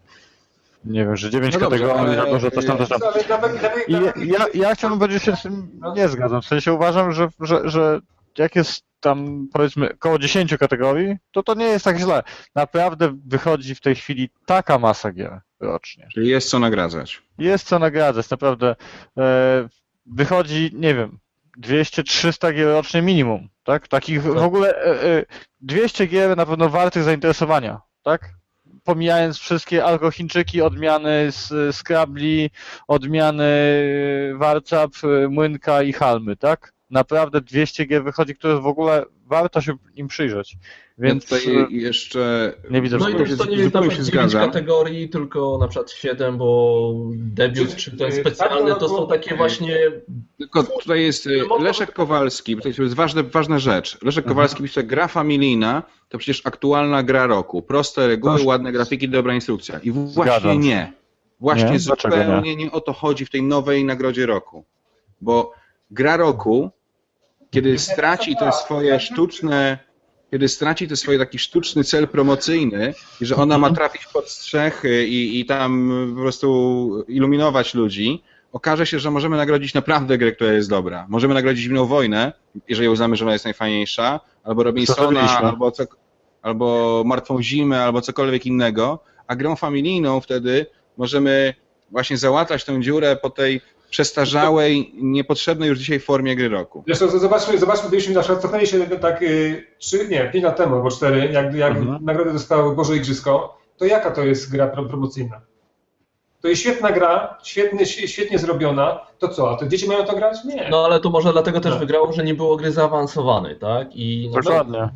nie 0.84 1.04
wiem, 1.04 1.16
że 1.16 1.30
9 1.30 1.54
No 1.54 1.60
dobrze, 1.60 1.78
kategorii, 1.78 2.16
ale- 2.18 2.26
za 2.26 2.32
dużo, 2.32 2.50
coś 2.50 2.66
tam, 2.66 2.78
coś 2.78 2.88
tam. 2.88 3.00
Ale 3.02 3.24
nawet, 3.28 3.62
nawet, 3.62 3.88
I 3.88 4.28
ja, 4.28 4.46
ja 4.54 4.74
chciałbym 4.74 4.98
powiedzieć, 4.98 5.24
że 5.24 5.30
się 5.32 5.36
z 5.36 5.42
tym 5.42 5.80
nie 5.96 6.08
zgadzam. 6.08 6.42
W 6.42 6.46
sensie 6.46 6.72
uważam, 6.72 7.12
że, 7.12 7.28
że, 7.40 7.70
że 7.70 8.00
jak 8.38 8.56
jest 8.56 8.84
tam 9.00 9.48
powiedzmy 9.52 9.94
około 9.94 10.18
10 10.18 10.56
kategorii, 10.56 11.16
to 11.30 11.42
to 11.42 11.54
nie 11.54 11.64
jest 11.64 11.84
tak 11.84 11.98
źle. 11.98 12.22
Naprawdę 12.54 13.16
wychodzi 13.26 13.74
w 13.74 13.80
tej 13.80 13.94
chwili 13.94 14.30
taka 14.46 14.78
masa 14.78 15.12
gier 15.12 15.40
rocznie. 15.60 16.08
Czyli 16.14 16.28
jest 16.28 16.48
co 16.48 16.58
nagradzać. 16.58 17.22
Jest 17.38 17.66
co 17.66 17.78
nagradzać, 17.78 18.30
naprawdę. 18.30 18.76
E, 19.18 19.68
wychodzi, 20.06 20.70
nie 20.74 20.94
wiem, 20.94 21.18
200-300 21.62 22.54
gier 22.54 22.66
rocznie 22.68 23.02
minimum, 23.02 23.48
tak? 23.64 23.88
Takich 23.88 24.22
w 24.22 24.36
ogóle 24.42 24.76
e, 24.76 25.02
e, 25.18 25.24
200 25.60 26.06
gier 26.06 26.36
na 26.36 26.46
pewno 26.46 26.68
wartych 26.68 27.02
zainteresowania, 27.02 27.80
tak? 28.02 28.28
Pomijając 28.84 29.38
wszystkie 29.38 29.84
alkochińczyki, 29.84 30.62
odmiany 30.62 31.32
z 31.32 31.76
Scrabli, 31.76 32.50
odmiany 32.88 33.44
Warcap, 34.34 34.90
Młynka 35.28 35.82
i 35.82 35.92
Halmy, 35.92 36.36
tak? 36.36 36.72
Naprawdę 36.90 37.40
200 37.40 37.84
gier 37.86 38.04
wychodzi, 38.04 38.34
które 38.36 38.60
w 38.60 38.66
ogóle 38.66 39.04
warto 39.26 39.60
się 39.60 39.76
im 39.94 40.08
przyjrzeć. 40.08 40.56
Więc 40.98 41.12
Więc 41.30 41.44
tutaj 41.44 41.66
jeszcze 41.70 42.52
nie 42.70 42.82
widzę 42.82 42.96
No 42.98 43.08
i 43.08 43.14
też 43.14 43.38
to 43.38 43.44
nie 43.44 43.50
jest 43.52 43.64
zupełnie 43.64 43.88
na 43.88 43.94
się 43.94 44.02
przykład 44.02 44.14
9 44.22 44.30
zgadzam. 44.30 44.50
kategorii, 44.50 45.08
tylko 45.08 45.58
na 45.60 45.68
przykład 45.68 45.90
7, 45.90 46.38
bo 46.38 46.92
debiut 47.14 47.76
Czy- 47.76 47.96
ten 47.96 48.12
specjalny 48.12 48.74
to 48.74 48.88
są 48.88 49.08
takie 49.08 49.36
właśnie 49.36 49.78
Tylko 50.38 50.62
tutaj 50.62 51.02
jest 51.02 51.28
Leszek 51.60 51.92
Kowalski, 51.92 52.56
bo 52.56 52.62
to 52.62 52.68
jest 52.82 52.94
ważna, 52.94 53.22
ważna 53.22 53.58
rzecz. 53.58 53.98
Leszek 54.02 54.24
Kowalski 54.24 54.62
pisze, 54.62 54.84
gra 54.84 55.08
familijna 55.08 55.82
to 56.08 56.18
przecież 56.18 56.46
aktualna 56.46 57.02
gra 57.02 57.26
roku. 57.26 57.62
Proste 57.62 58.06
reguły, 58.08 58.32
Proszę. 58.34 58.48
ładne 58.48 58.72
grafiki, 58.72 59.08
dobra 59.08 59.34
instrukcja. 59.34 59.78
I 59.78 59.90
właśnie 59.90 60.22
Zgadzam 60.22 60.60
nie. 60.60 60.92
Właśnie 61.40 61.70
Nie? 61.70 61.78
Zupełnie 61.78 62.56
nie? 62.56 62.72
o 62.72 62.80
to 62.80 62.92
chodzi 62.92 63.26
w 63.26 63.30
tej 63.30 63.42
nowej 63.42 63.84
nagrodzie 63.84 64.26
roku. 64.26 64.64
Bo 65.20 65.52
gra 65.90 66.16
roku, 66.16 66.70
kiedy 67.50 67.78
straci 67.78 68.36
te 68.36 68.52
swoje 68.52 69.00
sztuczne, 69.00 69.78
kiedy 70.30 70.48
straci 70.48 70.88
te 70.88 70.96
swoje 70.96 71.18
taki 71.18 71.38
sztuczny 71.38 71.84
cel 71.84 72.08
promocyjny 72.08 72.94
i 73.20 73.26
że 73.26 73.36
ona 73.36 73.58
ma 73.58 73.70
trafić 73.70 74.06
pod 74.06 74.30
strzechy 74.30 75.06
i, 75.06 75.40
i 75.40 75.44
tam 75.44 75.92
po 76.14 76.20
prostu 76.20 77.04
iluminować 77.08 77.74
ludzi, 77.74 78.22
okaże 78.52 78.86
się, 78.86 78.98
że 78.98 79.10
możemy 79.10 79.36
nagrodzić 79.36 79.74
naprawdę 79.74 80.18
grę, 80.18 80.32
która 80.32 80.52
jest 80.52 80.70
dobra. 80.70 81.06
Możemy 81.08 81.34
nagrodzić 81.34 81.64
Zimną 81.64 81.86
Wojnę, 81.86 82.32
jeżeli 82.68 82.88
uznamy, 82.88 83.16
że 83.16 83.24
ona 83.24 83.32
jest 83.32 83.44
najfajniejsza, 83.44 84.20
albo 84.44 84.62
Robinsona, 84.62 85.38
albo, 85.38 85.70
co, 85.70 85.84
albo 86.42 87.02
Martwą 87.06 87.42
Zimę, 87.42 87.84
albo 87.84 88.00
cokolwiek 88.00 88.46
innego, 88.46 89.04
a 89.26 89.36
grą 89.36 89.56
familijną 89.56 90.20
wtedy 90.20 90.66
możemy 90.96 91.54
właśnie 91.90 92.16
załatać 92.16 92.64
tę 92.64 92.80
dziurę 92.80 93.16
po 93.16 93.30
tej 93.30 93.60
przestarzałej, 93.90 94.92
niepotrzebnej 94.94 95.68
już 95.68 95.78
dzisiaj 95.78 96.00
formie 96.00 96.36
gry 96.36 96.48
roku. 96.48 96.84
Zresztą 96.86 97.18
zobaczmy, 97.18 97.58
zobaczmy, 97.58 97.88
gdybyśmy 97.88 98.14
na 98.14 98.20
przykład 98.20 98.42
cofnęli 98.42 98.66
się 98.66 98.80
tak 98.86 99.22
y, 99.22 99.66
trzy, 99.78 100.08
nie, 100.08 100.30
pięć 100.32 100.44
lat 100.44 100.56
temu 100.56 100.74
albo 100.76 100.90
cztery, 100.90 101.28
jak, 101.32 101.54
jak 101.54 101.76
Mhm. 101.76 102.04
nagrodę 102.04 102.32
dostało 102.32 102.72
Boże 102.72 102.96
Igrzysko, 102.96 103.58
to 103.76 103.84
jaka 103.84 104.10
to 104.10 104.24
jest 104.24 104.52
gra 104.52 104.66
pro- 104.66 104.84
promocyjna? 104.84 105.40
To 106.40 106.48
jest 106.48 106.60
świetna 106.60 106.90
gra, 106.92 107.38
świetny, 107.42 107.86
świetnie 107.86 108.38
zrobiona, 108.38 109.00
to 109.18 109.28
co, 109.28 109.50
a 109.50 109.56
to 109.56 109.66
dzieci 109.66 109.88
mają 109.88 110.04
to 110.04 110.16
grać? 110.16 110.44
Nie. 110.44 110.68
No 110.70 110.84
ale 110.84 111.00
to 111.00 111.10
może 111.10 111.32
dlatego 111.32 111.60
też 111.60 111.72
No. 111.72 111.78
wygrało, 111.78 112.12
że 112.12 112.24
nie 112.24 112.34
było 112.34 112.56
gry 112.56 112.72
zaawansowanej, 112.72 113.56
tak? 113.56 113.88
I 113.96 114.30
no, 114.34 114.40
Dokładnie. 114.42 114.88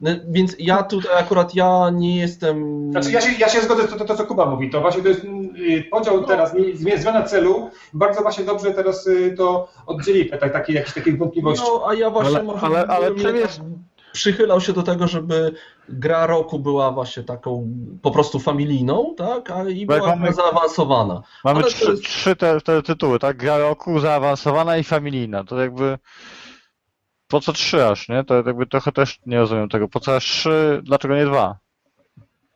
no, 0.00 0.10
więc 0.28 0.56
ja 0.58 0.82
tutaj 0.82 1.18
akurat 1.18 1.54
ja 1.54 1.90
nie 1.92 2.16
jestem. 2.16 2.88
Znaczy 2.90 3.10
ja 3.12 3.20
się, 3.20 3.32
ja 3.38 3.48
się 3.48 3.60
zgodzę 3.60 3.86
z 3.86 3.90
to, 3.90 3.96
to, 3.96 4.04
to, 4.04 4.16
co 4.16 4.26
Kuba 4.26 4.46
mówi. 4.46 4.70
To 4.70 4.80
właśnie 4.80 5.02
to 5.02 5.08
jest 5.08 5.24
podział 5.90 6.24
teraz, 6.24 6.54
nie- 6.54 6.74
zmie- 6.74 6.98
zmiana 6.98 7.22
celu. 7.22 7.70
Bardzo 7.92 8.22
właśnie 8.22 8.44
dobrze 8.44 8.70
teraz 8.70 9.06
y, 9.06 9.34
to 9.36 9.68
oddzieli 9.86 10.30
tak, 10.30 10.52
takie, 10.52 10.72
jakieś 10.72 10.94
takie 10.94 11.16
wątpliwości. 11.16 11.64
No, 11.68 11.84
a 11.88 11.94
ja 11.94 12.10
właśnie 12.10 12.36
Ale- 12.36 12.44
może 12.44 12.66
ale- 12.66 12.86
ale 12.86 13.10
jest- 13.38 13.60
przychylał 14.12 14.60
się 14.60 14.72
do 14.72 14.82
tego, 14.82 15.06
żeby 15.08 15.54
gra 15.88 16.26
roku 16.26 16.58
była 16.58 16.90
właśnie 16.90 17.22
taką 17.22 17.68
po 18.02 18.10
prostu 18.10 18.38
familijną, 18.38 19.14
tak? 19.16 19.50
A 19.50 19.68
i 19.68 19.86
była 19.86 20.06
mamy- 20.06 20.32
zaawansowana. 20.32 21.22
Mamy 21.44 21.60
Ale 21.60 21.68
trzy, 21.68 21.90
jest- 21.90 22.02
trzy 22.04 22.36
te, 22.36 22.60
te 22.60 22.82
tytuły, 22.82 23.18
tak? 23.18 23.36
Gra 23.36 23.58
roku, 23.58 24.00
zaawansowana 24.00 24.76
i 24.76 24.84
familijna. 24.84 25.44
To 25.44 25.60
jakby. 25.60 25.98
Po 27.28 27.40
co 27.40 27.52
trzy 27.52 27.86
aż, 27.86 28.08
nie? 28.08 28.24
To 28.24 28.34
jakby 28.34 28.66
trochę 28.66 28.92
też 28.92 29.18
nie 29.26 29.38
rozumiem 29.38 29.68
tego. 29.68 29.88
Po 29.88 30.00
co 30.00 30.16
aż 30.16 30.24
trzy, 30.24 30.80
dlaczego 30.84 31.16
nie 31.16 31.26
dwa? 31.26 31.58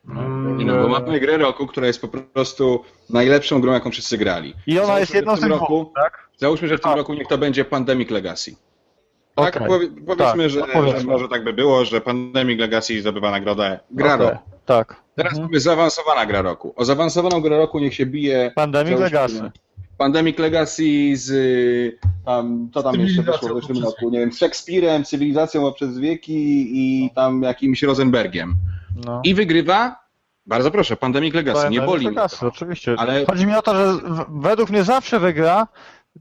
Mm, 0.09 0.59
Nie 0.59 0.65
No, 0.65 0.83
bo 0.83 0.89
mamy 0.89 1.21
grę 1.21 1.37
roku, 1.37 1.67
która 1.67 1.87
jest 1.87 2.01
po 2.01 2.09
prostu 2.09 2.85
najlepszą 3.11 3.61
grą, 3.61 3.73
jaką 3.73 3.91
wszyscy 3.91 4.19
grali. 4.19 4.55
I 4.67 4.73
ona 4.79 4.87
Załóżmy, 4.87 5.01
jest 5.01 5.15
jedną 5.15 5.37
z 5.37 5.41
tym 5.41 5.49
tych 5.51 5.61
roku, 5.61 5.81
dwóch, 5.83 5.95
tak? 5.95 6.29
Załóżmy, 6.37 6.69
że 6.69 6.79
w 6.79 6.81
tym 6.81 6.91
A. 6.91 6.97
roku 6.97 7.15
niech 7.15 7.27
to 7.29 7.39
będzie 7.39 7.65
Pandemic 7.65 8.11
Legacy. 8.11 8.57
Tak, 9.35 9.57
Okej. 9.57 9.69
powie, 9.69 9.89
powiedzmy, 10.07 10.17
Tak, 10.43 10.51
że, 10.51 10.61
no 10.61 10.67
powiedzmy. 10.73 11.01
że 11.01 11.07
może 11.07 11.29
tak 11.29 11.45
by 11.45 11.53
było, 11.53 11.85
że 11.85 12.01
Pandemic 12.01 12.61
Legacy 12.61 13.01
zdobywa 13.01 13.31
nagrodę 13.31 13.81
gra 13.91 14.15
Okej, 14.15 14.27
roku. 14.27 14.39
Tak. 14.67 14.97
Teraz 15.15 15.33
Mhm. 15.33 15.49
mamy 15.49 15.61
zaawansowana 15.61 16.27
gra 16.27 16.43
roku. 16.43 16.73
O 16.77 16.85
zaawansowaną 16.85 17.41
grę 17.41 17.59
roku 17.59 17.79
niech 17.79 17.95
się 17.95 18.07
bije 18.07 18.53
Pandemic 18.55 19.01
Legacy. 19.01 19.51
Pandemic 19.99 20.39
Legacy 20.39 20.83
z 21.15 21.31
tam, 22.25 22.69
co 22.75 22.83
tam 22.83 23.01
jeszcze 23.01 23.23
wyszło 23.23 23.35
w 23.39 23.43
zeszłym 23.43 23.61
poprzez 23.61 23.85
roku, 23.85 24.11
nie 24.11 24.19
wiem, 24.19 24.33
z 24.33 24.39
Szekspirem, 24.39 25.05
Cywilizacją 25.05 25.73
przez 25.73 25.99
wieki 25.99 26.67
i 26.73 27.11
tam 27.15 27.43
jakimś 27.43 27.83
Rosenbergiem. 27.83 28.55
No. 29.05 29.21
I 29.25 29.35
wygrywa, 29.35 29.97
bardzo 30.47 30.71
proszę, 30.71 30.97
Pandemic 30.97 31.35
Legacy, 31.35 31.59
nie 31.59 31.63
Pandemic 31.65 31.87
boli 31.87 32.01
mnie 32.07 32.11
Legacy, 32.17 32.41
to. 32.41 32.47
oczywiście. 32.47 32.95
Ale- 32.99 33.25
Chodzi 33.27 33.47
mi 33.47 33.55
o 33.55 33.63
to, 33.63 33.75
że 33.75 33.93
w, 33.93 34.41
według 34.43 34.71
mnie 34.71 34.85
zawsze 34.85 35.21
wygra 35.21 35.67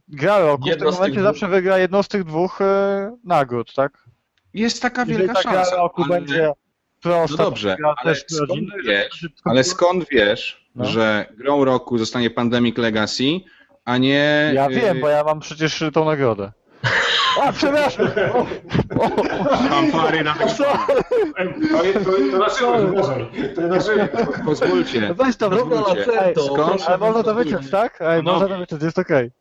gra 0.08 0.40
roku. 0.40 0.64
W 0.64 0.68
Jedno 0.68 0.86
tym 0.86 0.92
z 0.94 0.96
tych 0.96 1.00
momencie 1.00 1.20
dwóch. 1.20 1.24
zawsze 1.34 1.48
wygra 1.48 1.78
jedną 1.78 2.04
z 2.04 2.08
tych 2.08 2.24
dwóch 2.24 2.62
e, 2.62 3.18
nagród, 3.24 3.74
tak? 3.74 4.04
Jest 4.54 4.82
taka 4.82 5.02
Jeżeli 5.02 5.18
wielka 5.18 5.34
ta 5.34 5.42
gra 5.52 5.52
szansa. 5.54 5.76
roku 5.76 6.04
ale- 6.04 6.10
będzie 6.20 6.52
prosta, 7.02 7.38
No 7.38 7.44
dobrze, 7.44 7.76
gra 7.80 7.94
ale 7.98 8.14
też 8.16 8.26
skąd 8.28 8.60
wiesz, 8.86 9.28
Ale 9.44 9.64
skąd 9.64 10.06
wiesz, 10.12 10.70
No. 10.76 10.86
że 10.86 11.26
grą 11.38 11.66
roku 11.66 11.98
zostanie 11.98 12.30
Pandemic 12.30 12.78
Legacy, 12.78 13.24
a 13.86 13.98
nie... 13.98 14.52
Ja 14.54 14.68
y, 14.68 14.74
wiem, 14.74 15.02
bo 15.02 15.10
ja 15.10 15.24
mam 15.24 15.40
przecież 15.40 15.84
tą 15.94 16.06
nagrodę. 16.06 16.52
A, 17.42 17.52
przepraszam! 17.52 18.08
O, 18.34 19.04
o, 19.06 19.24
Fanfary 19.70 20.24
na 20.24 20.36
co? 20.36 20.64
To, 20.64 22.04
to, 22.04 22.12
to 22.32 22.38
na. 22.38 22.50
To 23.56 23.62
na 23.68 23.80
żywo. 23.80 24.08
Pozwólcie. 24.46 25.14
Weź 25.18 25.36
to, 25.36 25.50
skąd? 26.44 26.68
proszę 26.70 26.86
Ale 26.88 26.98
można 26.98 27.24
to 27.24 27.34
wyciąć, 27.36 27.70
tak? 27.70 27.98
Ej, 28.02 28.24
No. 28.24 28.34
można 28.34 28.48
to 28.50 28.58
wyciąć, 28.58 28.84
jest 28.84 29.00
okej. 29.00 29.32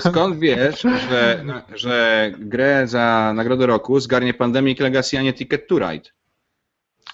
Skąd 0.00 0.38
wiesz, 0.38 0.82
że, 1.10 1.44
że 1.74 2.30
grę 2.38 2.86
za 2.86 3.32
Nagrodę 3.34 3.66
Roku 3.66 4.00
zgarnie 4.00 4.34
Pandemic 4.34 4.80
Legacy, 4.80 5.18
a 5.18 5.22
nie 5.22 5.32
Ticket 5.32 5.68
to 5.68 5.78
Ride? 5.78 6.10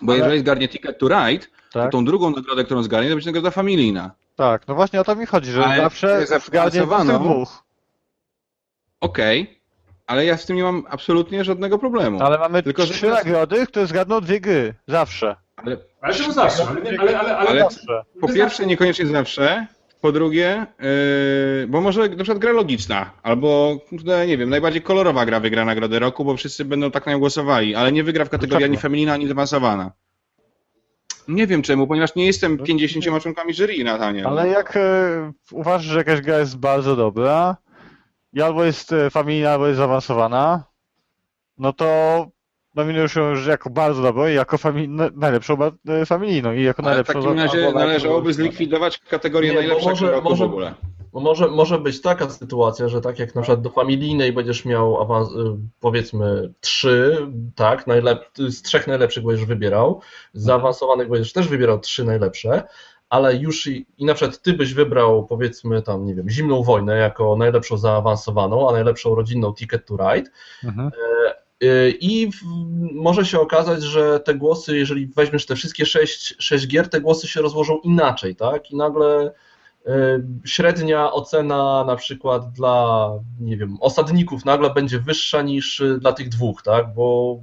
Bo 0.03 0.13
Ale- 0.13 0.19
jeżeli 0.23 0.41
zgarnie 0.41 0.69
Ticket 0.69 0.99
to 0.99 1.09
Ride, 1.09 1.47
to 1.73 1.81
Tak? 1.81 1.93
tą 1.93 2.05
drugą 2.05 2.31
nagrodę, 2.31 2.65
którą 2.65 2.83
zgarnie, 2.83 3.09
to 3.09 3.15
będzie 3.15 3.29
nagroda 3.29 3.51
familijna. 3.51 4.11
Tak, 4.37 4.69
no 4.69 4.75
właśnie 4.75 5.01
o 5.01 5.05
to 5.05 5.17
mi 5.17 5.27
chodzi, 5.27 5.51
że 5.53 5.65
Ale 5.65 5.77
zawsze 5.83 6.27
za 6.27 6.39
zgarnie 6.39 6.83
dwóch. 7.19 7.63
Okej, 9.01 9.61
ale 10.07 10.25
ja 10.25 10.37
z 10.37 10.47
tym 10.47 10.57
nie 10.57 10.63
mam 10.63 10.85
absolutnie 10.91 11.45
żadnego 11.45 11.79
problemu. 11.79 12.23
Ale 12.23 12.39
mamy 12.39 12.63
Tylko, 12.63 12.87
że 12.87 12.93
trzy 12.95 13.01
teraz- 13.07 13.25
nagrody, 13.25 13.67
które 13.67 13.87
zgadną 13.87 14.21
dwie 14.21 14.41
gry. 14.41 14.75
Zawsze. 14.87 15.37
Ale 15.57 15.77
Ale 16.01 16.15
czemu 16.15 16.33
zawsze? 16.33 16.67
Ale, 16.69 16.99
ale, 16.99 17.19
ale, 17.19 17.37
ale, 17.37 17.49
Ale- 17.49 17.61
Zawsze. 17.61 18.03
po 18.21 18.29
pierwsze, 18.29 18.67
niekoniecznie 18.67 19.07
zawsze. 19.07 19.67
Po 20.01 20.13
drugie, 20.13 20.67
yy, 21.61 21.67
bo 21.69 21.81
może 21.81 22.09
na 22.09 22.17
przykład 22.17 22.39
gra 22.39 22.53
logiczna, 22.53 23.11
albo 23.23 23.79
kurde, 23.89 24.27
nie 24.27 24.39
wiem, 24.39 24.51
najbardziej 24.51 24.83
kolorowa 24.83 25.27
gra 25.27 25.41
wygra 25.41 25.65
nagrodę 25.65 25.99
roku, 25.99 26.25
bo 26.25 26.37
wszyscy 26.37 26.65
będą 26.65 26.91
tak 26.91 27.07
na 27.07 27.13
nią 27.13 27.19
głosowali, 27.19 27.75
ale 27.75 27.93
nie 27.93 28.05
wygra 28.05 28.25
w 28.25 28.29
kategorii 28.31 28.65
ani 28.65 28.77
feminina, 28.77 29.13
ani 29.13 29.27
zaawansowana. 29.29 29.93
Nie 31.29 31.47
wiem 31.47 31.63
czemu, 31.63 31.87
ponieważ 31.87 32.15
nie 32.15 32.27
jestem 32.27 32.59
50 32.59 33.23
członkami 33.23 33.55
jury, 33.55 33.85
Natanie. 33.85 34.27
Ale 34.27 34.49
jak 34.49 34.77
e, 34.77 35.33
uważasz, 35.53 35.87
że 35.87 35.99
jakaś 35.99 36.21
gra 36.21 36.39
jest 36.39 36.59
bardzo 36.59 36.97
dobra 36.97 37.57
i 38.33 38.43
albo 38.43 38.65
jest 38.65 38.93
e, 38.93 39.11
familijna, 39.11 39.51
albo 39.51 39.67
jest 39.67 39.79
zaawansowana, 39.79 40.65
no 41.59 41.73
to 41.73 42.27
nominujesz 42.75 43.17
ją 43.17 43.31
już 43.31 43.47
jako 43.47 43.71
bardzo 43.71 44.03
dobrą 44.03 44.27
i 44.27 44.35
jako 44.35 44.57
fami- 44.57 44.89
na- 44.89 45.11
najlepszą 45.17 45.57
e, 45.89 46.07
familijną 46.07 46.53
i 46.53 46.63
jako 46.63 46.83
Ale 46.83 46.91
w 46.91 47.09
najlepszą 47.09 47.23
takim 47.23 47.39
razie 47.39 47.73
należałoby 47.73 48.35
zlikwidować 48.35 48.99
kategorię 48.99 49.53
najlepsza 49.53 49.91
może- 49.91 50.11
roku 50.11 50.29
może- 50.29 50.45
w 50.45 50.49
ogóle. 50.49 50.75
Bo 51.13 51.21
może, 51.21 51.49
może 51.49 51.79
być 51.79 52.01
taka 52.01 52.31
sytuacja, 52.31 52.89
że 52.89 53.01
tak 53.01 53.19
jak 53.19 53.35
na 53.35 53.43
przykład 53.43 53.61
do 53.63 53.71
familijnej 53.71 54.33
będziesz 54.33 54.65
miał 54.65 55.01
awans, 55.03 55.29
y, 55.33 55.35
powiedzmy 55.81 56.53
trzy, 56.61 57.27
tak, 57.55 57.87
najlep- 57.87 58.49
z 58.51 58.63
trzech 58.63 58.87
najlepszych 58.87 59.25
będziesz 59.25 59.45
wybierał, 59.47 60.01
z 60.33 60.43
zaawansowanych 60.45 61.09
będziesz 61.09 61.33
też 61.33 61.49
wybierał 61.49 61.79
trzy 61.81 62.05
najlepsze, 62.05 62.63
ale 63.11 63.37
już 63.37 63.67
i, 63.67 63.87
i 63.99 64.05
na 64.05 64.15
przykład 64.15 64.43
ty 64.43 64.53
byś 64.53 64.75
wybrał 64.75 65.27
powiedzmy 65.27 65.83
tam, 65.83 66.07
nie 66.07 66.15
wiem, 66.15 66.29
Zimną 66.29 66.63
Wojnę 66.63 66.97
jako 66.97 67.37
najlepszą 67.37 67.77
zaawansowaną, 67.77 68.69
a 68.69 68.73
najlepszą 68.73 69.15
rodzinną 69.15 69.55
Ticket 69.55 69.87
to 69.87 69.97
Ride 69.97 70.31
Mhm. 70.65 70.91
Y, 71.63 71.95
I 72.01 72.33
w, 72.33 72.43
może 72.95 73.25
się 73.25 73.41
okazać, 73.41 73.83
że 73.83 74.21
te 74.21 74.35
głosy, 74.35 74.79
jeżeli 74.79 75.07
weźmiesz 75.07 75.47
te 75.47 75.57
wszystkie 75.57 75.87
sześć, 75.87 76.35
sześć 76.39 76.67
gier, 76.67 76.89
te 76.89 77.01
głosy 77.01 77.29
się 77.29 77.43
rozłożą 77.43 77.79
inaczej, 77.79 78.37
tak? 78.37 78.71
I 78.71 78.77
nagle 78.77 79.33
y, 79.87 79.91
średnia 80.45 81.13
ocena 81.13 81.85
na 81.85 81.97
przykład 81.97 82.53
dla, 82.53 83.11
nie 83.41 83.57
wiem, 83.57 83.77
osadników 83.81 84.45
nagle 84.45 84.71
będzie 84.71 84.99
wyższa 84.99 85.43
niż 85.43 85.83
dla 86.01 86.13
tych 86.13 86.29
dwóch, 86.29 86.63
tak? 86.63 86.95
Bo 86.95 87.39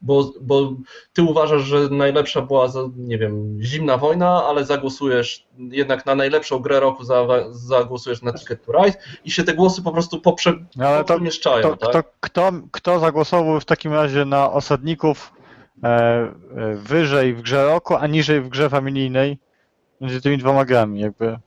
bo, 0.00 0.32
bo 0.40 0.72
ty 1.12 1.22
uważasz, 1.22 1.62
że 1.62 1.88
najlepsza 1.90 2.42
była, 2.42 2.72
nie 2.96 3.18
wiem, 3.18 3.58
zimna 3.62 3.96
wojna, 3.96 4.44
ale 4.46 4.64
zagłosujesz 4.64 5.46
jednak 5.58 6.06
na 6.06 6.14
najlepszą 6.14 6.58
grę 6.58 6.80
roku, 6.80 7.04
za, 7.04 7.26
zagłosujesz 7.50 8.22
na 8.22 8.32
Ticket 8.32 8.66
to 8.66 8.72
Ride 8.72 8.98
i 9.24 9.30
się 9.30 9.44
te 9.44 9.54
głosy 9.54 9.82
po 9.82 9.92
prostu 9.92 10.20
poprze, 10.20 10.54
No, 10.76 10.86
ale 10.86 10.98
to, 10.98 11.04
poprzemieszczają, 11.04 11.62
to, 11.62 11.76
tak? 11.76 11.90
kto, 11.90 12.02
kto, 12.20 12.52
kto 12.70 12.98
zagłosował 12.98 13.60
w 13.60 13.64
takim 13.64 13.92
razie 13.92 14.24
na 14.24 14.52
osadników 14.52 15.32
e, 15.82 15.86
e, 15.86 16.32
wyżej 16.74 17.34
w 17.34 17.42
grze 17.42 17.64
roku, 17.64 17.94
a 17.94 18.06
niżej 18.06 18.40
w 18.40 18.48
grze 18.48 18.70
familijnej 18.70 19.38
między 20.00 20.20
tymi 20.20 20.38
dwoma 20.38 20.64
grami, 20.64 21.00
jakby. 21.00 21.38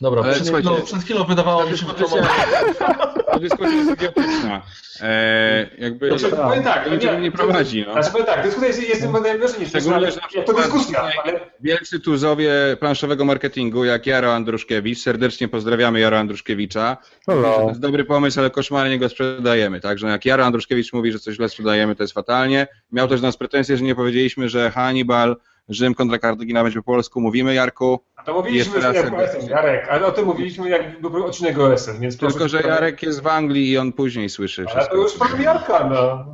Dobra, 0.00 0.22
przed, 0.22 0.48
chwilą, 0.48 0.82
przed 0.82 1.02
chwilą 1.02 1.24
wydawało 1.24 1.64
mi 1.64 1.78
się, 1.78 1.86
że 1.86 1.94
to 1.94 3.15
Ta 3.36 3.40
dyskusja 3.40 3.74
jest 3.74 3.90
idiotyczna. 3.90 4.62
E, 5.00 5.66
jakby 5.78 6.08
Znaczy, 6.08 6.36
tak. 6.36 6.48
powiem 6.48 6.64
tak, 6.64 6.84
to 6.84 6.94
niczego 6.94 7.18
nie 7.18 7.32
prowadzi. 7.32 7.84
No. 7.86 7.92
Znaczy 7.92 8.10
powiem 8.10 8.26
tak, 8.26 8.42
dyskusja 8.42 8.68
jest, 8.68 8.88
jest 8.88 9.00
tym 9.00 9.12
najwyżej 9.12 9.60
niż 9.60 9.68
Szczególnie, 9.68 10.10
że 10.10 10.42
to 10.46 10.52
dyskusja, 10.52 11.02
ale 11.24 11.40
Wielcy 11.60 12.00
tuzowie 12.00 12.52
planszowego 12.80 13.24
marketingu, 13.24 13.84
jak 13.84 14.06
Jaro 14.06 14.34
Andruszkiewicz, 14.34 14.98
serdecznie 14.98 15.48
pozdrawiamy 15.48 16.00
Jaro 16.00 16.18
Andruszkiewicza. 16.18 16.96
Że 17.28 17.42
to 17.42 17.68
jest 17.68 17.80
dobry 17.80 18.04
pomysł, 18.04 18.40
ale 18.40 18.50
koszmarnie 18.50 18.98
go 18.98 19.08
sprzedajemy. 19.08 19.80
Także 19.80 20.08
jak 20.08 20.24
Jaro 20.24 20.44
Andruszkiewicz 20.44 20.92
mówi, 20.92 21.12
że 21.12 21.18
coś 21.18 21.36
źle 21.36 21.48
sprzedajemy, 21.48 21.96
to 21.96 22.02
jest 22.02 22.14
fatalnie. 22.14 22.66
Miał 22.92 23.08
też 23.08 23.20
do 23.20 23.26
nas 23.26 23.36
pretensje, 23.36 23.76
że 23.76 23.84
nie 23.84 23.94
powiedzieliśmy, 23.94 24.48
że 24.48 24.70
Hannibal, 24.70 25.36
Rzym 25.68 25.94
kontra 25.94 26.18
Kartagina 26.18 26.62
będzie 26.62 26.78
po 26.78 26.84
polsku. 26.92 27.20
Mówimy, 27.20 27.54
Jarku, 27.54 27.98
A 28.16 28.22
to 28.22 28.34
mówiliśmy 28.34 28.76
już. 28.76 28.84
OSM, 28.86 29.50
Jarek, 29.50 29.88
ale 29.88 30.06
o 30.06 30.12
tym 30.12 30.24
mówiliśmy 30.24 30.68
jak 30.68 31.00
był 31.00 31.24
odcinek 31.26 31.58
OSM, 31.58 32.00
więc 32.00 32.18
tylko 32.18 32.34
proszę- 32.34 32.48
że 32.48 32.62
Jarek 32.68 33.02
jest 33.02 33.20
w 33.22 33.26
Anglii 33.26 33.70
i 33.70 33.78
on 33.78 33.92
później 33.92 34.28
słyszy 34.28 34.62
Ale 34.62 34.70
wszystko. 34.70 34.96
to 34.96 35.02
już 35.02 35.12
problem 35.12 35.42
Jarka, 35.42 35.88
no. 35.88 36.24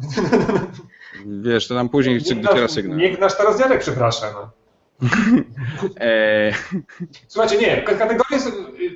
Wiesz, 1.51 1.69
to 1.69 1.75
nam 1.75 1.89
później 1.89 2.19
dociera 2.43 2.69
sygnał. 2.69 2.99
niech 2.99 3.21
nasz 3.21 3.37
teraz 3.37 3.61
Jarek 3.61 3.81
przeprasza, 3.81 4.27
no. 4.33 4.51
E, 6.01 6.53
Słuchajcie, 7.29 7.59
nie, 7.59 7.83
kategorie, 7.83 8.39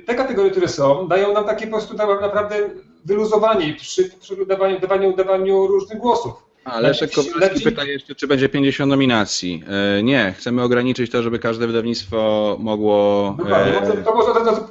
te 0.05 0.15
kategorie, 0.15 0.51
które 0.51 0.67
są, 0.67 1.07
dają 1.07 1.33
nam 1.33 1.45
takie 1.45 1.67
po 1.67 1.71
prostu 1.77 1.93
na- 1.97 2.21
naprawdę 2.21 2.55
wyluzowanie 3.05 3.73
przy, 3.73 4.09
przy 4.19 4.45
dawaniu, 4.45 4.79
dawaniu, 4.79 5.15
dawaniu 5.15 5.67
różnych 5.67 5.97
głosów. 5.99 6.46
A 6.71 6.79
Leszek 6.79 7.11
Kowalski 7.11 7.63
pyta 7.63 7.83
jeszcze, 7.83 8.15
czy 8.15 8.27
będzie 8.27 8.49
50 8.49 8.89
nominacji. 8.89 9.63
E, 9.99 10.03
nie, 10.03 10.33
chcemy 10.37 10.63
ograniczyć 10.63 11.11
to, 11.11 11.23
żeby 11.23 11.39
każde 11.39 11.67
wydawnictwo 11.67 12.57
mogło... 12.59 13.35
Dokładnie, 13.37 13.77
E, 13.77 13.87
to, 13.87 14.11
to 14.11 14.15
może 14.15 14.61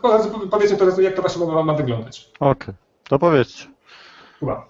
powiedzmy 0.51 0.77
teraz, 0.77 0.98
jak 0.98 1.14
to 1.14 1.23
właśnie 1.23 1.47
ma, 1.47 1.62
ma 1.62 1.74
wyglądać. 1.74 2.31
Okej, 2.40 2.74
to 3.09 3.18
powiedzcie. 3.18 3.64
Chyba. 4.40 4.68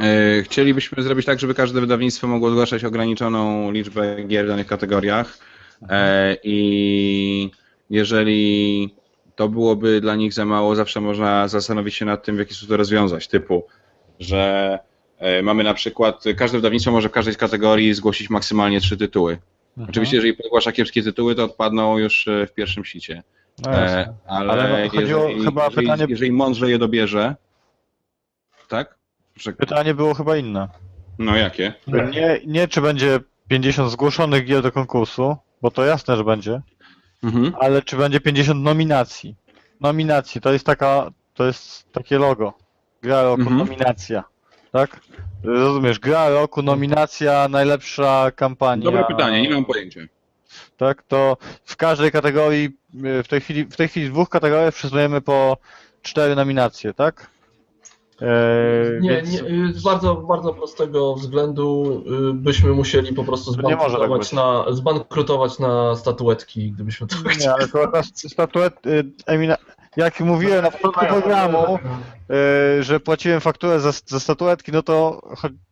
E, 0.00 0.42
Chcielibyśmy 0.42 1.02
zrobić 1.02 1.26
tak, 1.26 1.40
żeby 1.40 1.54
każde 1.54 1.80
wydawnictwo 1.80 2.26
mogło 2.26 2.50
zgłaszać 2.50 2.84
ograniczoną 2.84 3.70
liczbę 3.70 4.16
gier 4.24 4.44
w 4.44 4.48
danych 4.48 4.66
kategoriach 4.66 5.38
E, 5.88 6.36
i 6.42 7.50
jeżeli 7.90 8.94
to 9.36 9.48
byłoby 9.48 10.00
dla 10.00 10.14
nich 10.14 10.32
za 10.32 10.44
mało, 10.44 10.74
zawsze 10.74 11.00
można 11.00 11.48
zastanowić 11.48 11.94
się 11.94 12.04
nad 12.04 12.24
tym, 12.24 12.36
w 12.36 12.38
jaki 12.38 12.54
sposób 12.54 12.68
to 12.68 12.76
rozwiązać, 12.76 13.28
typu, 13.28 13.66
że 14.20 14.78
mamy 15.42 15.64
na 15.64 15.74
przykład, 15.74 16.24
każde 16.36 16.58
wydawnictwo 16.58 16.90
może 16.90 17.08
w 17.08 17.12
każdej 17.12 17.34
z 17.34 17.36
kategorii 17.36 17.94
zgłosić 17.94 18.30
maksymalnie 18.30 18.80
trzy 18.80 18.96
tytuły. 18.96 19.38
Mhm. 19.76 19.90
Oczywiście, 19.90 20.16
jeżeli 20.16 20.36
zgłasza 20.46 20.72
kiepskie 20.72 21.02
tytuły, 21.02 21.34
to 21.34 21.44
odpadną 21.44 21.98
już 21.98 22.28
e, 22.28 22.46
w 22.46 22.52
pierwszym 22.54 22.84
sicie. 22.84 23.22
No. 23.64 23.72
E, 23.72 24.14
ale 24.26 24.52
Ale 24.52 24.84
no, 24.84 24.90
chodziło 24.90 25.22
jeżeli, 25.28 25.44
chyba 25.44 25.64
jeżeli, 25.64 25.86
pytanie- 25.86 26.06
jeżeli 26.08 26.32
mądrze 26.32 26.70
je 26.70 26.78
dobierze, 26.78 27.34
tak? 28.68 28.98
Pytanie 29.58 29.94
było 29.94 30.14
chyba 30.14 30.36
inne. 30.36 30.68
No 31.18 31.36
jakie? 31.36 31.72
Nie, 31.86 32.40
nie 32.46 32.68
czy 32.68 32.80
będzie 32.80 33.20
50 33.48 33.90
zgłoszonych 33.90 34.44
gier 34.44 34.62
do 34.62 34.72
konkursu, 34.72 35.36
bo 35.62 35.70
to 35.70 35.84
jasne, 35.84 36.16
że 36.16 36.24
będzie, 36.24 36.60
Mhm. 37.24 37.52
ale 37.60 37.82
czy 37.82 37.96
będzie 37.96 38.20
50 38.20 38.62
nominacji. 38.62 39.36
Nominacji, 39.80 40.40
to 40.40 40.52
jest 40.52 40.66
taka, 40.66 41.10
to 41.34 41.46
jest 41.46 41.92
takie 41.92 42.18
logo. 42.18 42.52
Gra 43.02 43.22
roku, 43.22 43.40
Mhm. 43.42 43.56
nominacja. 43.58 44.24
Tak? 44.76 45.00
Rozumiesz, 45.44 45.98
gra 45.98 46.28
roku, 46.28 46.62
nominacja, 46.62 47.48
najlepsza 47.48 48.30
kampania. 48.30 48.84
Dobre 48.84 49.04
pytanie, 49.04 49.42
nie 49.42 49.50
mam 49.50 49.64
pojęcia. 49.64 50.00
Tak, 50.76 51.02
to 51.02 51.36
w 51.64 51.76
każdej 51.76 52.12
kategorii, 52.12 52.64
y, 53.20 53.22
w 53.22 53.28
tej 53.28 53.40
chwili, 53.40 53.64
w 53.64 53.76
tej 53.76 53.88
chwili 53.88 54.06
w 54.08 54.12
dwóch 54.12 54.28
kategoriach 54.28 54.74
przyznajemy 54.74 55.20
po 55.20 55.56
cztery 56.02 56.34
nominacje, 56.36 56.94
tak? 56.94 57.30
Eee, 58.20 58.26
Nie, 59.00 59.10
więc- 59.10 59.42
nie, 59.42 59.48
y, 59.48 59.72
z 59.74 59.82
bardzo, 59.82 60.14
bardzo 60.14 60.52
prostego 60.54 61.14
względu 61.14 62.02
y, 62.30 62.34
byśmy 62.34 62.70
musieli 62.72 63.12
po 63.14 63.24
prostu 63.24 63.52
tak 63.54 63.60
zbankrutować, 63.60 64.20
być. 64.20 64.32
na, 64.32 64.64
zbankrutować 64.70 65.58
na 65.58 65.96
statuetki, 65.96 66.72
gdybyśmy 66.72 67.06
to 67.06 67.16
chcieli. 67.16 67.38
Nie, 67.40 67.52
ale 67.52 67.68
to 67.68 67.82
akurat 67.82 68.06
statuet, 68.06 68.86
y, 68.86 69.04
emina, 69.26 69.56
jak 69.96 70.20
mówiłem 70.20 70.62
na 70.64 70.70
początku 70.70 71.06
programu, 71.06 71.78
y, 72.78 72.82
że 72.82 73.00
płaciłem 73.00 73.40
fakturę 73.40 73.80
za, 73.80 73.92
za 74.06 74.20
statuetki, 74.20 74.72
no 74.72 74.82
to 74.82 75.20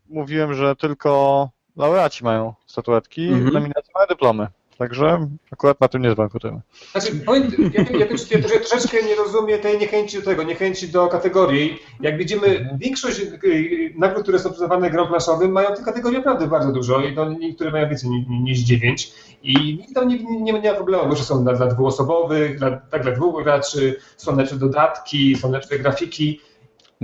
mówiłem, 0.08 0.54
że 0.54 0.76
tylko 0.76 1.48
laureaci 1.76 2.24
mają 2.24 2.54
statuetki, 2.66 3.28
Mhm. 3.28 3.52
nominacje 3.52 3.92
mają 3.94 4.06
dyplomy. 4.06 4.46
Także 4.78 5.28
akurat 5.52 5.80
na 5.80 5.88
tym 5.88 6.02
nie 6.02 6.10
zbankrutujemy. 6.10 6.60
Znaczy, 6.92 7.12
powiem, 7.26 7.42
ja, 7.74 7.98
ja, 7.98 8.06
też, 8.06 8.30
ja 8.30 8.42
też 8.42 8.68
troszeczkę 8.68 9.02
nie 9.02 9.14
rozumiem 9.14 9.60
tej 9.60 9.78
niechęci 9.78 10.18
do 10.18 10.24
tego, 10.24 10.42
niechęci 10.42 10.88
do 10.88 11.06
kategorii. 11.08 11.78
Jak 12.00 12.18
widzimy, 12.18 12.76
większość 12.80 13.20
y, 13.20 13.92
nagród, 13.96 14.22
które 14.22 14.38
są 14.38 14.50
przyznawane 14.50 14.90
grom 14.90 15.08
planszowym, 15.08 15.52
mają 15.52 15.74
tych 15.74 15.84
kategorii 15.84 16.18
naprawdę 16.18 16.46
bardzo 16.46 16.72
dużo 16.72 17.00
i 17.00 17.14
to 17.14 17.32
niektóre 17.32 17.70
mają 17.70 17.88
więcej 17.88 18.10
ni- 18.10 18.26
niż 18.42 18.58
9. 18.58 19.12
I 19.42 19.54
nikt 19.80 19.94
tam 19.94 20.08
nie, 20.08 20.24
nie, 20.24 20.52
nie 20.52 20.70
ma 20.70 20.74
problemu, 20.74 21.08
bo 21.08 21.16
są 21.16 21.44
dla, 21.44 21.52
dla 21.54 21.66
dwuosobowych, 21.66 22.58
dla, 22.58 22.70
tak 22.76 23.02
dla 23.02 23.12
dwóch 23.12 23.44
graczy, 23.44 23.96
są 24.16 24.36
lepsze 24.36 24.56
dodatki, 24.56 25.36
są 25.36 25.50
lepsze 25.50 25.78
grafiki. 25.78 26.40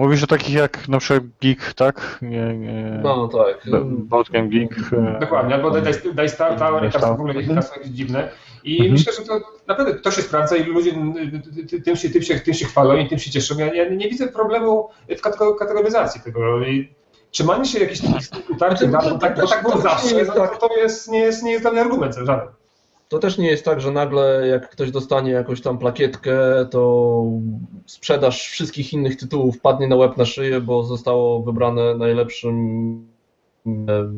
Mówisz 0.01 0.23
o 0.23 0.27
takich 0.27 0.55
jak 0.55 0.89
na 0.89 0.99
przykład 0.99 1.23
Geek, 1.43 1.75
tak? 1.75 2.19
Nie, 2.23 2.55
nie, 2.55 3.01
No 3.03 3.29
tak. 3.29 3.71
Bo- 3.71 3.85
Board 3.85 4.31
Game 4.31 4.49
Geek. 4.49 4.71
e, 4.93 5.19
Dokładnie, 5.21 5.55
albo 5.55 5.71
Dice 5.71 6.13
Dice 6.15 6.37
Tower, 6.59 6.89
i 6.89 6.93
tam 6.93 7.01
w 7.17 7.21
ogóle 7.21 7.35
Mhm. 7.35 7.55
tam 7.55 7.63
są 7.63 7.75
jakieś 7.75 7.91
dziwne. 7.91 8.29
I 8.65 8.73
Mhm. 8.75 8.93
myślę, 8.93 9.13
że 9.13 9.23
to 9.23 9.41
naprawdę 9.67 9.95
to 9.95 10.11
się 10.11 10.23
sprawdza 10.23 10.57
i 10.57 10.65
ludzie 10.65 10.93
tym 11.85 11.97
się, 11.97 12.11
tym 12.11 12.23
się, 12.23 12.41
tym 12.41 12.55
się 12.55 12.65
chwalą 12.67 12.97
i 12.97 13.09
tym 13.09 13.19
się 13.19 13.31
cieszą. 13.31 13.59
Ja, 13.59 13.75
ja 13.75 13.89
nie 13.89 14.09
widzę 14.09 14.29
problemu 14.29 14.89
w 15.19 15.21
katego- 15.21 15.55
kategoryzacji 15.55 16.21
tego. 16.21 16.61
I 16.67 16.95
trzymanie 17.31 17.65
się 17.65 17.79
jakichś 17.79 18.01
takich 18.01 18.51
utarczych 18.51 18.89
Znaczy, 18.91 19.07
dat, 19.07 19.15
bo 19.15 19.19
tak, 19.21 19.41
bo 19.41 19.47
tak 19.47 19.63
było 19.63 19.75
nie 19.75 19.81
zawsze, 19.83 20.25
no, 20.27 20.33
tak. 20.35 20.59
to 20.59 20.77
jest, 20.77 21.11
nie, 21.11 21.19
jest, 21.19 21.43
nie 21.43 21.51
jest 21.53 21.65
dla 21.65 21.71
mnie 21.71 21.81
argument 21.81 22.15
żaden. 22.15 22.49
To 23.11 23.19
też 23.19 23.39
nie 23.39 23.49
jest 23.49 23.65
tak, 23.65 23.81
że 23.81 23.91
nagle 23.91 24.47
jak 24.47 24.71
ktoś 24.71 24.91
dostanie 24.91 25.31
jakąś 25.31 25.61
tam 25.61 25.79
plakietkę, 25.79 26.67
to 26.71 27.25
sprzedaż 27.87 28.49
wszystkich 28.49 28.93
innych 28.93 29.17
tytułów 29.17 29.61
padnie 29.61 29.89
na 29.89 29.97
łeb 29.97 30.17
na 30.17 30.25
szyję, 30.25 30.61
bo 30.61 30.85
zostało 30.85 31.43
wybrane 31.43 31.95
najlepszym 31.95 32.57
e, 33.67 34.13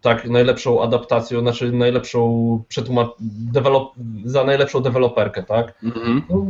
tak, 0.00 0.28
najlepszą 0.28 0.82
adaptacją, 0.82 1.40
znaczy 1.40 1.72
najlepszą 1.72 2.62
przetłumacz... 2.68 3.08
Develop... 3.52 3.92
za 4.24 4.44
najlepszą 4.44 4.80
deweloperkę, 4.80 5.42
tak? 5.42 5.78
Mhm. 5.82 6.22
No, 6.30 6.46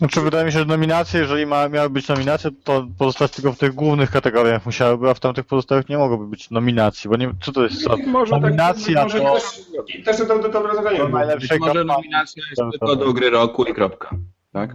Znaczy 0.00 0.20
wydaje 0.20 0.44
mi 0.44 0.52
się, 0.52 0.58
że 0.58 0.64
nominacje, 0.64 1.20
jeżeli 1.20 1.46
ma, 1.46 1.68
miały 1.68 1.90
być 1.90 2.08
nominacje, 2.08 2.50
to 2.64 2.86
pozostać 2.98 3.32
tylko 3.32 3.52
w 3.52 3.58
tych 3.58 3.72
głównych 3.74 4.10
kategoriach 4.10 4.66
musiałyby, 4.66 5.10
a 5.10 5.14
w 5.14 5.20
tamtych 5.20 5.46
pozostałych 5.46 5.88
nie 5.88 5.98
mogłoby 5.98 6.26
być 6.26 6.50
nominacji, 6.50 7.10
bo 7.10 7.16
nie, 7.16 7.30
co 7.42 7.52
to 7.52 7.62
jest? 7.62 7.82
Co? 7.84 7.96
Może 8.06 8.32
tak- 8.32 8.42
Nominacja 8.42 9.02
może 9.02 9.20
to- 9.20 9.34
Też, 9.34 10.04
też 10.04 10.16
to, 10.16 10.26
to, 10.26 10.38
to 10.38 10.48
dobre 10.48 10.68
rozwiązanie. 10.68 10.98
To 10.98 11.08
najlepsze 11.08 11.58
może 11.58 11.84
nominacja 11.84 12.42
jest 12.50 12.56
Tak, 12.62 12.70
tylko 12.70 12.88
tak. 12.88 12.98
do 12.98 13.12
gry 13.12 13.30
roku 13.30 13.64
i 13.64 13.74
kropka. 13.74 14.10
Tak? 14.52 14.70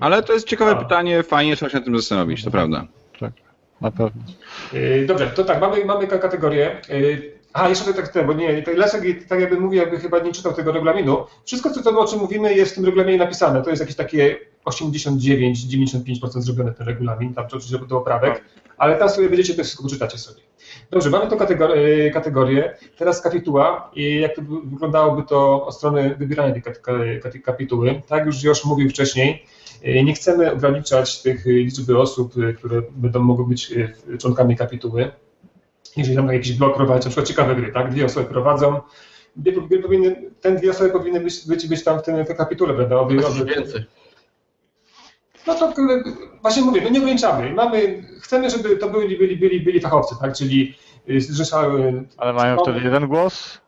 Ale 0.00 0.22
to 0.22 0.32
jest 0.32 0.46
ciekawe 0.48 0.70
A. 0.70 0.74
pytanie, 0.74 1.22
fajnie 1.22 1.56
trzeba 1.56 1.70
się 1.70 1.76
nad 1.76 1.84
tym 1.84 1.96
zastanowić, 1.96 2.44
to 2.44 2.50
prawda. 2.50 2.86
Na 3.80 3.90
pewno. 3.90 4.22
Yy, 4.72 5.06
Dobrze, 5.06 5.26
to 5.26 5.44
tak, 5.44 5.60
mamy, 5.60 5.84
mamy 5.84 6.06
ka- 6.06 6.18
kategorię. 6.18 6.80
Yy, 7.56 7.62
A, 7.62 7.68
jeszcze 7.68 7.94
tak, 7.94 8.08
tak, 8.08 8.26
bo 8.26 8.32
nie, 8.32 8.62
tak 8.62 8.76
Leszek, 8.76 9.28
tak 9.28 9.40
jakby 9.40 9.60
mówił, 9.60 9.80
jakby 9.80 9.98
chyba 9.98 10.18
nie 10.18 10.32
czytał 10.32 10.52
tego 10.52 10.72
regulaminu. 10.72 11.24
Wszystko, 11.44 11.70
co 11.70 11.82
to, 11.82 12.00
o 12.00 12.06
czym 12.06 12.18
mówimy, 12.20 12.54
jest 12.54 12.72
w 12.72 12.74
tym 12.74 12.84
regulaminie 12.84 13.18
napisane. 13.18 13.62
To 13.62 13.70
jest 13.70 13.80
jakieś 13.80 13.96
takie 13.96 14.36
89-95% 14.64 16.40
zrobione 16.40 16.72
ten 16.72 16.86
regulamin, 16.86 17.34
tam 17.34 17.44
oczywiście 17.46 17.78
do 17.78 17.86
poprawek, 17.86 18.44
ale 18.78 18.96
tam 18.96 19.08
sobie 19.08 19.28
będziecie 19.28 19.54
to 19.54 19.62
wszystko 19.62 19.82
poczytacie 19.82 20.18
sobie. 20.18 20.40
Dobrze, 20.90 21.10
mamy 21.10 21.30
tą 21.30 21.36
kategorię, 21.36 22.10
kategorię. 22.10 22.76
Teraz 22.98 23.22
kapituła 23.22 23.90
i 23.94 24.20
jak 24.20 24.36
to 24.36 24.42
by- 24.42 24.60
wyglądało 24.70 25.24
od 25.66 25.74
strony 25.76 26.14
wybierania 26.18 26.54
tej 27.32 27.42
kapituły. 27.42 28.02
Tak 28.08 28.26
już 28.26 28.42
Josz 28.42 28.64
mówił 28.64 28.90
wcześniej, 28.90 29.44
yy, 29.82 30.04
nie 30.04 30.14
chcemy 30.14 30.52
ograniczać 30.52 31.22
tych 31.22 31.46
liczby 31.46 31.98
osób, 31.98 32.36
yy, 32.36 32.54
które 32.54 32.82
będą 32.90 33.20
mogły 33.20 33.46
być 33.46 33.72
członkami 34.18 34.56
kapituły. 34.56 35.10
Jeżeli 35.96 36.16
tam 36.16 36.32
jakiś 36.32 36.52
blok 36.52 36.76
prowadzi, 36.76 37.04
na 37.04 37.10
przykład 37.10 37.28
ciekawe 37.28 37.54
gry, 37.54 37.72
tak? 37.72 37.90
Dwie 37.90 38.04
osoby 38.04 38.26
prowadzą, 38.26 38.80
gry, 39.36 39.52
gry 39.52 39.78
powinny, 39.82 40.30
ten 40.40 40.56
dwie 40.56 40.70
osoby 40.70 40.90
powinny 40.90 41.20
być, 41.20 41.46
być, 41.48 41.66
być 41.68 41.84
tam 41.84 41.98
w 41.98 42.02
tym 42.02 42.24
kapitule, 42.24 42.74
prawda? 42.74 42.96
Obie, 42.96 43.26
obie, 43.26 43.44
więcej. 43.44 43.84
no 45.46 45.54
to 45.54 45.72
właśnie 46.42 46.62
mówię, 46.62 46.80
my 46.80 46.90
nie 46.90 46.98
ograniczamy. 47.00 47.54
Mamy, 47.54 48.02
chcemy, 48.20 48.50
żeby 48.50 48.76
to 48.76 48.90
byli, 48.90 49.18
byli, 49.18 49.36
byli, 49.36 49.60
byli 49.60 49.80
fachowcy, 49.80 50.14
tak? 50.20 50.34
Czyli 50.36 50.74
y, 51.10 51.20
zrzeszały... 51.20 52.04
Ale 52.16 52.32
mają 52.32 52.56
wtedy 52.58 52.80
jeden 52.80 53.06
głos? 53.08 53.60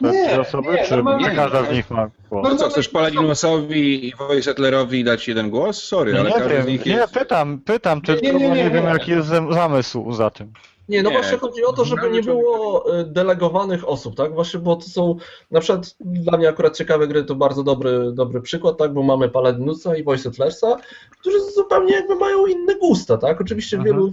Te 0.00 0.10
Nie, 0.12 0.28
trzy 0.28 0.40
osoby? 0.40 0.68
nie, 0.72 0.84
czy 0.84 0.96
normalnie. 0.96 1.30
każda 1.36 1.64
z 1.64 1.70
nich 1.72 1.90
ma 1.90 2.10
głos? 2.30 2.44
No, 2.44 2.50
To 2.50 2.56
co, 2.56 2.68
chcesz 2.70 2.88
Paladinusowi 2.88 4.08
i 4.08 4.14
Wojsetlerowi 4.16 5.04
dać 5.04 5.28
jeden 5.28 5.50
głos? 5.50 5.82
Sorry, 5.82 6.18
ale 6.18 6.28
nie 6.30 6.34
każdy 6.34 6.48
z 6.48 6.52
wiem, 6.52 6.66
nich 6.66 6.86
nie, 6.86 6.92
jest... 6.92 7.14
pytam, 7.14 7.58
pytam 7.58 8.00
tylko, 8.00 8.22
nie, 8.22 8.32
nie, 8.32 8.38
nie, 8.48 8.54
nie 8.64 8.70
wiem 8.70 8.84
nie. 8.84 8.90
jaki 8.90 9.10
jest 9.10 9.28
zam- 9.28 9.52
zamysł 9.54 10.12
za 10.12 10.30
tym. 10.30 10.52
Nie, 10.88 11.02
no 11.02 11.10
Nie. 11.10 11.16
właśnie 11.16 11.38
chodzi 11.38 11.64
o 11.64 11.72
to, 11.72 11.84
żeby 11.84 12.10
nie 12.10 12.22
było 12.22 12.98
y, 13.00 13.04
delegowanych 13.04 13.88
osób, 13.88 14.16
tak? 14.16 14.34
Właśnie, 14.34 14.60
bo 14.60 14.76
to 14.76 14.82
są 14.84 15.16
na 15.50 15.60
przykład 15.60 15.94
dla 16.00 16.38
mnie 16.38 16.48
akurat 16.48 16.76
ciekawe 16.76 17.08
gry 17.08 17.24
to 17.24 17.34
bardzo 17.34 17.62
dobry, 17.62 18.12
dobry 18.12 18.40
przykład, 18.40 18.76
tak? 18.78 18.92
Bo 18.92 19.02
mamy 19.02 19.28
Paladinusa 19.28 19.96
i 19.96 20.04
Voice 20.04 20.22
Settlersa, 20.22 20.76
którzy 21.20 21.50
zupełnie 21.54 21.92
jakby 21.94 22.14
mają 22.14 22.46
inne 22.46 22.74
gusta, 22.74 23.16
tak? 23.18 23.40
Oczywiście 23.40 23.78
w 23.78 23.84
wielu 23.84 24.12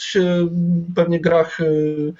się 0.00 0.48
pewnie 0.96 1.20
grach 1.20 1.60
y, 1.60 2.14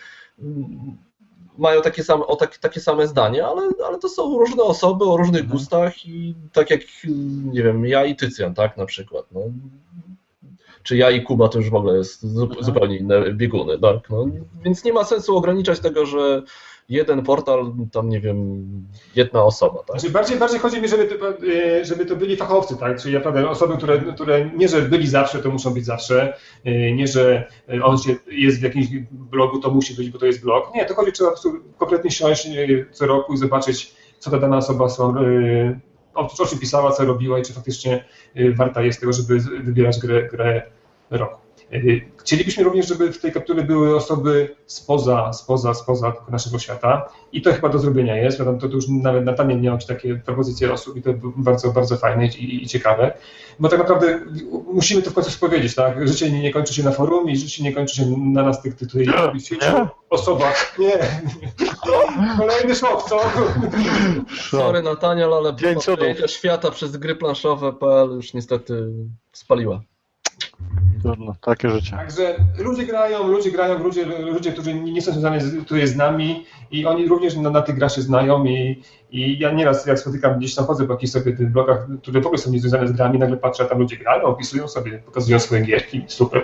mają 1.59 1.83
takie 1.83 2.05
same, 2.05 2.27
o 2.27 2.37
tak, 2.37 2.59
takie 2.59 2.81
same 2.81 3.07
zdanie, 3.07 3.47
ale, 3.47 3.62
ale 3.87 3.99
to 3.99 4.09
są 4.09 4.39
różne 4.39 4.62
osoby 4.62 5.05
o 5.05 5.16
różnych 5.16 5.43
Mhm. 5.43 5.59
gustach 5.59 6.07
i 6.07 6.35
tak 6.53 6.70
jak, 6.70 6.81
y, 6.81 7.09
nie 7.53 7.62
wiem, 7.62 7.87
ja 7.87 8.05
i 8.05 8.16
Tycjan, 8.16 8.55
tak? 8.55 8.77
Na 8.77 8.87
przykład, 8.87 9.25
no. 9.33 9.41
Czy 10.89 10.97
ja 10.97 11.10
i 11.10 11.23
Kuba 11.23 11.48
to 11.48 11.59
już 11.59 11.70
w 11.70 11.74
ogóle 11.74 11.97
jest 11.98 12.24
Mhm. 12.24 12.65
zupełnie 12.65 12.97
inne 12.97 13.32
bieguny, 13.32 13.78
tak? 13.78 14.10
No, 14.10 14.27
więc 14.65 14.85
nie 14.85 14.93
ma 14.93 15.05
sensu 15.05 15.36
ograniczać 15.36 15.81
tego, 15.81 16.06
że 16.06 16.43
jeden 16.89 17.23
portal, 17.23 17.73
tam 17.93 18.09
nie 18.09 18.20
wiem, 18.20 18.66
jedna 19.16 19.44
osoba, 19.44 19.78
tak? 19.78 20.01
Znaczy 20.01 20.12
bardziej, 20.12 20.39
bardziej 20.39 20.60
chodzi 20.60 20.82
mi, 20.82 20.89
żeby 20.89 21.05
to, 21.05 21.28
e, 21.28 21.85
żeby 21.85 22.06
to 22.06 22.16
byli 22.16 22.36
fachowcy, 22.36 22.77
tak? 22.77 23.02
Czyli 23.02 23.15
naprawdę 23.15 23.51
osoby, 23.51 23.77
które, 23.77 23.98
które 24.15 24.51
nie, 24.56 24.69
że 24.69 24.82
byli 24.82 25.06
zawsze, 25.06 25.39
to 25.39 25.51
muszą 25.51 25.74
być 25.74 25.85
zawsze, 25.85 26.35
e, 26.65 26.93
nie, 26.93 27.06
że 27.06 27.48
e, 27.69 27.85
on 27.85 27.98
się, 27.98 28.16
jest 28.31 28.60
w 28.60 28.62
jakimś 28.62 28.86
blogu, 29.10 29.59
to 29.60 29.70
musi 29.70 29.94
być, 29.94 30.10
bo 30.10 30.19
to 30.19 30.27
jest 30.27 30.43
blog. 30.43 30.74
Nie, 30.74 30.85
to 30.86 30.94
chodzi, 30.94 31.12
trzeba 31.12 31.31
po 31.31 31.35
prostu 31.35 31.59
konkretnie 31.78 32.10
siąść 32.10 32.48
co 32.93 33.06
roku 33.06 33.32
i 33.32 33.36
zobaczyć, 33.36 33.94
co 34.19 34.31
ta 34.31 34.39
dana 34.39 34.56
osoba 34.56 34.89
są, 34.89 35.15
o, 36.15 36.47
czym 36.47 36.59
pisała, 36.59 36.93
co 36.93 37.05
robiła 37.05 37.39
i 37.39 37.43
czy 37.43 37.52
faktycznie 37.52 38.05
warta 38.56 38.82
jest 38.82 39.01
tego, 39.01 39.12
żeby 39.12 39.40
wybierać 39.40 39.98
grę, 39.98 40.28
grę 40.28 40.62
roku. 41.10 41.39
E, 41.72 41.78
Chcielibyśmy 42.16 42.64
również, 42.64 42.89
żeby 42.89 43.12
w 43.12 43.20
tej 43.20 43.32
kapturze 43.32 43.62
były 43.62 43.97
osoby 43.97 44.56
spoza, 44.66 45.32
spoza, 45.32 45.74
spoza 45.74 46.12
naszego 46.28 46.59
świata 46.59 47.09
i 47.32 47.43
to 47.43 47.52
chyba 47.52 47.68
do 47.68 47.78
zrobienia 47.78 48.16
jest. 48.16 48.39
Wiadomo, 48.39 48.59
to, 48.59 48.68
to 48.68 48.74
już 48.74 48.85
nawet 48.89 49.24
na 49.24 49.32
tanie 49.32 49.56
miało 49.56 49.76
być 49.76 49.86
takie 49.86 50.14
propozycje 50.16 50.72
osób 50.72 50.97
i 50.97 51.02
to 51.02 51.10
bardzo, 51.36 51.72
bardzo 51.72 51.97
fajne 51.97 52.26
i, 52.26 52.62
i 52.64 52.66
ciekawe, 52.66 53.12
bo 53.59 53.68
tak 53.68 53.78
naprawdę 53.78 54.20
musimy 54.72 55.02
to 55.02 55.10
w 55.10 55.14
końcu 55.14 55.39
powiedzieć, 55.40 55.74
tak? 55.74 56.09
Życie 56.09 56.30
nie, 56.30 56.43
nie 56.43 56.52
kończy 56.52 56.74
się 56.74 56.82
na 56.82 56.90
forum 56.93 57.30
i 57.30 57.36
życie 57.36 57.62
nie 57.64 57.72
kończy 57.72 57.97
się 57.97 58.06
na 58.18 58.43
nas 58.43 58.62
tych 58.62 58.76
tutaj 58.76 59.06
Nie? 59.06 59.89
osobach. 60.10 60.78
Nie. 60.78 60.98
Kolejny 62.39 62.74
szok, 62.74 63.09
co? 63.09 63.20
Sorry 64.51 64.82
Nataniel, 64.82 65.35
ale 65.35 65.55
przejęcia 65.55 65.97
świata 66.26 66.70
przez 66.70 66.97
gry 66.97 67.14
planszowe.pl 67.16 68.09
już 68.10 68.35
niestety 68.35 68.93
spaliła. 69.32 69.80
Trudno, 71.02 71.35
takie 71.40 71.70
życie. 71.70 71.90
Także 71.90 72.36
ludzie 72.59 72.86
grają, 72.86 73.28
ludzie 73.28 73.51
grają, 73.51 73.78
ludzie, 73.78 74.05
ludzie 74.05 74.52
którzy 74.52 74.74
nie 74.74 75.02
są 75.02 75.12
związani 75.12 75.40
z, 75.40 75.66
tutaj 75.66 75.86
z 75.86 75.97
nami 75.97 76.47
i 76.70 76.86
oni 76.86 77.09
również 77.09 77.36
na, 77.36 77.51
na 77.51 77.62
tych 77.62 77.77
grach 77.77 77.93
się 77.93 78.02
znają 78.02 78.44
i, 78.44 78.82
i 79.10 79.39
ja 79.39 79.52
nieraz 79.52 79.86
jak 79.86 79.98
spotykam 79.98 80.39
gdzieś 80.39 80.55
tam 80.55 80.66
chodzę 80.66 80.86
po 80.86 80.93
jakichś 80.93 81.12
sobie 81.12 81.36
tych 81.36 81.52
blogach, 81.52 81.86
które 82.02 82.20
w 82.20 82.27
ogóle 82.27 82.39
są 82.39 82.51
niezwiązane 82.51 82.89
z 82.89 82.93
grami, 82.93 83.19
nagle 83.19 83.36
patrzę, 83.36 83.62
a 83.65 83.66
tam 83.66 83.78
ludzie 83.78 83.97
grają, 83.97 84.23
opisują 84.24 84.69
sobie, 84.69 84.98
pokazują 84.98 85.39
swoje 85.39 85.62
gierki, 85.62 86.05
super. 86.06 86.43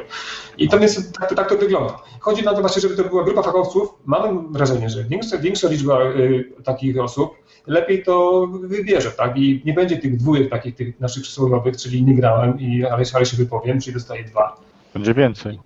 I 0.58 0.68
to 0.68 0.78
jest, 0.78 1.18
tak, 1.18 1.34
tak 1.34 1.48
to 1.48 1.56
wygląda. 1.56 1.98
Chodzi 2.20 2.42
na 2.42 2.54
to 2.54 2.60
właśnie, 2.60 2.82
żeby 2.82 2.96
to 2.96 3.04
była 3.04 3.24
grupa 3.24 3.42
fachowców. 3.42 3.88
Mam 4.04 4.52
wrażenie, 4.52 4.90
że 4.90 5.04
większa, 5.04 5.38
większa 5.38 5.68
liczba 5.68 6.02
y, 6.02 6.52
takich 6.64 7.00
osób 7.00 7.43
lepiej 7.66 8.02
to 8.02 8.46
wybierze, 8.46 9.10
tak? 9.10 9.36
I 9.36 9.62
nie 9.64 9.72
będzie 9.72 9.96
tych 9.96 10.16
dwójek 10.16 10.50
takich, 10.50 10.74
tych 10.74 11.00
naszych 11.00 11.22
przysłowiowych, 11.22 11.76
czyli 11.76 12.02
nie 12.02 12.14
grałem, 12.14 12.60
i, 12.60 12.84
ale, 12.84 13.04
ale 13.14 13.26
się 13.26 13.36
wypowiem, 13.36 13.80
czyli 13.80 13.94
dostaję 13.94 14.24
dwa. 14.24 14.56
Będzie 14.94 15.14
więcej. 15.14 15.58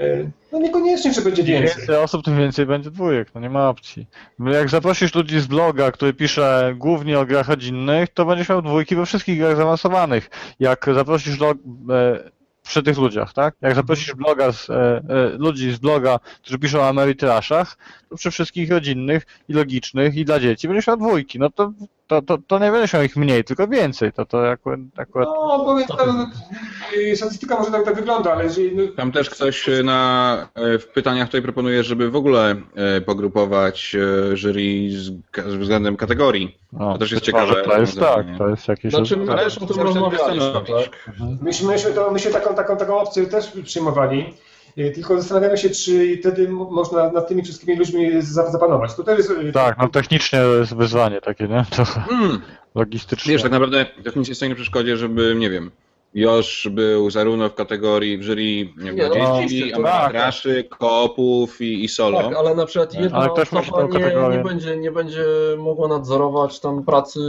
Y, 0.00 0.30
No 0.52 0.58
niekoniecznie, 0.60 1.14
czy 1.14 1.22
będzie 1.22 1.42
Im 1.42 1.48
więcej. 1.48 1.76
więcej 1.76 1.96
osób, 1.96 2.24
tym 2.24 2.38
więcej 2.38 2.66
będzie 2.66 2.90
dwójek, 2.90 3.28
no 3.34 3.40
nie 3.40 3.50
ma 3.50 3.68
opcji. 3.68 4.06
Jak 4.52 4.68
zaprosisz 4.68 5.14
ludzi 5.14 5.40
z 5.40 5.46
bloga, 5.46 5.92
który 5.92 6.12
pisze 6.14 6.74
głównie 6.76 7.18
o 7.18 7.26
grach 7.26 7.48
rodzinnych, 7.48 8.08
to 8.08 8.24
będziesz 8.24 8.48
miał 8.48 8.62
dwójki 8.62 8.96
we 8.96 9.06
wszystkich 9.06 9.38
grach 9.38 9.56
zaawansowanych. 9.56 10.30
Jak 10.60 10.86
zaprosisz 10.94 11.40
log, 11.40 11.58
e, 11.90 12.30
przy 12.66 12.82
tych 12.82 12.98
ludziach, 12.98 13.32
tak? 13.32 13.54
Jak 13.60 13.74
zaprosisz 13.74 14.14
bloga 14.14 14.52
z, 14.52 14.70
e, 14.70 14.74
e, 14.74 15.02
ludzi 15.38 15.72
z 15.72 15.78
bloga, 15.78 16.18
którzy 16.42 16.58
piszą 16.58 16.80
o 16.80 16.88
Ameritraszach, 16.88 17.78
to 18.08 18.16
przy 18.16 18.30
wszystkich 18.30 18.70
rodzinnych 18.70 19.26
i 19.48 19.52
logicznych 19.52 20.16
i 20.16 20.24
dla 20.24 20.40
dzieci 20.40 20.68
będziesz 20.68 20.86
miał 20.86 20.96
dwójki. 20.96 21.38
No 21.38 21.50
to, 21.50 21.72
to, 22.06 22.22
to, 22.22 22.38
to 22.46 22.58
nie 22.58 22.70
będziesz 22.70 22.92
miał 22.92 23.02
ich 23.02 23.16
mniej, 23.16 23.44
tylko 23.44 23.68
więcej. 23.68 24.12
To, 24.12 24.26
to 24.26 24.50
akurat, 24.50 24.80
akurat 24.96 25.28
No, 25.28 25.64
powiem, 25.64 25.86
tam, 25.88 26.32
y, 26.96 27.16
statystyka 27.16 27.58
może 27.58 27.70
tak, 27.70 27.84
tak 27.84 27.94
wygląda, 27.94 28.32
ale 28.32 28.44
jeżeli... 28.44 28.76
No, 28.76 28.82
Tam 28.96 29.12
też 29.12 29.30
ktoś 29.30 29.68
e, 29.68 29.82
na, 29.82 30.48
e, 30.54 30.78
w 30.78 30.86
pytaniach 30.88 31.28
tutaj 31.28 31.42
proponuje, 31.42 31.82
żeby 31.82 32.10
w 32.10 32.16
ogóle 32.16 32.56
e, 32.74 33.00
pogrupować 33.00 33.96
jury 34.34 34.62
z, 34.90 35.10
ka- 35.30 35.42
względem 35.42 35.96
kategorii. 35.96 36.58
no, 36.72 36.92
to 36.92 36.98
też 36.98 37.12
jest 37.12 37.24
ciekawe 37.24 37.62
To 37.62 37.80
jest 37.80 38.00
tak, 38.00 38.26
to 38.38 38.48
jest 38.48 38.68
jakieś... 38.68 38.92
Znaczy 38.92 39.16
my 39.16 39.26
też 39.26 39.58
o 39.58 39.66
tym 39.66 39.76
się 39.76 39.82
rozmawialiśmy, 39.82 40.52
tak? 40.52 41.10
myśmy, 41.42 41.68
myśmy, 41.68 41.90
to, 41.92 42.10
myśmy 42.10 42.30
taką, 42.32 42.54
taką, 42.54 42.76
taką 42.76 42.98
opcję 42.98 43.26
też 43.26 43.52
przyjmowali, 43.64 44.34
tylko 44.94 45.16
zastanawiamy 45.20 45.58
się, 45.58 45.70
czy 45.70 46.18
wtedy 46.20 46.48
można 46.48 47.10
nad 47.12 47.28
tymi 47.28 47.42
wszystkimi 47.42 47.76
ludźmi 47.76 48.10
za- 48.22 48.50
zapanować. 48.50 48.94
To 48.94 49.02
też 49.04 49.18
jest... 49.18 49.30
y, 49.30 49.52
Tak, 49.52 49.78
no 49.78 49.88
technicznie 49.88 50.38
to 50.38 50.54
jest 50.56 50.74
wyzwanie 50.76 51.20
takie, 51.20 51.48
nie? 51.48 51.64
Trochę 51.70 52.00
Hmm. 52.00 52.40
logistycznie. 52.74 53.32
Wiesz, 53.32 53.42
tak 53.42 53.52
naprawdę 53.52 53.86
też 54.04 54.16
nic 54.16 54.28
nie 54.28 54.34
stoi 54.34 54.48
na 54.48 54.54
przeszkodzie, 54.54 54.96
żeby, 54.96 55.34
nie 55.38 55.50
wiem, 55.50 55.70
Josz 56.14 56.68
był 56.70 57.10
zarówno 57.10 57.48
w 57.48 57.54
kategorii 57.54 58.18
w 58.18 58.22
jury 58.22 58.42
nie 58.44 58.92
wiem, 58.92 58.96
Nie, 58.96 59.08
no, 59.18 59.40
dzieci, 59.40 59.70
to 59.70 59.76
ambatraszy, 59.76 60.64
koopów 60.64 61.60
i, 61.60 61.84
i 61.84 61.88
solo. 61.88 62.22
Tak, 62.22 62.36
ale 62.36 62.54
na 62.54 62.66
przykład 62.66 62.94
jedna 62.94 63.18
Ale 63.18 63.28
ktoś 63.30 63.52
musi 63.52 63.70
osoba 63.72 63.98
nie, 63.98 64.36
nie, 64.38 64.44
będzie, 64.44 64.76
nie 64.76 64.92
będzie 64.92 65.24
mogła 65.58 65.88
nadzorować 65.88 66.60
tam 66.60 66.84
pracy 66.84 67.20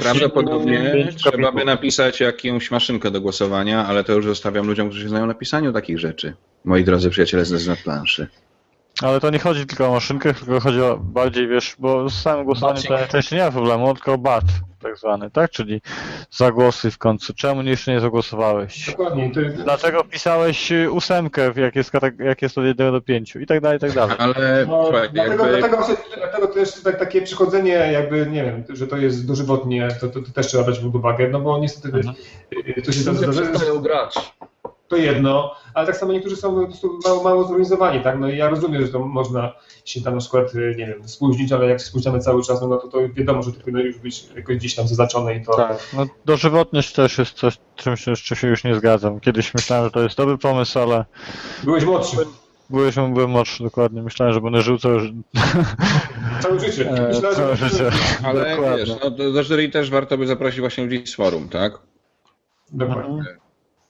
Prawdopodobnie 0.00 1.08
trzeba 1.16 1.52
by 1.52 1.64
napisać 1.64 2.20
jakąś 2.20 2.70
maszynkę 2.70 3.10
do 3.10 3.20
głosowania, 3.20 3.86
ale 3.86 4.04
to 4.04 4.12
już 4.12 4.24
zostawiam 4.24 4.66
ludziom, 4.66 4.88
którzy 4.88 5.02
się 5.02 5.08
znają 5.08 5.26
na 5.26 5.34
pisaniu 5.34 5.72
takich 5.72 5.98
rzeczy. 5.98 6.34
Moi 6.64 6.84
drodzy 6.84 7.10
przyjaciele 7.10 7.44
z 7.44 7.48
z 7.48 7.82
planszy. 7.82 8.26
Ale 9.02 9.20
to 9.20 9.30
nie 9.30 9.38
chodzi 9.38 9.66
tylko 9.66 9.88
o 9.88 9.90
maszynkę, 9.92 10.34
tylko 10.34 10.60
chodzi 10.60 10.82
o 10.82 10.96
bardziej, 10.96 11.48
wiesz, 11.48 11.76
bo 11.78 12.08
z 12.08 12.22
samym 12.22 12.44
głosowaniem 12.44 12.82
to 12.82 12.94
najczęściej 12.94 13.38
nie 13.38 13.44
ma 13.44 13.50
problemu, 13.50 13.94
tylko 13.94 14.12
o 14.12 14.18
bat 14.18 14.44
tak 14.84 14.98
zwany, 14.98 15.30
tak? 15.30 15.50
Czyli 15.50 15.80
zagłosy 16.30 16.90
w 16.90 16.98
końcu. 16.98 17.34
Czemu 17.34 17.62
jeszcze 17.62 17.92
nie 17.92 18.00
zagłosowałeś? 18.00 18.86
Dokładnie. 18.86 19.30
To, 19.34 19.40
Dlaczego 19.64 20.04
wpisałeś 20.04 20.72
y, 20.72 20.90
ósemkę, 20.90 21.52
jak 21.56 21.76
jest, 21.76 21.92
jak 22.18 22.42
jest 22.42 22.58
od 22.58 22.64
1 22.64 22.92
do 22.92 23.00
5 23.00 23.36
i 23.36 23.46
tak 23.46 23.60
dalej, 23.60 23.76
i 23.76 23.80
tak 23.80 23.92
dalej. 23.92 24.16
Ale 24.18 24.66
no, 24.68 24.84
słuchaj, 24.84 25.08
dlatego, 25.12 25.46
jakby... 25.46 25.68
dlatego, 25.68 25.96
dlatego 26.16 26.46
też 26.46 26.82
tak, 26.82 26.98
takie 26.98 27.22
przychodzenie, 27.22 27.72
jakby, 27.72 28.26
nie 28.26 28.44
wiem, 28.44 28.64
że 28.68 28.86
to 28.86 28.96
jest 28.96 29.26
dożywotnie, 29.26 29.88
to, 30.00 30.08
to, 30.08 30.22
to 30.22 30.32
też 30.32 30.46
trzeba 30.46 30.64
brać 30.64 30.78
pod 30.78 30.94
uwagę, 30.94 31.28
no 31.28 31.40
bo 31.40 31.58
niestety 31.58 31.96
Mhm. 31.96 32.14
y, 32.78 32.82
to 32.82 32.92
się 32.92 33.00
zdarza, 33.00 33.42
grać. 33.82 34.34
To 34.88 34.96
jedno, 34.96 35.54
ale 35.74 35.86
tak 35.86 35.96
samo 35.96 36.12
niektórzy 36.12 36.36
są 36.36 36.54
po 36.54 36.66
prostu 36.66 36.98
mało, 37.04 37.22
mało 37.22 37.44
zorganizowani, 37.44 38.00
tak? 38.02 38.18
No 38.18 38.30
i 38.30 38.36
ja 38.36 38.48
rozumiem, 38.48 38.86
że 38.86 38.92
to 38.92 38.98
można 38.98 39.52
się 39.84 40.00
tam 40.02 40.14
na 40.14 40.20
przykład, 40.20 40.54
y, 40.54 40.74
nie 40.78 40.86
wiem, 40.86 41.08
spóźnić, 41.08 41.52
ale 41.52 41.66
jak 41.66 41.80
się 41.80 41.86
spóźniamy 41.86 42.20
cały 42.20 42.42
czas, 42.42 42.60
no, 42.60 42.68
no 42.68 42.76
to, 42.76 42.88
to 42.88 42.98
wiadomo, 43.14 43.42
że 43.42 43.52
to 43.52 43.60
powinno 43.60 43.80
już 43.80 43.98
być 43.98 44.28
jakoś 44.36 44.56
gdzieś 44.56 44.74
tam 44.74 44.88
zaznaczone 44.88 45.34
i 45.36 45.44
to... 45.44 45.56
Tak, 45.56 45.78
no 45.96 46.06
dożywotność 46.24 46.92
też 46.92 47.18
jest 47.18 47.32
coś, 47.32 47.58
czym 47.76 47.96
się 47.96 48.10
jeszcze 48.10 48.36
się 48.36 48.48
już 48.48 48.64
nie 48.64 48.74
zgadzam. 48.74 49.20
Kiedyś 49.20 49.54
myślałem, 49.54 49.84
że 49.84 49.90
to 49.90 50.02
jest 50.02 50.16
dobry 50.16 50.38
pomysł, 50.38 50.78
ale 50.78 51.04
Byłeś 51.64 51.84
młodszy, 51.84 52.16
byłeś, 52.70 52.94
byłem 52.94 53.30
młodszy 53.30 53.62
dokładnie. 53.62 54.02
Myślałem, 54.02 54.34
że 54.34 54.40
będę 54.40 54.62
żył 54.62 54.78
całe, 54.78 55.00
całe 56.42 56.60
życie. 56.60 56.90
e, 56.90 57.08
Myślałem, 57.08 57.36
całe 57.36 57.56
że... 57.56 57.68
życie. 57.68 57.90
Ale 58.26 58.56
Dokładnie. 58.56 58.78
wiesz, 58.78 58.96
no, 59.04 59.10
do, 59.10 59.32
do 59.32 59.44
jury 59.44 59.68
też 59.68 59.90
warto 59.90 60.18
by 60.18 60.26
zaprosić 60.26 60.60
właśnie 60.60 60.84
ludzi 60.84 61.06
z 61.06 61.14
forum, 61.14 61.48
tak? 61.48 61.78
Dokładnie. 62.72 63.24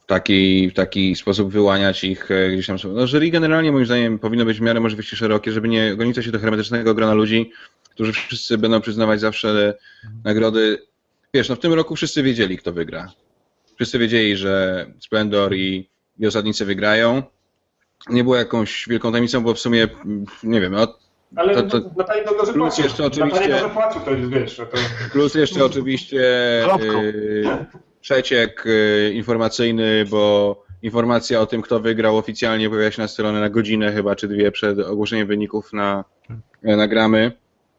W 0.05 0.07
taki, 0.07 0.69
w 0.71 0.75
taki 0.75 1.17
sposób 1.17 1.53
wyłaniać 1.53 2.05
ich 2.05 2.31
e, 2.31 2.51
gdzieś 2.51 2.67
tam. 2.67 2.77
No 2.95 3.07
jury 3.07 3.31
generalnie 3.31 3.73
moim 3.73 3.87
zdaniem 3.87 4.19
powinno 4.19 4.45
być 4.45 4.59
w 4.59 4.63
miarę 4.63 4.81
możliwości 4.81 5.17
szerokie, 5.17 5.53
żeby 5.53 5.69
nie 5.69 5.91
ograniczać 5.93 6.25
się 6.25 6.31
do 6.31 6.39
hermetycznego 6.39 6.95
grona 6.95 7.15
ludzi, 7.15 7.53
którzy 7.91 8.13
wszyscy 8.13 8.59
będą 8.59 8.81
przyznawać 8.81 9.21
zawsze 9.21 9.75
nagrody. 10.25 10.79
Wiesz, 11.35 11.49
no 11.49 11.57
w 11.57 11.59
tym 11.59 11.73
roku 11.73 11.97
wszyscy 11.97 12.23
wiedzieli, 12.23 12.59
kto 12.59 12.73
wygra. 12.73 13.13
Wszyscy 13.77 13.99
wiedzieli, 13.99 14.37
że 14.37 14.87
Splendor 15.01 15.55
i, 15.55 15.89
i 16.19 16.27
osadnicy 16.27 16.65
wygrają. 16.65 17.23
Nie 18.11 18.25
było 18.25 18.37
jakąś 18.37 18.89
wielką 18.89 19.11
tajemnicą, 19.13 19.43
bo 19.43 19.55
w 19.55 19.59
sumie, 19.61 19.89
nie 20.43 20.61
wiem, 20.61 20.73
no, 20.73 20.99
Ale 21.37 21.55
To- 21.55 21.63
to- 21.63 21.81
dobrze 21.81 22.53
plus 22.53 22.53
płacił. 22.57 22.85
jeszcze 22.85 23.05
oczywiście- 23.05 23.49
dobrze 23.49 23.71
płacił, 23.71 24.01
to 24.01 24.11
jest, 24.11 24.31
wiesz, 24.31 24.57
że 24.57 24.67
to... 24.67 24.77
Plus 25.13 25.35
jeszcze 25.35 25.65
oczywiście 25.65 26.19
y, 26.81 27.45
przeciek 28.05 28.67
y, 28.67 29.13
informacyjny, 29.15 30.05
bo 30.11 30.65
informacja 30.83 31.41
o 31.41 31.47
tym, 31.47 31.63
kto 31.63 31.81
wygrał 31.81 32.17
oficjalnie 32.19 32.71
pojawia 32.71 32.91
się 32.91 33.03
na 33.03 33.09
stronie 33.09 33.41
na 33.41 33.51
godzinę 33.51 33.93
chyba, 33.93 34.17
czy 34.17 34.29
dwie 34.29 34.53
przed 34.53 34.79
ogłoszeniem 34.79 35.27
wyników 35.27 35.73
na, 35.73 36.05
nagramy, 36.63 37.33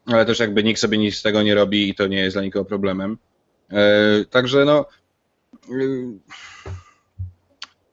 ale 0.05 0.25
też 0.25 0.39
jakby 0.39 0.63
nikt 0.63 0.79
sobie 0.79 0.97
nic 0.97 1.15
z 1.15 1.21
tego 1.21 1.43
nie 1.43 1.55
robi 1.55 1.89
i 1.89 1.95
to 1.95 2.07
nie 2.07 2.17
jest 2.17 2.35
dla 2.35 2.43
nikogo 2.43 2.65
problemem. 2.65 3.17
E, 3.71 4.25
także 4.29 4.65
no 4.65 4.85
y, 5.71 6.05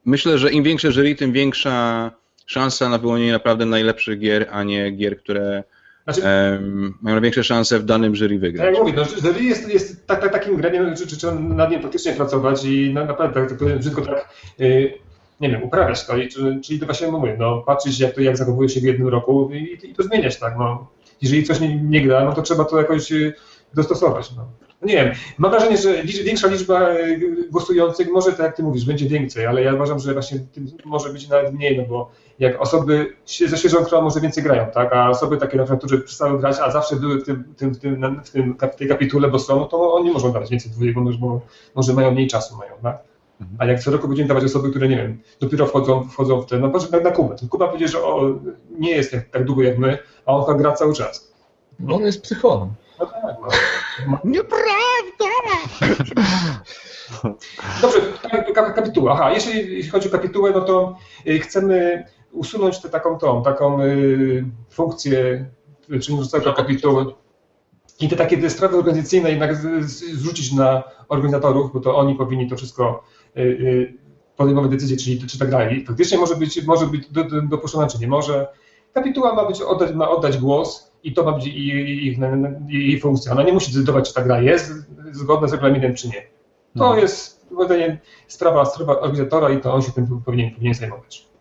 myślę, 0.05 0.39
że 0.39 0.53
im 0.53 0.65
większe 0.65 0.93
jury, 0.93 1.15
tym 1.15 1.33
większa 1.33 2.11
szansa 2.47 2.89
na 2.89 2.99
wyłonienie 2.99 3.33
naprawdę 3.33 3.67
najlepszych 3.67 4.19
gier, 4.19 4.49
a 4.51 4.63
nie 4.63 4.91
gier, 4.91 5.19
które 5.19 5.65
Znaczy, 6.05 6.25
em, 6.25 6.95
mają 7.03 7.15
największe 7.15 7.45
szanse 7.45 7.79
w 7.79 7.85
danym 7.85 8.15
jury 8.17 8.35
tak 8.35 8.41
wygrać. 8.41 8.67
jak 8.75 8.85
mówię, 8.85 8.93
no, 8.97 9.05
jury 9.05 9.45
jest, 9.45 9.69
jest 9.69 10.07
tak, 10.07 10.21
tak, 10.21 10.33
takim 10.33 10.57
graniem, 10.57 10.97
że, 10.97 11.07
trzeba 11.07 11.35
nad 11.35 11.71
nim 11.71 11.83
faktycznie 11.83 12.13
pracować 12.13 12.65
i 12.65 12.95
na, 12.95 13.05
naprawdę, 13.05 13.47
tak, 13.47 13.59
tak 13.59 13.79
brzydko 13.79 14.03
tak, 14.03 14.29
y, 14.61 14.95
nie 15.41 15.51
wiem, 15.51 15.63
uprawiać 15.63 16.07
to. 16.07 16.17
I, 16.17 16.29
czy- 16.29 16.61
czyli 16.65 16.81
to 16.81 16.87
właśnie 16.87 17.09
mówię, 17.09 17.37
no, 17.39 17.63
patrzeć 17.67 18.01
jak 18.01 18.15
to 18.15 18.21
jak 18.21 18.37
zachowuje 18.37 18.69
się 18.69 18.81
w 18.81 18.85
jednym 18.85 19.09
roku 19.09 19.51
i, 19.53 19.79
i 19.91 19.95
to 19.95 20.03
zmieniać, 20.03 20.39
tak, 20.39 20.55
no. 20.59 20.87
Jeżeli 21.23 21.45
coś 21.45 21.61
nie, 21.61 21.77
nie 21.83 22.01
gra, 22.01 22.25
no 22.25 22.33
to 22.33 22.43
trzeba 22.43 22.65
to 22.65 22.79
jakoś 22.79 23.13
y, 23.13 23.33
dostosować, 23.75 24.31
no. 24.37 24.47
Nie 24.83 24.95
wiem, 24.95 25.11
mam 25.39 25.51
wrażenie, 25.51 25.77
że 25.77 26.03
większa 26.25 26.49
liczba 26.49 26.91
y, 26.95 27.49
głosujących, 27.51 28.09
może 28.13 28.31
tak 28.31 28.39
jak 28.41 28.57
ty 28.57 28.63
mówisz, 28.63 28.85
będzie 28.85 29.09
więcej, 29.09 29.47
ale 29.47 29.63
ja 29.63 29.75
uważam, 29.75 29.99
że 29.99 30.13
właśnie 30.13 30.39
może 30.85 31.09
być 31.13 31.29
nawet 31.29 31.55
mniej, 31.55 31.79
no 31.79 31.85
bo 31.85 32.11
jak 32.43 32.61
osoby 32.61 33.17
ze 33.47 33.59
świeżą 33.59 33.85
krwią 33.85 34.03
może 34.03 34.21
więcej 34.21 34.45
grają, 34.45 34.67
tak, 34.71 34.93
a 34.93 35.11
osoby 35.11 35.37
takie 35.37 35.57
na 35.57 35.65
przykład, 35.65 35.85
które 35.85 36.03
przestały 36.03 36.39
grać, 36.39 36.57
a 36.63 36.71
zawsze 36.71 36.97
były 36.97 37.19
w, 37.19 37.25
tym, 37.25 37.55
tym, 37.57 37.75
w, 37.75 37.79
tym, 37.79 38.21
w, 38.25 38.31
tym, 38.31 38.57
w 38.73 38.77
tej 38.77 38.89
kapitule, 38.89 39.29
bo 39.29 39.39
są, 39.39 39.65
to 39.65 39.95
oni 39.95 40.11
mogą 40.11 40.33
dawać 40.33 40.51
więcej 40.51 40.71
dwójek, 40.71 40.95
bo 40.95 41.41
może, 41.75 41.93
mają 41.93 42.11
mniej 42.11 42.27
czasu 42.27 42.57
mają, 42.57 42.73
tak? 42.83 42.99
A 43.59 43.67
jak 43.67 43.81
co 43.81 43.91
roku 43.91 44.09
będziemy 44.09 44.29
dawać 44.29 44.45
osoby, 44.45 44.71
które 44.71 44.89
nie 44.89 44.97
wiem, 44.97 45.23
dopiero 45.41 45.67
wchodzą, 45.67 46.05
wchodzą 46.05 46.41
w 46.41 46.47
te, 46.47 46.59
no 46.59 46.71
patrz 46.71 46.91
na, 46.91 47.01
na 47.01 47.11
Kubę. 47.11 47.37
Ten 47.37 47.49
Kuba 47.49 47.69
powiedział, 47.69 47.89
że 47.89 48.05
o, 48.05 48.39
nie 48.79 48.91
jest 48.91 49.11
tak, 49.11 49.29
tak 49.29 49.45
długo 49.45 49.63
jak 49.63 49.79
my, 49.79 49.99
a 50.27 50.33
on 50.33 50.45
chyba 50.45 50.59
gra 50.59 50.73
cały 50.73 50.95
czas. 50.95 51.33
No 51.81 51.95
on 51.95 52.03
jest 52.03 52.23
psycholem. 52.23 52.69
No 53.01 53.07
tak, 53.07 53.37
no. 53.43 53.49
Dobrze, 57.83 58.01
ka- 58.23 58.53
ka- 58.53 58.73
kapituła. 58.73 59.13
Aha, 59.13 59.31
jeśli, 59.31 59.77
jeśli 59.77 59.91
chodzi 59.91 60.09
o 60.09 60.13
kapitułę, 60.13 60.51
no 60.51 60.61
to 60.61 60.97
y, 61.27 61.39
chcemy 61.41 62.05
usunąć 62.33 62.79
tę 62.81 62.89
taką 62.89 63.19
tą, 63.19 63.43
taką 63.43 63.83
y, 63.83 64.45
funkcję 64.71 65.47
y, 65.91 66.01
czyniącego 66.01 66.53
kapituły 66.53 67.07
i 68.01 68.09
te 68.09 68.17
takie 68.17 68.39
te 68.39 68.51
sprawy 68.51 68.77
organizacyjne 68.79 69.31
jednak 69.31 69.57
zrzucić 69.87 70.53
na 70.53 70.83
organizatorów, 71.09 71.73
bo 71.73 71.81
to 71.81 71.97
oni 71.97 72.15
powinni 72.15 72.49
to 72.51 72.57
wszystko 72.57 73.03
y, 73.37 73.41
y, 73.41 73.95
podejmować 74.37 74.71
decyzje, 74.71 74.97
czyli 74.97 75.27
czy 75.27 75.39
tak 75.39 75.51
dalej. 75.51 75.85
Faktycznie 75.87 76.19
może 76.19 76.37
być, 76.37 76.63
może 76.67 76.87
być 76.87 77.11
do- 77.11 77.25
do- 77.25 77.43
dopuszczona, 77.43 77.87
czy 77.87 77.99
nie 77.99 78.09
może. 78.09 78.49
Kapituła 78.93 79.35
ma 79.35 79.45
być 79.47 79.61
oddać, 79.63 79.95
ma 79.95 80.11
oddać 80.11 80.39
głos 80.39 80.93
i 81.03 81.13
to 81.13 81.25
ma 81.25 81.33
być 81.33 81.47
jej, 81.47 82.17
jej, 82.69 83.01
funkcja. 83.01 83.33
Ona 83.33 83.43
nie 83.43 83.53
musi 83.53 83.73
decydować, 83.73 84.09
czy 84.09 84.15
ta 84.15 84.23
gra 84.23 84.41
jest 84.43 84.73
zgodna 85.13 85.49
z 85.49 85.53
regulaminem, 85.53 85.95
czy 85.95 86.09
nie. 86.09 86.23
To 86.79 86.85
Mhm. 86.85 87.01
jest 87.03 87.47
moim 87.51 87.67
zdaniem 87.69 87.99
sprawa, 88.29 88.65
sprawa 88.65 89.01
organizatora 89.01 89.51
i 89.51 89.61
to 89.61 89.75
on 89.75 89.83
się 89.83 89.93
tym 89.93 90.23
powinien, 90.25 90.51
powinien 90.55 90.75
zajmować. 90.75 91.32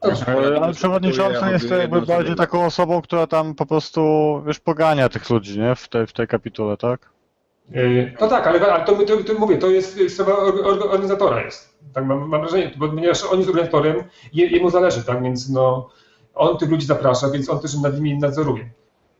Ale, 0.00 0.72
przewodniczący 0.72 1.50
jest 1.50 1.68
to 1.68 1.74
jakby 1.74 2.02
bardziej 2.02 2.36
taką 2.36 2.64
osobą, 2.64 3.02
która 3.02 3.26
tam 3.26 3.54
po 3.54 3.66
prostu, 3.66 4.02
wiesz, 4.46 4.60
pogania 4.60 5.08
tych 5.08 5.30
ludzi, 5.30 5.60
nie? 5.60 5.74
W 5.74 5.88
tej, 5.88 6.06
w 6.06 6.12
tej 6.12 6.26
kapitule, 6.26 6.76
tak? 6.76 7.10
No 8.20 8.28
tak, 8.28 8.46
ale, 8.46 8.72
ale 8.72 8.84
to, 8.84 8.92
to, 8.96 9.24
to 9.24 9.34
mówię, 9.38 9.58
to 9.58 9.66
jest 9.70 9.98
sprawa 10.08 10.36
or- 10.36 10.66
or- 10.66 10.90
organizatora 10.90 11.42
jest. 11.42 11.78
Tak 11.92 12.04
mam, 12.04 12.28
mam 12.28 12.40
wrażenie, 12.40 12.70
bo 12.76 12.88
ponieważ 12.88 13.24
on 13.24 13.38
jest 13.38 13.50
organizatorem, 13.50 13.96
je, 14.32 14.46
jemu 14.46 14.70
zależy, 14.70 15.04
tak, 15.04 15.22
więc 15.22 15.48
no, 15.50 15.88
on 16.34 16.58
tych 16.58 16.70
ludzi 16.70 16.86
zaprasza, 16.86 17.30
więc 17.30 17.50
on 17.50 17.60
też 17.60 17.74
nad 17.74 17.94
nimi 17.94 18.18
nadzoruje. 18.18 18.70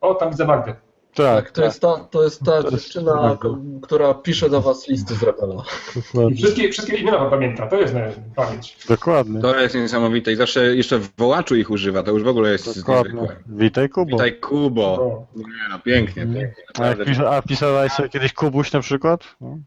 O, 0.00 0.14
tam 0.14 0.30
widzę 0.30 0.46
Magdę. 0.46 0.74
Tak, 1.22 1.50
To 1.50 1.64
jest 1.64 1.80
ta, 1.80 1.96
to 2.10 2.24
jest 2.24 2.40
ta 2.44 2.62
To 2.62 2.70
jest 2.70 2.70
dziewczyna, 2.84 3.12
tak. 3.30 3.38
k- 3.38 3.48
która 3.82 4.14
pisze 4.14 4.50
do 4.50 4.60
was 4.60 4.88
listy 4.88 5.14
z 5.14 5.22
Rebela. 5.22 5.62
I 5.96 6.00
dokładnie. 6.02 6.36
wszystkie, 6.36 6.72
wszystkie 6.72 6.96
imiona 6.96 7.30
pamięta, 7.30 7.66
to 7.66 7.76
jest 7.80 7.94
pamięć. 8.36 8.76
dokładnie. 8.88 9.40
To 9.40 9.60
jest 9.60 9.74
niesamowite 9.74 10.32
i 10.32 10.36
zawsze 10.36 10.76
jeszcze 10.76 10.98
w 10.98 11.16
wołaczu 11.16 11.56
ich 11.56 11.70
używa, 11.70 12.02
to 12.02 12.10
już 12.10 12.22
w 12.22 12.28
ogóle 12.28 12.52
jest 12.52 12.78
Dokładnie. 12.80 13.12
niezwykłe. 13.20 13.36
Witaj, 13.46 13.88
Kubo. 13.88 14.10
Witaj 14.16 14.40
Kubo. 14.40 15.26
Nie 15.36 15.44
no, 15.70 15.78
pięknie, 15.78 16.22
pięknie. 16.22 16.54
A, 16.80 16.86
jak 16.86 16.98
a 17.30 17.42
pisałeś 17.42 17.92
sobie 17.92 18.08
kiedyś 18.08 18.32
Kubuś 18.32 18.72
na 18.72 18.80
przykład? 18.80 19.24
No. 19.40 19.58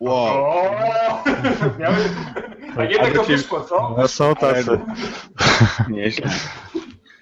Wow. 0.00 0.44
O! 0.44 1.24
Miałem... 1.78 2.00
A 2.76 2.84
jednak 2.84 3.12
to 3.14 3.22
wyszło, 3.24 3.60
co? 3.60 3.94
No, 3.98 4.08
są 4.08 4.34
tacy. 4.34 4.78
Nieźle. 5.90 6.30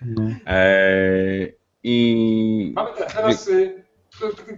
No. 0.02 0.22
Eee, 0.46 1.57
I 1.88 2.72
Mamy 2.74 2.90
te- 2.98 3.06
teraz 3.06 3.48
y, 3.48 3.84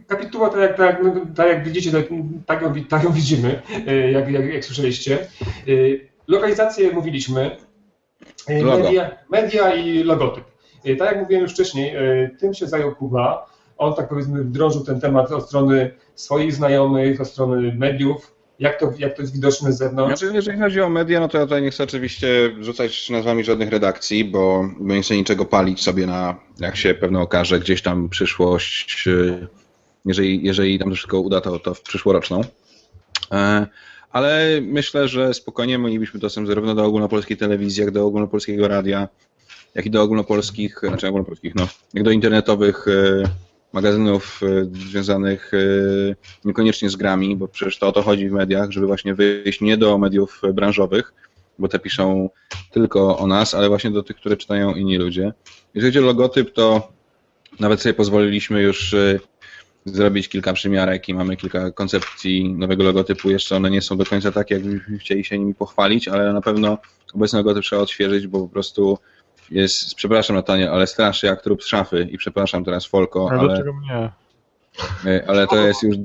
kapituła, 0.06 0.48
tak 0.48 0.60
jak, 0.60 0.76
tak, 0.76 1.02
no, 1.02 1.14
tak 1.34 1.48
jak 1.48 1.64
widzicie, 1.64 1.92
tak, 1.92 2.04
tak, 2.46 2.62
ją, 2.62 2.74
tak 2.88 3.04
ją 3.04 3.12
widzimy, 3.12 3.62
y, 3.88 4.10
jak, 4.10 4.30
jak, 4.30 4.54
jak 4.54 4.64
słyszeliście. 4.64 5.18
Y, 5.68 6.08
Lokalizację 6.28 6.92
mówiliśmy, 6.92 7.56
media, 8.48 9.10
media 9.30 9.74
i 9.74 10.02
logotyp. 10.02 10.44
Tak 10.98 11.08
jak 11.12 11.20
mówiłem 11.20 11.42
już 11.42 11.52
wcześniej, 11.52 11.94
tym 12.38 12.54
się 12.54 12.66
zajął 12.66 12.94
Kuba. 12.94 13.50
On 13.78 13.94
tak 13.94 14.08
powiedzmy 14.08 14.42
wdrożył 14.44 14.84
ten 14.84 15.00
temat 15.00 15.32
od 15.32 15.46
strony 15.46 15.90
swoich 16.14 16.54
znajomych, 16.54 17.20
od 17.20 17.28
strony 17.28 17.74
mediów, 17.78 18.34
jak 18.60 18.80
to, 18.80 18.92
jak 18.98 19.16
to 19.16 19.22
jest 19.22 19.34
widoczne 19.34 19.72
z 19.72 19.78
zewnątrz. 19.78 20.22
Jeżeli 20.34 20.58
chodzi 20.58 20.80
o 20.80 20.88
media, 20.88 21.20
no 21.20 21.28
to 21.28 21.38
ja 21.38 21.44
tutaj 21.44 21.62
nie 21.62 21.70
chcę 21.70 21.84
oczywiście 21.84 22.28
rzucać 22.60 23.10
nazwami 23.10 23.44
żadnych 23.44 23.70
redakcji, 23.70 24.24
bo, 24.24 24.70
bo 24.80 24.94
nie 24.94 25.02
chcę 25.02 25.16
niczego 25.16 25.44
palić 25.44 25.82
sobie 25.82 26.06
na, 26.06 26.36
jak 26.58 26.76
się 26.76 26.94
pewno 26.94 27.20
okaże, 27.20 27.60
gdzieś 27.60 27.82
tam 27.82 28.08
przyszłość, 28.08 29.06
y, 29.06 29.46
jeżeli, 30.04 30.44
jeżeli 30.44 30.78
nam 30.78 30.88
to 30.88 30.94
wszystko 30.94 31.20
uda, 31.20 31.40
to, 31.40 31.58
to 31.58 31.74
w 31.74 31.82
przyszłoroczną. 31.82 32.40
E, 33.32 33.66
Ale 34.10 34.60
myślę, 34.62 35.08
że 35.08 35.34
spokojnie 35.34 35.78
mielibyśmy 35.78 36.20
dostęp 36.20 36.46
zarówno 36.46 36.74
do 36.74 36.84
ogólnopolskiej 36.84 37.36
telewizji, 37.36 37.80
jak 37.80 37.90
do 37.90 38.06
ogólnopolskiego 38.06 38.68
radia, 38.68 39.08
jak 39.74 39.86
i 39.86 39.90
do 39.90 40.02
ogólnopolskich, 40.02 40.78
znaczy 40.88 41.08
ogólnopolskich, 41.08 41.54
no, 41.54 41.68
jak 41.94 42.04
do 42.04 42.10
internetowych 42.10 42.86
e, 42.88 43.22
magazynów 43.72 44.40
e, 44.42 44.64
związanych 44.64 45.52
e, 45.54 45.58
niekoniecznie 46.44 46.90
z 46.90 46.96
grami, 46.96 47.36
bo 47.36 47.48
przecież 47.48 47.78
to 47.78 47.88
o 47.88 47.92
to 47.92 48.02
chodzi 48.02 48.28
w 48.28 48.32
mediach, 48.32 48.70
żeby 48.70 48.86
właśnie 48.86 49.14
wyjść 49.14 49.60
nie 49.60 49.76
do 49.76 49.98
mediów 49.98 50.42
branżowych, 50.54 51.12
bo 51.58 51.68
te 51.68 51.78
piszą 51.78 52.30
tylko 52.70 53.18
o 53.18 53.26
nas, 53.26 53.54
ale 53.54 53.68
właśnie 53.68 53.90
do 53.90 54.02
tych, 54.02 54.16
które 54.16 54.36
czytają 54.36 54.74
inni 54.74 54.98
ludzie. 54.98 55.32
Jeżeli 55.74 55.92
chodzi 55.92 56.04
o 56.04 56.06
logotyp, 56.06 56.52
to 56.52 56.92
nawet 57.60 57.80
sobie 57.80 57.94
pozwoliliśmy 57.94 58.62
już 58.62 58.94
zrobić 59.84 60.28
kilka 60.28 60.52
przymiarek 60.52 61.08
i 61.08 61.14
mamy 61.14 61.36
kilka 61.36 61.70
koncepcji 61.70 62.54
nowego 62.54 62.84
logotypu. 62.84 63.30
Jeszcze 63.30 63.56
one 63.56 63.70
nie 63.70 63.82
są 63.82 63.96
do 63.96 64.04
końca 64.04 64.32
takie, 64.32 64.54
jakbyśmy 64.54 64.98
chcieli 64.98 65.24
się 65.24 65.38
nimi 65.38 65.54
pochwalić, 65.54 66.08
ale 66.08 66.32
na 66.32 66.40
pewno 66.40 66.78
obecny 67.14 67.38
logotyp 67.38 67.64
trzeba 67.64 67.82
odświeżyć, 67.82 68.26
bo 68.26 68.40
po 68.40 68.48
prostu 68.48 68.98
jest, 69.50 69.94
przepraszam 69.94 70.36
Natanie, 70.36 70.70
ale 70.70 70.86
straszy 70.86 71.26
jak 71.26 71.42
trup 71.42 71.62
z 71.62 71.66
szafy 71.66 72.08
i 72.10 72.18
przepraszam 72.18 72.64
teraz 72.64 72.86
Folko, 72.86 73.28
Ale 73.30 73.38
ale, 73.40 73.48
dlaczego 73.48 73.72
mnie? 73.72 74.10
y, 75.06 75.26
ale 75.28 75.46
to 75.46 75.56
jest 75.66 75.82
już 75.82 75.96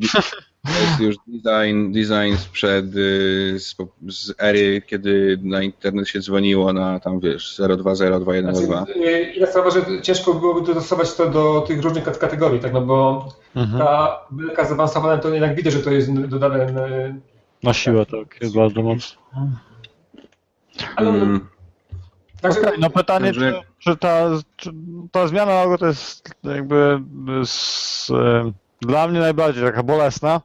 to 0.66 0.72
jest 0.82 1.00
już 1.00 1.16
design, 1.28 1.92
design 1.92 2.36
sprzed 2.38 2.86
y, 2.96 3.60
z, 3.60 3.76
z 4.10 4.34
ery, 4.40 4.82
kiedy 4.82 5.40
na 5.44 5.62
internet 5.62 6.08
się 6.10 6.20
dzwoniło 6.20 6.74
na 6.74 7.00
tam 7.00 7.20
wiesz 7.20 7.60
0202102. 7.60 8.42
Znaczy, 8.42 8.94
y, 9.00 9.34
Inna 9.36 9.48
sprawa, 9.48 9.70
że 9.70 9.82
ciężko 10.02 10.34
byłoby 10.34 10.74
dostosować 10.74 11.14
to 11.14 11.30
do 11.30 11.62
tych 11.62 11.82
różnych 11.82 12.04
kat- 12.04 12.18
kategorii, 12.18 12.60
tak, 12.60 12.74
no 12.74 12.82
bo 12.82 13.28
Mhm. 13.56 13.80
ta 13.80 14.20
belka 14.32 14.66
zaawansowana, 14.66 15.18
to 15.18 15.30
jednak 15.30 15.56
widać, 15.56 15.74
że 15.74 15.80
to 15.80 15.92
jest 15.92 16.14
dodane, 16.14 16.88
y, 16.88 17.16
Na 17.64 17.74
siłę, 17.74 18.06
tak, 18.06 18.42
jest 18.42 18.56
bardzo 18.56 18.82
mocno. 18.82 19.22
ale 20.96 21.10
Mm, 21.10 21.48
także 22.54 22.68
Okej, 22.68 22.80
no 22.80 22.90
pytanie, 22.90 23.26
Także- 23.26 23.52
czy, 23.80 23.92
czy, 23.92 23.98
ta, 23.98 24.30
czy 24.58 24.72
ta 25.12 25.28
zmiana 25.28 25.64
logo 25.64 25.78
to 25.78 25.86
jest 25.86 26.30
jakby 26.44 27.00
z, 27.46 28.12
dla 28.82 29.08
mnie 29.08 29.20
najbardziej 29.20 29.64
taka 29.64 29.84
bolesna. 29.84 30.42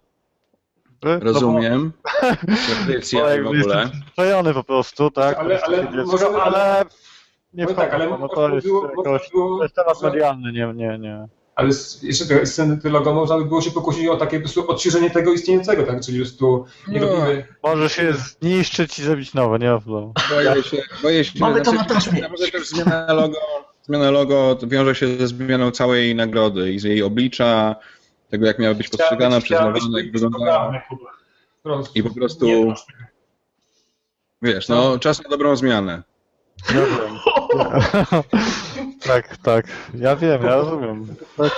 No 1.02 1.20
rozumiem. 1.20 1.92
Bo 2.48 2.54
Tradycja 2.74 3.20
i 3.20 3.22
w 3.24 3.28
jakby 3.30 3.48
ogóle. 3.48 3.88
przyzwyczajony 3.88 4.54
po 4.54 4.64
prostu, 4.64 5.10
tak? 5.10 5.38
Ale- 5.38 5.62
ale 5.64 6.04
może- 6.04 6.28
ale 6.42 6.84
nie 7.54 7.64
no 7.64 7.68
wchodzę, 7.70 7.82
tak, 7.88 7.94
ale 7.94 8.18
no 8.18 8.28
to 8.28 8.54
jest, 8.54 8.66
jakoś, 8.66 9.30
było- 9.30 9.56
to 9.58 9.62
jest 9.62 9.74
temat 9.74 10.02
medialny, 10.02 10.52
nie, 10.52 10.72
nie, 10.74 10.98
nie. 10.98 11.28
Ale 11.60 11.70
jeszcze 12.02 12.26
te 12.26 12.46
sceny 12.46 12.78
te 12.78 12.88
logo 12.90 13.14
można 13.14 13.38
by 13.38 13.44
było 13.44 13.60
się 13.62 13.70
pokusić 13.70 14.06
o 14.06 14.16
takie 14.16 14.36
po 14.36 14.42
prostu 14.42 14.70
odświeżenie 14.70 15.10
tego 15.10 15.32
istniejącego, 15.32 15.82
tak? 15.82 16.00
Czyli 16.00 16.18
po 16.18 16.24
prostu 16.24 16.64
nie 16.88 17.00
No. 17.00 17.06
robimy. 17.06 17.46
Może 17.62 17.88
się 17.88 18.12
zniszczyć 18.12 18.98
i 18.98 19.02
zrobić 19.02 19.34
nowe, 19.34 19.58
nie 19.58 19.70
ma 19.70 19.80
problemu. 19.80 20.14
Boję 20.30 20.62
się, 20.62 20.82
boję 21.02 21.24
się. 21.24 21.32
Mamy 21.38 21.62
to 21.62 21.72
na 21.72 21.84
taśmie. 21.84 22.20
Naprawdę 22.20 22.46
też 22.50 22.68
zmiana 22.68 23.12
logo, 23.12 23.38
zmiana 23.82 24.10
logo 24.10 24.58
wiąże 24.62 24.94
się 24.94 25.16
ze 25.16 25.28
zmianą 25.28 25.70
całej 25.70 26.14
nagrody 26.14 26.72
i 26.72 26.78
z 26.78 26.82
jej 26.84 27.02
oblicza, 27.02 27.76
tego 28.30 28.46
jak 28.46 28.58
miała 28.58 28.74
być 28.74 28.88
postrzegana, 28.88 29.40
przyznawana, 29.40 30.00
jak 30.00 30.12
wyglądała. 30.12 30.82
I 31.94 32.02
po 32.02 32.14
prostu- 32.14 32.46
Nie, 32.46 32.66
proszę. 32.66 32.84
Wiesz, 34.42 34.68
no 34.68 34.98
czas 34.98 35.22
na 35.22 35.30
dobrą 35.30 35.56
zmianę. 35.56 36.02
Wiem. 36.68 36.86
tak, 39.06 39.36
tak. 39.36 39.66
Ja 39.94 40.16
wiem, 40.16 40.42
ja 40.42 40.56
rozumiem. 40.56 41.06
Tak, 41.36 41.50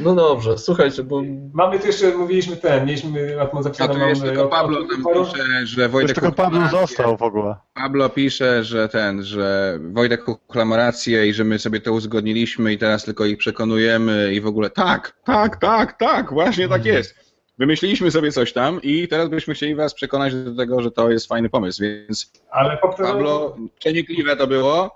No 0.00 0.14
dobrze, 0.14 0.58
słuchajcie, 0.58 1.02
bo 1.02 1.22
Mamy 1.52 1.78
tu 1.80 1.86
jeszcze, 1.86 2.16
mówiliśmy 2.16 2.56
ten, 2.56 2.86
mieliśmy 2.86 3.36
na 3.36 3.46
tym 3.46 3.58
A 3.58 3.62
zapisane. 3.62 3.94
tu 3.94 4.00
jeszcze 4.00 4.24
mamy 4.24 4.36
tylko 4.36 4.48
Pablo 4.48 4.78
od- 4.80 4.88
pisze, 4.88 5.44
że 5.66 5.82
Już 5.82 5.90
Wojtek 5.92 6.14
tylko 6.14 6.32
Pablo 6.32 6.68
został 6.68 7.16
w 7.16 7.22
ogóle. 7.22 7.54
Pablo 7.74 8.08
pisze, 8.08 8.64
że 8.64 8.88
ten, 8.88 9.22
że 9.22 9.78
Wojtek 9.92 10.24
Kuchla 10.24 10.64
ma 10.64 10.76
rację 10.76 11.26
i 11.26 11.34
że 11.34 11.44
my 11.44 11.58
sobie 11.58 11.80
to 11.80 11.92
uzgodniliśmy 11.92 12.72
i 12.72 12.78
teraz 12.78 13.04
tylko 13.04 13.24
ich 13.24 13.38
przekonujemy 13.38 14.34
i 14.34 14.40
w 14.40 14.46
ogóle 14.46 14.70
tak, 14.70 15.12
tak, 15.24 15.56
tak, 15.56 15.98
tak, 15.98 16.32
właśnie 16.32 16.68
tak 16.68 16.84
jest. 16.84 17.28
Wymyśliliśmy 17.58 18.10
sobie 18.10 18.32
coś 18.32 18.52
tam 18.52 18.82
i 18.82 19.08
teraz 19.08 19.28
byśmy 19.28 19.54
chcieli 19.54 19.74
was 19.74 19.94
przekonać 19.94 20.34
do 20.34 20.54
tego, 20.54 20.82
że 20.82 20.90
to 20.90 21.10
jest 21.10 21.26
fajny 21.28 21.48
pomysł, 21.50 21.82
więc 21.82 22.32
Ale 22.50 22.76
Pablo, 22.98 23.56
przenikliwe 23.78 24.36
to 24.36 24.46
było, 24.46 24.84
e, 24.86 24.90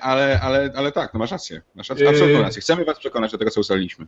ale, 0.00 0.40
ale, 0.42 0.72
ale 0.76 0.92
tak, 0.92 1.14
no 1.14 1.18
masz 1.18 1.30
rację, 1.30 1.62
masz 1.74 1.90
rację, 1.90 2.08
absolutną 2.08 2.42
rację. 2.42 2.62
Chcemy 2.62 2.84
was 2.84 2.98
przekonać 2.98 3.32
do 3.32 3.38
tego, 3.38 3.50
co 3.50 3.60
ustaliliśmy. 3.60 4.06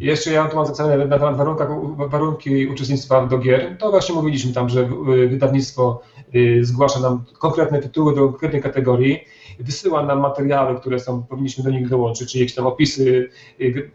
Jeszcze 0.00 0.32
ja 0.32 0.48
tu 0.48 0.56
mam 0.56 0.66
zapisane 0.66 1.06
na 1.06 1.18
temat 1.18 1.36
warunkach, 1.36 1.68
warunki 1.96 2.66
uczestnictwa 2.66 3.26
do 3.26 3.38
gier. 3.38 3.76
To 3.78 3.90
właśnie 3.90 4.14
mówiliśmy 4.14 4.52
tam, 4.52 4.68
że 4.68 4.80
y, 4.80 5.28
wydawnictwo 5.28 6.02
zgłasza 6.60 7.00
nam 7.00 7.24
konkretne 7.38 7.82
tytuły 7.82 8.14
do 8.14 8.28
konkretnej 8.28 8.62
kategorii, 8.62 9.24
wysyła 9.60 10.02
nam 10.02 10.20
materiały, 10.20 10.80
które 10.80 11.00
są, 11.00 11.22
powinniśmy 11.22 11.64
do 11.64 11.70
nich 11.70 11.88
dołączyć, 11.88 12.32
czyli 12.32 12.40
jakieś 12.40 12.56
tam 12.56 12.66
opisy 12.66 13.30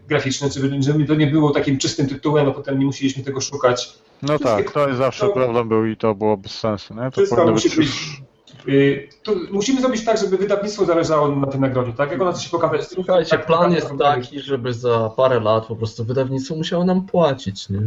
graficzne, 0.08 0.48
żeby, 0.80 1.06
to 1.06 1.14
nie 1.14 1.26
było 1.26 1.50
takim 1.50 1.78
czystym 1.78 2.06
tytułem, 2.06 2.48
a 2.48 2.50
potem 2.50 2.78
nie 2.78 2.86
musieliśmy 2.86 3.22
tego 3.22 3.40
szukać. 3.40 3.98
No 4.22 4.38
tak, 4.38 4.70
to 4.70 4.86
jest 4.86 4.98
zawsze 4.98 5.26
to- 5.26 5.32
problem 5.32 5.68
był 5.68 5.86
i 5.86 5.96
to 5.96 6.14
było 6.14 6.36
bez 6.36 6.52
sensu, 6.52 6.94
nie? 6.94 7.04
To 7.04 7.10
Wszystko 7.10 7.46
musi 7.46 7.76
być... 7.76 8.22
y, 8.68 9.08
To 9.22 9.32
musimy 9.50 9.80
zrobić 9.80 10.04
tak, 10.04 10.18
żeby 10.18 10.36
wydawnictwo 10.36 10.84
zależało 10.84 11.36
na 11.36 11.46
tej 11.46 11.60
nagrodzie, 11.60 11.92
tak? 11.92 12.10
Jak 12.10 12.22
ona 12.22 12.32
coś 12.32 12.48
pokaże. 12.48 12.84
słuchajcie, 12.84 13.30
tak, 13.30 13.46
plan 13.46 13.62
tak, 13.62 13.72
jest 13.72 13.88
tak, 13.88 13.98
taki, 13.98 14.40
żeby 14.40 14.74
za 14.74 15.10
parę 15.16 15.40
lat 15.40 15.66
po 15.66 15.76
prostu 15.76 16.04
wydawnictwo 16.04 16.54
musiało 16.54 16.84
nam 16.84 17.06
płacić, 17.06 17.68
nie? 17.68 17.80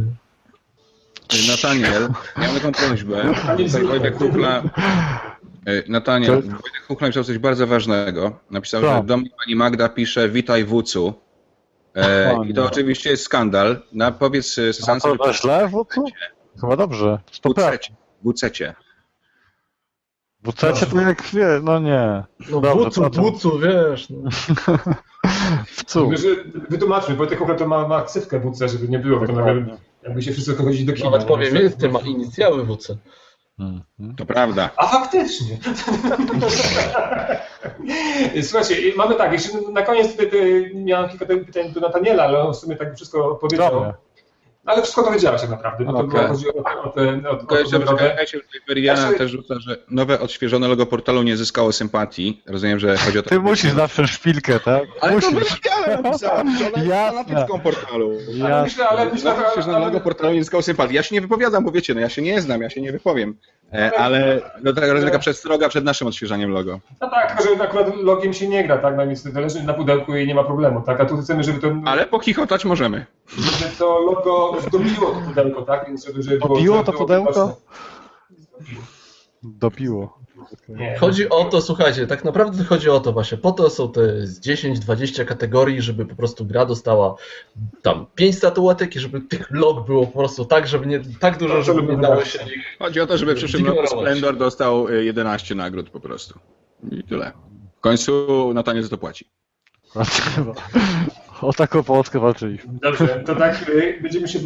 Nataniel, 1.48 2.08
ja 2.36 2.52
mam 2.52 2.60
taką 2.60 2.72
prośbę. 2.72 3.34
Wojtek 3.88 4.16
Kuchla, 4.16 4.62
e, 5.66 5.82
Nataniel, 5.88 6.42
Wojtek 6.42 6.86
Kuchla 6.88 7.06
napisał 7.06 7.24
coś 7.24 7.38
bardzo 7.38 7.66
ważnego. 7.66 8.32
Napisał, 8.50 8.82
Co? 8.82 8.96
że 8.96 9.02
do 9.04 9.16
mnie 9.16 9.30
pani 9.44 9.56
Magda 9.56 9.88
pisze 9.88 10.28
witaj 10.28 10.64
wucu. 10.64 11.14
E, 11.96 12.36
I 12.48 12.54
to 12.54 12.66
oczywiście 12.66 13.10
jest 13.10 13.22
skandal. 13.22 13.82
Na, 13.92 14.12
powiedz 14.12 14.58
e, 14.58 14.72
A 14.92 15.00
to 15.00 15.32
źle 15.32 15.68
w 15.68 15.74
co? 15.74 16.04
Chyba 16.60 16.76
dobrze. 16.76 17.18
To 17.42 17.54
prawda. 18.22 18.85
WC 20.52 20.86
to 20.90 21.00
jak 21.00 21.22
wie, 21.22 21.60
no 21.62 21.78
nie. 21.78 22.22
No 22.50 22.60
Dobrze, 22.60 22.84
wucu, 22.84 23.10
to- 23.10 23.22
wucu, 23.22 23.58
wiesz. 23.58 24.10
No. 24.10 24.30
W 25.66 25.84
cu. 25.84 26.10
Że- 26.16 26.60
Wytłumaczmy, 26.70 27.14
bo 27.14 27.26
tylko 27.26 27.54
to 27.54 27.68
ma, 27.68 27.88
ma 27.88 28.02
ksywkę 28.02 28.40
WC, 28.40 28.68
żeby 28.68 28.88
nie 28.88 28.98
było, 28.98 29.20
bo 29.20 29.26
to 29.26 29.32
nagle, 29.32 29.66
jakby 30.02 30.22
się 30.22 30.32
wszyscy 30.32 30.54
chodzili 30.54 30.84
do 30.84 30.92
kina. 30.92 31.04
Nawet 31.10 31.22
nie? 31.22 31.28
powiem 31.28 31.54
więcej, 31.54 31.90
ma 31.90 32.00
inicjały 32.00 32.64
WC. 32.66 32.96
Mhm. 33.58 34.16
To 34.16 34.26
prawda. 34.26 34.70
A 34.76 34.86
faktycznie. 34.86 35.58
Słuchajcie, 38.42 38.88
i 38.88 38.96
mamy 38.96 39.14
tak, 39.14 39.32
jeszcze 39.32 39.48
na 39.72 39.82
koniec 39.82 40.10
tutaj, 40.12 40.26
tutaj 40.26 40.72
miałem 40.74 41.10
kilka 41.10 41.26
pytań 41.26 41.72
do 41.72 41.80
Nataniela, 41.80 42.24
ale 42.24 42.42
on 42.42 42.54
w 42.54 42.56
sumie 42.56 42.76
tak 42.76 42.96
wszystko 42.96 43.30
odpowiedział. 43.30 43.92
Dobra. 44.66 44.72
Ale 44.74 44.82
wszystko 44.82 45.02
powiedziałeś 45.04 45.40
tak 45.40 45.50
naprawdę, 45.50 45.84
bo 45.84 45.92
to 45.92 45.98
Okej. 45.98 46.10
było, 46.10 46.28
chodzi 46.28 46.46
o, 46.48 46.82
o, 46.82 46.88
te- 46.88 47.28
o, 47.28 47.32
o, 47.32 47.34
o 47.34 47.38
tutaj 47.92 48.16
Veridiana 48.68 49.02
Ja 49.02 49.08
się- 49.12 49.14
też 49.18 49.30
rzuca, 49.30 49.54
że 49.60 49.76
nowe 49.90 50.20
odświeżone 50.20 50.68
logo 50.68 50.86
portalu 50.86 51.22
nie 51.22 51.36
zyskało 51.36 51.72
sympatii. 51.72 52.42
Rozumiem, 52.46 52.78
że 52.78 52.96
chodzi 52.96 53.18
o 53.18 53.22
to. 53.22 53.28
Ty 53.30 53.40
musisz 53.40 53.72
zawsze 53.72 54.06
szpilkę, 54.08 54.60
tak? 54.60 54.82
Ale 55.00 55.20
to 55.20 55.30
musisz. 55.30 55.50
Veridiana 55.50 56.02
napisała, 56.02 56.36
że 56.58 56.66
ona 56.72 56.76
jest 56.76 56.86
Jasne. 56.88 57.24
fanatyczką 57.24 57.60
portalu. 57.60 58.10
Ale 58.44 58.62
myślę, 58.62 58.88
ale 58.88 59.06
myślę, 59.12 59.46
odświeżone 59.46 59.78
logo 59.78 60.00
portalu 60.00 60.32
nie 60.34 60.40
zyskało 60.42 60.62
sympatii. 60.62 60.94
Ja 60.94 61.02
się 61.02 61.14
nie 61.14 61.20
wypowiadam, 61.20 61.64
bo 61.64 61.70
wiecie, 61.72 61.94
no 61.94 62.00
ja 62.00 62.08
się 62.08 62.22
nie 62.22 62.40
znam, 62.40 62.62
ja 62.62 62.70
się 62.70 62.80
nie 62.80 62.92
wypowiem. 62.92 63.36
E, 63.72 63.98
ale 63.98 64.40
do 64.62 64.72
tego 64.72 64.86
jest 64.86 65.06
taka 65.06 65.18
przestroga 65.18 65.68
przed 65.68 65.84
naszym 65.84 66.08
odświeżaniem 66.08 66.50
logo. 66.50 66.80
No 67.00 67.10
tak, 67.10 67.42
że 67.58 67.64
akurat 67.64 67.96
logiem 67.96 68.32
się 68.34 68.48
nie 68.48 68.64
gra, 68.64 68.78
tak? 68.78 68.96
No 68.96 69.06
więc 69.06 69.32
to 69.34 69.40
leży 69.40 69.62
na 69.62 69.74
pudełku 69.74 70.16
i 70.16 70.26
nie 70.26 70.34
ma 70.34 70.44
problemu, 70.44 70.82
tak? 70.86 71.00
A 71.00 71.04
tu 71.04 71.16
chcemy, 71.16 71.44
żeby 71.44 71.60
to, 71.60 71.68
Ale 71.84 72.06
pochichotać 72.06 72.64
możemy. 72.64 73.06
żeby 73.38 73.76
to 73.78 73.98
logo 74.00 74.55
zdobiło 74.60 75.06
to 75.06 75.20
pudełko, 75.28 75.62
tak? 75.62 75.86
Więc 75.86 76.06
żeby, 76.06 76.22
żeby 76.22 76.38
Dobiło 76.38 76.84
to 76.84 76.92
pudełko? 76.92 77.60
Nie. 80.68 80.98
Chodzi 80.98 81.28
o 81.28 81.44
to, 81.44 81.62
słuchajcie, 81.62 82.06
tak 82.06 82.24
naprawdę 82.24 82.64
chodzi 82.64 82.90
o 82.90 83.00
to 83.00 83.12
właśnie, 83.12 83.38
po 83.38 83.52
to 83.52 83.70
są 83.70 83.92
te 83.92 84.26
z 84.26 84.40
10-20 84.40 85.24
kategorii, 85.24 85.82
żeby 85.82 86.06
po 86.06 86.16
prostu 86.16 86.46
gra 86.46 86.66
dostała 86.66 87.14
tam 87.82 88.06
5 88.14 88.36
statuetek 88.36 88.96
i 88.96 89.00
żeby 89.00 89.20
tych 89.20 89.50
log 89.50 89.86
było 89.86 90.06
po 90.06 90.18
prostu 90.18 90.44
tak, 90.44 90.68
żeby 90.68 90.86
nie 90.86 91.00
tak 91.20 91.38
dużo, 91.38 91.62
żeby 91.62 91.82
nie 91.82 91.96
dało 91.96 92.24
się 92.24 92.38
ich... 92.38 92.76
Chodzi 92.78 93.00
o 93.00 93.06
to, 93.06 93.18
żeby 93.18 93.34
w 93.34 93.36
przyszłym 93.36 93.66
roku. 93.66 93.86
Splendor 93.86 94.36
dostał 94.36 94.88
y, 94.88 95.04
11 95.04 95.54
nagród 95.54 95.90
po 95.90 96.00
prostu. 96.00 96.38
I 96.90 97.04
tyle. 97.04 97.32
W 97.78 97.80
końcu 97.80 98.50
Natanie 98.54 98.82
za 98.82 98.88
to 98.88 98.98
płaci. 98.98 99.30
O 101.42 101.52
taką 101.52 101.82
Polskę 101.82 102.20
walczyliśmy. 102.20 102.72
Dobrze, 102.82 103.08
to 103.26 103.34
tak, 103.34 103.68
y, 103.68 103.98
będziemy 104.02 104.28
się 104.28 104.38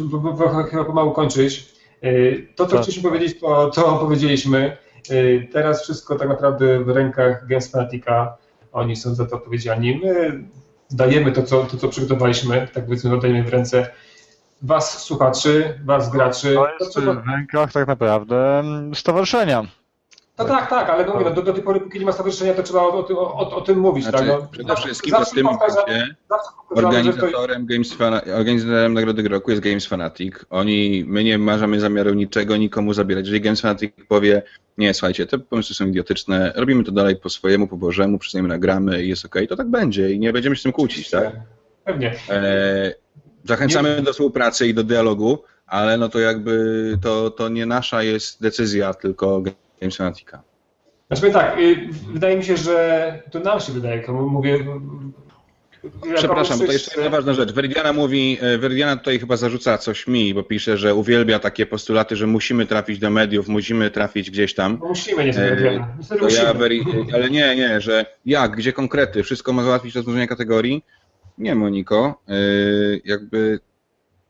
chyba 0.71 0.83
pomału 0.85 1.11
kończyć. 1.11 1.73
Y, 2.03 2.47
To, 2.55 2.65
co 2.65 2.71
Tak. 2.71 2.81
chcieliśmy 2.81 3.09
powiedzieć, 3.09 3.39
to, 3.39 3.69
to 3.69 3.97
powiedzieliśmy. 3.97 4.77
Y, 5.11 5.47
Teraz 5.53 5.83
wszystko 5.83 6.15
tak 6.15 6.29
naprawdę 6.29 6.79
w 6.83 6.89
rękach 6.89 7.47
Games 7.47 7.71
Fanatica. 7.71 8.37
Oni 8.71 8.95
są 8.95 9.15
za 9.15 9.25
to 9.25 9.35
odpowiedzialni. 9.35 10.01
My 10.03 10.43
dajemy 10.91 11.31
to, 11.31 11.43
co, 11.43 11.63
to, 11.63 11.77
co 11.77 11.87
przygotowaliśmy, 11.89 12.67
tak 12.73 12.85
powiedzmy, 12.85 13.13
oddajemy 13.13 13.43
w 13.43 13.49
ręce 13.49 13.87
was, 14.61 15.03
słuchaczy, 15.03 15.79
was, 15.85 16.11
graczy. 16.11 16.53
To 16.53 16.63
To 16.65 16.71
jest 16.79 16.91
trzeba- 16.95 17.13
w 17.13 17.27
rękach 17.27 17.71
tak 17.71 17.87
naprawdę 17.87 18.63
stowarzyszenia. 18.93 19.63
No 20.39 20.45
tak, 20.45 20.69
tak, 20.69 20.89
ale 20.89 21.05
no, 21.05 21.31
do, 21.31 21.41
do 21.41 21.53
tej 21.53 21.63
pory, 21.63 21.79
póki 21.79 21.99
nie 21.99 22.05
ma 22.05 22.11
stowarzyszenia, 22.11 22.53
to 22.53 22.63
trzeba 22.63 22.81
o, 22.81 22.93
o, 22.93 23.03
tym- 23.03 23.17
o, 23.17 23.55
o 23.55 23.61
tym 23.61 23.79
mówić. 23.79 24.03
Znaczy, 24.03 24.17
tak? 24.17 24.27
no, 24.27 24.47
przede 24.51 24.75
wszystkim 24.75 25.11
zawsze 25.11 25.35
tym 25.35 25.43
momencie 25.45 25.75
że 25.75 26.13
to- 26.29 26.75
organizatorem, 26.75 27.65
Games 27.65 27.97
organizatorem 28.35 28.93
Nagrody 28.93 29.29
Roku 29.29 29.51
jest 29.51 29.63
Games 29.63 29.85
Fanatic. 29.85 30.35
Oni, 30.49 31.05
my 31.07 31.23
nie 31.23 31.37
mamy 31.37 31.79
zamiaru 31.79 32.13
niczego 32.13 32.57
nikomu 32.57 32.93
zabierać. 32.93 33.25
Jeżeli 33.25 33.41
Games 33.41 33.61
Fanatic 33.61 33.93
powie, 34.07 34.41
nie, 34.77 34.93
słuchajcie, 34.93 35.25
te 35.27 35.39
pomysły 35.39 35.75
są 35.75 35.87
idiotyczne, 35.87 36.53
robimy 36.55 36.83
to 36.83 36.91
dalej 36.91 37.15
po 37.15 37.29
swojemu, 37.29 37.67
po 37.67 37.77
Bożemu, 37.77 38.19
przynajmniej 38.19 38.49
nagramy 38.49 39.03
i 39.03 39.09
jest 39.09 39.25
okej, 39.25 39.47
to 39.47 39.55
tak 39.55 39.67
będzie 39.67 40.11
i 40.11 40.19
nie 40.19 40.33
będziemy 40.33 40.55
się 40.55 40.59
z 40.59 40.63
tym 40.63 40.71
kłócić, 40.71 41.09
tak? 41.09 41.31
Pewnie. 41.85 42.15
E, 42.29 42.93
zachęcamy 43.43 44.01
do 44.01 44.11
współpracy 44.13 44.67
i 44.67 44.73
do 44.73 44.83
dialogu, 44.83 45.43
ale 45.67 45.97
no 45.97 46.09
to 46.09 46.19
jakby 46.19 46.97
to, 47.03 47.29
to 47.29 47.49
nie 47.49 47.65
nasza 47.65 48.03
jest 48.03 48.41
decyzja, 48.41 48.93
tylko 48.93 49.41
Fanatica. 49.89 50.43
Znaczy 51.11 51.33
tak, 51.33 51.59
y, 51.59 51.75
wydaje 52.13 52.37
mi 52.37 52.43
się, 52.43 52.57
że 52.57 53.19
to 53.31 53.39
nam 53.39 53.59
się 53.59 53.73
wydaje, 53.73 54.01
komu 54.01 54.29
mówię. 54.29 54.59
Przepraszam, 56.15 56.59
to 56.59 56.71
jeszcze 56.71 56.91
jedna 56.95 57.09
ważna 57.09 57.33
rzecz. 57.33 57.51
Veridiana 57.51 57.93
mówi, 57.93 58.37
e, 58.41 58.57
Veridiana 58.57 58.95
tutaj 58.95 59.19
chyba 59.19 59.37
zarzuca 59.37 59.77
coś 59.77 60.07
mi, 60.07 60.33
bo 60.33 60.43
pisze, 60.43 60.77
że 60.77 60.95
uwielbia 60.95 61.39
takie 61.39 61.65
postulaty, 61.65 62.15
że 62.15 62.27
musimy 62.27 62.65
trafić 62.65 62.99
do 62.99 63.09
mediów, 63.09 63.47
musimy 63.47 63.91
trafić 63.91 64.31
gdzieś 64.31 64.53
tam. 64.53 64.77
No 64.81 64.87
musimy, 64.87 65.23
E, 65.23 65.55
wiemy. 65.55 65.85
Niestety 65.97 66.21
To 66.21 66.29
ja. 66.29 66.53
Veri, 66.53 66.85
ale 67.13 67.29
nie, 67.29 67.55
nie, 67.55 67.81
że 67.81 68.05
jak, 68.25 68.55
gdzie 68.55 68.73
konkrety, 68.73 69.23
wszystko 69.23 69.53
ma 69.53 69.63
załatwić 69.63 69.95
rozwiązanie 69.95 70.27
kategorii? 70.27 70.83
Nie, 71.37 71.55
Moniko. 71.55 72.21
Jakby 73.05 73.59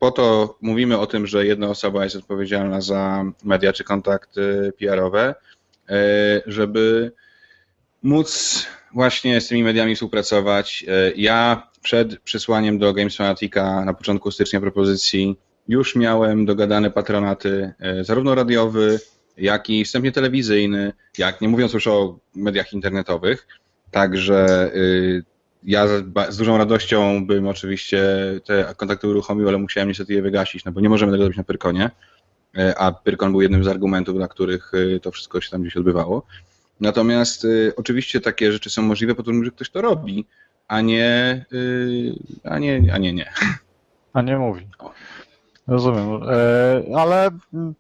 po 0.02 0.12
to 0.12 0.58
mówimy 0.62 0.98
o 0.98 1.08
tym, 1.08 1.28
że 1.28 1.46
jedna 1.46 1.68
osoba 1.68 2.04
jest 2.04 2.16
odpowiedzialna 2.16 2.82
za 2.82 3.26
media 3.44 3.74
czy 3.74 3.84
kontakty 3.84 4.74
PR-owe, 4.80 5.36
e, 5.90 5.96
żeby 6.46 7.12
móc 8.04 8.68
właśnie 8.94 9.42
z 9.42 9.48
tymi 9.48 9.64
mediami 9.64 9.96
współpracować. 9.96 10.86
E, 10.88 11.12
Ja 11.16 11.68
przed 11.82 12.20
przysłaniem 12.20 12.80
do 12.80 12.94
Games 12.94 13.16
Fanatica 13.16 13.86
na 13.86 13.94
początku 13.94 14.32
stycznia 14.32 14.62
propozycji 14.62 15.40
już 15.68 15.96
miałem 15.96 16.46
dogadane 16.46 16.92
patronaty, 16.92 17.74
e, 17.80 18.04
zarówno 18.04 18.36
radiowy, 18.36 19.00
jak 19.38 19.70
i 19.70 19.86
wstępnie 19.86 20.12
telewizyjny, 20.12 20.94
jak 21.18 21.42
nie 21.42 21.50
mówiąc 21.50 21.74
już 21.74 21.88
o 21.88 22.20
mediach 22.36 22.74
internetowych. 22.74 23.48
Także 23.92 24.72
y, 24.76 25.24
ja 25.64 25.88
z, 26.30 26.38
dużą 26.38 26.58
radością 26.58 27.26
bym 27.26 27.48
oczywiście 27.48 28.04
te 28.46 28.74
kontakty 28.78 29.08
uruchomił, 29.08 29.48
ale 29.48 29.58
musiałem 29.58 29.88
niestety 29.88 30.14
je 30.14 30.22
wygasić, 30.22 30.66
no 30.66 30.72
bo 30.72 30.82
nie 30.82 30.90
możemy 30.90 31.12
tego 31.12 31.24
robić 31.24 31.38
na 31.38 31.44
Pyrkonie, 31.44 31.92
E, 32.58 32.80
a 32.80 32.92
Pyrkon 32.92 33.32
był 33.32 33.42
jednym 33.42 33.64
z 33.64 33.68
argumentów, 33.68 34.16
dla 34.16 34.28
których 34.28 34.74
y, 34.74 35.00
to 35.00 35.12
wszystko 35.12 35.42
się 35.42 35.50
tam 35.50 35.62
gdzieś 35.62 35.78
odbywało. 35.78 36.24
Natomiast 36.80 37.46
y, 37.46 37.74
oczywiście 37.76 38.22
takie 38.22 38.52
rzeczy 38.52 38.70
są 38.70 38.82
możliwe 38.82 39.16
po 39.16 39.24
to, 39.24 39.32
że 39.44 39.52
ktoś 39.52 39.70
to 39.70 39.82
robi, 39.82 40.26
a 40.68 40.82
nie, 40.82 41.46
a 42.44 42.60
nie, 42.60 42.94
a 42.94 42.98
nie, 42.98 43.14
nie. 43.14 43.32
A 44.14 44.22
nie 44.22 44.38
mówi. 44.38 44.68
Rozumiem. 45.68 46.24
E, 46.24 46.98
ale 46.98 47.30
mm, 47.54 47.74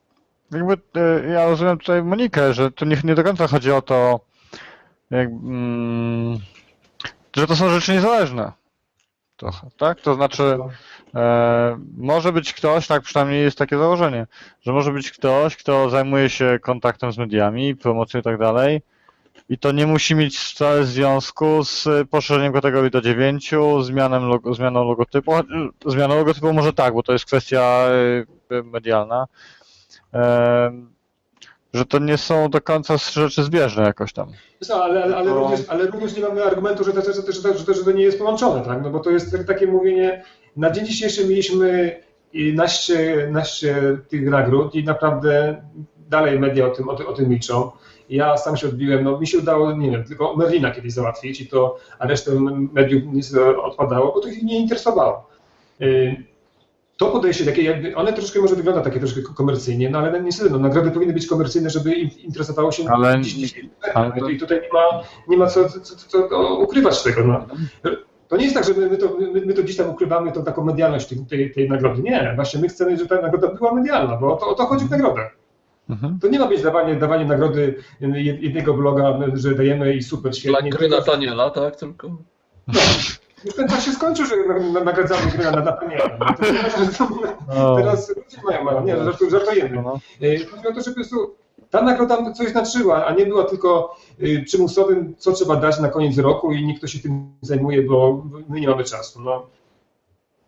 jakby 0.51 0.77
e, 0.95 1.29
ja 1.29 1.45
rozumiem 1.49 1.77
tutaj 1.77 2.03
Monikę, 2.03 2.53
że 2.53 2.71
to 2.71 2.85
nie, 2.85 2.97
nie 3.03 3.15
do 3.15 3.23
końca 3.23 3.47
chodzi 3.47 3.71
o 3.71 3.81
to, 3.81 4.19
jak, 5.09 5.29
mm, 5.29 6.39
że 7.35 7.47
to 7.47 7.55
są 7.55 7.69
rzeczy 7.69 7.93
niezależne. 7.93 8.51
Trochę, 9.37 9.67
tak? 9.77 10.01
To 10.01 10.15
znaczy, 10.15 10.57
e, 11.15 11.79
może 11.97 12.31
być 12.31 12.53
ktoś, 12.53 12.87
tak 12.87 13.01
przynajmniej 13.01 13.43
jest 13.43 13.57
takie 13.57 13.77
założenie, 13.77 14.27
że 14.61 14.73
może 14.73 14.91
być 14.91 15.11
ktoś, 15.11 15.57
kto 15.57 15.89
zajmuje 15.89 16.29
się 16.29 16.59
kontaktem 16.61 17.11
z 17.11 17.17
mediami, 17.17 17.75
promocją 17.75 18.19
i 18.19 18.23
tak 18.23 18.37
dalej, 18.37 18.81
i 19.49 19.57
to 19.57 19.71
nie 19.71 19.87
musi 19.87 20.15
mieć 20.15 20.37
wcale 20.37 20.85
związku 20.85 21.63
z 21.63 21.87
poszerzeniem 22.09 22.53
kategorii 22.53 22.91
do 22.91 23.01
9, 23.01 23.51
zmianem 23.81 24.27
logo, 24.27 24.53
zmianą 24.53 24.83
logotypu. 24.83 25.31
Zmianą 25.85 26.15
logotypu 26.15 26.53
może 26.53 26.73
tak, 26.73 26.93
bo 26.93 27.03
to 27.03 27.13
jest 27.13 27.25
kwestia 27.25 27.87
e, 28.51 28.63
medialna. 28.63 29.25
E, 30.13 30.71
że 31.73 31.85
to 31.85 31.99
nie 31.99 32.17
są 32.17 32.49
do 32.49 32.61
końca 32.61 32.97
rzeczy 32.97 33.43
zbieżne 33.43 33.83
jakoś 33.83 34.13
tam. 34.13 34.31
No, 34.69 34.75
ale, 34.83 35.03
ale, 35.03 35.15
ale, 35.15 35.29
No. 35.29 35.35
również, 35.39 35.59
ale 35.67 35.85
również 35.87 36.17
nie 36.17 36.23
mamy 36.23 36.43
argumentu, 36.43 36.83
że 36.83 36.93
to, 36.93 37.01
że, 37.13 37.23
to, 37.23 37.31
że, 37.31 37.41
to, 37.41 37.57
że, 37.57 37.65
to, 37.65 37.73
że 37.73 37.83
to 37.83 37.91
nie 37.91 38.03
jest 38.03 38.17
połączone, 38.19 38.65
tak? 38.65 38.83
No 38.83 38.89
bo 38.89 38.99
to 38.99 39.09
jest 39.09 39.31
tak- 39.31 39.43
takie 39.47 39.67
mówienie, 39.67 40.23
na 40.57 40.71
dzień 40.71 40.85
dzisiejszy 40.85 41.27
mieliśmy 41.27 41.99
naście, 42.53 43.27
naście 43.31 43.97
tych 44.09 44.29
nagród 44.29 44.75
i 44.75 44.83
naprawdę 44.83 45.61
dalej 46.09 46.39
media 46.39 46.65
o 46.67 46.69
tym, 46.69 46.89
o, 46.89 46.95
tym- 46.95 47.07
o 47.07 47.13
tym 47.13 47.29
milczą. 47.29 47.71
Ja 48.09 48.37
sam 48.37 48.57
się 48.57 48.67
odbiłem, 48.67 49.03
no 49.03 49.19
mi 49.19 49.27
się 49.27 49.37
udało, 49.39 49.71
nie 49.71 49.91
wiem, 49.91 50.03
tylko 50.03 50.35
Merlina 50.35 50.71
kiedyś 50.71 50.93
załatwić 50.93 51.41
i 51.41 51.47
to, 51.47 51.77
a 51.99 52.07
resztę 52.07 52.31
mediów 52.73 53.03
niestety 53.13 53.61
odpadało, 53.61 54.13
bo 54.13 54.19
to 54.19 54.27
ich 54.27 54.43
nie 54.43 54.59
interesowało. 54.59 55.27
To 57.01 57.07
podejście 57.07 57.45
takie 57.45 57.63
jakby, 57.63 57.95
one 57.95 58.13
troszkę 58.13 58.39
może 58.39 58.55
wygląda 58.55 58.81
takie 58.81 58.99
troszkę 58.99 59.21
komercyjnie, 59.21 59.89
no 59.89 59.99
ale 59.99 60.21
niestety 60.21 60.49
no, 60.49 60.59
nagrody 60.59 60.91
powinny 60.91 61.13
być 61.13 61.27
komercyjne, 61.27 61.69
żeby 61.69 61.93
im 61.93 62.09
interesowało 62.19 62.71
się 62.71 62.83
Ale- 62.89 63.21
dziś- 63.21 63.33
dzisiaj. 63.33 63.69
ale 63.93 64.11
to- 64.19 64.29
I 64.29 64.37
tutaj 64.39 64.61
nie 64.61 64.69
ma, 64.73 65.03
nie 65.27 65.37
ma 65.37 65.47
co, 65.47 65.69
co, 65.69 65.79
co, 65.79 65.95
co 66.29 66.55
ukrywać 66.55 67.03
tego. 67.03 67.23
No. 67.23 67.45
To 68.27 68.37
nie 68.37 68.43
jest 68.43 68.55
tak, 68.55 68.65
że 68.65 68.73
my, 68.73 68.89
my, 68.89 68.97
to, 68.97 69.17
my, 69.33 69.41
my 69.45 69.53
to 69.53 69.63
gdzieś 69.63 69.77
tam 69.77 69.89
ukrywamy 69.89 70.31
tą 70.31 70.43
taką 70.43 70.63
medialność 70.65 71.07
tej, 71.07 71.17
tej, 71.25 71.51
tej 71.51 71.69
nagrody. 71.69 72.01
Nie, 72.01 72.31
właśnie 72.35 72.61
my 72.61 72.67
chcemy, 72.67 72.97
żeby 72.97 73.09
ta 73.09 73.21
nagroda 73.21 73.47
była 73.47 73.73
medialna, 73.73 74.17
bo 74.17 74.33
o 74.33 74.37
to, 74.37 74.47
o 74.47 74.55
to 74.55 74.65
chodzi 74.65 74.85
w 74.85 74.89
nagrodach. 74.89 75.35
Mhm. 75.89 76.19
To 76.19 76.27
nie 76.27 76.39
ma 76.39 76.47
być 76.47 76.61
dawanie, 76.61 76.95
dawanie 76.95 77.25
nagrody 77.25 77.75
jed- 78.01 78.39
jednego 78.41 78.73
bloga, 78.73 79.19
że 79.33 79.55
dajemy 79.55 79.93
i 79.95 80.03
super, 80.03 80.31
Dla 80.31 80.39
świetnie. 80.39 80.69
gry 80.69 80.89
Nataniela, 80.89 81.49
tak? 81.49 81.75
Tylko. 81.75 82.17
Już 82.67 83.20
ten 83.55 83.67
czas 83.67 83.85
się 83.85 83.91
skończył, 83.91 84.25
że 84.25 84.35
na- 84.47 84.59
na- 84.59 84.83
nagradzamy 84.83 85.31
gry 85.31 85.43
na 85.43 85.51
Nataniela. 85.51 86.17
No, 87.47 87.53
to 87.55 87.75
teraz, 87.75 88.09
ludzie 88.09 88.37
mają, 88.45 88.63
mają, 88.63 88.83
nie, 88.85 88.95
żartu- 88.95 89.29
żartujemy. 89.29 89.81
no. 89.81 89.99
Y, 90.23 90.45
Chodzi 90.51 90.67
o 90.67 90.73
to, 90.73 90.81
żeby 90.81 90.89
po 90.89 90.93
prostu 90.95 91.35
ta 91.69 91.81
nagroda 91.81 92.31
coś 92.33 92.49
znaczyła, 92.49 93.05
a 93.05 93.13
nie 93.13 93.25
była 93.25 93.43
tylko 93.43 93.95
y, 94.21 94.43
przymusowym, 94.45 95.15
co 95.17 95.31
trzeba 95.31 95.55
dać 95.55 95.79
na 95.79 95.87
koniec 95.89 96.17
roku 96.17 96.51
i 96.51 96.65
nikt 96.65 96.77
kto 96.79 96.87
się 96.87 96.99
tym 96.99 97.31
zajmuje, 97.41 97.81
bo 97.81 98.23
my 98.49 98.59
nie 98.61 98.67
mamy 98.67 98.83
czasu. 98.83 99.21
No. 99.21 99.45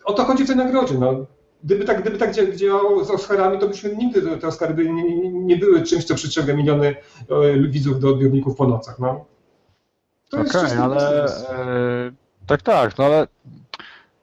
O 0.06 0.14
to 0.14 0.24
chodzi 0.24 0.44
w 0.44 0.48
tej 0.48 0.56
nagrodzie. 0.56 0.95
No. 0.98 1.14
Gdyby 1.64 1.86
tak, 1.86 2.02
gdyby 2.02 2.18
tak 2.18 2.32
dzia- 2.32 2.56
działało 2.56 3.03
z 3.06 3.11
Oscarami, 3.11 3.60
to 3.60 3.68
byśmy 3.68 3.95
nigdy 3.95 4.38
te- 4.38 4.48
Oscary 4.48 4.74
by 4.74 4.90
nie, 4.90 5.30
nie, 5.32 5.57
były 5.57 5.82
czymś, 5.82 6.03
co 6.06 6.15
przyciąga 6.15 6.53
miliony 6.53 6.88
e, 7.30 7.60
widzów 7.70 7.99
do 7.99 8.10
odbiorników 8.10 8.56
po 8.57 8.68
nocach. 8.68 8.99
No. 8.99 9.26
To 10.30 10.40
jest 10.40 10.56
Okej, 10.56 10.68
czysto 10.68 10.84
ale 10.84 11.26
e, 11.26 12.11
tak, 12.48 12.61
tak, 12.61 12.98
no 12.98 13.06
ale 13.06 13.28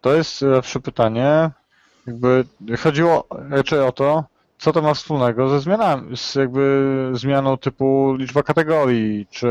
to 0.01 0.15
jest 0.15 0.41
zawsze 0.41 0.81
pytanie, 0.81 1.51
jakby 2.07 2.45
chodziło 2.79 3.25
raczej 3.51 3.81
o 3.81 3.93
to, 3.93 4.25
co 4.59 4.73
to 4.73 4.83
ma 4.83 4.95
wspólnego 4.95 5.49
ze 5.49 5.61
zmianami, 5.61 6.17
z 6.17 6.35
jakby 6.35 6.91
zmianą 7.13 7.57
typu 7.59 8.15
liczba 8.15 8.43
kategorii, 8.43 9.27
czy... 9.31 9.47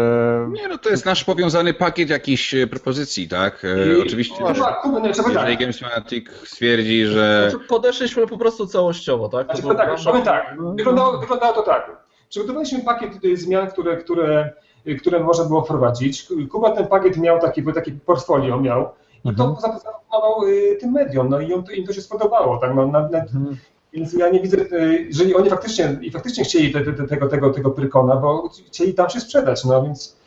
Nie, 0.49 0.67
no 0.67 0.77
to 0.77 0.89
jest 0.89 1.05
nasz 1.05 1.23
powiązany 1.23 1.73
pakiet 1.73 2.09
jakichś 2.09 2.53
e, 2.53 2.67
propozycji, 2.67 3.27
tak? 3.27 3.65
E, 3.65 3.97
I- 3.97 4.01
Oczywiście, 4.01 4.43
nie, 4.43 4.53
trzeba 4.53 4.81
jeżeli 5.03 5.33
tak. 5.33 5.59
Gamesmatic 5.59 6.29
stwierdzi, 6.45 7.05
że 7.05 7.47
Znaczy, 7.51 7.65
podeszliśmy 7.67 8.27
po 8.27 8.37
prostu 8.37 8.67
całościowo, 8.67 9.29
tak? 9.29 9.45
Znaczy, 9.45 9.61
była 9.61 9.75
tak, 9.75 9.89
powiem 10.05 10.23
tak, 10.23 10.57
wyglądało, 10.75 11.19
wyglądało 11.19 11.53
to 11.53 11.61
tak. 11.61 11.91
Przygotowaliśmy 12.29 12.83
pakiet 12.83 13.25
y, 13.25 13.37
zmian, 13.37 13.71
które, 13.71 13.97
które, 13.97 14.53
które 15.01 15.19
można 15.19 15.45
było 15.45 15.61
wprowadzić. 15.61 16.27
Kuba 16.51 16.71
ten 16.71 16.87
pakiet 16.87 17.17
miał 17.17 17.39
taki, 17.39 17.61
był 17.61 17.73
taki 17.73 17.91
portfolio 17.91 18.59
miał 18.59 18.89
i 19.25 19.29
Mhm. 19.29 19.55
to 19.55 19.61
zaproponował 19.61 20.47
y, 20.47 20.77
tym 20.81 20.91
mediom, 20.91 21.29
no 21.29 21.39
i 21.39 21.51
im 21.51 21.63
to, 21.63 21.71
im 21.71 21.85
to 21.85 21.93
się 21.93 22.01
spodobało. 22.01 22.57
Tak? 22.57 22.75
No, 22.75 22.87
na, 22.87 23.09
na, 23.09 23.19
Mhm. 23.19 23.57
więc 23.93 24.13
ja 24.13 24.29
nie 24.29 24.39
widzę, 24.39 24.57
y, 24.57 25.05
jeżeli 25.07 25.35
oni 25.35 25.49
faktycznie, 25.49 25.97
i 26.01 26.11
faktycznie 26.11 26.43
chcieli 26.43 26.73
te, 26.73 26.81
te, 26.81 26.93
te, 26.93 27.07
tego, 27.07 27.27
tego, 27.27 27.49
tego 27.49 27.71
Pyrkona, 27.71 28.15
bo 28.15 28.49
chcieli 28.67 28.93
tam 28.93 29.09
się 29.09 29.19
sprzedać, 29.19 29.65
no 29.65 29.83
więc 29.83 30.17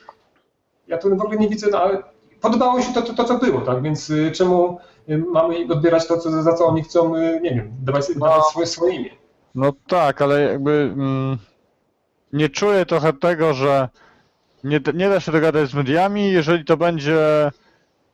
ja 0.87 0.97
tu 0.97 1.09
w 1.17 1.21
ogóle 1.21 1.37
nie 1.37 1.49
widzę, 1.49 1.67
no 1.71 1.77
ale 1.77 2.03
podobało 2.41 2.81
się 2.81 2.93
to, 2.93 3.01
to, 3.01 3.13
to 3.13 3.23
co 3.23 3.37
było, 3.37 3.61
tak, 3.61 3.81
więc 3.81 4.09
y, 4.09 4.31
czemu 4.31 4.77
y, 5.09 5.17
mamy 5.17 5.55
odbierać 5.73 6.07
to, 6.07 6.17
co, 6.17 6.43
za 6.43 6.53
co 6.53 6.65
oni 6.65 6.83
chcą, 6.83 7.15
y, 7.15 7.39
nie 7.43 7.49
wiem, 7.49 7.71
dawać, 7.81 8.05
dawać 8.15 8.43
swoje, 8.43 8.67
swoje 8.67 8.95
imię. 8.95 9.09
No 9.55 9.73
tak, 9.87 10.21
ale 10.21 10.41
jakby 10.41 10.71
mm, 10.71 11.37
nie 12.33 12.49
czuję 12.49 12.85
trochę 12.85 13.13
tego, 13.13 13.53
że 13.53 13.89
nie, 14.63 14.79
nie 14.93 15.09
da 15.09 15.19
się 15.19 15.31
dogadać 15.31 15.69
z 15.69 15.73
mediami, 15.73 16.31
jeżeli 16.31 16.65
to 16.65 16.77
będzie, 16.77 17.51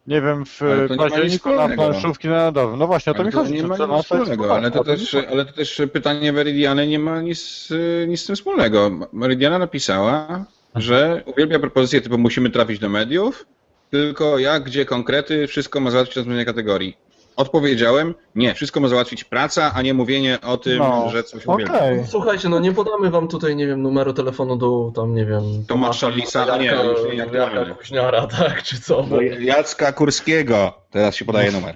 nie 0.08 0.22
wiem, 0.22 0.46
w 0.46 0.62
Ale 0.62 0.88
to 0.88 0.96
nie 0.96 0.98
ma 0.98 1.04
nic 1.06 1.12
październiku 1.12 1.50
na 1.50 1.56
wspólnego. 1.56 1.84
planszówki 1.84 2.28
narodowym. 2.28 2.80
No 2.80 2.88
właśnie, 2.88 3.12
o 3.12 3.16
to 3.16 3.24
mi 3.24 3.32
chodzi. 3.32 3.54
nie 3.54 3.62
że 3.62 3.68
ma 3.68 3.98
nic 3.98 4.06
wspólnego, 4.06 4.56
ale 4.56 4.72
to, 4.72 4.84
też, 4.84 5.16
ale 5.32 5.46
to 5.46 5.54
też 5.54 5.82
pytanie 5.94 6.34
Meridiany 6.34 6.88
nie 6.88 7.00
ma 7.00 7.22
nic, 7.22 7.72
y, 7.72 8.06
nic 8.10 8.22
z 8.22 8.26
tym 8.26 8.36
wspólnego. 8.36 8.92
Meridiana 9.14 9.60
napisała, 9.60 10.46
że 10.76 11.24
uwielbia 11.26 11.60
propozycje 11.60 12.02
typu 12.02 12.18
musimy 12.18 12.50
trafić 12.50 12.80
do 12.80 12.90
mediów, 12.90 13.46
tylko 13.92 14.38
jak, 14.38 14.64
gdzie 14.64 14.86
konkrety, 14.86 15.48
wszystko 15.48 15.80
ma 15.80 15.92
załatwić 15.92 16.16
rozwiązanie 16.16 16.46
kategorii. 16.46 16.98
Odpowiedziałem, 17.40 18.16
nie, 18.36 18.54
wszystko 18.56 18.80
ma 18.80 18.88
załatwić 18.88 19.24
praca, 19.24 19.72
a 19.76 19.82
nie 19.82 19.94
mówienie 19.94 20.38
o 20.42 20.58
tym, 20.58 20.78
No, 20.78 21.10
że 21.10 21.24
coś 21.24 21.46
Okej. 21.46 21.66
uwielbia. 21.66 22.08
Słuchajcie, 22.08 22.50
no 22.50 22.60
nie 22.60 22.72
podamy 22.72 23.10
wam 23.10 23.28
tutaj, 23.28 23.56
nie 23.56 23.68
wiem, 23.68 23.82
numeru 23.82 24.14
telefonu 24.14 24.56
do 24.56 24.92
tam, 24.96 25.16
nie 25.16 25.26
wiem, 25.26 25.44
Tomasza 25.68 26.10
Lisa, 26.10 26.54
a 26.54 26.58
nie, 26.58 26.72
już 26.72 27.14
nie 27.14 27.76
Kuźniara, 27.76 28.28
tak, 28.28 28.64
czy 28.64 28.82
co? 28.82 29.04
Do 29.04 29.22
Jacka 29.22 29.92
Kurskiego. 29.92 30.74
Teraz 30.92 31.16
się 31.16 31.26
podaje 31.26 31.52
numer. 31.52 31.76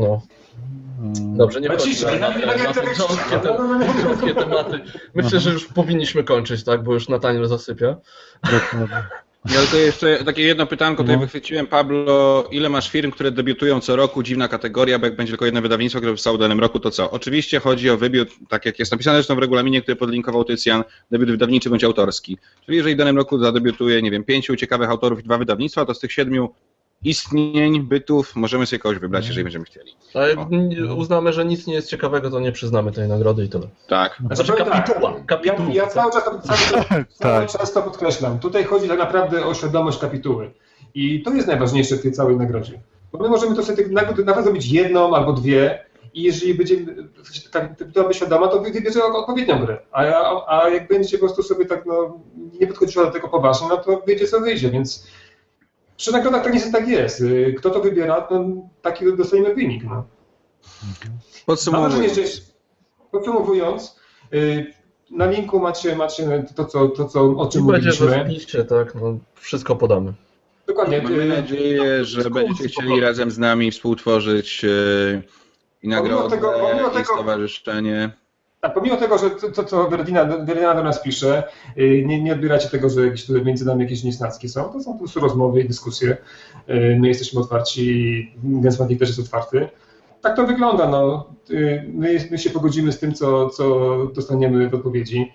No, 0.00 0.22
Mm. 1.00 1.36
dobrze, 1.36 1.60
nie 1.60 1.76
ciszej, 1.76 2.20
na, 2.20 2.30
no, 2.30 2.38
nie 2.38 2.46
na, 2.46 2.56
na 2.56 2.72
te 2.74 2.82
grząskie, 2.82 3.38
te, 3.38 4.34
tematy. 4.34 4.80
Myślę, 5.14 5.40
że 5.40 5.50
już 5.50 5.66
powinniśmy 5.66 6.24
kończyć, 6.24 6.64
tak, 6.64 6.82
bo 6.82 6.94
już 6.94 7.08
Nataniel 7.08 7.46
zasypia. 7.46 7.96
Ja 9.50 9.60
tylko 9.60 9.76
jeszcze 9.76 10.24
takie 10.24 10.42
jedno 10.42 10.66
pytanko 10.66 11.02
tutaj 11.02 11.16
No. 11.16 11.20
wychwyciłem. 11.22 11.66
Pablo, 11.66 12.44
ile 12.50 12.68
masz 12.68 12.90
firm, 12.90 13.10
które 13.10 13.30
debiutują 13.30 13.80
co 13.80 13.96
roku? 13.96 14.22
Dziwna 14.22 14.48
kategoria, 14.48 14.98
bo 14.98 15.06
jak 15.06 15.16
będzie 15.16 15.30
tylko 15.30 15.44
jedno 15.44 15.62
wydawnictwo, 15.62 15.98
które 15.98 16.12
powstało 16.12 16.36
w 16.36 16.40
danym 16.40 16.60
roku, 16.60 16.80
to 16.80 16.90
co? 16.90 17.10
Oczywiście 17.10 17.60
chodzi 17.60 17.90
o 17.90 17.96
wybiór, 17.96 18.26
tak 18.48 18.66
jak 18.66 18.78
jest 18.78 18.92
napisane 18.92 19.16
zresztą 19.16 19.34
w 19.34 19.38
regulaminie, 19.38 19.82
który 19.82 19.96
podlinkował 19.96 20.44
Tycjan, 20.44 20.84
debiut 21.10 21.30
wydawniczy 21.30 21.70
bądź 21.70 21.84
autorski. 21.84 22.38
Czyli 22.66 22.76
jeżeli 22.76 22.94
w 22.94 22.98
danym 22.98 23.16
roku 23.16 23.38
zadebiutuje, 23.38 24.02
nie 24.02 24.10
wiem, 24.10 24.24
pięciu 24.24 24.56
ciekawych 24.56 24.90
autorów 24.90 25.20
i 25.20 25.22
dwa 25.22 25.38
wydawnictwa, 25.38 25.84
to 25.84 25.94
z 25.94 26.00
tych 26.00 26.12
siedmiu 26.12 26.54
istnień, 27.04 27.80
bytów, 27.80 28.36
możemy 28.36 28.66
sobie 28.66 28.80
kogoś 28.80 28.98
wybrać, 28.98 29.26
jeżeli 29.26 29.44
będziemy 29.44 29.64
chcieli. 29.64 29.96
Ale 30.14 30.36
O. 30.36 30.46
n- 30.52 30.90
uznamy, 30.96 31.32
że 31.32 31.44
nic 31.44 31.66
nie 31.66 31.74
jest 31.74 31.88
ciekawego, 31.88 32.30
to 32.30 32.40
nie 32.40 32.52
przyznamy 32.52 32.92
tej 32.92 33.08
nagrody 33.08 33.44
i 33.44 33.48
tyle. 33.48 33.66
Tak. 33.88 34.22
Znaczy 34.32 34.52
tak, 34.52 34.68
kapituła, 34.70 35.12
Ja, 35.18 35.24
kapituła. 35.24 35.68
ja 35.72 35.86
cały 35.86 36.12
czas, 36.12 36.24
cały, 36.24 36.40
czas, 36.42 36.86
cały 37.12 37.46
Tak. 37.46 37.50
czas 37.50 37.72
to 37.72 37.82
podkreślam. 37.82 38.38
Tutaj 38.38 38.64
chodzi 38.64 38.88
tak 38.88 38.98
naprawdę 38.98 39.46
o 39.46 39.54
świadomość 39.54 39.98
kapituły. 39.98 40.50
I 40.94 41.22
to 41.22 41.30
jest 41.34 41.46
najważniejsze 41.48 41.96
w 41.96 42.02
tej 42.02 42.12
całej 42.12 42.36
nagrodzie. 42.36 42.80
Bo 43.12 43.18
my 43.18 43.28
możemy 43.28 43.56
to 43.56 43.62
sobie 43.62 43.86
nagród 43.88 44.26
nawet 44.26 44.44
zrobić 44.44 44.66
jedną 44.66 45.16
albo 45.16 45.32
dwie 45.32 45.84
i 46.14 46.22
jeżeli 46.22 46.54
będzie 46.54 46.76
kapituła 47.50 48.12
świadoma, 48.12 48.48
to 48.48 48.60
wy- 48.60 48.70
wybierze 48.70 49.04
odpowiednią 49.04 49.58
grę. 49.60 49.78
A, 49.92 50.04
a, 50.06 50.62
a 50.64 50.68
jak 50.68 50.88
będziecie 50.88 51.18
po 51.18 51.24
prostu 51.26 51.42
sobie 51.42 51.64
tak 51.66 51.86
no, 51.86 52.20
nie 52.60 52.66
podchodziła 52.66 53.04
do 53.04 53.10
tego 53.10 53.28
poważnie, 53.28 53.68
no 53.68 53.76
to 53.76 54.02
wyjdzie 54.06 54.26
co 54.28 54.40
wyjdzie, 54.40 54.70
więc 54.70 55.06
przy 56.02 56.12
nagrodach 56.12 56.44
tak 56.44 56.52
niestety 56.52 56.78
tak 56.78 56.88
jest. 56.88 57.20
Y, 57.20 57.54
Kto 57.58 57.70
to 57.70 57.80
wybiera, 57.80 58.20
to 58.20 58.44
taki 58.82 59.16
dostajemy 59.16 59.54
wynik. 59.54 59.84
No. 59.84 60.04
Podsumowując. 61.46 62.52
podsumowując, 63.10 64.00
y, 64.34 64.66
na 65.10 65.30
linku 65.30 65.60
macie, 65.60 65.96
macie 65.96 66.44
to, 66.56 66.64
co, 66.64 66.88
to, 66.88 67.04
co, 67.04 67.20
o 67.22 67.46
czym 67.46 67.62
mówiliśmy. 67.62 68.64
tak, 68.64 68.94
no, 68.94 69.18
wszystko 69.34 69.76
podamy. 69.76 70.12
Dokładnie. 70.66 71.02
Mamy 71.02 71.22
y, 71.22 71.28
nadzieję, 71.28 72.04
że 72.04 72.30
będziecie 72.30 72.68
chcieli 72.68 73.00
razem 73.00 73.30
z 73.30 73.38
nami 73.38 73.70
współtworzyć 73.70 74.64
i 75.82 75.88
nagrodę, 75.88 76.36
tego- 76.36 76.52
pomimo 76.52 76.88
i 76.88 76.92
tego- 76.92 77.14
stowarzyszenie. 77.14 78.10
Tak, 78.64 78.74
pomimo 78.74 78.96
tego, 78.96 79.18
że 79.18 79.30
to, 79.30 79.64
co 79.64 79.90
Werdina, 79.90 80.24
do 80.74 80.82
nas 80.82 81.02
pisze, 81.02 81.42
y, 81.78 82.04
nie, 82.06 82.22
nie 82.22 82.32
odbieracie 82.32 82.68
tego, 82.68 82.88
że 82.90 83.04
jakieś 83.04 83.26
tutaj 83.26 83.44
między 83.44 83.66
nami 83.66 83.82
jakieś 83.82 84.04
niesnacki 84.04 84.48
są. 84.48 84.64
To 84.64 84.80
są 84.80 84.92
po 84.92 84.98
prostu 84.98 85.20
rozmowy 85.20 85.60
i 85.60 85.68
dyskusje. 85.68 86.16
Y, 86.68 86.96
My 87.00 87.08
jesteśmy 87.08 87.40
otwarci, 87.40 88.32
Gensmatik 88.44 88.98
też 88.98 89.08
jest 89.08 89.20
otwarty. 89.20 89.68
tak 90.20 90.36
to 90.36 90.46
wygląda. 90.46 90.88
No. 90.88 91.30
Y, 91.50 91.90
My, 91.94 92.28
my 92.30 92.38
się 92.38 92.50
pogodzimy 92.50 92.92
z 92.92 92.98
tym, 92.98 93.14
co, 93.14 93.50
co 93.50 93.96
dostaniemy 94.14 94.68
w 94.70 94.74
odpowiedzi. 94.74 95.32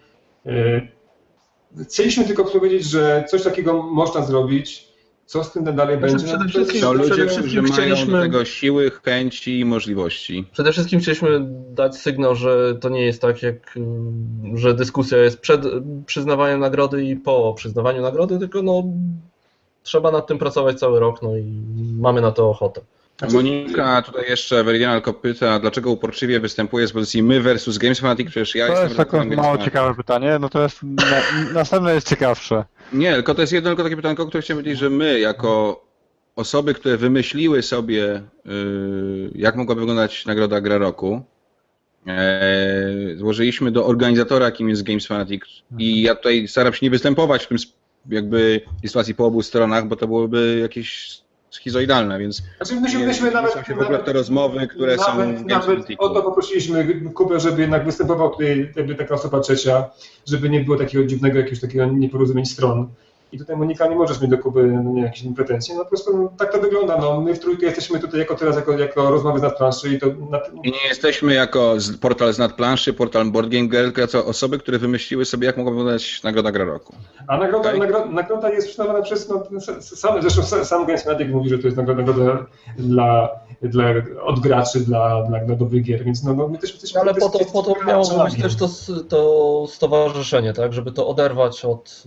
Chcieliśmy 1.89 2.23
tylko 2.23 2.45
powiedzieć, 2.45 2.83
że 2.83 3.25
coś 3.29 3.43
takiego 3.43 3.83
można 3.83 4.21
zrobić. 4.21 4.86
Co 5.27 5.43
z 5.43 5.51
tym 5.51 5.63
dalej 5.63 5.97
Znaczy, 5.99 6.13
będzie? 6.13 6.25
przede 6.27 6.37
no 6.37 6.43
to 6.43 6.49
wszystkim- 6.49 6.75
jest- 6.75 6.87
To 6.87 6.93
ludzie, 6.93 7.09
przede 7.11 7.25
którzy 7.25 7.39
wszystkim 7.41 7.61
mają 7.63 7.89
do 7.89 7.95
chcieliśmy- 7.95 8.21
tego 8.21 8.45
siły, 8.45 8.91
chęci 9.05 9.59
i 9.59 9.65
możliwości. 9.65 10.45
Przede 10.51 10.71
wszystkim 10.71 10.99
chcieliśmy 10.99 11.39
dać 11.69 11.95
sygnał, 11.97 12.35
że 12.35 12.75
to 12.75 12.89
nie 12.89 13.05
jest 13.05 13.21
tak, 13.21 13.43
jak, 13.43 13.77
y, 13.77 13.81
że 14.57 14.73
dyskusja 14.73 15.17
jest 15.17 15.39
przed 15.39 15.61
przyznawaniem 16.05 16.59
nagrody 16.59 17.03
i 17.03 17.15
po 17.15 17.53
przyznawaniu 17.57 18.01
nagrody, 18.01 18.39
tylko 18.39 18.61
no, 18.61 18.83
trzeba 19.83 20.11
nad 20.11 20.27
tym 20.27 20.37
pracować 20.37 20.79
cały 20.79 20.99
rok, 20.99 21.21
no 21.21 21.37
i 21.37 21.43
mamy 21.99 22.21
na 22.21 22.31
to 22.31 22.49
ochotę. 22.49 22.81
Znaczy- 23.19 23.33
Monika 23.35 24.01
tutaj 24.01 24.23
jeszcze 24.29 24.63
Veridianalko 24.63 25.13
pyta, 25.13 25.59
dlaczego 25.59 25.91
uporczywie 25.91 26.39
występuje 26.39 26.87
z 26.87 26.91
pozycji 26.91 27.23
my 27.23 27.41
versus 27.41 27.77
Games 27.77 27.99
Fanatic, 27.99 28.27
przecież 28.29 28.55
ja 28.55 28.65
To 28.65 28.71
jestem 28.71 28.87
jest 28.87 28.97
takie 28.97 29.11
redaktorem 29.11 29.29
Games 29.29 29.45
mało 29.45 29.57
ciekawe 29.65 29.95
pytanie, 29.95 30.37
no 30.41 30.49
to 30.49 30.63
jest, 30.63 30.83
na, 30.83 31.03
następne 31.59 31.93
jest 31.95 32.09
ciekawsze. 32.09 32.63
Nie, 32.93 33.14
tylko 33.14 33.35
to 33.35 33.41
jest 33.41 33.53
jedno 33.53 33.69
tylko 33.69 33.84
takie 33.84 33.95
pytanko, 33.95 34.26
które 34.26 34.41
chciałem 34.41 34.64
powiedzieć, 34.64 34.80
że 34.80 34.89
my 34.89 35.19
jako 35.19 35.84
osoby, 36.35 36.73
które 36.73 36.97
wymyśliły 36.97 37.61
sobie, 37.61 38.23
yy, 38.45 39.31
jak 39.35 39.55
mogła 39.55 39.76
wyglądać 39.76 40.26
nagroda 40.26 40.61
Gra 40.61 40.77
Roku, 40.77 41.22
e, 42.07 43.15
złożyliśmy 43.15 43.72
do 43.72 43.85
organizatora, 43.85 44.45
jakim 44.45 44.69
jest 44.69 44.84
Games 44.84 45.07
Fanatic. 45.07 45.43
I 45.77 46.01
ja 46.01 46.15
tutaj 46.15 46.47
staram 46.47 46.73
się 46.73 46.85
nie 46.85 46.89
występować 46.89 47.45
w 47.45 47.47
tym 47.47 47.57
jakby 48.09 48.61
sytuacji 48.85 49.15
po 49.15 49.26
obu 49.26 49.41
stronach, 49.41 49.88
bo 49.88 49.95
to 49.95 50.07
byłoby 50.07 50.59
jakieś 50.61 51.22
schizoidalne, 51.49 52.19
więc 52.19 52.44
Znaczy 52.57 52.82
myśmy, 52.82 53.06
myśmy 53.06 53.32
nawet, 53.32 53.68
się 53.68 53.76
w 53.76 53.82
ogóle 53.82 53.99
te 53.99 54.14
rozmowy, 54.14 54.68
które 54.68 54.98
są 54.98 55.18
nawet, 55.18 55.44
Games 55.45 55.68
nawet 55.68 55.86
o 55.98 56.10
to 56.10 56.24
poprosiliśmy 56.24 57.02
Kubę, 57.14 57.40
żeby 57.40 57.61
jednak 57.61 57.86
występował 57.86 58.30
tutaj 58.30 58.74
jakby 58.76 58.95
taka 58.95 59.15
osoba 59.15 59.40
trzecia, 59.40 59.90
żeby 60.28 60.49
nie 60.49 60.61
było 60.61 60.78
takiego 60.78 61.06
dziwnego 61.06 61.38
jakiegoś 61.38 61.60
takiego 61.60 61.86
nieporozumień 61.86 62.45
stron. 62.45 62.90
I 63.31 63.37
tutaj 63.37 63.55
Monika 63.55 63.87
nie 63.87 63.95
możesz 63.95 64.21
mieć 64.21 64.31
do 64.31 64.37
Kuby 64.37 64.63
no, 64.63 64.91
nie, 64.91 65.01
jakichś 65.01 65.35
pretensji, 65.35 65.75
no 65.75 65.83
po 65.83 65.89
prostu 65.89 66.17
no, 66.17 66.31
tak 66.37 66.51
to 66.51 66.59
wygląda. 66.61 66.97
No, 66.97 67.21
my 67.21 67.35
w 67.35 67.39
trójkę 67.39 67.65
jesteśmy 67.65 67.99
tutaj 67.99 68.19
jako 68.19 68.35
teraz 68.35 68.55
jako, 68.55 68.71
jako 68.71 69.09
rozmowy 69.11 69.39
z 69.39 69.41
nadplanszy 69.41 69.89
i 69.93 69.99
to 69.99 70.07
na, 70.07 70.39
I 70.63 70.71
nie 70.71 70.87
jesteśmy 70.89 71.33
jako 71.33 71.79
z- 71.79 71.97
portal 71.97 72.33
z 72.33 72.37
nadplanszy, 72.37 72.93
portal 72.93 73.31
Board 73.31 73.49
Game 73.49 73.67
Girl, 73.67 73.83
tylko 73.85 74.01
jako 74.01 74.25
osoby, 74.25 74.57
które 74.59 74.79
wymyśliły 74.79 75.25
sobie, 75.25 75.47
jak 75.47 75.57
mogła 75.57 75.71
wyglądać 75.71 76.23
nagroda 76.23 76.51
Gra 76.51 76.65
Roku. 76.65 76.95
A 77.27 77.37
nagroda, 77.37 77.69
Okej. 77.69 77.79
nagroda, 77.79 78.05
nagroda 78.05 78.49
jest 78.49 78.67
przyznawana 78.67 79.01
przez, 79.01 79.29
no, 79.29 79.43
sam, 79.79 80.21
zresztą 80.21 80.43
sam- 80.65 80.85
Games 80.85 81.03
Fanatic 81.03 81.27
mówi, 81.29 81.49
że 81.49 81.59
to 81.59 81.67
jest 81.67 81.77
nagroda, 81.77 82.01
nagroda 82.03 82.45
dla, 82.77 83.29
dla, 83.61 83.85
od 84.21 84.39
graczy, 84.39 84.79
dla, 84.79 85.23
dla, 85.23 85.39
dla 85.39 85.55
dobrych 85.55 85.83
gier, 85.83 86.03
więc 86.03 86.23
no, 86.23 86.33
no 86.33 86.47
my 86.47 86.57
też 86.57 86.71
jesteśmy... 86.71 87.01
Ale 87.01 87.13
po 87.13 87.29
to, 87.29 87.39
po 87.53 87.63
to 87.63 87.73
miało 87.87 88.23
być 88.25 88.41
też 88.41 88.55
to, 88.55 88.69
to 89.09 89.65
stowarzyszenie, 89.67 90.53
tak, 90.53 90.73
żeby 90.73 90.91
to 90.91 91.07
oderwać 91.07 91.65
od... 91.65 92.03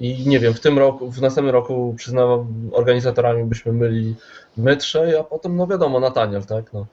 I 0.00 0.28
nie 0.28 0.38
wiem, 0.40 0.54
w 0.54 0.60
tym 0.60 0.78
roku, 0.78 1.10
w 1.10 1.20
następnym 1.20 1.54
roku 1.54 1.94
przyznam, 1.96 2.46
organizatorami 2.72 3.44
byśmy 3.44 3.72
byli 3.72 4.14
my 4.56 4.76
trzej, 4.76 5.16
a 5.16 5.24
potem, 5.24 5.56
no 5.56 5.66
wiadomo, 5.66 6.00
Nataniel, 6.00 6.44
tak, 6.44 6.72
no. 6.72 6.86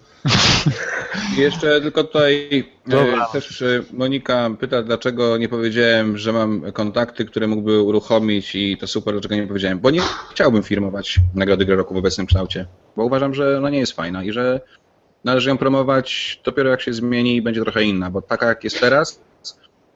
Jeszcze 1.38 1.82
tylko 1.82 2.04
tutaj 2.04 2.50
e, 2.88 2.92
Dobra. 2.92 3.26
też 3.26 3.62
e, 3.62 3.84
Monika 3.94 4.50
pyta, 4.60 4.84
dlaczego 4.84 5.38
nie 5.38 5.50
powiedziałem, 5.50 6.18
że 6.18 6.34
mam 6.34 6.72
kontakty, 6.72 7.26
które 7.26 7.48
mógłby 7.48 7.82
uruchomić 7.82 8.56
i 8.56 8.78
to 8.78 8.88
super, 8.88 9.14
dlaczego 9.14 9.36
nie 9.36 9.48
powiedziałem. 9.48 9.80
Bo 9.80 9.90
nie 9.90 10.02
chciałbym 10.32 10.64
firmować 10.64 11.20
Nagrody 11.36 11.66
Gry 11.66 11.76
Roku 11.76 11.94
w 11.94 11.98
obecnym 11.98 12.28
kształcie, 12.28 12.66
bo 12.96 13.06
uważam, 13.06 13.34
że 13.34 13.58
ona 13.58 13.70
nie 13.70 13.80
jest 13.80 13.94
fajna 13.94 14.24
i 14.24 14.32
że 14.32 14.62
należy 15.24 15.50
ją 15.50 15.58
promować 15.58 16.40
dopiero 16.46 16.70
jak 16.70 16.82
się 16.82 16.94
zmieni 16.94 17.36
i 17.36 17.42
będzie 17.42 17.62
trochę 17.62 17.84
inna, 17.84 18.10
bo 18.12 18.22
taka 18.22 18.46
jak 18.48 18.64
jest 18.64 18.80
teraz, 18.80 19.22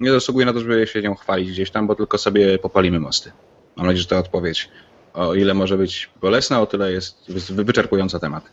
nie 0.02 0.12
zasługuje 0.12 0.46
na 0.46 0.54
to, 0.54 0.60
żeby 0.60 0.88
się 0.88 1.02
nią 1.02 1.16
chwalić 1.16 1.52
gdzieś 1.52 1.72
tam, 1.72 1.88
bo 1.88 1.96
tylko 1.96 2.18
sobie 2.18 2.60
popalimy 2.60 3.00
mosty. 3.00 3.32
Mam 3.78 3.86
nadzieję, 3.88 4.02
że 4.02 4.08
to 4.08 4.18
odpowiedź. 4.18 4.70
O 5.14 5.34
ile 5.36 5.54
może 5.54 5.78
być 5.78 6.10
bolesna, 6.22 6.62
o 6.62 6.66
tyle 6.66 6.92
jest 6.92 7.32
wy- 7.32 7.64
wyczerpująca 7.64 8.20
temat. 8.20 8.44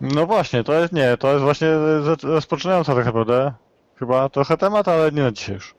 No 0.00 0.26
właśnie, 0.26 0.64
to 0.64 0.74
jest 0.74 0.92
nie, 0.92 1.16
to 1.16 1.32
jest 1.32 1.44
właśnie 1.44 1.68
rozpoczynająca 2.22 2.94
tak 2.94 3.04
naprawdę 3.04 3.52
chyba 3.98 4.28
trochę 4.28 4.56
temat, 4.56 4.88
ale 4.88 5.12
nie 5.12 5.22
na 5.22 5.32
dzisiaj 5.32 5.54
już. 5.54 5.74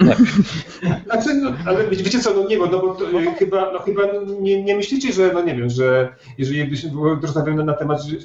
Znaczy, 1.04 1.34
no, 1.34 1.52
ale 1.66 1.88
wiecie, 1.88 2.20
co, 2.20 2.34
no 2.34 2.48
nie, 2.48 2.58
bo, 2.58 2.66
no, 2.66 2.78
bo 2.80 2.94
to, 2.94 3.10
y, 3.20 3.34
chyba, 3.38 3.72
no, 3.72 3.78
chyba 3.78 4.02
nie, 4.40 4.62
nie 4.62 4.76
myślicie, 4.76 5.12
że, 5.12 5.30
no 5.34 5.42
nie 5.42 5.54
wiem, 5.56 5.70
że 5.70 6.14
jeżeli 6.38 6.64
byśmy 6.64 6.90
rozmawiali 7.22 7.64
na 7.64 7.72
temat, 7.72 8.02
że 8.02 8.16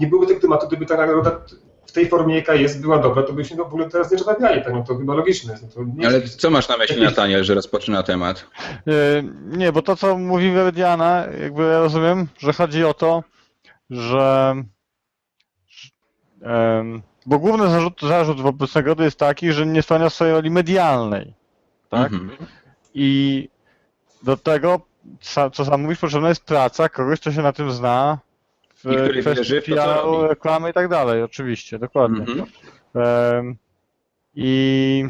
nie 0.00 0.06
byłoby 0.06 0.26
tego 0.26 0.40
tematu, 0.40 0.66
gdyby 0.66 0.86
ta 0.86 0.96
nagroda 0.96 1.40
w 1.90 1.92
tej 1.92 2.08
formie, 2.08 2.36
jaka 2.36 2.54
jest, 2.54 2.80
była 2.80 2.98
dobra, 2.98 3.22
to 3.22 3.32
byśmy 3.32 3.56
w 3.56 3.60
ogóle 3.60 3.90
teraz 3.90 4.10
nie 4.10 4.16
rozmawiali, 4.16 4.62
tak, 4.62 4.72
no 4.72 4.84
to 4.84 4.96
chyba 4.96 5.14
logiczne. 5.14 5.58
No, 5.62 5.68
to 5.74 5.84
nie 5.96 6.06
Ale 6.06 6.22
co 6.22 6.50
masz 6.50 6.68
na 6.68 6.76
myśli, 6.76 7.02
Nataniel, 7.02 7.44
że 7.44 7.54
rozpoczyna 7.54 8.02
temat? 8.02 8.46
Yy, 8.86 8.94
Nie, 9.44 9.72
bo 9.72 9.82
to 9.82 9.96
co 9.96 10.18
mówi 10.18 10.52
Veridiana, 10.52 11.26
jakby 11.42 11.62
ja 11.62 11.78
rozumiem, 11.78 12.28
że 12.38 12.52
chodzi 12.52 12.84
o 12.84 12.94
to, 12.94 13.24
że 13.90 14.54
bo 17.26 17.38
główny 17.38 17.70
zarzut, 17.70 18.00
zarzut 18.02 18.40
wobec 18.40 18.74
nagrody 18.74 19.04
jest 19.04 19.18
taki, 19.18 19.52
że 19.52 19.66
nie 19.66 19.82
spełnia 19.82 20.10
swojej 20.10 20.34
roli 20.34 20.50
medialnej. 20.50 21.34
Tak? 21.88 22.12
Mhm. 22.12 22.46
I 22.94 23.48
do 24.22 24.36
tego, 24.36 24.80
co 25.52 25.64
sam 25.64 25.82
mówisz, 25.82 25.98
potrzebna 25.98 26.28
jest 26.28 26.44
praca 26.44 26.88
kogoś, 26.88 27.20
kto 27.20 27.32
się 27.32 27.42
na 27.42 27.52
tym 27.52 27.72
zna 27.72 28.18
w 28.84 28.92
I 28.92 28.96
który 28.96 29.20
kwestii 29.20 29.74
robi. 29.74 30.28
reklamy 30.28 30.70
i 30.70 30.72
tak 30.72 30.88
dalej, 30.88 31.22
oczywiście, 31.22 31.78
dokładnie. 31.78 32.18
Mhm. 32.20 32.44
Em, 32.94 33.56
I 34.34 35.04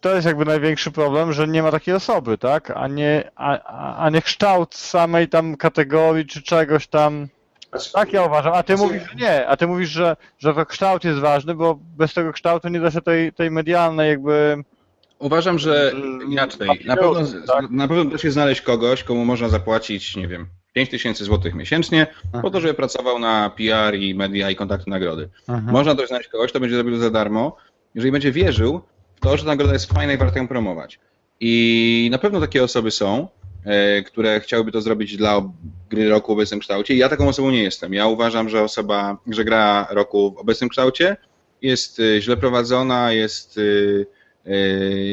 to 0.00 0.14
jest 0.14 0.26
jakby 0.26 0.44
największy 0.44 0.90
problem, 0.92 1.32
że 1.32 1.48
nie 1.48 1.62
ma 1.62 1.70
takiej 1.70 1.94
osoby, 1.94 2.38
tak? 2.38 2.70
A 2.70 2.88
nie, 2.88 3.30
a, 3.36 3.58
a- 3.96 4.10
nie 4.10 4.22
kształt 4.22 4.74
samej 4.74 5.28
tam 5.28 5.56
kategorii 5.56 6.26
czy 6.26 6.42
czegoś 6.42 6.86
tam. 6.86 7.28
znaczy, 7.70 7.92
Tak 7.92 8.12
ja 8.12 8.22
uważam. 8.24 8.52
A 8.54 8.62
ty 8.62 8.76
Znaczy- 8.76 8.92
mówisz, 8.92 9.08
że 9.10 9.14
nie. 9.14 9.48
A 9.48 9.56
ty 9.56 9.66
mówisz, 9.66 9.88
że, 9.90 10.16
że 10.38 10.54
to 10.54 10.66
kształt 10.66 11.04
jest 11.04 11.18
ważny, 11.20 11.54
bo 11.54 11.78
bez 11.96 12.14
tego 12.14 12.32
kształtu 12.32 12.68
nie 12.68 12.80
da 12.80 12.90
się 12.90 13.00
tej, 13.00 13.32
tej 13.32 13.50
medialnej 13.50 14.08
jakby. 14.10 14.64
Uważam, 15.18 15.58
że 15.58 15.90
Mm, 15.94 16.32
inaczej. 16.32 16.68
Na 16.86 16.96
pewno, 16.96 17.20
tak. 17.46 17.70
na 17.70 17.88
pewno 17.88 18.04
da 18.04 18.18
się 18.18 18.30
znaleźć 18.30 18.60
kogoś, 18.60 19.02
komu 19.04 19.24
można 19.24 19.48
zapłacić, 19.48 20.16
nie 20.16 20.28
wiem, 20.28 20.46
5 20.74 20.90
tysięcy 20.90 21.24
złotych 21.24 21.54
miesięcznie, 21.54 22.06
po 22.42 22.50
to, 22.50 22.60
żeby 22.60 22.74
pracował 22.74 23.18
na 23.18 23.50
PR 23.50 23.94
i 23.94 24.14
media 24.14 24.50
i 24.50 24.56
kontakty 24.56 24.90
nagrody. 24.90 25.28
Mhm. 25.48 25.72
Można 25.72 25.94
też 25.94 26.08
znaleźć 26.08 26.28
kogoś, 26.28 26.50
kto 26.50 26.60
będzie 26.60 26.76
robił 26.76 26.94
to 26.94 27.00
za 27.00 27.10
darmo, 27.10 27.56
jeżeli 27.94 28.12
będzie 28.12 28.32
wierzył 28.32 28.80
w 29.16 29.20
to, 29.20 29.36
że 29.36 29.42
ta 29.42 29.48
nagroda 29.48 29.72
jest 29.72 29.92
fajna 29.92 30.12
i 30.12 30.16
warto 30.16 30.38
ją 30.38 30.48
promować. 30.48 30.98
I 31.40 32.08
na 32.12 32.18
pewno 32.18 32.40
takie 32.40 32.64
osoby 32.64 32.90
są, 32.90 33.28
e, 33.64 34.02
które 34.02 34.40
chciałyby 34.40 34.72
to 34.72 34.80
zrobić 34.80 35.16
dla 35.16 35.42
gry 35.90 36.08
roku 36.08 36.32
w 36.32 36.36
obecnym 36.36 36.60
kształcie. 36.60 36.94
Ja 36.94 37.08
taką 37.08 37.28
osobą 37.28 37.50
nie 37.50 37.62
jestem. 37.62 37.94
Ja 37.94 38.06
uważam, 38.06 38.48
że 38.48 38.62
osoba, 38.62 39.18
że 39.26 39.44
gra 39.44 39.86
roku 39.90 40.32
w 40.32 40.38
obecnym 40.38 40.70
kształcie 40.70 41.16
jest 41.62 42.00
e, 42.00 42.20
źle 42.20 42.36
prowadzona, 42.36 43.12
jest 43.12 43.58
e, 43.58 43.60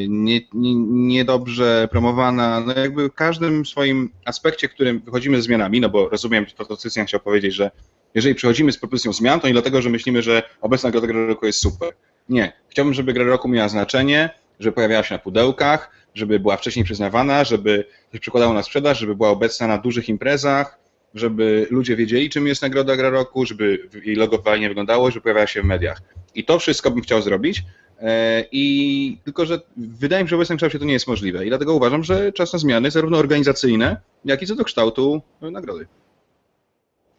nie, 0.08 0.40
nie, 0.54 0.76
niedobrze 0.86 1.88
promowana. 1.92 2.60
No 2.60 2.74
jakby 2.74 3.10
w 3.10 3.14
każdym 3.14 3.66
swoim 3.66 4.10
aspekcie, 4.26 4.68
w 4.68 4.74
którym 4.74 5.00
wychodzimy 5.00 5.38
ze 5.38 5.44
zmianami, 5.44 5.82
no 5.82 5.90
bo 5.90 6.10
rozumiem, 6.10 6.46
to 6.58 6.66
to 6.66 6.78
Cycjan 6.78 7.06
chciał 7.06 7.20
powiedzieć, 7.20 7.54
że 7.54 7.72
jeżeli 8.16 8.36
przychodzimy 8.36 8.72
z 8.72 8.78
propozycją 8.78 9.14
zmian, 9.14 9.40
to 9.40 9.48
nie 9.48 9.54
dlatego, 9.54 9.82
że 9.82 9.90
myślimy, 9.90 10.22
że 10.22 10.44
obecna 10.62 10.92
gra 10.92 11.28
roku 11.28 11.46
jest 11.46 11.60
super. 11.60 11.94
Nie. 12.30 12.54
Chciałbym, 12.70 12.94
żeby 12.94 13.14
gra 13.14 13.24
roku 13.24 13.48
miała 13.48 13.70
znaczenie, 13.70 14.30
żeby 14.60 14.76
pojawiała 14.76 15.04
się 15.04 15.16
na 15.16 15.20
pudełkach, 15.20 15.92
żeby 16.16 16.40
była 16.40 16.58
wcześniej 16.58 16.86
przyznawana, 16.86 17.44
żeby 17.44 17.86
się 18.14 18.20
przekładało 18.20 18.54
na 18.54 18.64
sprzedaż, 18.64 19.00
żeby 19.00 19.16
była 19.16 19.30
obecna 19.30 19.68
na 19.68 19.78
dużych 19.78 20.10
imprezach, 20.10 20.80
żeby 21.14 21.68
ludzie 21.70 21.96
wiedzieli, 21.96 22.30
czym 22.30 22.48
jest 22.48 22.62
nagroda 22.62 22.96
gra 22.96 23.10
roku, 23.10 23.46
żeby 23.46 23.90
jej 24.04 24.16
logo 24.16 24.42
fajnie 24.42 24.68
wyglądało, 24.68 25.12
żeby 25.12 25.22
pojawiała 25.22 25.48
się 25.48 25.62
w 25.62 25.66
mediach. 25.66 26.02
I 26.36 26.44
to 26.44 26.60
wszystko 26.60 26.92
bym 26.92 27.02
chciał 27.02 27.22
zrobić. 27.22 27.64
E, 28.02 28.46
I 28.52 29.18
tylko, 29.24 29.46
że 29.46 29.60
wydaje 29.78 30.24
mi 30.24 30.28
się, 30.28 30.30
że 30.30 30.36
w 30.36 30.40
obecnym 30.40 30.58
kształcie 30.58 30.80
to 30.80 30.86
nie 30.86 30.94
jest 30.94 31.08
możliwe. 31.08 31.46
I 31.46 31.50
dlatego 31.50 31.74
uważam, 31.74 32.04
że 32.04 32.32
czas 32.32 32.54
na 32.54 32.60
zmiany, 32.60 32.92
zarówno 32.92 33.18
organizacyjne, 33.18 34.02
jak 34.26 34.42
i 34.42 34.48
co 34.48 34.56
do 34.56 34.64
kształtu 34.64 35.22
e, 35.42 35.52
nagrody. 35.52 35.88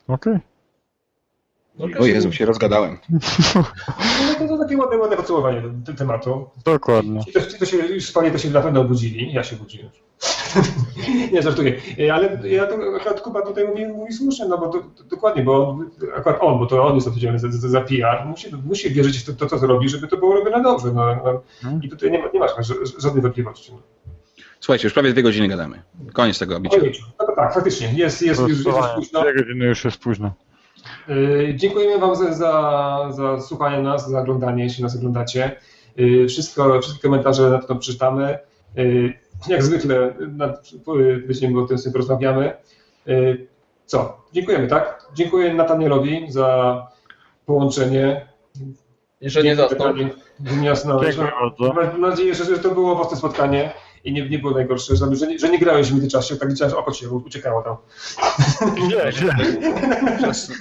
Okej. 0.08 0.38
O 1.98 2.06
Jezu, 2.06 2.32
się 2.32 2.46
rozgadałem. 2.46 2.98
no, 3.54 4.34
to, 4.38 4.48
to 4.48 4.58
takie 4.58 4.76
ładne, 4.76 4.98
ładne 4.98 5.16
podsumowanie 5.16 5.62
te- 5.86 5.94
tematu. 5.94 6.50
Dokładnie. 6.64 7.24
Ci, 7.24 7.32
to, 7.32 7.40
ci, 7.40 7.58
to 7.58 7.66
się 7.66 7.76
już 7.76 8.12
panie 8.12 8.30
to 8.30 8.38
się 8.38 8.50
na 8.50 8.60
pewno 8.60 8.80
obudzili, 8.80 9.32
ja 9.32 9.44
się 9.44 9.56
budziłem. 9.56 9.90
Nie, 11.32 11.42
żartuję. 11.42 11.80
Ale 12.12 12.48
ja 12.48 12.66
to, 12.66 12.74
akurat 12.96 13.20
Kuba 13.20 13.42
tutaj 13.42 13.68
mówi, 13.68 13.86
mówi 13.86 14.12
słusznie, 14.12 14.46
no 14.48 14.58
bo 14.58 14.68
to, 14.68 14.78
to, 14.78 15.04
dokładnie, 15.04 15.42
bo 15.42 15.68
on, 15.68 15.90
akurat 16.16 16.38
on, 16.40 16.58
bo 16.58 16.66
to 16.66 16.84
on 16.86 16.94
jest 16.94 17.06
odpowiedzialny 17.06 17.38
za, 17.38 17.52
za, 17.52 17.68
za 17.68 17.80
PR, 17.80 18.26
musi, 18.26 18.46
musi 18.64 18.90
wierzyć 18.90 19.18
w 19.18 19.24
to, 19.26 19.32
to, 19.32 19.46
co 19.46 19.58
zrobi, 19.58 19.88
żeby 19.88 20.08
to 20.08 20.16
było 20.16 20.34
robione 20.34 20.62
dobrze. 20.62 20.92
No, 20.94 21.14
no. 21.24 21.42
Hmm. 21.62 21.82
I 21.82 21.88
tutaj 21.88 22.10
nie, 22.10 22.18
ma, 22.18 22.24
nie 22.34 22.40
masz 22.40 22.50
ża- 22.50 23.00
żadnej 23.00 23.22
wątpliwości. 23.22 23.72
No. 23.72 23.78
Słuchajcie, 24.60 24.86
już 24.86 24.92
prawie 24.94 25.12
dwie 25.12 25.22
godziny 25.22 25.48
gadamy. 25.48 25.82
Koniec 26.12 26.38
tego 26.38 26.60
bicia. 26.60 26.76
No 27.20 27.26
to 27.26 27.32
tak, 27.36 27.54
faktycznie, 27.54 27.92
jest, 27.96 28.22
jest, 28.22 28.40
już, 28.40 28.50
już 28.50 28.66
jest 28.66 28.88
późno. 28.94 29.22
Dwie 29.22 29.34
godziny 29.34 29.64
już 29.64 29.84
jest 29.84 29.98
późno. 29.98 30.32
Y, 31.08 31.54
Dziękujemy 31.56 31.98
Wam 31.98 32.16
za, 32.16 32.32
za, 32.32 33.08
za 33.10 33.40
słuchanie 33.40 33.82
nas, 33.82 34.10
za 34.10 34.20
oglądanie, 34.20 34.64
jeśli 34.64 34.82
nas 34.82 34.96
oglądacie. 34.96 35.56
Y, 35.98 36.26
Wszystko, 36.28 36.80
wszystkie 36.80 37.02
komentarze 37.02 37.50
na 37.50 37.58
pewno 37.58 37.76
przeczytamy. 37.76 38.38
Jak 39.48 39.62
zwykle 39.62 40.14
na 40.36 40.54
będziemy 41.26 41.60
o 41.60 41.66
tym 41.66 41.78
sobie 41.78 41.92
porozmawiamy. 41.92 42.52
Y, 43.08 43.46
Co? 43.86 44.22
Dziękujemy, 44.32 44.68
tak? 44.68 45.06
Dziękuję 45.14 45.54
Natanielowi 45.54 46.26
za 46.32 46.86
połączenie. 47.46 48.28
Że 49.20 49.42
nie 49.42 49.56
zasnął. 49.56 49.94
Bardzo. 51.00 51.72
Mam 51.74 52.00
nadzieję, 52.00 52.34
że, 52.34 52.44
że 52.44 52.58
to 52.58 52.70
było 52.70 52.92
owocne 52.92 53.16
spotkanie 53.16 53.72
i 54.04 54.12
nie, 54.12 54.28
nie 54.28 54.38
było 54.38 54.52
najgorsze, 54.52 54.96
że, 54.96 55.16
że, 55.16 55.26
nie, 55.26 55.38
że 55.38 55.48
nie 55.50 55.58
grałeś 55.58 55.88
w 55.88 55.92
międzyczasie, 55.92 56.36
tak 56.36 56.48
widziałem, 56.48 56.70
że 56.70 56.76
oko 56.76 56.92
ci 56.92 57.06
uciekało 57.06 57.62
tam. 57.62 57.76
Nie, 58.76 58.96
nie. 58.96 60.10
Podczas, 60.10 60.52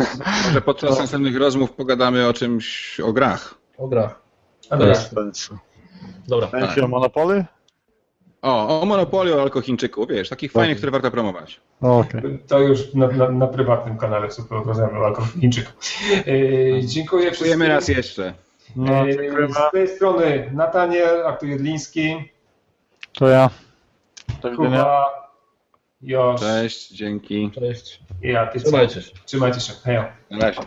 może 0.45 0.62
podczas 0.62 0.99
następnych 0.99 1.38
rozmów 1.38 1.72
pogadamy 1.72 2.28
o 2.28 2.34
czymś, 2.34 2.99
o 2.99 3.14
grach. 3.14 3.56
O 3.78 3.88
grach. 3.88 4.22
A 4.70 4.78
Dobra. 4.78 4.95
dobra. 5.14 5.30
Dobra. 6.28 6.48
Będzie 6.48 6.86
o 6.86 6.88
Monopoly? 6.88 7.45
O, 8.41 8.81
o 8.81 8.85
Monopolii, 8.85 9.34
o 9.34 9.41
Alkochińczyku, 9.41 10.07
wiesz, 10.07 10.30
takich 10.30 10.51
fajnych, 10.51 10.77
które 10.77 10.91
warto 10.91 11.11
promować. 11.11 11.59
Okej. 11.81 12.39
To 12.47 12.59
już 12.59 12.93
na, 12.93 13.07
na, 13.07 13.30
na 13.30 13.47
prywatnym 13.47 13.97
kanale 13.97 14.31
super 14.31 14.57
rozmawiamy 14.57 14.99
o 14.99 15.05
alkoholińczyku. 15.05 15.72
E, 16.11 16.85
dziękuję 16.85 17.31
wszystkim. 17.31 17.49
Dziękujemy 17.51 17.68
raz 17.68 17.88
jeszcze. 17.88 18.34
No, 18.76 18.93
E, 19.07 19.13
z 19.69 19.72
tej 19.72 19.88
strony 19.88 20.51
Nataniel, 20.53 21.26
Artur 21.27 21.49
Jedliński, 21.49 22.31
To 23.13 23.27
ja. 23.27 23.49
Widzenia. 24.43 24.57
Kuba, 24.57 25.09
Josz 26.01 26.41
Cześć, 26.41 26.89
dzięki. 26.89 27.51
Cześć. 27.51 28.01
i 28.23 28.27
ja. 28.27 28.47
Ty, 28.47 28.59
Trzymajcie 28.59 29.01
się. 29.01 29.11
Trzymajcie 29.26 29.59
się. 29.59 29.73
Hej. 29.84 29.97
Na 30.30 30.39
razie. 30.39 30.61